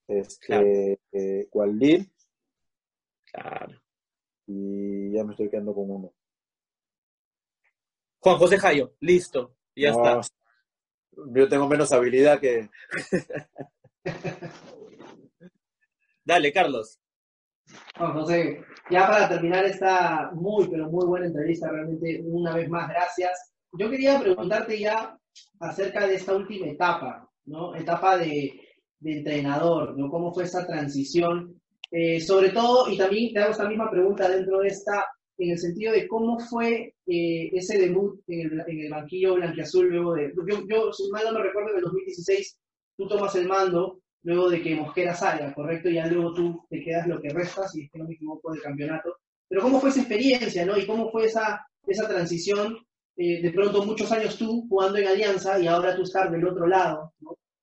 Este, 0.07 1.01
eh, 1.13 1.49
Claro. 3.33 3.81
Y 4.49 5.13
ya 5.13 5.23
me 5.25 5.33
estoy 5.33 5.51
quedando 5.51 5.75
con 5.75 5.91
uno. 5.91 6.13
Juan 8.21 8.39
José 8.39 8.59
Jayo, 8.59 8.95
listo. 9.01 9.55
Ya 9.77 9.91
está. 9.91 10.23
Yo 11.13 11.49
tengo 11.49 11.69
menos 11.69 11.93
habilidad 11.93 12.41
que. 12.41 12.69
Dale, 16.25 16.53
Carlos. 16.53 16.99
Juan 17.97 18.13
José, 18.15 18.65
ya 18.91 19.07
para 19.07 19.29
terminar 19.29 19.65
esta 19.67 20.31
muy, 20.33 20.69
pero 20.69 20.91
muy 20.91 21.07
buena 21.07 21.27
entrevista, 21.27 21.71
realmente 21.71 22.23
una 22.25 22.55
vez 22.55 22.69
más, 22.69 22.89
gracias. 22.89 23.53
Yo 23.73 23.91
quería 23.91 24.19
preguntarte 24.19 24.79
ya 24.79 25.19
acerca 25.61 26.07
de 26.07 26.15
esta 26.15 26.35
última 26.35 26.67
etapa, 26.67 27.31
¿no? 27.45 27.75
Etapa 27.75 28.17
de, 28.17 28.61
entrenador, 29.03 29.97
¿no? 29.97 30.11
¿Cómo 30.11 30.33
fue 30.33 30.45
esa 30.45 30.67
transición? 30.67 31.58
Eh, 31.91 32.21
sobre 32.21 32.51
todo, 32.51 32.91
y 32.91 32.99
también 32.99 33.33
te 33.33 33.41
hago 33.41 33.53
esta 33.53 33.69
misma 33.69 33.91
pregunta 33.91 34.29
dentro 34.29 34.61
de 34.61 34.69
esta, 34.69 35.07
en 35.39 35.53
el 35.53 35.59
sentido 35.59 35.93
de 35.93 36.07
cómo 36.07 36.39
fue 36.39 36.95
eh, 37.07 37.51
ese 37.53 37.79
debut 37.79 38.21
en 38.27 38.61
el, 38.67 38.91
banquillo 38.91 39.37
blanquiazul 39.37 39.89
luego 39.89 40.15
de... 40.15 40.33
Yo, 40.47 40.67
yo, 40.69 40.93
si 40.93 41.11
me 41.11 41.21
recuerdo, 41.21 41.71
en 41.71 41.77
el 41.77 41.85
2016 41.85 42.59
tú 42.97 43.07
tomas 43.09 43.35
el 43.37 43.47
mando 43.47 44.01
luego 44.23 44.51
de 44.51 44.61
que 44.61 44.75
Mosquera 44.75 45.15
salga, 45.15 45.55
¿correcto? 45.55 45.89
Y 45.89 46.01
luego 46.11 46.35
tú 46.35 46.67
te 46.69 46.83
quedas 46.83 47.07
lo 47.07 47.21
que 47.21 47.31
restas, 47.31 47.75
y 47.77 47.85
es 47.85 47.91
que 47.91 47.99
no 47.99 48.07
me 48.07 48.15
equivoco, 48.15 48.53
del 48.53 48.63
campeonato. 48.63 49.17
Pero 49.49 49.63
¿cómo 49.63 49.81
fue 49.81 49.91
esa 49.91 50.01
experiencia, 50.01 50.67
no? 50.67 50.77
Y 50.77 50.87
cómo 50.87 51.11
fue 51.11 51.25
esa, 51.27 51.67
esa 51.87 52.07
transición, 52.07 52.77
eh, 53.17 53.41
de 53.41 53.51
pronto 53.53 53.85
muchos 53.85 54.13
años 54.13 54.37
tú 54.37 54.67
jugando 54.69 54.99
en 54.99 55.09
Alianza 55.09 55.59
y 55.59 55.67
ahora 55.67 55.97
tú 55.97 56.03
estar 56.03 56.31
del 56.31 56.47
otro 56.47 56.67
lado. 56.67 57.15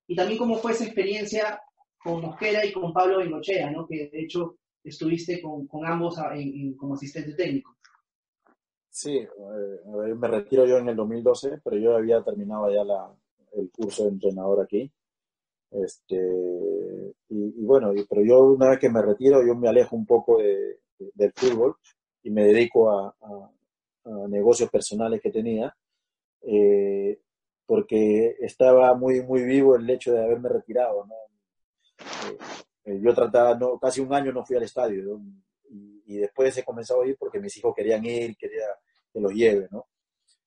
Y 0.07 0.15
también 0.15 0.39
cómo 0.39 0.57
fue 0.57 0.71
esa 0.71 0.85
experiencia 0.85 1.59
con 2.05 2.21
Mosquera 2.21 2.63
y 2.63 2.71
con 2.71 2.93
Pablo 2.93 3.17
Bengochea, 3.17 3.71
¿no? 3.71 3.87
Que 3.87 4.09
de 4.11 4.21
hecho 4.21 4.57
estuviste 4.83 5.41
con, 5.41 5.65
con 5.65 5.87
ambos 5.87 6.19
como 6.77 6.93
asistente 6.93 7.33
técnico. 7.33 7.75
Sí, 8.91 9.17
eh, 9.17 10.15
me 10.15 10.27
retiro 10.27 10.67
yo 10.67 10.77
en 10.77 10.89
el 10.89 10.95
2012, 10.95 11.61
pero 11.63 11.77
yo 11.77 11.95
había 11.95 12.23
terminado 12.23 12.69
ya 12.69 12.83
la, 12.83 13.11
el 13.53 13.71
curso 13.71 14.03
de 14.03 14.09
entrenador 14.09 14.61
aquí. 14.61 14.89
Este, 15.71 16.15
y, 17.29 17.65
bueno, 17.65 17.91
pero 18.07 18.23
yo 18.23 18.51
una 18.51 18.69
vez 18.69 18.79
que 18.79 18.91
me 18.91 19.01
retiro, 19.01 19.43
yo 19.45 19.55
me 19.55 19.67
alejo 19.67 19.95
un 19.95 20.05
poco 20.05 20.37
de, 20.37 20.81
del 21.15 21.33
fútbol 21.33 21.75
y 22.21 22.29
me 22.29 22.43
dedico 22.43 22.91
a, 22.91 23.15
negocios 24.29 24.69
personales 24.69 25.19
que 25.19 25.31
tenía, 25.31 25.75
eh, 26.43 27.19
porque 27.65 28.35
estaba 28.39 28.93
muy, 28.93 29.23
muy 29.23 29.43
vivo 29.43 29.75
el 29.75 29.89
hecho 29.89 30.13
de 30.13 30.23
haberme 30.23 30.49
retirado. 30.49 31.03
¿no? 31.05 31.15
Eh, 32.05 32.37
eh, 32.85 32.99
yo 33.01 33.13
trataba, 33.13 33.55
no, 33.55 33.79
casi 33.79 34.01
un 34.01 34.13
año 34.13 34.31
no 34.31 34.45
fui 34.45 34.55
al 34.55 34.63
estadio 34.63 35.19
y, 35.69 36.03
y, 36.05 36.17
después 36.17 36.55
he 36.57 36.63
comenzado 36.63 37.01
a 37.01 37.07
ir 37.07 37.17
porque 37.17 37.39
mis 37.39 37.57
hijos 37.57 37.73
querían 37.75 38.05
ir, 38.05 38.35
quería 38.37 38.65
que 39.11 39.19
los 39.19 39.33
lleve, 39.33 39.67
¿no? 39.71 39.87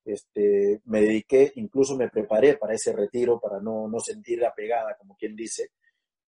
este, 0.09 0.81
me 0.87 1.03
dediqué, 1.03 1.53
incluso 1.57 1.97
me 1.97 2.09
preparé 2.09 2.57
para 2.57 2.75
ese 2.75 2.93
retiro, 2.93 3.39
para 3.39 3.61
no, 3.61 3.89
no 3.89 4.01
sentir 4.01 4.39
la 4.39 4.55
pegada, 4.55 4.97
como 4.97 5.17
quien 5.17 5.37
dice, 5.37 5.73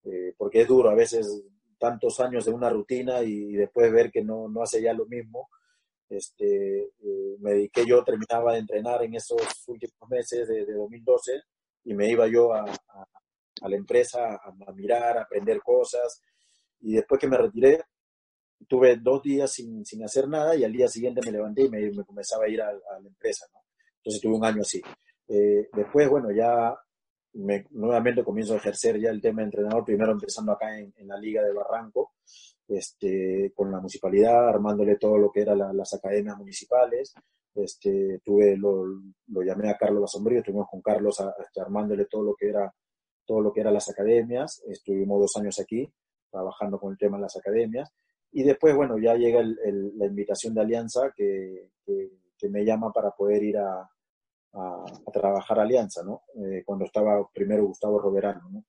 eh, 0.05 0.35
porque 0.37 0.63
es 0.63 0.69
duro 0.69 0.91
a 0.91 0.95
veces 0.95 1.43
tantos 1.79 2.21
años 2.21 2.45
de 2.45 2.53
una 2.53 2.69
rutina 2.69 3.23
y, 3.23 3.53
después 3.53 3.91
ver 3.91 4.11
que 4.11 4.23
no, 4.23 4.49
no, 4.49 4.63
hace 4.63 4.83
ya 4.83 4.93
lo 4.93 5.07
mismo. 5.07 5.49
Este, 6.09 6.81
eh, 6.83 7.37
me 7.39 7.53
dediqué, 7.53 7.87
yo 7.87 8.03
terminaba 8.05 8.53
de 8.53 8.59
entrenar 8.59 9.03
en 9.05 9.15
esos 9.15 9.41
últimos 9.69 10.11
meses 10.11 10.49
de, 10.49 10.67
2012 10.67 11.41
y 11.85 11.95
me 11.95 12.11
iba 12.11 12.27
yo 12.27 12.53
a, 12.53 12.65
a, 12.65 13.07
la 13.69 13.77
empresa 13.77 14.35
a, 14.35 14.73
mirar, 14.73 15.19
a 15.19 15.23
aprender 15.23 15.61
cosas 15.61 16.23
y 16.81 16.95
después 16.95 17.21
que 17.21 17.29
me 17.29 17.37
retiré, 17.37 17.85
tuve 18.69 18.97
dos 18.97 19.23
días 19.23 19.53
sin, 19.53 19.85
sin, 19.85 20.05
hacer 20.05 20.29
nada 20.29 20.55
y 20.55 20.65
al 20.65 20.73
día 20.73 20.89
siguiente 20.89 21.21
me 21.25 21.33
levanté 21.33 21.63
y 21.63 21.71
me, 21.71 21.91
me 21.91 22.05
comenzaba 22.05 22.45
a 22.45 22.49
ir 22.49 22.61
a, 22.63 22.69
a 22.69 23.01
la 23.01 23.09
empresa. 23.09 23.47
Entonces 23.97 24.21
tuve 24.21 24.37
un 24.37 24.45
año 24.45 24.63
así. 24.63 24.81
Eh, 25.29 25.69
después, 25.73 26.09
bueno, 26.09 26.33
ya 26.33 26.75
me, 27.35 27.67
nuevamente 27.71 28.25
comienzo 28.25 28.55
a 28.55 28.57
ejercer 28.57 28.99
ya 28.99 29.11
el 29.11 29.21
tema 29.21 29.43
de 29.43 29.45
entrenador, 29.45 29.85
primero 29.85 30.13
empezando 30.13 30.53
acá 30.53 30.77
en, 30.79 30.93
la 31.07 31.17
Liga 31.19 31.43
de 31.43 31.53
Barranco, 31.53 32.15
este, 32.67 33.53
con 33.55 33.71
la 33.71 33.79
municipalidad, 33.79 34.49
armándole 34.49 34.97
todo 34.97 35.19
lo 35.19 35.31
que 35.31 35.43
eran 35.43 35.77
las 35.77 35.95
academias 35.95 36.37
municipales. 36.37 37.15
Este, 37.55 38.21
tuve, 38.25 38.57
lo, 38.57 38.85
llamé 39.45 39.71
a 39.71 39.77
Carlos 39.77 40.03
Basombrío, 40.03 40.39
estuvimos 40.39 40.69
con 40.71 40.81
Carlos 40.81 41.21
este, 41.39 41.61
armándole 41.61 42.07
todo 42.07 42.25
lo 42.25 42.35
que 42.35 42.49
era 42.49 42.73
todo 43.31 43.43
lo 43.43 43.53
que 43.53 43.61
eran 43.61 43.75
las 43.75 43.89
academias, 43.89 44.61
estuvimos 44.67 45.21
dos 45.21 45.37
años 45.37 45.61
aquí 45.61 45.89
trabajando 46.31 46.81
con 46.81 46.93
el 46.93 46.99
tema 46.99 47.17
de 47.17 47.23
las 47.23 47.37
academias, 47.37 47.93
y 48.33 48.43
después, 48.43 48.75
bueno, 48.75 48.99
ya 48.99 49.15
llega 49.15 49.43
la 49.43 50.07
invitación 50.07 50.55
de 50.55 50.61
Alianza 50.61 51.13
que, 51.17 51.71
que 51.85 52.11
que 52.41 52.49
me 52.49 52.65
llama 52.65 52.91
para 52.91 53.11
poder 53.11 53.43
ir 53.43 53.59
a, 53.59 53.89
a, 54.55 54.85
trabajar 55.13 55.61
Alianza, 55.61 56.03
¿no? 56.03 56.23
Eh, 56.37 56.63
cuando 56.65 56.87
estaba 56.87 57.29
primero 57.33 57.67
Gustavo 57.67 57.99
Roberano, 58.01 58.49
¿no? 58.51 58.65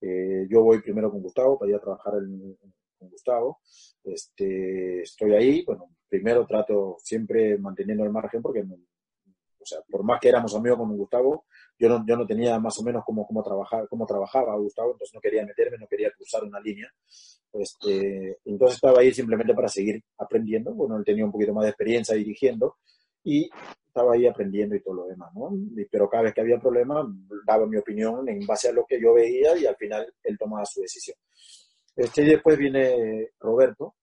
Eh, 0.00 0.46
yo 0.50 0.62
voy 0.62 0.82
primero 0.82 1.10
con 1.10 1.22
Gustavo 1.22 1.58
para 1.58 1.70
ir 1.70 1.76
a 1.76 1.80
trabajar 1.80 2.12
con 2.12 3.08
Gustavo. 3.08 3.60
Este, 4.04 5.02
estoy 5.02 5.32
ahí, 5.32 5.64
bueno, 5.64 5.88
primero 6.08 6.46
trato 6.46 6.96
siempre 6.98 7.56
manteniendo 7.56 8.04
el 8.04 8.10
margen 8.10 8.42
porque, 8.42 8.64
o 9.62 9.66
sea, 9.66 9.78
por 9.90 10.02
más 10.02 10.20
que 10.20 10.28
éramos 10.28 10.54
amigos 10.54 10.78
con 10.78 10.96
Gustavo, 10.96 11.44
yo 11.78 11.88
no, 11.88 12.04
yo 12.06 12.16
no 12.16 12.26
tenía 12.26 12.58
más 12.58 12.78
o 12.78 12.82
menos 12.82 13.02
cómo, 13.04 13.26
cómo, 13.26 13.42
trabajar, 13.42 13.86
cómo 13.88 14.06
trabajaba 14.06 14.56
Gustavo, 14.56 14.92
entonces 14.92 15.14
no 15.14 15.20
quería 15.20 15.44
meterme, 15.44 15.78
no 15.78 15.86
quería 15.86 16.10
cruzar 16.10 16.44
una 16.44 16.60
línea. 16.60 16.92
Este, 17.52 18.38
entonces 18.44 18.76
estaba 18.76 19.00
ahí 19.00 19.12
simplemente 19.12 19.54
para 19.54 19.68
seguir 19.68 20.02
aprendiendo. 20.18 20.74
Bueno, 20.74 20.96
él 20.96 21.04
tenía 21.04 21.24
un 21.24 21.32
poquito 21.32 21.52
más 21.52 21.64
de 21.64 21.70
experiencia 21.70 22.16
dirigiendo 22.16 22.76
y 23.24 23.48
estaba 23.86 24.14
ahí 24.14 24.26
aprendiendo 24.26 24.74
y 24.74 24.82
todo 24.82 24.94
lo 24.94 25.06
demás, 25.06 25.30
¿no? 25.34 25.50
pero 25.90 26.08
cada 26.08 26.22
vez 26.24 26.34
que 26.34 26.40
había 26.40 26.58
problemas, 26.58 27.06
daba 27.46 27.66
mi 27.66 27.76
opinión 27.76 28.26
en 28.26 28.46
base 28.46 28.68
a 28.68 28.72
lo 28.72 28.86
que 28.86 28.98
yo 28.98 29.12
veía 29.12 29.56
y 29.56 29.66
al 29.66 29.76
final 29.76 30.12
él 30.24 30.38
tomaba 30.38 30.64
su 30.64 30.80
decisión. 30.80 31.16
Este, 31.94 32.22
y 32.22 32.30
después 32.30 32.56
viene 32.56 33.32
Roberto 33.38 33.96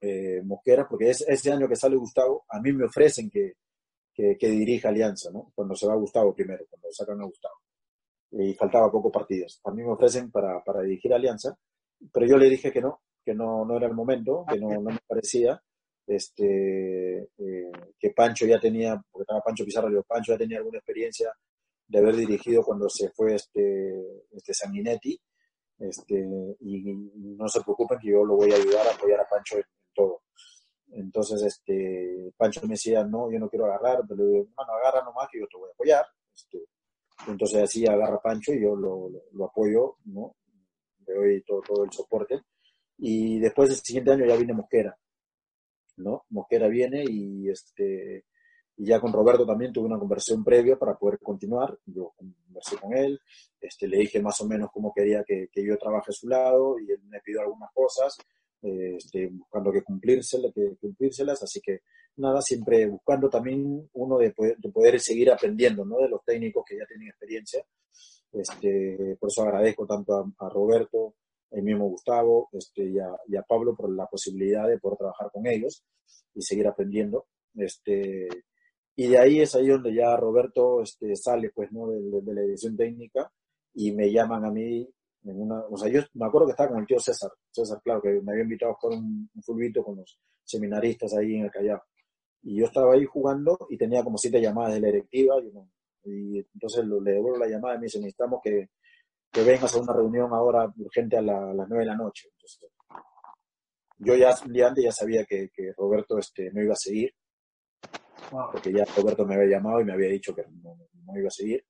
eh, 0.00 0.40
Mosquera, 0.42 0.86
porque 0.88 1.10
es 1.10 1.24
ese 1.28 1.52
año 1.52 1.68
que 1.68 1.76
sale 1.76 1.96
Gustavo, 1.96 2.44
a 2.48 2.60
mí 2.60 2.72
me 2.72 2.84
ofrecen 2.84 3.30
que, 3.30 3.54
que, 4.14 4.36
dirija 4.40 4.88
Alianza, 4.88 5.30
¿no? 5.32 5.52
Cuando 5.54 5.74
se 5.74 5.86
va 5.86 5.96
Gustavo 5.96 6.34
primero, 6.34 6.64
cuando 6.70 6.88
sacan 6.92 7.20
a 7.20 7.24
Gustavo. 7.24 7.56
Y 8.30 8.54
faltaba 8.54 8.90
pocos 8.90 9.12
partidos. 9.12 9.60
A 9.64 9.70
mí 9.70 9.82
me 9.82 9.92
ofrecen 9.92 10.30
para, 10.30 10.62
para 10.62 10.82
dirigir 10.82 11.12
Alianza, 11.12 11.56
pero 12.12 12.26
yo 12.26 12.36
le 12.36 12.48
dije 12.48 12.72
que 12.72 12.80
no, 12.80 13.02
que 13.24 13.34
no, 13.34 13.64
no 13.64 13.76
era 13.76 13.86
el 13.86 13.94
momento, 13.94 14.44
que 14.48 14.58
no, 14.58 14.68
no 14.68 14.90
me 14.90 14.98
parecía, 15.06 15.60
este, 16.06 17.22
eh, 17.38 17.72
que 17.98 18.10
Pancho 18.10 18.46
ya 18.46 18.60
tenía, 18.60 19.00
porque 19.10 19.22
estaba 19.22 19.40
Pancho 19.40 19.64
Pizarro, 19.64 19.90
yo, 19.90 20.02
Pancho 20.02 20.32
ya 20.32 20.38
tenía 20.38 20.58
alguna 20.58 20.78
experiencia 20.78 21.32
de 21.86 21.98
haber 21.98 22.16
dirigido 22.16 22.62
cuando 22.62 22.88
se 22.88 23.10
fue 23.10 23.34
este, 23.34 24.26
este 24.32 24.54
Sanguinetti, 24.54 25.18
este, 25.78 26.14
y, 26.60 26.94
no 27.36 27.48
se 27.48 27.60
preocupen 27.62 27.98
que 27.98 28.10
yo 28.10 28.24
lo 28.24 28.36
voy 28.36 28.52
a 28.52 28.56
ayudar 28.56 28.86
a 28.86 28.94
apoyar 28.94 29.20
a 29.20 29.28
Pancho 29.28 29.56
en 29.56 29.64
todo. 29.94 30.22
Entonces, 30.92 31.42
este, 31.42 32.32
Pancho 32.36 32.60
me 32.62 32.74
decía, 32.74 33.04
no, 33.04 33.30
yo 33.30 33.38
no 33.38 33.48
quiero 33.48 33.66
agarrar, 33.66 34.02
pero 34.08 34.22
le 34.22 34.30
digo, 34.30 34.46
bueno, 34.54 34.72
agarra 34.72 35.04
nomás 35.04 35.28
que 35.30 35.40
yo 35.40 35.46
te 35.46 35.56
voy 35.56 35.68
a 35.68 35.72
apoyar. 35.72 36.06
Este, 36.34 36.64
entonces 37.28 37.62
así 37.62 37.86
agarra 37.86 38.20
Pancho 38.20 38.52
y 38.52 38.62
yo 38.62 38.76
lo, 38.76 39.10
lo, 39.32 39.44
apoyo, 39.44 39.96
¿no? 40.04 40.36
Le 41.06 41.14
doy 41.14 41.42
todo, 41.42 41.60
todo 41.62 41.84
el 41.84 41.92
soporte. 41.92 42.42
Y 42.98 43.38
después 43.40 43.70
del 43.70 43.78
siguiente 43.78 44.12
año 44.12 44.26
ya 44.26 44.36
viene 44.36 44.52
Mosquera, 44.52 44.96
¿no? 45.96 46.24
Mosquera 46.30 46.68
viene 46.68 47.04
y 47.08 47.48
este 47.48 48.24
y 48.76 48.86
ya 48.86 49.00
con 49.00 49.12
Roberto 49.12 49.46
también 49.46 49.72
tuve 49.72 49.86
una 49.86 49.98
conversación 49.98 50.42
previa 50.42 50.76
para 50.76 50.96
poder 50.96 51.20
continuar. 51.20 51.78
Yo 51.86 52.12
conversé 52.16 52.76
con 52.76 52.92
él, 52.92 53.20
este, 53.60 53.86
le 53.86 53.98
dije 53.98 54.20
más 54.20 54.40
o 54.40 54.48
menos 54.48 54.70
cómo 54.72 54.92
quería 54.92 55.22
que, 55.24 55.48
que 55.52 55.64
yo 55.64 55.78
trabaje 55.78 56.10
a 56.10 56.12
su 56.12 56.28
lado 56.28 56.78
y 56.80 56.90
él 56.90 57.00
me 57.04 57.20
pidió 57.20 57.40
algunas 57.40 57.70
cosas 57.72 58.16
este, 58.64 59.26
buscando 59.26 59.70
que, 59.70 59.82
cumplírselas, 59.82 60.52
que 60.54 60.76
cumplírselas, 60.80 61.42
así 61.42 61.60
que 61.60 61.80
nada, 62.16 62.40
siempre 62.40 62.86
buscando 62.86 63.28
también 63.28 63.88
uno 63.92 64.18
de 64.18 64.30
poder, 64.30 64.56
de 64.56 64.70
poder 64.70 65.00
seguir 65.00 65.30
aprendiendo, 65.30 65.84
¿no? 65.84 65.98
De 65.98 66.08
los 66.08 66.24
técnicos 66.24 66.64
que 66.66 66.78
ya 66.78 66.86
tienen 66.86 67.08
experiencia. 67.08 67.64
Este, 68.32 69.16
por 69.20 69.28
eso 69.28 69.42
agradezco 69.42 69.86
tanto 69.86 70.32
a, 70.38 70.48
Roberto, 70.48 71.14
el 71.50 71.62
mismo 71.62 71.88
Gustavo 71.88 72.48
este, 72.52 72.84
y, 72.84 72.98
a, 72.98 73.42
Pablo 73.46 73.76
por 73.76 73.94
la 73.94 74.06
posibilidad 74.06 74.66
de 74.66 74.78
poder 74.78 74.98
trabajar 74.98 75.30
con 75.30 75.46
ellos 75.46 75.84
y 76.34 76.42
seguir 76.42 76.66
aprendiendo. 76.66 77.26
Este, 77.54 78.28
y 78.96 79.08
de 79.08 79.18
ahí 79.18 79.40
es 79.40 79.54
ahí 79.54 79.68
donde 79.68 79.94
ya 79.94 80.16
Roberto 80.16 80.82
este, 80.82 81.14
sale 81.16 81.50
pues, 81.54 81.70
¿no? 81.70 81.88
de, 81.90 82.00
de 82.22 82.34
la 82.34 82.42
edición 82.42 82.76
técnica 82.76 83.30
y 83.74 83.92
me 83.92 84.10
llaman 84.10 84.44
a 84.44 84.50
mí 84.50 84.88
o 85.26 85.76
sea, 85.76 85.90
yo 85.90 86.02
me 86.14 86.26
acuerdo 86.26 86.46
que 86.46 86.50
estaba 86.52 86.70
con 86.70 86.80
el 86.80 86.86
tío 86.86 86.98
César, 87.00 87.30
César, 87.50 87.80
claro, 87.82 88.02
que 88.02 88.20
me 88.20 88.32
había 88.32 88.44
invitado 88.44 88.72
a 88.72 88.74
jugar 88.74 88.98
un, 88.98 89.30
un 89.34 89.42
fulbito 89.42 89.82
con 89.82 89.96
los 89.96 90.18
seminaristas 90.42 91.14
ahí 91.14 91.36
en 91.36 91.44
el 91.44 91.50
Callao. 91.50 91.82
Y 92.42 92.58
yo 92.58 92.66
estaba 92.66 92.92
ahí 92.92 93.06
jugando 93.06 93.56
y 93.70 93.78
tenía 93.78 94.04
como 94.04 94.18
siete 94.18 94.40
llamadas 94.40 94.74
de 94.74 94.80
la 94.80 94.86
directiva 94.88 95.36
y, 96.04 96.38
entonces 96.52 96.84
le 96.84 97.12
devuelvo 97.12 97.38
la 97.38 97.48
llamada 97.48 97.76
y 97.76 97.78
me 97.78 97.84
dice, 97.84 97.98
necesitamos 97.98 98.40
que, 98.42 98.68
que 99.32 99.42
vengas 99.42 99.74
a 99.74 99.80
una 99.80 99.94
reunión 99.94 100.34
ahora 100.34 100.70
urgente 100.76 101.16
a, 101.16 101.22
las 101.22 101.66
nueve 101.68 101.84
de 101.84 101.86
la 101.86 101.96
noche. 101.96 102.28
Entonces, 102.30 102.70
yo 103.96 104.14
ya 104.14 104.34
un 104.44 104.52
día 104.52 104.68
antes 104.68 104.84
ya 104.84 104.92
sabía 104.92 105.24
que, 105.24 105.48
que 105.48 105.72
Roberto 105.74 106.18
este, 106.18 106.50
no 106.52 106.60
iba 106.60 106.74
a 106.74 106.76
seguir, 106.76 107.14
porque 108.52 108.70
ya 108.70 108.84
Roberto 108.94 109.24
me 109.24 109.36
había 109.36 109.56
llamado 109.56 109.80
y 109.80 109.84
me 109.84 109.94
había 109.94 110.10
dicho 110.10 110.34
que 110.34 110.42
no, 110.62 110.76
no 110.92 111.18
iba 111.18 111.28
a 111.28 111.30
seguir 111.30 111.64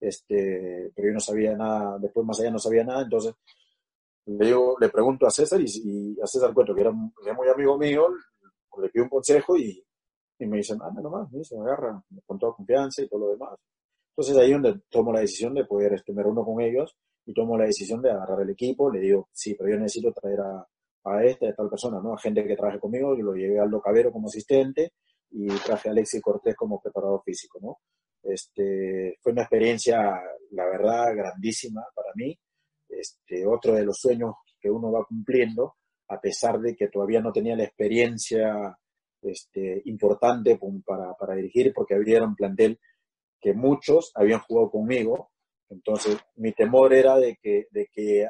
este, 0.00 0.92
pero 0.94 1.08
yo 1.08 1.14
no 1.14 1.20
sabía 1.20 1.56
nada, 1.56 1.98
después 1.98 2.26
más 2.26 2.40
allá 2.40 2.50
no 2.50 2.58
sabía 2.58 2.84
nada, 2.84 3.02
entonces 3.02 3.34
le, 4.26 4.46
digo, 4.46 4.76
le 4.80 4.88
pregunto 4.88 5.26
a 5.26 5.30
César 5.30 5.60
y, 5.60 6.18
a 6.20 6.26
César 6.26 6.54
cuento 6.54 6.74
que 6.74 6.82
era, 6.82 6.92
muy 6.92 7.48
amigo 7.52 7.78
mío, 7.78 8.08
le 8.80 8.88
pido 8.88 9.04
un 9.04 9.10
consejo 9.10 9.56
y, 9.56 9.84
y 10.38 10.46
me 10.46 10.58
dice, 10.58 10.72
anda 10.74 11.02
nomás, 11.02 11.30
me 11.30 11.38
dice, 11.38 11.56
me 11.58 11.64
agarra 11.64 12.02
con 12.26 12.38
toda 12.38 12.54
confianza 12.54 13.02
y 13.02 13.08
todo 13.08 13.20
lo 13.20 13.30
demás. 13.32 13.58
Entonces 14.10 14.36
ahí 14.36 14.52
es 14.52 14.62
donde 14.62 14.80
tomo 14.88 15.12
la 15.12 15.20
decisión 15.20 15.54
de 15.54 15.64
poder 15.64 15.94
este, 15.94 16.12
me 16.12 16.22
con 16.22 16.60
ellos 16.60 16.96
y 17.26 17.34
tomo 17.34 17.56
la 17.56 17.64
decisión 17.66 18.02
de 18.02 18.10
agarrar 18.10 18.40
el 18.40 18.50
equipo, 18.50 18.90
le 18.90 19.00
digo, 19.00 19.28
sí, 19.32 19.54
pero 19.54 19.70
yo 19.70 19.76
necesito 19.76 20.12
traer 20.12 20.40
a, 20.40 20.66
a 21.04 21.24
esta, 21.24 21.48
a 21.48 21.54
tal 21.54 21.68
persona, 21.68 22.00
¿no? 22.02 22.14
A 22.14 22.18
gente 22.18 22.44
que 22.46 22.56
trabaje 22.56 22.80
conmigo, 22.80 23.16
yo 23.16 23.24
lo 23.24 23.34
llevé 23.34 23.58
a 23.58 23.62
Aldo 23.62 23.80
Cabero 23.80 24.12
como 24.12 24.28
asistente 24.28 24.92
y 25.30 25.46
traje 25.48 25.88
a 25.88 25.92
Alexis 25.92 26.20
Cortés 26.20 26.56
como 26.56 26.80
preparador 26.80 27.22
físico, 27.24 27.58
¿no? 27.62 27.78
Este, 28.22 29.16
fue 29.20 29.32
una 29.32 29.42
experiencia, 29.42 30.20
la 30.50 30.66
verdad, 30.66 31.14
grandísima 31.14 31.82
para 31.94 32.10
mí. 32.14 32.38
Este, 32.88 33.46
otro 33.46 33.74
de 33.74 33.84
los 33.84 33.98
sueños 33.98 34.34
que 34.60 34.70
uno 34.70 34.92
va 34.92 35.04
cumpliendo, 35.04 35.76
a 36.08 36.20
pesar 36.20 36.60
de 36.60 36.74
que 36.74 36.88
todavía 36.88 37.20
no 37.20 37.32
tenía 37.32 37.56
la 37.56 37.64
experiencia 37.64 38.76
este, 39.22 39.82
importante 39.84 40.58
para, 40.84 41.34
dirigir, 41.34 41.72
porque 41.74 41.94
había 41.94 42.22
un 42.22 42.34
plantel 42.34 42.78
que 43.40 43.54
muchos 43.54 44.10
habían 44.14 44.40
jugado 44.40 44.70
conmigo. 44.70 45.30
Entonces, 45.68 46.18
mi 46.36 46.52
temor 46.52 46.92
era 46.92 47.16
de 47.16 47.38
que, 47.40 47.68
de 47.70 47.88
que 47.92 48.28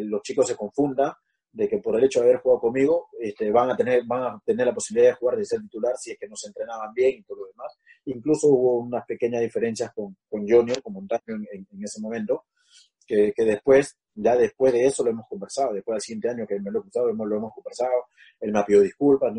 los 0.00 0.22
chicos 0.22 0.48
se 0.48 0.56
confundan 0.56 1.12
de 1.58 1.68
que 1.68 1.78
por 1.78 1.96
el 1.96 2.04
hecho 2.04 2.20
de 2.20 2.26
haber 2.26 2.40
jugado 2.40 2.60
conmigo 2.60 3.08
este, 3.18 3.50
van, 3.50 3.68
a 3.68 3.76
tener, 3.76 4.04
van 4.06 4.22
a 4.22 4.42
tener 4.44 4.64
la 4.64 4.72
posibilidad 4.72 5.10
de 5.10 5.16
jugar 5.16 5.36
de 5.36 5.44
ser 5.44 5.60
titular 5.60 5.92
si 5.96 6.12
es 6.12 6.16
que 6.16 6.28
no 6.28 6.36
se 6.36 6.46
entrenaban 6.46 6.94
bien 6.94 7.18
y 7.18 7.22
todo 7.24 7.38
lo 7.38 7.46
demás. 7.48 7.76
Incluso 8.04 8.46
hubo 8.46 8.78
unas 8.78 9.04
pequeñas 9.04 9.40
diferencias 9.40 9.92
con, 9.92 10.16
con 10.30 10.48
Junior, 10.48 10.80
con 10.80 10.92
Montaño 10.92 11.20
en, 11.26 11.66
ese 11.82 12.00
momento, 12.00 12.44
que, 13.04 13.32
que, 13.34 13.44
después, 13.44 13.98
ya 14.14 14.36
después 14.36 14.72
de 14.72 14.86
eso 14.86 15.02
lo 15.02 15.10
hemos 15.10 15.26
conversado, 15.26 15.72
después 15.72 15.96
del 15.96 16.00
siguiente 16.00 16.28
año 16.28 16.46
que 16.46 16.60
me 16.60 16.70
lo 16.70 16.78
he 16.78 16.82
cruzado, 16.82 17.12
lo 17.12 17.36
hemos 17.36 17.52
conversado, 17.52 18.04
él 18.38 18.52
me 18.52 18.60
ha 18.60 18.64
pedido 18.64 18.84
disculpas, 18.84 19.34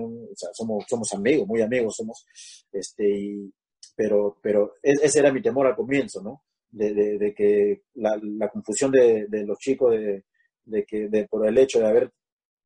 somos, 0.52 0.84
somos 0.90 1.14
amigos, 1.14 1.48
muy 1.48 1.62
amigos 1.62 1.96
somos, 1.96 2.26
este, 2.70 3.50
pero, 3.96 4.38
pero 4.42 4.74
ese 4.84 5.20
era 5.20 5.32
mi 5.32 5.42
temor 5.42 5.68
al 5.68 5.76
comienzo, 5.78 6.22
¿no? 6.22 6.44
De, 6.70 6.94
de, 6.94 7.34
que 7.34 7.84
la, 7.96 8.20
la 8.22 8.50
confusión 8.50 8.92
de, 8.92 9.26
de 9.28 9.46
los 9.46 9.58
chicos 9.58 9.92
de, 9.92 10.26
de 10.70 10.86
que 10.86 11.10
de, 11.10 11.28
por 11.28 11.48
el 11.48 11.58
hecho 11.58 11.80
de 11.80 11.88
haber, 11.88 12.12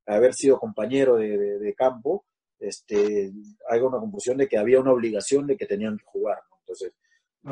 haber 0.06 0.34
sido 0.34 0.60
compañero 0.60 1.16
de, 1.16 1.60
de, 1.60 1.74
campo, 1.74 2.26
este, 2.60 3.32
hay 3.70 3.80
una 3.82 4.00
confusión 4.00 4.38
de 4.38 4.48
que 4.48 4.58
había 4.58 4.80
una 4.80 4.92
obligación 4.92 5.48
de 5.48 5.58
que 5.58 5.66
tenían 5.66 5.98
que 5.98 6.06
jugar. 6.06 6.40
Entonces, 6.60 6.94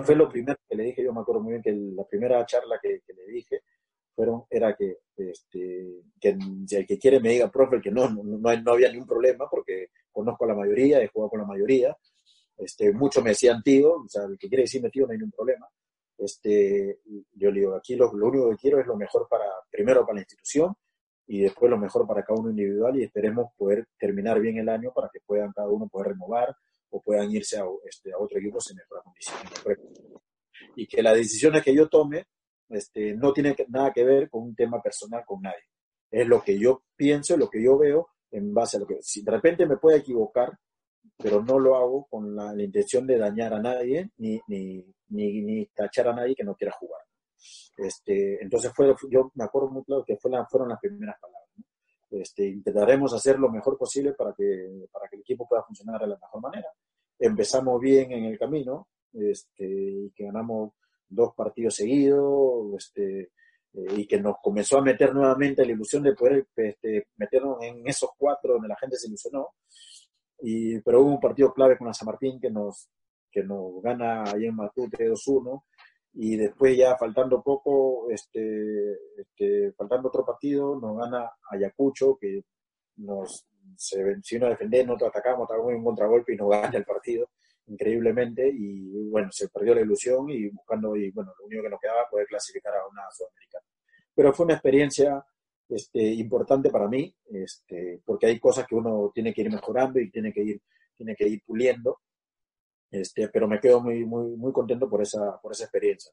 fue 0.04 0.16
lo 0.16 0.30
primero 0.30 0.58
que 0.68 0.76
le 0.76 0.86
dije, 0.86 1.04
yo 1.04 1.14
me 1.14 1.22
acuerdo 1.22 1.41
muy 1.41 1.52
bien 1.52 1.64
que 1.64 1.74
la 1.74 2.06
primera 2.06 2.45
charla 2.45 2.80
que, 2.82 3.02
le 3.08 3.32
dije 3.32 3.62
fueron, 4.16 4.43
era 4.49 4.76
que, 4.76 4.99
este, 5.18 6.04
que 6.20 6.30
el 6.30 6.86
que 6.86 6.97
quiere 6.97 7.20
me 7.20 7.30
diga, 7.30 7.52
profe, 7.52 7.82
que 7.82 7.91
no, 7.91 8.10
no, 8.10 8.24
no, 8.24 8.72
había 8.72 8.91
ningún 8.91 9.08
problema 9.08 9.49
porque 9.49 9.89
conozco 10.12 10.45
a 10.45 10.49
la 10.49 10.56
mayoría, 10.56 11.02
he 11.02 11.08
jugado 11.08 11.32
con 11.32 11.39
la 11.41 11.45
mayoría. 11.45 11.97
Este, 12.58 12.91
muchos 12.93 13.24
me 13.24 13.32
decían 13.32 13.62
tío, 13.64 13.95
o 13.95 14.08
sea, 14.08 14.24
el 14.24 14.38
que 14.38 14.47
quiere 14.47 14.64
decirme 14.64 14.89
tío 14.89 15.08
no 15.08 15.14
hay 15.14 15.18
ningún 15.18 15.32
problema 15.32 15.68
este, 16.22 17.00
yo 17.34 17.52
le 17.52 17.60
digo, 17.60 17.76
aquí 17.76 17.96
lo, 17.96 18.12
único 18.12 18.50
que 18.52 18.58
quiero 18.58 18.80
es 18.80 18.86
lo 18.86 18.96
mejor 18.96 19.28
para, 19.28 19.46
primero 19.72 20.02
para 20.02 20.16
la 20.16 20.22
institución 20.22 20.76
y 21.28 21.42
después 21.42 21.70
lo 21.70 21.78
mejor 21.78 22.08
para 22.08 22.24
cada 22.24 22.40
uno 22.40 22.52
individual 22.52 22.96
y 22.98 23.04
esperemos 23.04 23.52
poder 23.58 23.88
terminar 23.98 24.40
bien 24.40 24.58
el 24.58 24.70
año 24.70 24.92
para 24.94 25.10
que 25.12 25.20
puedan 25.26 25.52
cada 25.52 25.70
uno 25.70 25.88
poder 25.88 26.10
renovar 26.10 26.56
o 26.92 27.02
puedan 27.02 27.32
irse 27.32 27.58
a, 27.58 27.64
este, 27.86 28.14
a 28.14 28.18
otro 28.20 28.38
equipo 28.38 28.60
sin 28.60 28.78
mejores 28.78 29.04
condiciones. 29.04 29.52
Y 30.76 30.88
que 30.88 31.02
las 31.02 31.16
decisiones 31.16 31.64
que 31.64 31.74
yo 31.74 31.90
tome 31.90 32.26
este, 32.70 33.16
no 33.16 33.34
tienen 33.34 33.56
nada 33.70 33.92
que 33.92 34.04
ver 34.04 34.30
con 34.30 34.44
un 34.44 34.56
tema 34.56 34.82
personal 34.82 35.24
con 35.26 35.42
nadie. 35.42 35.64
Es 36.10 36.28
lo 36.28 36.42
que 36.44 36.60
yo 36.60 36.84
pienso, 36.96 37.36
lo 37.38 37.50
que 37.50 37.64
yo 37.64 37.78
veo 37.78 38.10
en 38.32 38.54
base 38.54 38.78
a 38.78 38.82
lo 38.82 38.86
que... 38.86 38.98
Si 39.02 39.24
de 39.24 39.32
repente 39.32 39.66
me 39.66 39.78
puedo 39.78 39.98
equivocar, 39.98 40.52
pero 41.18 41.43
no 41.43 41.60
lo 41.60 41.76
hago 41.76 42.08
con 42.10 42.36
la, 42.36 42.54
intención 42.62 43.06
de 43.06 43.18
dañar 43.18 43.54
a 43.54 43.62
nadie 43.62 44.12
ni, 44.18 44.39
ni, 44.47 44.86
ni, 45.10 45.41
ni, 45.41 45.66
tachar 45.68 46.10
a 46.10 46.14
nadie 46.14 46.36
que 46.36 46.43
no 46.43 46.56
quiera 46.56 46.74
jugar. 46.80 47.02
Este, 47.78 48.41
entonces 48.43 48.72
fue, 48.76 48.93
yo 49.10 49.32
me 49.36 49.43
acuerdo 49.43 49.70
muy 49.70 49.84
claro 49.84 50.04
que 50.06 50.18
fue 50.18 50.32
fueron 50.49 50.70
las 50.70 50.80
primeras 50.80 51.20
palabras. 51.20 51.49
Este, 52.10 52.45
intentaremos 52.47 53.14
hacer 53.14 53.39
lo 53.39 53.49
mejor 53.49 53.78
posible 53.78 54.14
para 54.14 54.34
que, 54.34 54.86
para 54.91 55.08
que 55.08 55.16
el 55.16 55.22
equipo 55.22 55.47
pueda 55.47 55.64
funcionar 55.64 56.02
de 56.02 56.08
la 56.08 56.18
mejor 56.18 56.41
manera. 56.41 56.68
Empezamos 57.18 57.80
bien 57.80 58.12
en 58.12 58.26
el 58.26 58.38
camino 58.38 58.89
este, 59.14 59.66
y 59.66 60.12
que 60.12 60.26
ganamos 60.26 60.74
dos 61.08 61.34
partidos 61.36 61.76
seguidos 61.76 62.74
este, 62.78 63.32
eh, 63.74 63.93
y 63.95 64.08
que 64.08 64.20
nos 64.20 64.36
comenzó 64.41 64.78
a 64.78 64.82
meter 64.82 65.14
nuevamente 65.14 65.66
la 65.66 65.72
ilusión 65.72 66.04
de 66.04 66.14
poder 66.14 66.47
este, 66.56 67.08
meternos 67.16 67.62
en 67.62 67.88
esos 67.88 68.10
cuatro 68.18 68.54
donde 68.54 68.68
la 68.68 68.78
gente 68.78 68.97
se 68.97 69.08
ilusionó 69.08 69.49
y, 70.42 70.80
pero 70.82 71.02
hubo 71.02 71.12
un 71.12 71.20
partido 71.20 71.54
clave 71.54 71.78
con 71.78 71.88
la 71.88 71.94
San 71.94 72.08
Martín 72.08 72.39
que 72.39 72.50
nos, 72.50 72.89
que 73.32 73.44
nos 73.44 73.82
gana 73.82 74.24
ahí 74.24 74.46
en 74.46 74.56
Matute 74.56 75.10
2-1 75.10 75.64
y 76.14 76.36
después 76.36 76.78
ya 76.78 76.97
faltando 76.97 77.42
poco, 77.42 78.09
este, 78.09 78.92
este, 79.18 79.72
faltando 79.74 80.09
otro 80.09 80.26
partido, 80.26 80.80
nos 80.80 80.97
gana 80.97 81.32
Ayacucho 81.50 82.18
que 82.20 82.43
nos 82.97 83.46
se 83.78 84.04
venció 84.04 84.46
a 84.46 84.50
defender, 84.50 84.86
nosotros 84.86 85.09
atacamos, 85.09 85.46
atacamos 85.46 85.74
un 85.74 85.84
contragolpe 85.84 86.34
y 86.34 86.38
nos 86.38 86.50
gana 86.50 86.78
el 86.78 86.86
partido 86.86 87.30
increíblemente 87.68 88.50
y 88.50 89.09
bueno, 89.09 89.30
se 89.32 89.47
perdió 89.50 89.76
la 89.76 89.82
ilusión 89.82 90.30
y 90.30 90.50
buscando, 90.50 90.96
y 90.96 91.12
bueno, 91.12 91.32
lo 91.39 91.46
único 91.46 91.63
que 91.63 91.70
nos 91.70 91.80
quedaba 91.80 92.05
fue 92.09 92.26
clasificar 92.26 92.74
a 92.76 92.88
una 92.88 93.04
sudamericana. 93.12 93.66
Pero 94.13 94.34
fue 94.34 94.46
una 94.46 94.55
experiencia 94.55 95.24
este, 95.72 96.02
importante 96.02 96.70
para 96.70 96.88
mí, 96.88 97.14
este, 97.26 98.02
porque 98.06 98.28
hay 98.28 98.39
cosas 98.39 98.68
que 98.68 98.76
uno 98.76 99.12
tiene 99.14 99.34
que 99.34 99.42
ir 99.42 99.52
mejorando 99.52 100.00
y 100.00 100.12
tiene 100.12 100.34
que 100.34 100.43
ir, 100.43 100.62
tiene 100.96 101.16
que 101.16 101.28
ir 101.28 101.42
puliendo. 101.46 102.00
Este, 102.89 103.30
pero 103.30 103.48
me 103.48 103.60
quedo 103.60 103.82
muy, 103.82 104.06
muy, 104.06 104.36
muy 104.36 104.52
contento 104.52 104.89
por 104.89 105.02
esa, 105.02 105.39
por 105.42 105.54
esa 105.54 105.64
experiencia. 105.64 106.12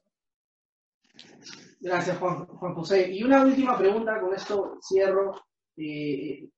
Gracias, 1.81 2.17
Juan, 2.17 2.45
Juan 2.45 2.73
José. 2.73 3.11
Y 3.11 3.23
una 3.23 3.43
última 3.43 3.77
pregunta, 3.77 4.19
con 4.21 4.33
esto 4.33 4.77
cierro. 4.81 5.33
Eh, 5.75 6.49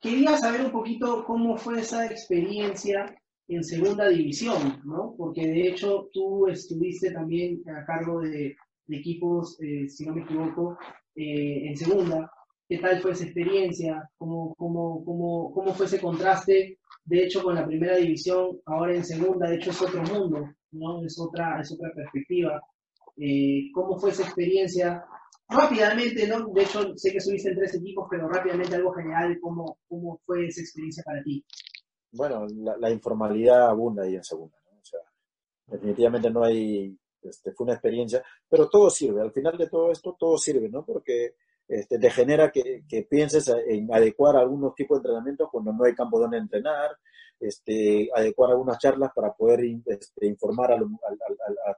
quería 0.00 0.36
saber 0.36 0.64
un 0.64 0.72
poquito 0.72 1.24
cómo 1.24 1.56
fue 1.56 1.80
esa 1.80 2.06
experiencia 2.06 3.14
en 3.48 3.64
segunda 3.64 4.08
división, 4.08 4.82
¿no? 4.84 5.14
Porque 5.16 5.46
de 5.46 5.68
hecho 5.68 6.10
tú 6.12 6.48
estuviste 6.48 7.12
también 7.12 7.62
a 7.70 7.84
cargo 7.84 8.20
de, 8.20 8.56
equipos, 8.88 9.60
eh, 9.60 9.88
si 9.88 10.06
no 10.06 10.14
me 10.14 10.22
equivoco, 10.22 10.78
eh, 11.14 11.68
en 11.68 11.76
segunda 11.76 12.30
qué 12.68 12.78
tal 12.78 13.00
fue 13.00 13.12
esa 13.12 13.24
experiencia, 13.24 14.10
cómo, 14.18 14.54
cómo, 14.54 15.02
cómo, 15.04 15.52
cómo 15.54 15.74
fue 15.74 15.86
ese 15.86 16.00
contraste, 16.00 16.78
de 17.04 17.24
hecho, 17.24 17.42
con 17.42 17.54
la 17.54 17.66
primera 17.66 17.96
división, 17.96 18.60
ahora 18.66 18.94
en 18.94 19.04
segunda, 19.04 19.48
de 19.48 19.56
hecho 19.56 19.70
es 19.70 19.80
otro 19.80 20.02
mundo, 20.02 20.46
¿no? 20.72 21.02
Es 21.02 21.18
otra, 21.18 21.58
es 21.58 21.72
otra 21.72 21.90
perspectiva. 21.94 22.60
Eh, 23.16 23.70
¿Cómo 23.72 23.98
fue 23.98 24.10
esa 24.10 24.24
experiencia? 24.24 25.02
Rápidamente, 25.48 26.28
¿no? 26.28 26.48
De 26.48 26.62
hecho, 26.62 26.94
sé 26.96 27.10
que 27.10 27.16
estuviste 27.16 27.48
en 27.48 27.56
tres 27.56 27.74
equipos, 27.74 28.06
pero 28.10 28.28
rápidamente 28.28 28.74
algo 28.76 28.92
general, 28.92 29.38
¿cómo, 29.40 29.78
cómo 29.88 30.20
fue 30.26 30.48
esa 30.48 30.60
experiencia 30.60 31.02
para 31.02 31.22
ti? 31.22 31.42
Bueno, 32.12 32.46
la, 32.78 32.90
informalidad 32.90 33.70
abunda 33.70 34.02
ahí 34.02 34.14
en 34.14 34.24
segunda, 34.24 34.58
¿no? 34.70 34.78
O 34.78 34.84
sea, 34.84 35.00
definitivamente 35.66 36.30
no 36.30 36.44
hay, 36.44 36.94
este, 37.22 37.52
fue 37.52 37.64
una 37.64 37.74
experiencia, 37.74 38.22
pero 38.46 38.68
todo 38.68 38.90
sirve, 38.90 39.22
al 39.22 39.32
final 39.32 39.56
de 39.56 39.68
todo 39.68 39.90
esto, 39.90 40.14
todo 40.18 40.36
sirve, 40.36 40.68
¿no? 40.68 40.84
Porque 40.84 41.36
este, 41.68 41.98
te 41.98 42.10
genera 42.10 42.50
que, 42.50 42.82
pienses 43.08 43.46
en 43.66 43.92
adecuar 43.92 44.36
algunos 44.36 44.74
tipos 44.74 44.96
de 44.96 45.00
entrenamientos 45.00 45.48
cuando 45.52 45.72
no 45.72 45.84
hay 45.84 45.94
campo 45.94 46.18
donde 46.18 46.38
entrenar, 46.38 46.96
este, 47.38 48.08
adecuar 48.14 48.50
algunas 48.50 48.78
charlas 48.78 49.12
para 49.14 49.32
poder 49.34 49.60
este, 49.86 50.26
informar 50.26 50.72
a, 50.72 50.78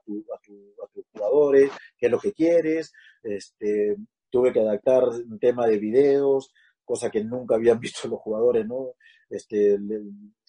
tus 0.03 1.05
jugadores, 1.13 1.71
qué 1.97 2.05
es 2.05 2.11
lo 2.11 2.19
que 2.19 2.33
quieres, 2.33 2.93
este, 3.21 3.97
tuve 4.29 4.53
que 4.53 4.61
adaptar 4.61 5.03
un 5.03 5.37
tema 5.39 5.67
de 5.67 5.77
videos, 5.77 6.53
cosa 6.85 7.11
que 7.11 7.23
nunca 7.23 7.55
habían 7.55 7.79
visto 7.79 8.07
los 8.07 8.19
jugadores, 8.21 8.65
¿no? 8.65 8.93
Este, 9.29 9.77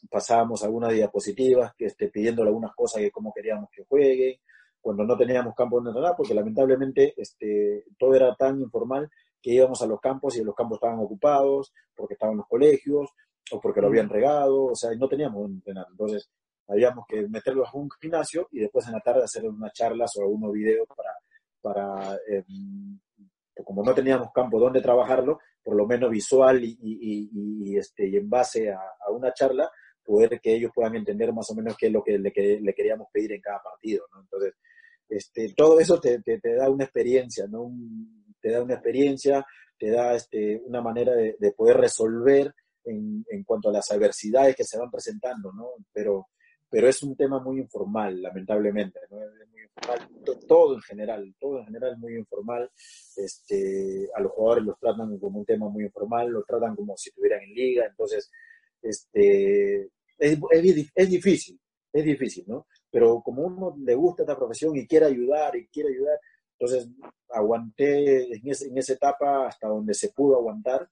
pasábamos 0.08 0.62
algunas 0.62 0.92
diapositivas 0.92 1.74
que, 1.76 1.86
este, 1.86 2.08
pidiéndole 2.08 2.48
algunas 2.48 2.74
cosas 2.74 3.00
que 3.00 3.10
cómo 3.10 3.32
queríamos 3.34 3.70
que 3.70 3.84
jueguen, 3.84 4.36
cuando 4.80 5.04
no 5.04 5.16
teníamos 5.16 5.54
campo 5.54 5.76
donde 5.76 5.90
entrenar, 5.90 6.14
porque 6.16 6.34
lamentablemente 6.34 7.14
este, 7.16 7.84
todo 7.98 8.14
era 8.14 8.34
tan 8.34 8.60
informal 8.60 9.08
que 9.42 9.52
íbamos 9.52 9.82
a 9.82 9.86
los 9.86 10.00
campos 10.00 10.36
y 10.36 10.44
los 10.44 10.54
campos 10.54 10.76
estaban 10.76 11.00
ocupados, 11.00 11.72
porque 11.94 12.14
estaban 12.14 12.36
los 12.36 12.46
colegios, 12.46 13.10
o 13.50 13.60
porque 13.60 13.80
lo 13.80 13.88
habían 13.88 14.08
regado, 14.08 14.66
o 14.66 14.74
sea, 14.74 14.90
no 14.96 15.08
teníamos 15.08 15.42
donde 15.42 15.56
entrenar. 15.56 15.86
Entonces, 15.90 16.30
habíamos 16.68 17.04
que 17.08 17.28
meterlos 17.28 17.68
a 17.68 17.76
un 17.76 17.88
gimnasio 18.00 18.48
y 18.52 18.60
después 18.60 18.86
en 18.86 18.92
la 18.92 19.00
tarde 19.00 19.24
hacer 19.24 19.44
unas 19.44 19.72
charlas 19.72 20.12
o 20.16 20.22
algunos 20.22 20.52
videos 20.52 20.86
para, 20.86 21.12
para 21.60 22.18
em, 22.28 22.98
como 23.64 23.82
no 23.82 23.94
teníamos 23.94 24.32
campo 24.32 24.58
donde 24.58 24.80
trabajarlo, 24.80 25.40
por 25.62 25.76
lo 25.76 25.86
menos 25.86 26.10
visual 26.10 26.62
y, 26.64 26.76
y, 26.80 27.76
este, 27.76 28.08
y 28.08 28.16
en 28.16 28.28
base 28.30 28.70
a, 28.72 28.80
una 29.10 29.32
charla, 29.32 29.70
poder 30.04 30.40
que 30.40 30.54
ellos 30.54 30.72
puedan 30.74 30.96
entender 30.96 31.32
más 31.32 31.48
o 31.50 31.54
menos 31.54 31.76
qué 31.76 31.86
es 31.86 31.92
lo 31.92 32.02
que 32.02 32.18
le, 32.18 32.32
le 32.60 32.74
queríamos 32.74 33.08
pedir 33.12 33.32
en 33.32 33.40
cada 33.40 33.60
partido. 33.62 34.04
¿no? 34.12 34.20
Entonces, 34.22 34.54
este, 35.08 35.52
todo 35.54 35.78
eso 35.78 36.00
te, 36.00 36.20
te, 36.22 36.40
da 36.54 36.70
una 36.70 36.84
experiencia, 36.84 37.46
¿no? 37.46 37.70
Te 38.42 38.50
da 38.50 38.62
una 38.62 38.74
experiencia, 38.74 39.46
te 39.78 39.90
da 39.90 40.14
este, 40.14 40.60
una 40.66 40.82
manera 40.82 41.14
de, 41.14 41.36
de 41.38 41.52
poder 41.52 41.78
resolver 41.78 42.52
en, 42.84 43.44
cuanto 43.44 43.68
a 43.68 43.72
las 43.72 43.90
adversidades 43.90 44.56
que 44.56 44.64
se 44.64 44.78
van 44.78 44.90
presentando, 44.90 45.52
¿no? 45.52 45.68
Pero, 45.92 46.28
pero 46.68 46.88
es 46.88 47.02
un 47.02 47.16
tema 47.16 47.40
muy 47.40 47.58
informal, 47.58 48.20
lamentablemente, 48.20 49.00
¿no? 49.10 49.18
Todo 50.46 50.74
en 50.74 50.82
general, 50.82 51.34
todo 51.40 51.60
en 51.60 51.66
general 51.66 51.96
muy 51.98 52.14
informal. 52.16 52.70
Este, 53.16 54.08
a 54.14 54.20
los 54.20 54.32
jugadores 54.32 54.64
los 54.64 54.78
tratan 54.78 55.18
como 55.18 55.40
un 55.40 55.44
tema 55.44 55.68
muy 55.68 55.84
informal, 55.84 56.30
los 56.30 56.46
tratan 56.46 56.76
como 56.76 56.96
si 56.96 57.10
estuvieran 57.10 57.42
en 57.42 57.54
liga, 57.54 57.86
entonces, 57.86 58.30
este, 58.80 59.90
es, 60.18 60.38
es, 60.50 61.08
difícil, 61.08 61.58
es 61.92 62.04
difícil, 62.04 62.44
¿no? 62.46 62.66
Pero 62.90 63.22
como 63.24 63.42
uno 63.42 63.74
le 63.78 63.94
gusta 63.94 64.22
esta 64.22 64.36
profesión 64.36 64.76
y 64.76 64.86
quiere 64.86 65.06
ayudar 65.06 65.56
y 65.56 65.66
quiere 65.68 65.90
ayudar, 65.90 66.18
entonces 66.62 66.88
aguanté 67.28 68.34
en, 68.34 68.40
en 68.44 68.78
esa 68.78 68.92
etapa 68.92 69.48
hasta 69.48 69.66
donde 69.66 69.94
se 69.94 70.10
pudo 70.10 70.36
aguantar 70.36 70.88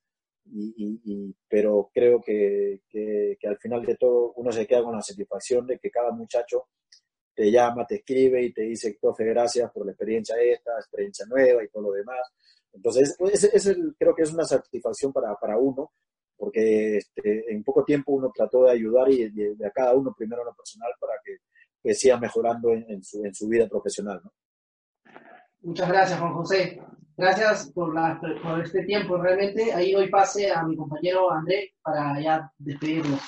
y, 0.53 1.33
pero 1.49 1.91
creo 1.95 2.21
que, 2.21 2.81
que, 2.89 3.37
al 3.47 3.57
final 3.59 3.87
de 3.87 3.95
todo 3.95 4.33
uno 4.33 4.51
se 4.51 4.67
queda 4.67 4.83
con 4.83 4.97
la 4.97 5.03
satisfacción 5.03 5.65
de 5.69 5.79
que 5.79 5.91
cada 5.91 6.11
muchacho 6.11 6.65
te 7.33 7.53
llama, 7.53 7.87
te 7.87 7.97
escribe 7.97 8.43
y 8.43 8.53
te 8.53 8.63
dice, 8.63 8.99
profe, 9.01 9.25
gracias 9.27 9.71
por 9.71 9.87
la 9.87 9.93
experiencia 9.93 10.35
esta, 10.43 10.73
experiencia 10.77 11.25
nueva 11.27 11.63
y 11.63 11.69
todo 11.69 11.85
lo 11.85 11.93
demás. 11.93 12.21
Entonces, 12.73 13.17
es, 13.33 13.77
creo 13.97 14.15
que 14.15 14.23
es 14.23 14.33
una 14.33 14.45
satisfacción 14.45 15.13
para, 15.13 15.37
para 15.37 15.57
uno, 15.57 15.93
porque 16.37 16.97
este, 16.97 17.53
en 17.53 17.63
poco 17.63 17.85
tiempo 17.85 18.13
uno 18.13 18.33
trató 18.35 18.65
de 18.65 18.73
ayudar 18.73 19.09
y 19.09 19.31
de, 19.31 19.55
a 19.65 19.71
cada 19.71 19.95
uno 19.95 20.13
primero 20.17 20.45
lo 20.45 20.55
personal 20.55 20.91
para 20.99 21.13
que, 21.25 21.37
que 21.81 21.95
siga 21.95 22.19
mejorando 22.19 22.73
en, 22.73 23.05
su, 23.05 23.25
en 23.25 23.35
su 23.35 23.47
vida 23.47 23.69
profesional. 23.69 24.21
Muchas 25.63 25.89
gracias, 25.89 26.19
Juan 26.19 26.33
José. 26.33 26.81
Gracias 27.17 27.71
por, 27.73 27.95
por 28.43 28.61
este 28.65 28.83
tiempo. 28.85 29.19
Realmente 29.19 29.73
ahí 29.75 29.93
doy 29.93 30.09
pase 30.09 30.51
a 30.51 30.63
mi 30.63 30.75
compañero 30.75 31.31
André 31.31 31.75
para 31.83 32.19
ya 32.21 32.51
despedirnos. 32.57 33.21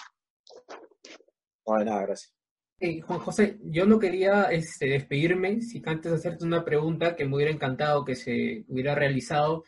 No, 1.67 1.79
de 1.79 1.85
nada, 1.85 2.03
gracias. 2.03 2.33
Juan 3.07 3.21
José, 3.21 3.59
yo 3.63 3.87
no 3.87 3.99
quería 3.99 4.45
este, 4.45 4.87
despedirme 4.87 5.61
si 5.61 5.81
antes 5.87 6.11
de 6.11 6.19
hacerte 6.19 6.45
una 6.45 6.65
pregunta 6.65 7.15
que 7.15 7.25
me 7.25 7.37
hubiera 7.37 7.53
encantado 7.53 8.05
que 8.05 8.17
se 8.17 8.65
hubiera 8.67 8.95
realizado. 8.95 9.63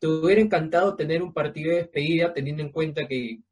Te 0.00 0.08
hubiera 0.08 0.40
encantado 0.40 0.96
tener 0.96 1.22
un 1.22 1.32
partido 1.32 1.70
de 1.70 1.78
despedida 1.78 2.32
teniendo 2.32 2.62
en 2.62 2.72
cuenta 2.72 3.06
que 3.06 3.42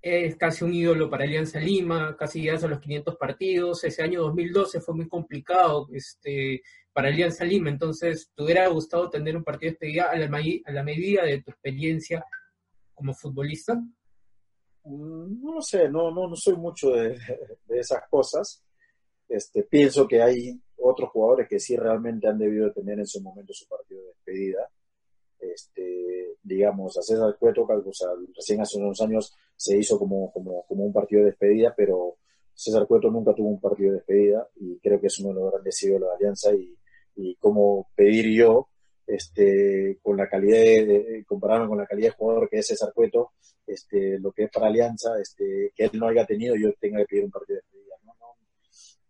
es 0.00 0.36
casi 0.36 0.64
un 0.64 0.72
ídolo 0.72 1.10
para 1.10 1.24
Alianza 1.24 1.58
Lima, 1.58 2.16
casi 2.16 2.44
ya 2.44 2.54
a 2.54 2.68
los 2.68 2.80
500 2.80 3.16
partidos. 3.16 3.84
Ese 3.84 4.02
año 4.02 4.22
2012 4.22 4.80
fue 4.80 4.94
muy 4.94 5.08
complicado. 5.08 5.88
Este, 5.92 6.62
para 6.94 7.08
Alianza 7.08 7.44
Lima. 7.44 7.68
Entonces, 7.68 8.30
¿te 8.34 8.42
hubiera 8.42 8.66
gustado 8.68 9.10
tener 9.10 9.36
un 9.36 9.44
partido 9.44 9.68
de 9.68 9.72
despedida 9.72 10.04
a 10.04 10.16
la, 10.16 10.26
a 10.64 10.72
la 10.72 10.82
medida 10.82 11.24
de 11.24 11.42
tu 11.42 11.50
experiencia 11.50 12.24
como 12.94 13.12
futbolista? 13.12 13.74
Mm, 14.84 15.42
no 15.42 15.60
sé, 15.60 15.88
no, 15.88 16.10
no, 16.10 16.28
no 16.28 16.36
soy 16.36 16.56
mucho 16.56 16.90
de, 16.92 17.18
esas 17.68 18.08
cosas. 18.08 18.62
Este, 19.28 19.64
pienso 19.64 20.06
que 20.06 20.22
hay 20.22 20.58
otros 20.76 21.10
jugadores 21.10 21.48
que 21.48 21.58
sí 21.58 21.76
realmente 21.76 22.28
han 22.28 22.38
debido 22.38 22.72
tener 22.72 22.98
en 22.98 23.06
su 23.06 23.20
momento 23.20 23.52
su 23.52 23.66
partido 23.66 24.00
de 24.00 24.08
despedida. 24.08 24.70
Este, 25.40 26.36
digamos, 26.42 26.96
a 26.96 27.02
César 27.02 27.36
Cueto, 27.38 27.62
o 27.64 27.92
sea, 27.92 28.10
recién 28.34 28.60
hace 28.60 28.78
unos 28.78 29.00
años 29.00 29.34
se 29.56 29.76
hizo 29.76 29.98
como, 29.98 30.32
como, 30.32 30.64
como 30.66 30.84
un 30.84 30.92
partido 30.92 31.22
de 31.22 31.30
despedida, 31.30 31.74
pero 31.76 32.18
César 32.54 32.86
Cueto 32.86 33.10
nunca 33.10 33.34
tuvo 33.34 33.48
un 33.48 33.60
partido 33.60 33.90
de 33.90 33.96
despedida 33.96 34.48
y 34.56 34.78
creo 34.78 35.00
que 35.00 35.08
es 35.08 35.18
uno 35.18 35.30
de 35.30 35.40
los 35.40 35.52
grandes 35.52 35.82
ídolos 35.82 36.02
de 36.02 36.06
la 36.06 36.14
Alianza 36.14 36.54
y, 36.54 36.78
y 37.16 37.36
cómo 37.36 37.88
pedir 37.94 38.26
yo, 38.34 38.68
este, 39.06 39.98
con 40.02 40.16
la 40.16 40.28
calidad 40.28 40.58
de, 40.58 41.24
con 41.26 41.78
la 41.78 41.86
calidad 41.86 42.08
de 42.08 42.16
jugador 42.16 42.48
que 42.48 42.58
es 42.58 42.66
César 42.66 42.92
Cueto, 42.94 43.32
este, 43.66 44.18
lo 44.18 44.32
que 44.32 44.44
es 44.44 44.50
para 44.50 44.68
Alianza, 44.68 45.18
este, 45.20 45.72
que 45.74 45.84
él 45.84 45.90
no 45.94 46.08
haya 46.08 46.26
tenido, 46.26 46.54
yo 46.56 46.72
tenga 46.80 47.00
que 47.00 47.06
pedir 47.06 47.24
un 47.24 47.30
partido 47.30 47.56
de 47.56 47.62
despedida. 47.62 47.94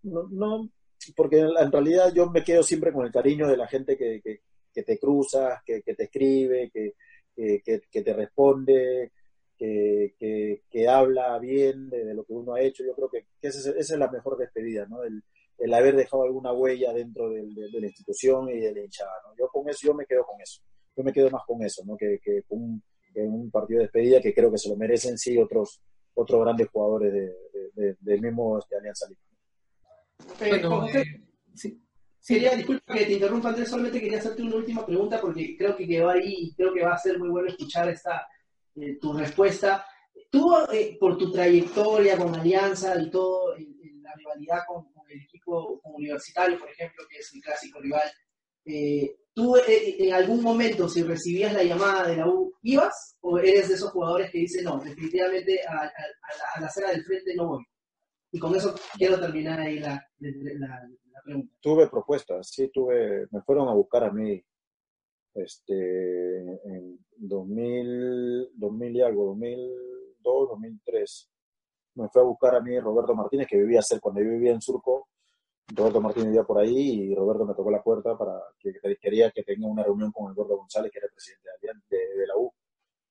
No, 0.02 0.28
no, 0.30 0.70
porque 1.16 1.38
en 1.38 1.72
realidad 1.72 2.12
yo 2.14 2.30
me 2.30 2.44
quedo 2.44 2.62
siempre 2.62 2.92
con 2.92 3.06
el 3.06 3.12
cariño 3.12 3.48
de 3.48 3.56
la 3.56 3.66
gente 3.66 3.96
que, 3.96 4.20
que, 4.22 4.82
te 4.82 4.98
cruza, 4.98 5.62
que, 5.64 5.82
que, 5.82 5.94
te 5.94 6.04
escribe, 6.04 6.70
que, 6.70 6.94
que, 7.34 8.02
te 8.02 8.12
responde, 8.12 9.12
que, 9.56 10.14
que, 10.68 10.88
habla 10.88 11.38
bien 11.38 11.88
de, 11.88 12.12
lo 12.12 12.24
que 12.24 12.32
uno 12.32 12.54
ha 12.54 12.60
hecho. 12.60 12.84
Yo 12.84 12.94
creo 12.94 13.08
que, 13.08 13.26
esa, 13.40 13.58
es, 13.58 13.66
esa, 13.66 13.94
es, 13.94 13.98
la 13.98 14.10
mejor 14.10 14.36
despedida, 14.36 14.86
¿no? 14.86 15.02
El, 15.04 15.22
el 15.58 15.74
haber 15.74 15.96
dejado 15.96 16.24
alguna 16.24 16.52
huella 16.52 16.92
dentro 16.92 17.30
de, 17.30 17.42
la 17.72 17.86
institución 17.86 18.48
y 18.48 18.60
de 18.60 18.72
la 18.72 18.80
hinchada. 18.80 19.10
Yo 19.38 19.48
con 19.48 19.68
eso, 19.68 19.86
yo 19.86 19.94
me 19.94 20.06
quedo 20.06 20.24
con 20.24 20.40
eso. 20.40 20.62
Yo 20.96 21.02
me 21.02 21.12
quedo 21.12 21.30
más 21.30 21.42
con 21.46 21.62
eso, 21.62 21.82
¿no? 21.84 21.96
Que, 21.96 22.18
que 22.22 22.42
con 22.42 22.82
un, 23.16 23.50
partido 23.50 23.78
de 23.78 23.84
despedida 23.84 24.20
que 24.20 24.34
creo 24.34 24.50
que 24.50 24.58
se 24.58 24.68
lo 24.68 24.76
merecen 24.76 25.16
sí 25.16 25.38
otros 25.38 25.80
otros 26.14 26.40
grandes 26.40 26.68
jugadores 26.68 27.12
de, 27.12 27.96
del 28.00 28.20
mismo 28.20 28.58
este, 28.58 28.76
Alianza 28.76 29.06
Lima. 29.08 29.20
Bueno, 30.38 30.88
eh, 30.88 31.04
sí. 31.54 31.80
Quería, 32.26 32.56
disculpa 32.56 32.94
que 32.94 33.04
te 33.04 33.12
interrumpa, 33.12 33.50
Andrés, 33.50 33.68
solamente 33.68 34.00
quería 34.00 34.18
hacerte 34.18 34.42
una 34.42 34.56
última 34.56 34.86
pregunta 34.86 35.20
porque 35.20 35.56
creo 35.58 35.76
que 35.76 35.86
quedó 35.86 36.08
ahí 36.08 36.34
y 36.38 36.54
creo 36.54 36.72
que 36.72 36.82
va 36.82 36.94
a 36.94 36.98
ser 36.98 37.18
muy 37.18 37.28
bueno 37.28 37.48
escuchar 37.48 37.88
esta 37.88 38.26
eh, 38.76 38.98
tu 38.98 39.12
respuesta. 39.12 39.84
Tú, 40.30 40.54
eh, 40.72 40.96
por 40.98 41.18
tu 41.18 41.30
trayectoria 41.30 42.16
con 42.16 42.34
Alianza 42.34 43.00
y 43.00 43.10
todo, 43.10 43.54
la 43.56 44.14
rivalidad 44.14 44.60
con, 44.66 44.86
el 45.14 45.22
equipo 45.22 45.80
universitario, 45.84 46.58
por 46.58 46.70
ejemplo, 46.70 47.04
que 47.08 47.18
es 47.18 47.32
el 47.34 47.40
clásico 47.40 47.80
rival, 47.80 48.10
eh, 48.66 49.16
¿tú 49.34 49.56
eh, 49.56 49.96
en 49.98 50.12
algún 50.12 50.42
momento, 50.42 50.88
si 50.88 51.02
recibías 51.02 51.52
la 51.52 51.62
llamada 51.62 52.08
de 52.08 52.16
la 52.16 52.28
U, 52.28 52.52
ibas? 52.62 53.16
¿O 53.20 53.38
eres 53.38 53.68
de 53.68 53.74
esos 53.74 53.90
jugadores 53.90 54.30
que 54.30 54.38
dicen, 54.38 54.64
no, 54.64 54.78
definitivamente 54.78 55.60
a, 55.66 55.84
a, 55.84 56.56
a 56.56 56.60
la, 56.60 56.66
acera 56.66 56.90
del 56.90 57.04
frente 57.04 57.34
no 57.34 57.48
voy? 57.48 57.64
Y 58.32 58.38
con 58.38 58.54
eso 58.54 58.74
quiero 58.96 59.20
terminar 59.20 59.60
ahí 59.60 59.78
la, 59.78 60.04
la, 60.18 61.22
pregunta. 61.24 61.54
Tuve 61.60 61.88
propuestas, 61.88 62.48
sí, 62.50 62.68
tuve, 62.72 63.26
me 63.30 63.42
fueron 63.42 63.68
a 63.68 63.74
buscar 63.74 64.04
a 64.04 64.10
mí 64.10 64.42
este, 65.34 66.40
en 66.64 66.98
2000, 67.16 68.50
2000 68.54 68.96
y 68.96 69.00
algo, 69.02 69.26
2002, 69.26 70.48
2003 70.50 71.33
me 71.94 72.08
fue 72.08 72.22
a 72.22 72.24
buscar 72.24 72.54
a 72.54 72.60
mí 72.60 72.78
Roberto 72.78 73.14
Martínez, 73.14 73.46
que 73.48 73.56
vivía 73.56 73.82
cerca, 73.82 74.02
cuando 74.02 74.22
yo 74.22 74.30
vivía 74.30 74.52
en 74.52 74.60
Surco, 74.60 75.08
Roberto 75.68 76.00
Martínez 76.00 76.28
vivía 76.28 76.44
por 76.44 76.58
ahí 76.58 77.10
y 77.10 77.14
Roberto 77.14 77.46
me 77.46 77.54
tocó 77.54 77.70
la 77.70 77.82
puerta 77.82 78.16
para 78.16 78.32
que, 78.58 78.72
quería 79.00 79.30
que 79.30 79.42
tenga 79.42 79.66
una 79.66 79.82
reunión 79.82 80.12
con 80.12 80.30
el 80.30 80.34
González, 80.34 80.92
que 80.92 80.98
era 80.98 81.06
el 81.06 81.12
presidente 81.12 81.96
de, 81.96 82.20
de, 82.20 82.26
la 82.26 82.36
U. 82.36 82.52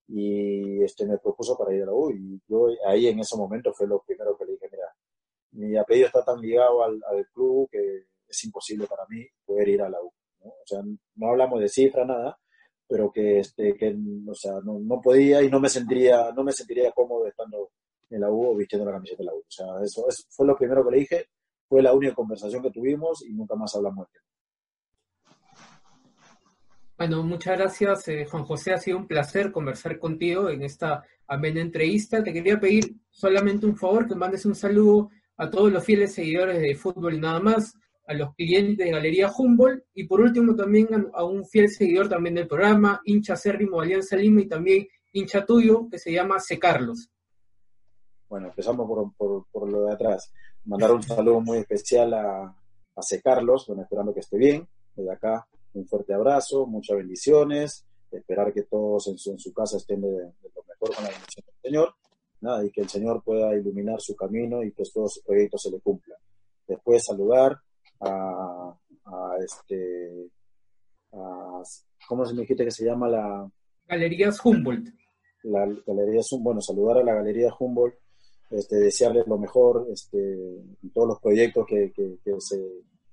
Y 0.08 0.84
este 0.84 1.06
me 1.08 1.18
propuso 1.18 1.58
para 1.58 1.74
ir 1.74 1.84
a 1.84 1.88
la 1.88 1.94
U 1.94 2.12
y 2.12 2.42
yo 2.48 2.68
ahí 2.86 3.08
en 3.08 3.20
ese 3.20 3.38
momento 3.38 3.74
fue 3.74 3.88
lo 3.88 4.02
primero 4.04 4.38
que 4.38 4.46
le 4.46 4.52
dije, 4.54 4.68
mira, 4.72 4.86
mi 5.52 5.78
apellido 5.78 6.08
está 6.08 6.24
tan 6.24 6.40
ligado 6.40 6.84
al, 6.84 7.02
al 7.10 7.28
club 7.34 7.70
que 7.72 8.06
es 8.28 8.44
imposible 8.44 8.86
para 8.88 9.06
mí 9.10 9.26
poder 9.46 9.70
ir 9.70 9.82
a 9.82 9.90
la 9.90 10.02
U. 10.02 10.12
O 10.42 10.64
sea, 10.66 10.82
no 11.16 11.30
hablamos 11.30 11.60
de 11.62 11.70
cifra, 11.70 12.06
nada, 12.06 12.38
pero 12.88 13.12
que, 13.12 13.40
este, 13.40 13.76
que 13.76 13.96
o 14.28 14.36
sea, 14.36 14.54
no, 14.64 14.80
no 14.80 15.02
podía 15.02 15.42
y 15.42 15.50
no 15.50 15.60
me 15.60 15.70
sentiría, 15.70 16.32
no 16.32 16.44
me 16.44 16.52
sentiría 16.52 16.92
cómodo 16.92 17.28
estando 17.28 17.72
en 18.14 18.22
la 18.22 18.30
U 18.30 18.56
vistiendo 18.56 18.86
la 18.86 18.94
camiseta 18.94 19.24
de 19.24 19.26
la 19.26 19.34
U. 19.34 19.40
O 19.40 19.52
sea, 19.52 19.66
eso, 19.84 20.06
fue 20.30 20.46
lo 20.46 20.56
primero 20.56 20.86
que 20.86 20.92
le 20.92 21.00
dije, 21.00 21.28
fue 21.68 21.82
la 21.82 21.94
única 21.94 22.14
conversación 22.14 22.62
que 22.62 22.72
tuvimos 22.72 23.24
y 23.26 23.34
nunca 23.34 23.56
más 23.56 23.76
hablamos 23.76 24.08
de 24.12 24.20
Bueno, 26.98 27.24
muchas 27.24 27.58
gracias, 27.58 28.08
eh, 28.08 28.26
Juan 28.26 28.44
José. 28.44 28.74
Ha 28.74 28.78
sido 28.78 28.98
un 28.98 29.08
placer 29.08 29.52
conversar 29.52 29.98
contigo 29.98 30.50
en 30.50 30.62
esta 30.62 31.04
amena 31.28 31.62
entrevista. 31.62 32.24
Te 32.24 32.32
quería 32.32 32.60
pedir 32.60 32.96
solamente 33.10 33.66
un 33.66 33.76
favor, 33.76 34.08
que 34.08 34.16
mandes 34.16 34.46
un 34.46 34.56
saludo 34.56 35.10
a 35.38 35.50
todos 35.50 35.72
los 35.72 35.84
fieles 35.84 36.14
seguidores 36.14 36.62
de 36.62 36.76
fútbol 36.76 37.20
nada 37.20 37.40
más, 37.40 37.74
a 38.06 38.14
los 38.14 38.36
clientes 38.36 38.86
de 38.86 38.92
Galería 38.92 39.32
Humboldt 39.36 39.86
y 39.94 40.06
por 40.06 40.22
último 40.22 40.56
también 40.56 40.88
a, 41.14 41.24
un 41.24 41.46
fiel 41.46 41.70
seguidor 41.70 42.10
también 42.10 42.36
del 42.36 42.48
programa, 42.48 43.02
hincha 43.06 43.34
acérrimo 43.34 43.82
Alianza 43.82 44.16
Lima 44.16 44.42
y 44.42 44.48
también 44.48 44.88
hincha 45.14 45.46
tuyo 45.46 45.88
que 45.90 45.98
se 45.98 46.12
llama 46.12 46.40
C. 46.40 46.60
Carlos. 46.60 47.10
Bueno, 48.34 48.48
empezamos 48.48 49.14
por, 49.16 49.72
lo 49.72 49.86
de 49.86 49.94
atrás. 49.94 50.34
Mandar 50.66 50.92
un 50.92 51.04
saludo 51.04 51.40
muy 51.40 51.60
especial 51.60 52.16
a, 52.16 52.46
a 52.96 53.02
C. 53.04 53.22
Carlos, 53.22 53.66
bueno, 53.68 53.84
esperando 53.84 54.12
que 54.12 54.22
esté 54.22 54.40
bien. 54.40 54.68
Desde 54.96 55.12
acá, 55.12 55.48
un 55.76 55.86
fuerte 55.86 56.16
abrazo, 56.16 56.66
muchas 56.66 56.98
bendiciones, 56.98 57.86
esperar 58.10 58.52
que 58.52 58.64
todos 58.64 59.08
en 59.10 59.20
su, 59.20 59.34
en 59.34 59.38
su 59.38 59.54
casa 59.54 59.78
estén 59.78 60.02
de, 60.02 60.10
lo 60.10 60.64
mejor 60.68 60.96
con 60.96 61.04
la 61.04 61.12
bendición 61.12 61.46
del 61.46 61.62
Señor, 61.62 61.94
nada, 62.42 62.66
y 62.66 62.72
que 62.72 62.82
el 62.82 62.90
Señor 62.90 63.22
pueda 63.24 63.56
iluminar 63.56 64.02
su 64.02 64.16
camino 64.16 64.64
y 64.64 64.72
que 64.72 64.82
todos 64.92 65.14
sus 65.14 65.24
proyectos 65.24 65.62
se 65.62 65.70
le 65.70 65.80
cumplan. 65.80 66.18
Después 66.68 67.04
saludar 67.06 67.56
a, 68.00 68.76
este, 69.46 70.32
¿cómo 72.08 72.26
se 72.26 72.34
me 72.34 72.42
dijiste 72.42 72.66
que 72.66 72.72
se 72.72 72.84
llama 72.84 73.08
la? 73.10 73.48
Galerías 73.88 74.44
Humboldt. 74.44 74.90
La 75.44 75.68
Galería 75.86 76.22
bueno, 76.40 76.62
saludar 76.62 76.98
a 76.98 77.04
la 77.04 77.14
Galería 77.14 77.54
Humboldt, 77.60 77.96
este, 78.56 78.78
desearles 78.78 79.28
lo 79.28 79.38
mejor 79.38 79.88
este, 79.92 80.18
en 80.18 80.90
todos 80.94 81.08
los 81.08 81.20
proyectos 81.20 81.66
que, 81.68 81.92
que, 81.94 82.18
se, 82.40 82.62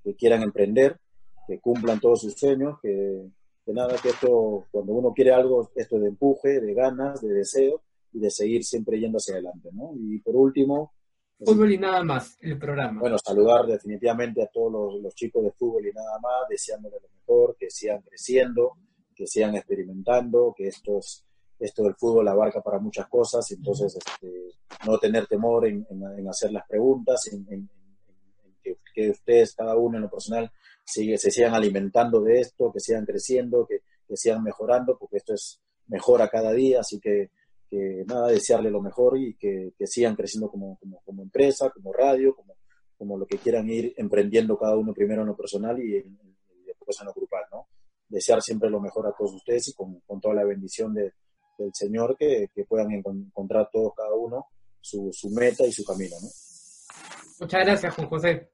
que 0.03 0.15
quieran 0.15 0.43
emprender, 0.43 0.99
que 1.47 1.59
cumplan 1.61 2.01
todos 2.01 2.21
sus 2.21 2.35
sueños, 2.35 2.79
que, 2.83 3.27
que 3.65 3.73
nada, 3.73 3.97
que 4.03 4.11
esto, 4.11 4.67
cuando 4.71 4.93
uno 4.93 5.13
quiere 5.15 5.33
algo, 5.33 5.71
esto 5.75 5.99
de 5.99 6.09
empuje, 6.09 6.61
de 6.61 6.75
ganas, 6.75 7.21
de 7.21 7.33
deseo 7.33 7.83
y 8.13 8.21
de 8.21 8.31
seguir 8.31 8.65
siempre 8.65 8.99
yendo 8.99 9.19
hacia 9.19 9.35
adelante, 9.35 9.71
¿no? 9.73 9.93
Y 9.97 10.19
por 10.19 10.37
último, 10.37 10.93
Fútbol 11.43 11.73
y 11.73 11.79
nada 11.79 12.05
más, 12.05 12.37
el 12.43 12.59
programa. 12.59 13.01
Bueno, 13.01 13.17
saludar 13.19 13.67
definitivamente 13.67 14.43
a 14.43 14.47
todos 14.49 15.01
los, 15.01 15.15
chicos 15.15 15.43
de 15.43 15.53
fútbol 15.53 15.87
y 15.87 15.93
nada 15.93 16.19
más, 16.21 16.49
deseándoles 16.51 17.01
lo 17.03 17.09
mejor, 17.09 17.57
que 17.59 17.71
sigan 17.71 18.03
creciendo, 18.03 18.77
que 19.15 19.27
sigan 19.27 19.55
experimentando, 19.57 20.55
que 20.55 20.69
esto 20.69 20.99
es 20.99 21.25
esto 21.61 21.85
del 21.85 21.95
fútbol 21.95 22.27
abarca 22.29 22.61
para 22.61 22.79
muchas 22.79 23.07
cosas, 23.09 23.51
entonces 23.53 23.97
este, 23.97 24.53
no 24.87 24.99
tener 24.99 25.27
temor 25.27 25.67
en, 25.67 25.87
hacer 26.29 26.53
las 26.53 26.67
preguntas, 26.67 27.29
en, 27.33 27.69
que, 28.95 29.11
ustedes, 29.11 29.55
cada 29.55 29.77
uno 29.77 29.97
en 29.97 30.03
lo 30.03 30.11
personal, 30.11 30.51
sigue, 30.85 31.17
se 31.17 31.31
sigan 31.31 31.55
alimentando 31.55 32.21
de 32.21 32.41
esto, 32.41 32.73
que 32.73 32.81
sigan 32.81 33.07
creciendo, 33.07 33.67
que, 33.67 33.83
que 34.07 34.17
sigan 34.17 34.43
mejorando, 34.43 34.99
porque 34.99 35.19
esto 35.19 35.35
es 35.35 35.61
mejora 35.87 36.29
cada 36.29 36.53
día, 36.53 36.81
así 36.81 36.99
que 36.99 37.31
que 37.71 38.05
nada, 38.05 38.29
desearle 38.29 38.69
lo 38.69 38.83
mejor 38.83 39.17
y 39.17 39.35
que, 39.35 39.73
sigan 39.87 40.17
creciendo 40.17 40.51
como, 40.51 40.77
empresa, 41.23 41.71
como 41.71 41.93
radio, 41.93 42.35
como, 42.35 42.57
como 42.99 43.17
lo 43.17 43.27
que 43.27 43.39
quieran 43.39 43.71
ir 43.71 43.95
emprendiendo 43.97 44.59
cada 44.59 44.77
uno 44.77 44.93
primero 44.93 45.23
en 45.23 45.29
lo 45.29 45.37
personal 45.37 45.79
y, 45.79 46.05
después 46.67 47.01
en 47.01 47.07
lo 47.07 47.15
grupal, 47.15 47.45
¿no? 47.53 47.69
Desear 48.09 48.43
siempre 48.43 48.69
lo 48.69 48.81
mejor 48.81 49.07
a 49.07 49.13
todos 49.17 49.35
ustedes 49.35 49.69
y 49.69 49.75
con, 49.75 50.03
toda 50.21 50.35
la 50.35 50.45
bendición 50.45 50.93
del 51.65 51.75
Señor 51.75 52.17
que, 52.17 52.49
puedan 52.69 52.91
encontrar 52.93 53.69
todos 53.73 53.95
cada 53.95 54.15
uno 54.15 54.47
su, 54.81 55.11
su 55.13 55.31
meta 55.31 55.65
y 55.65 55.73
su 55.73 55.85
camino, 55.85 56.17
¿no? 56.21 56.29
Muchas 57.41 57.65
gracias, 57.65 57.95
Juan 57.95 58.09
José. 58.09 58.51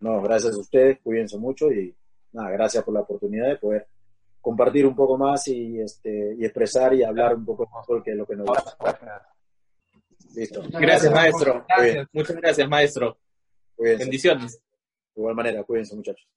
No, 0.00 0.20
gracias 0.22 0.54
a 0.54 0.58
ustedes, 0.58 0.98
cuídense 1.02 1.38
mucho 1.38 1.70
y 1.70 1.94
nada, 2.32 2.50
gracias 2.50 2.84
por 2.84 2.94
la 2.94 3.00
oportunidad 3.00 3.48
de 3.48 3.56
poder 3.56 3.86
compartir 4.40 4.86
un 4.86 4.94
poco 4.94 5.16
más 5.16 5.48
y, 5.48 5.80
este, 5.80 6.34
y 6.36 6.44
expresar 6.44 6.92
y 6.94 7.02
hablar 7.02 7.34
un 7.34 7.46
poco 7.46 7.66
más 7.72 7.86
porque 7.86 8.14
lo 8.14 8.26
que 8.26 8.36
nos 8.36 8.46
gusta. 8.46 8.76
Listo. 10.34 10.62
Gracias, 10.68 11.12
maestro. 11.12 11.64
Muchas 12.12 12.36
gracias, 12.36 12.68
maestro. 12.68 13.16
Bendiciones. 13.78 14.60
De 15.14 15.20
igual 15.20 15.34
manera, 15.34 15.62
cuídense, 15.64 15.94
muchachos. 15.94 16.28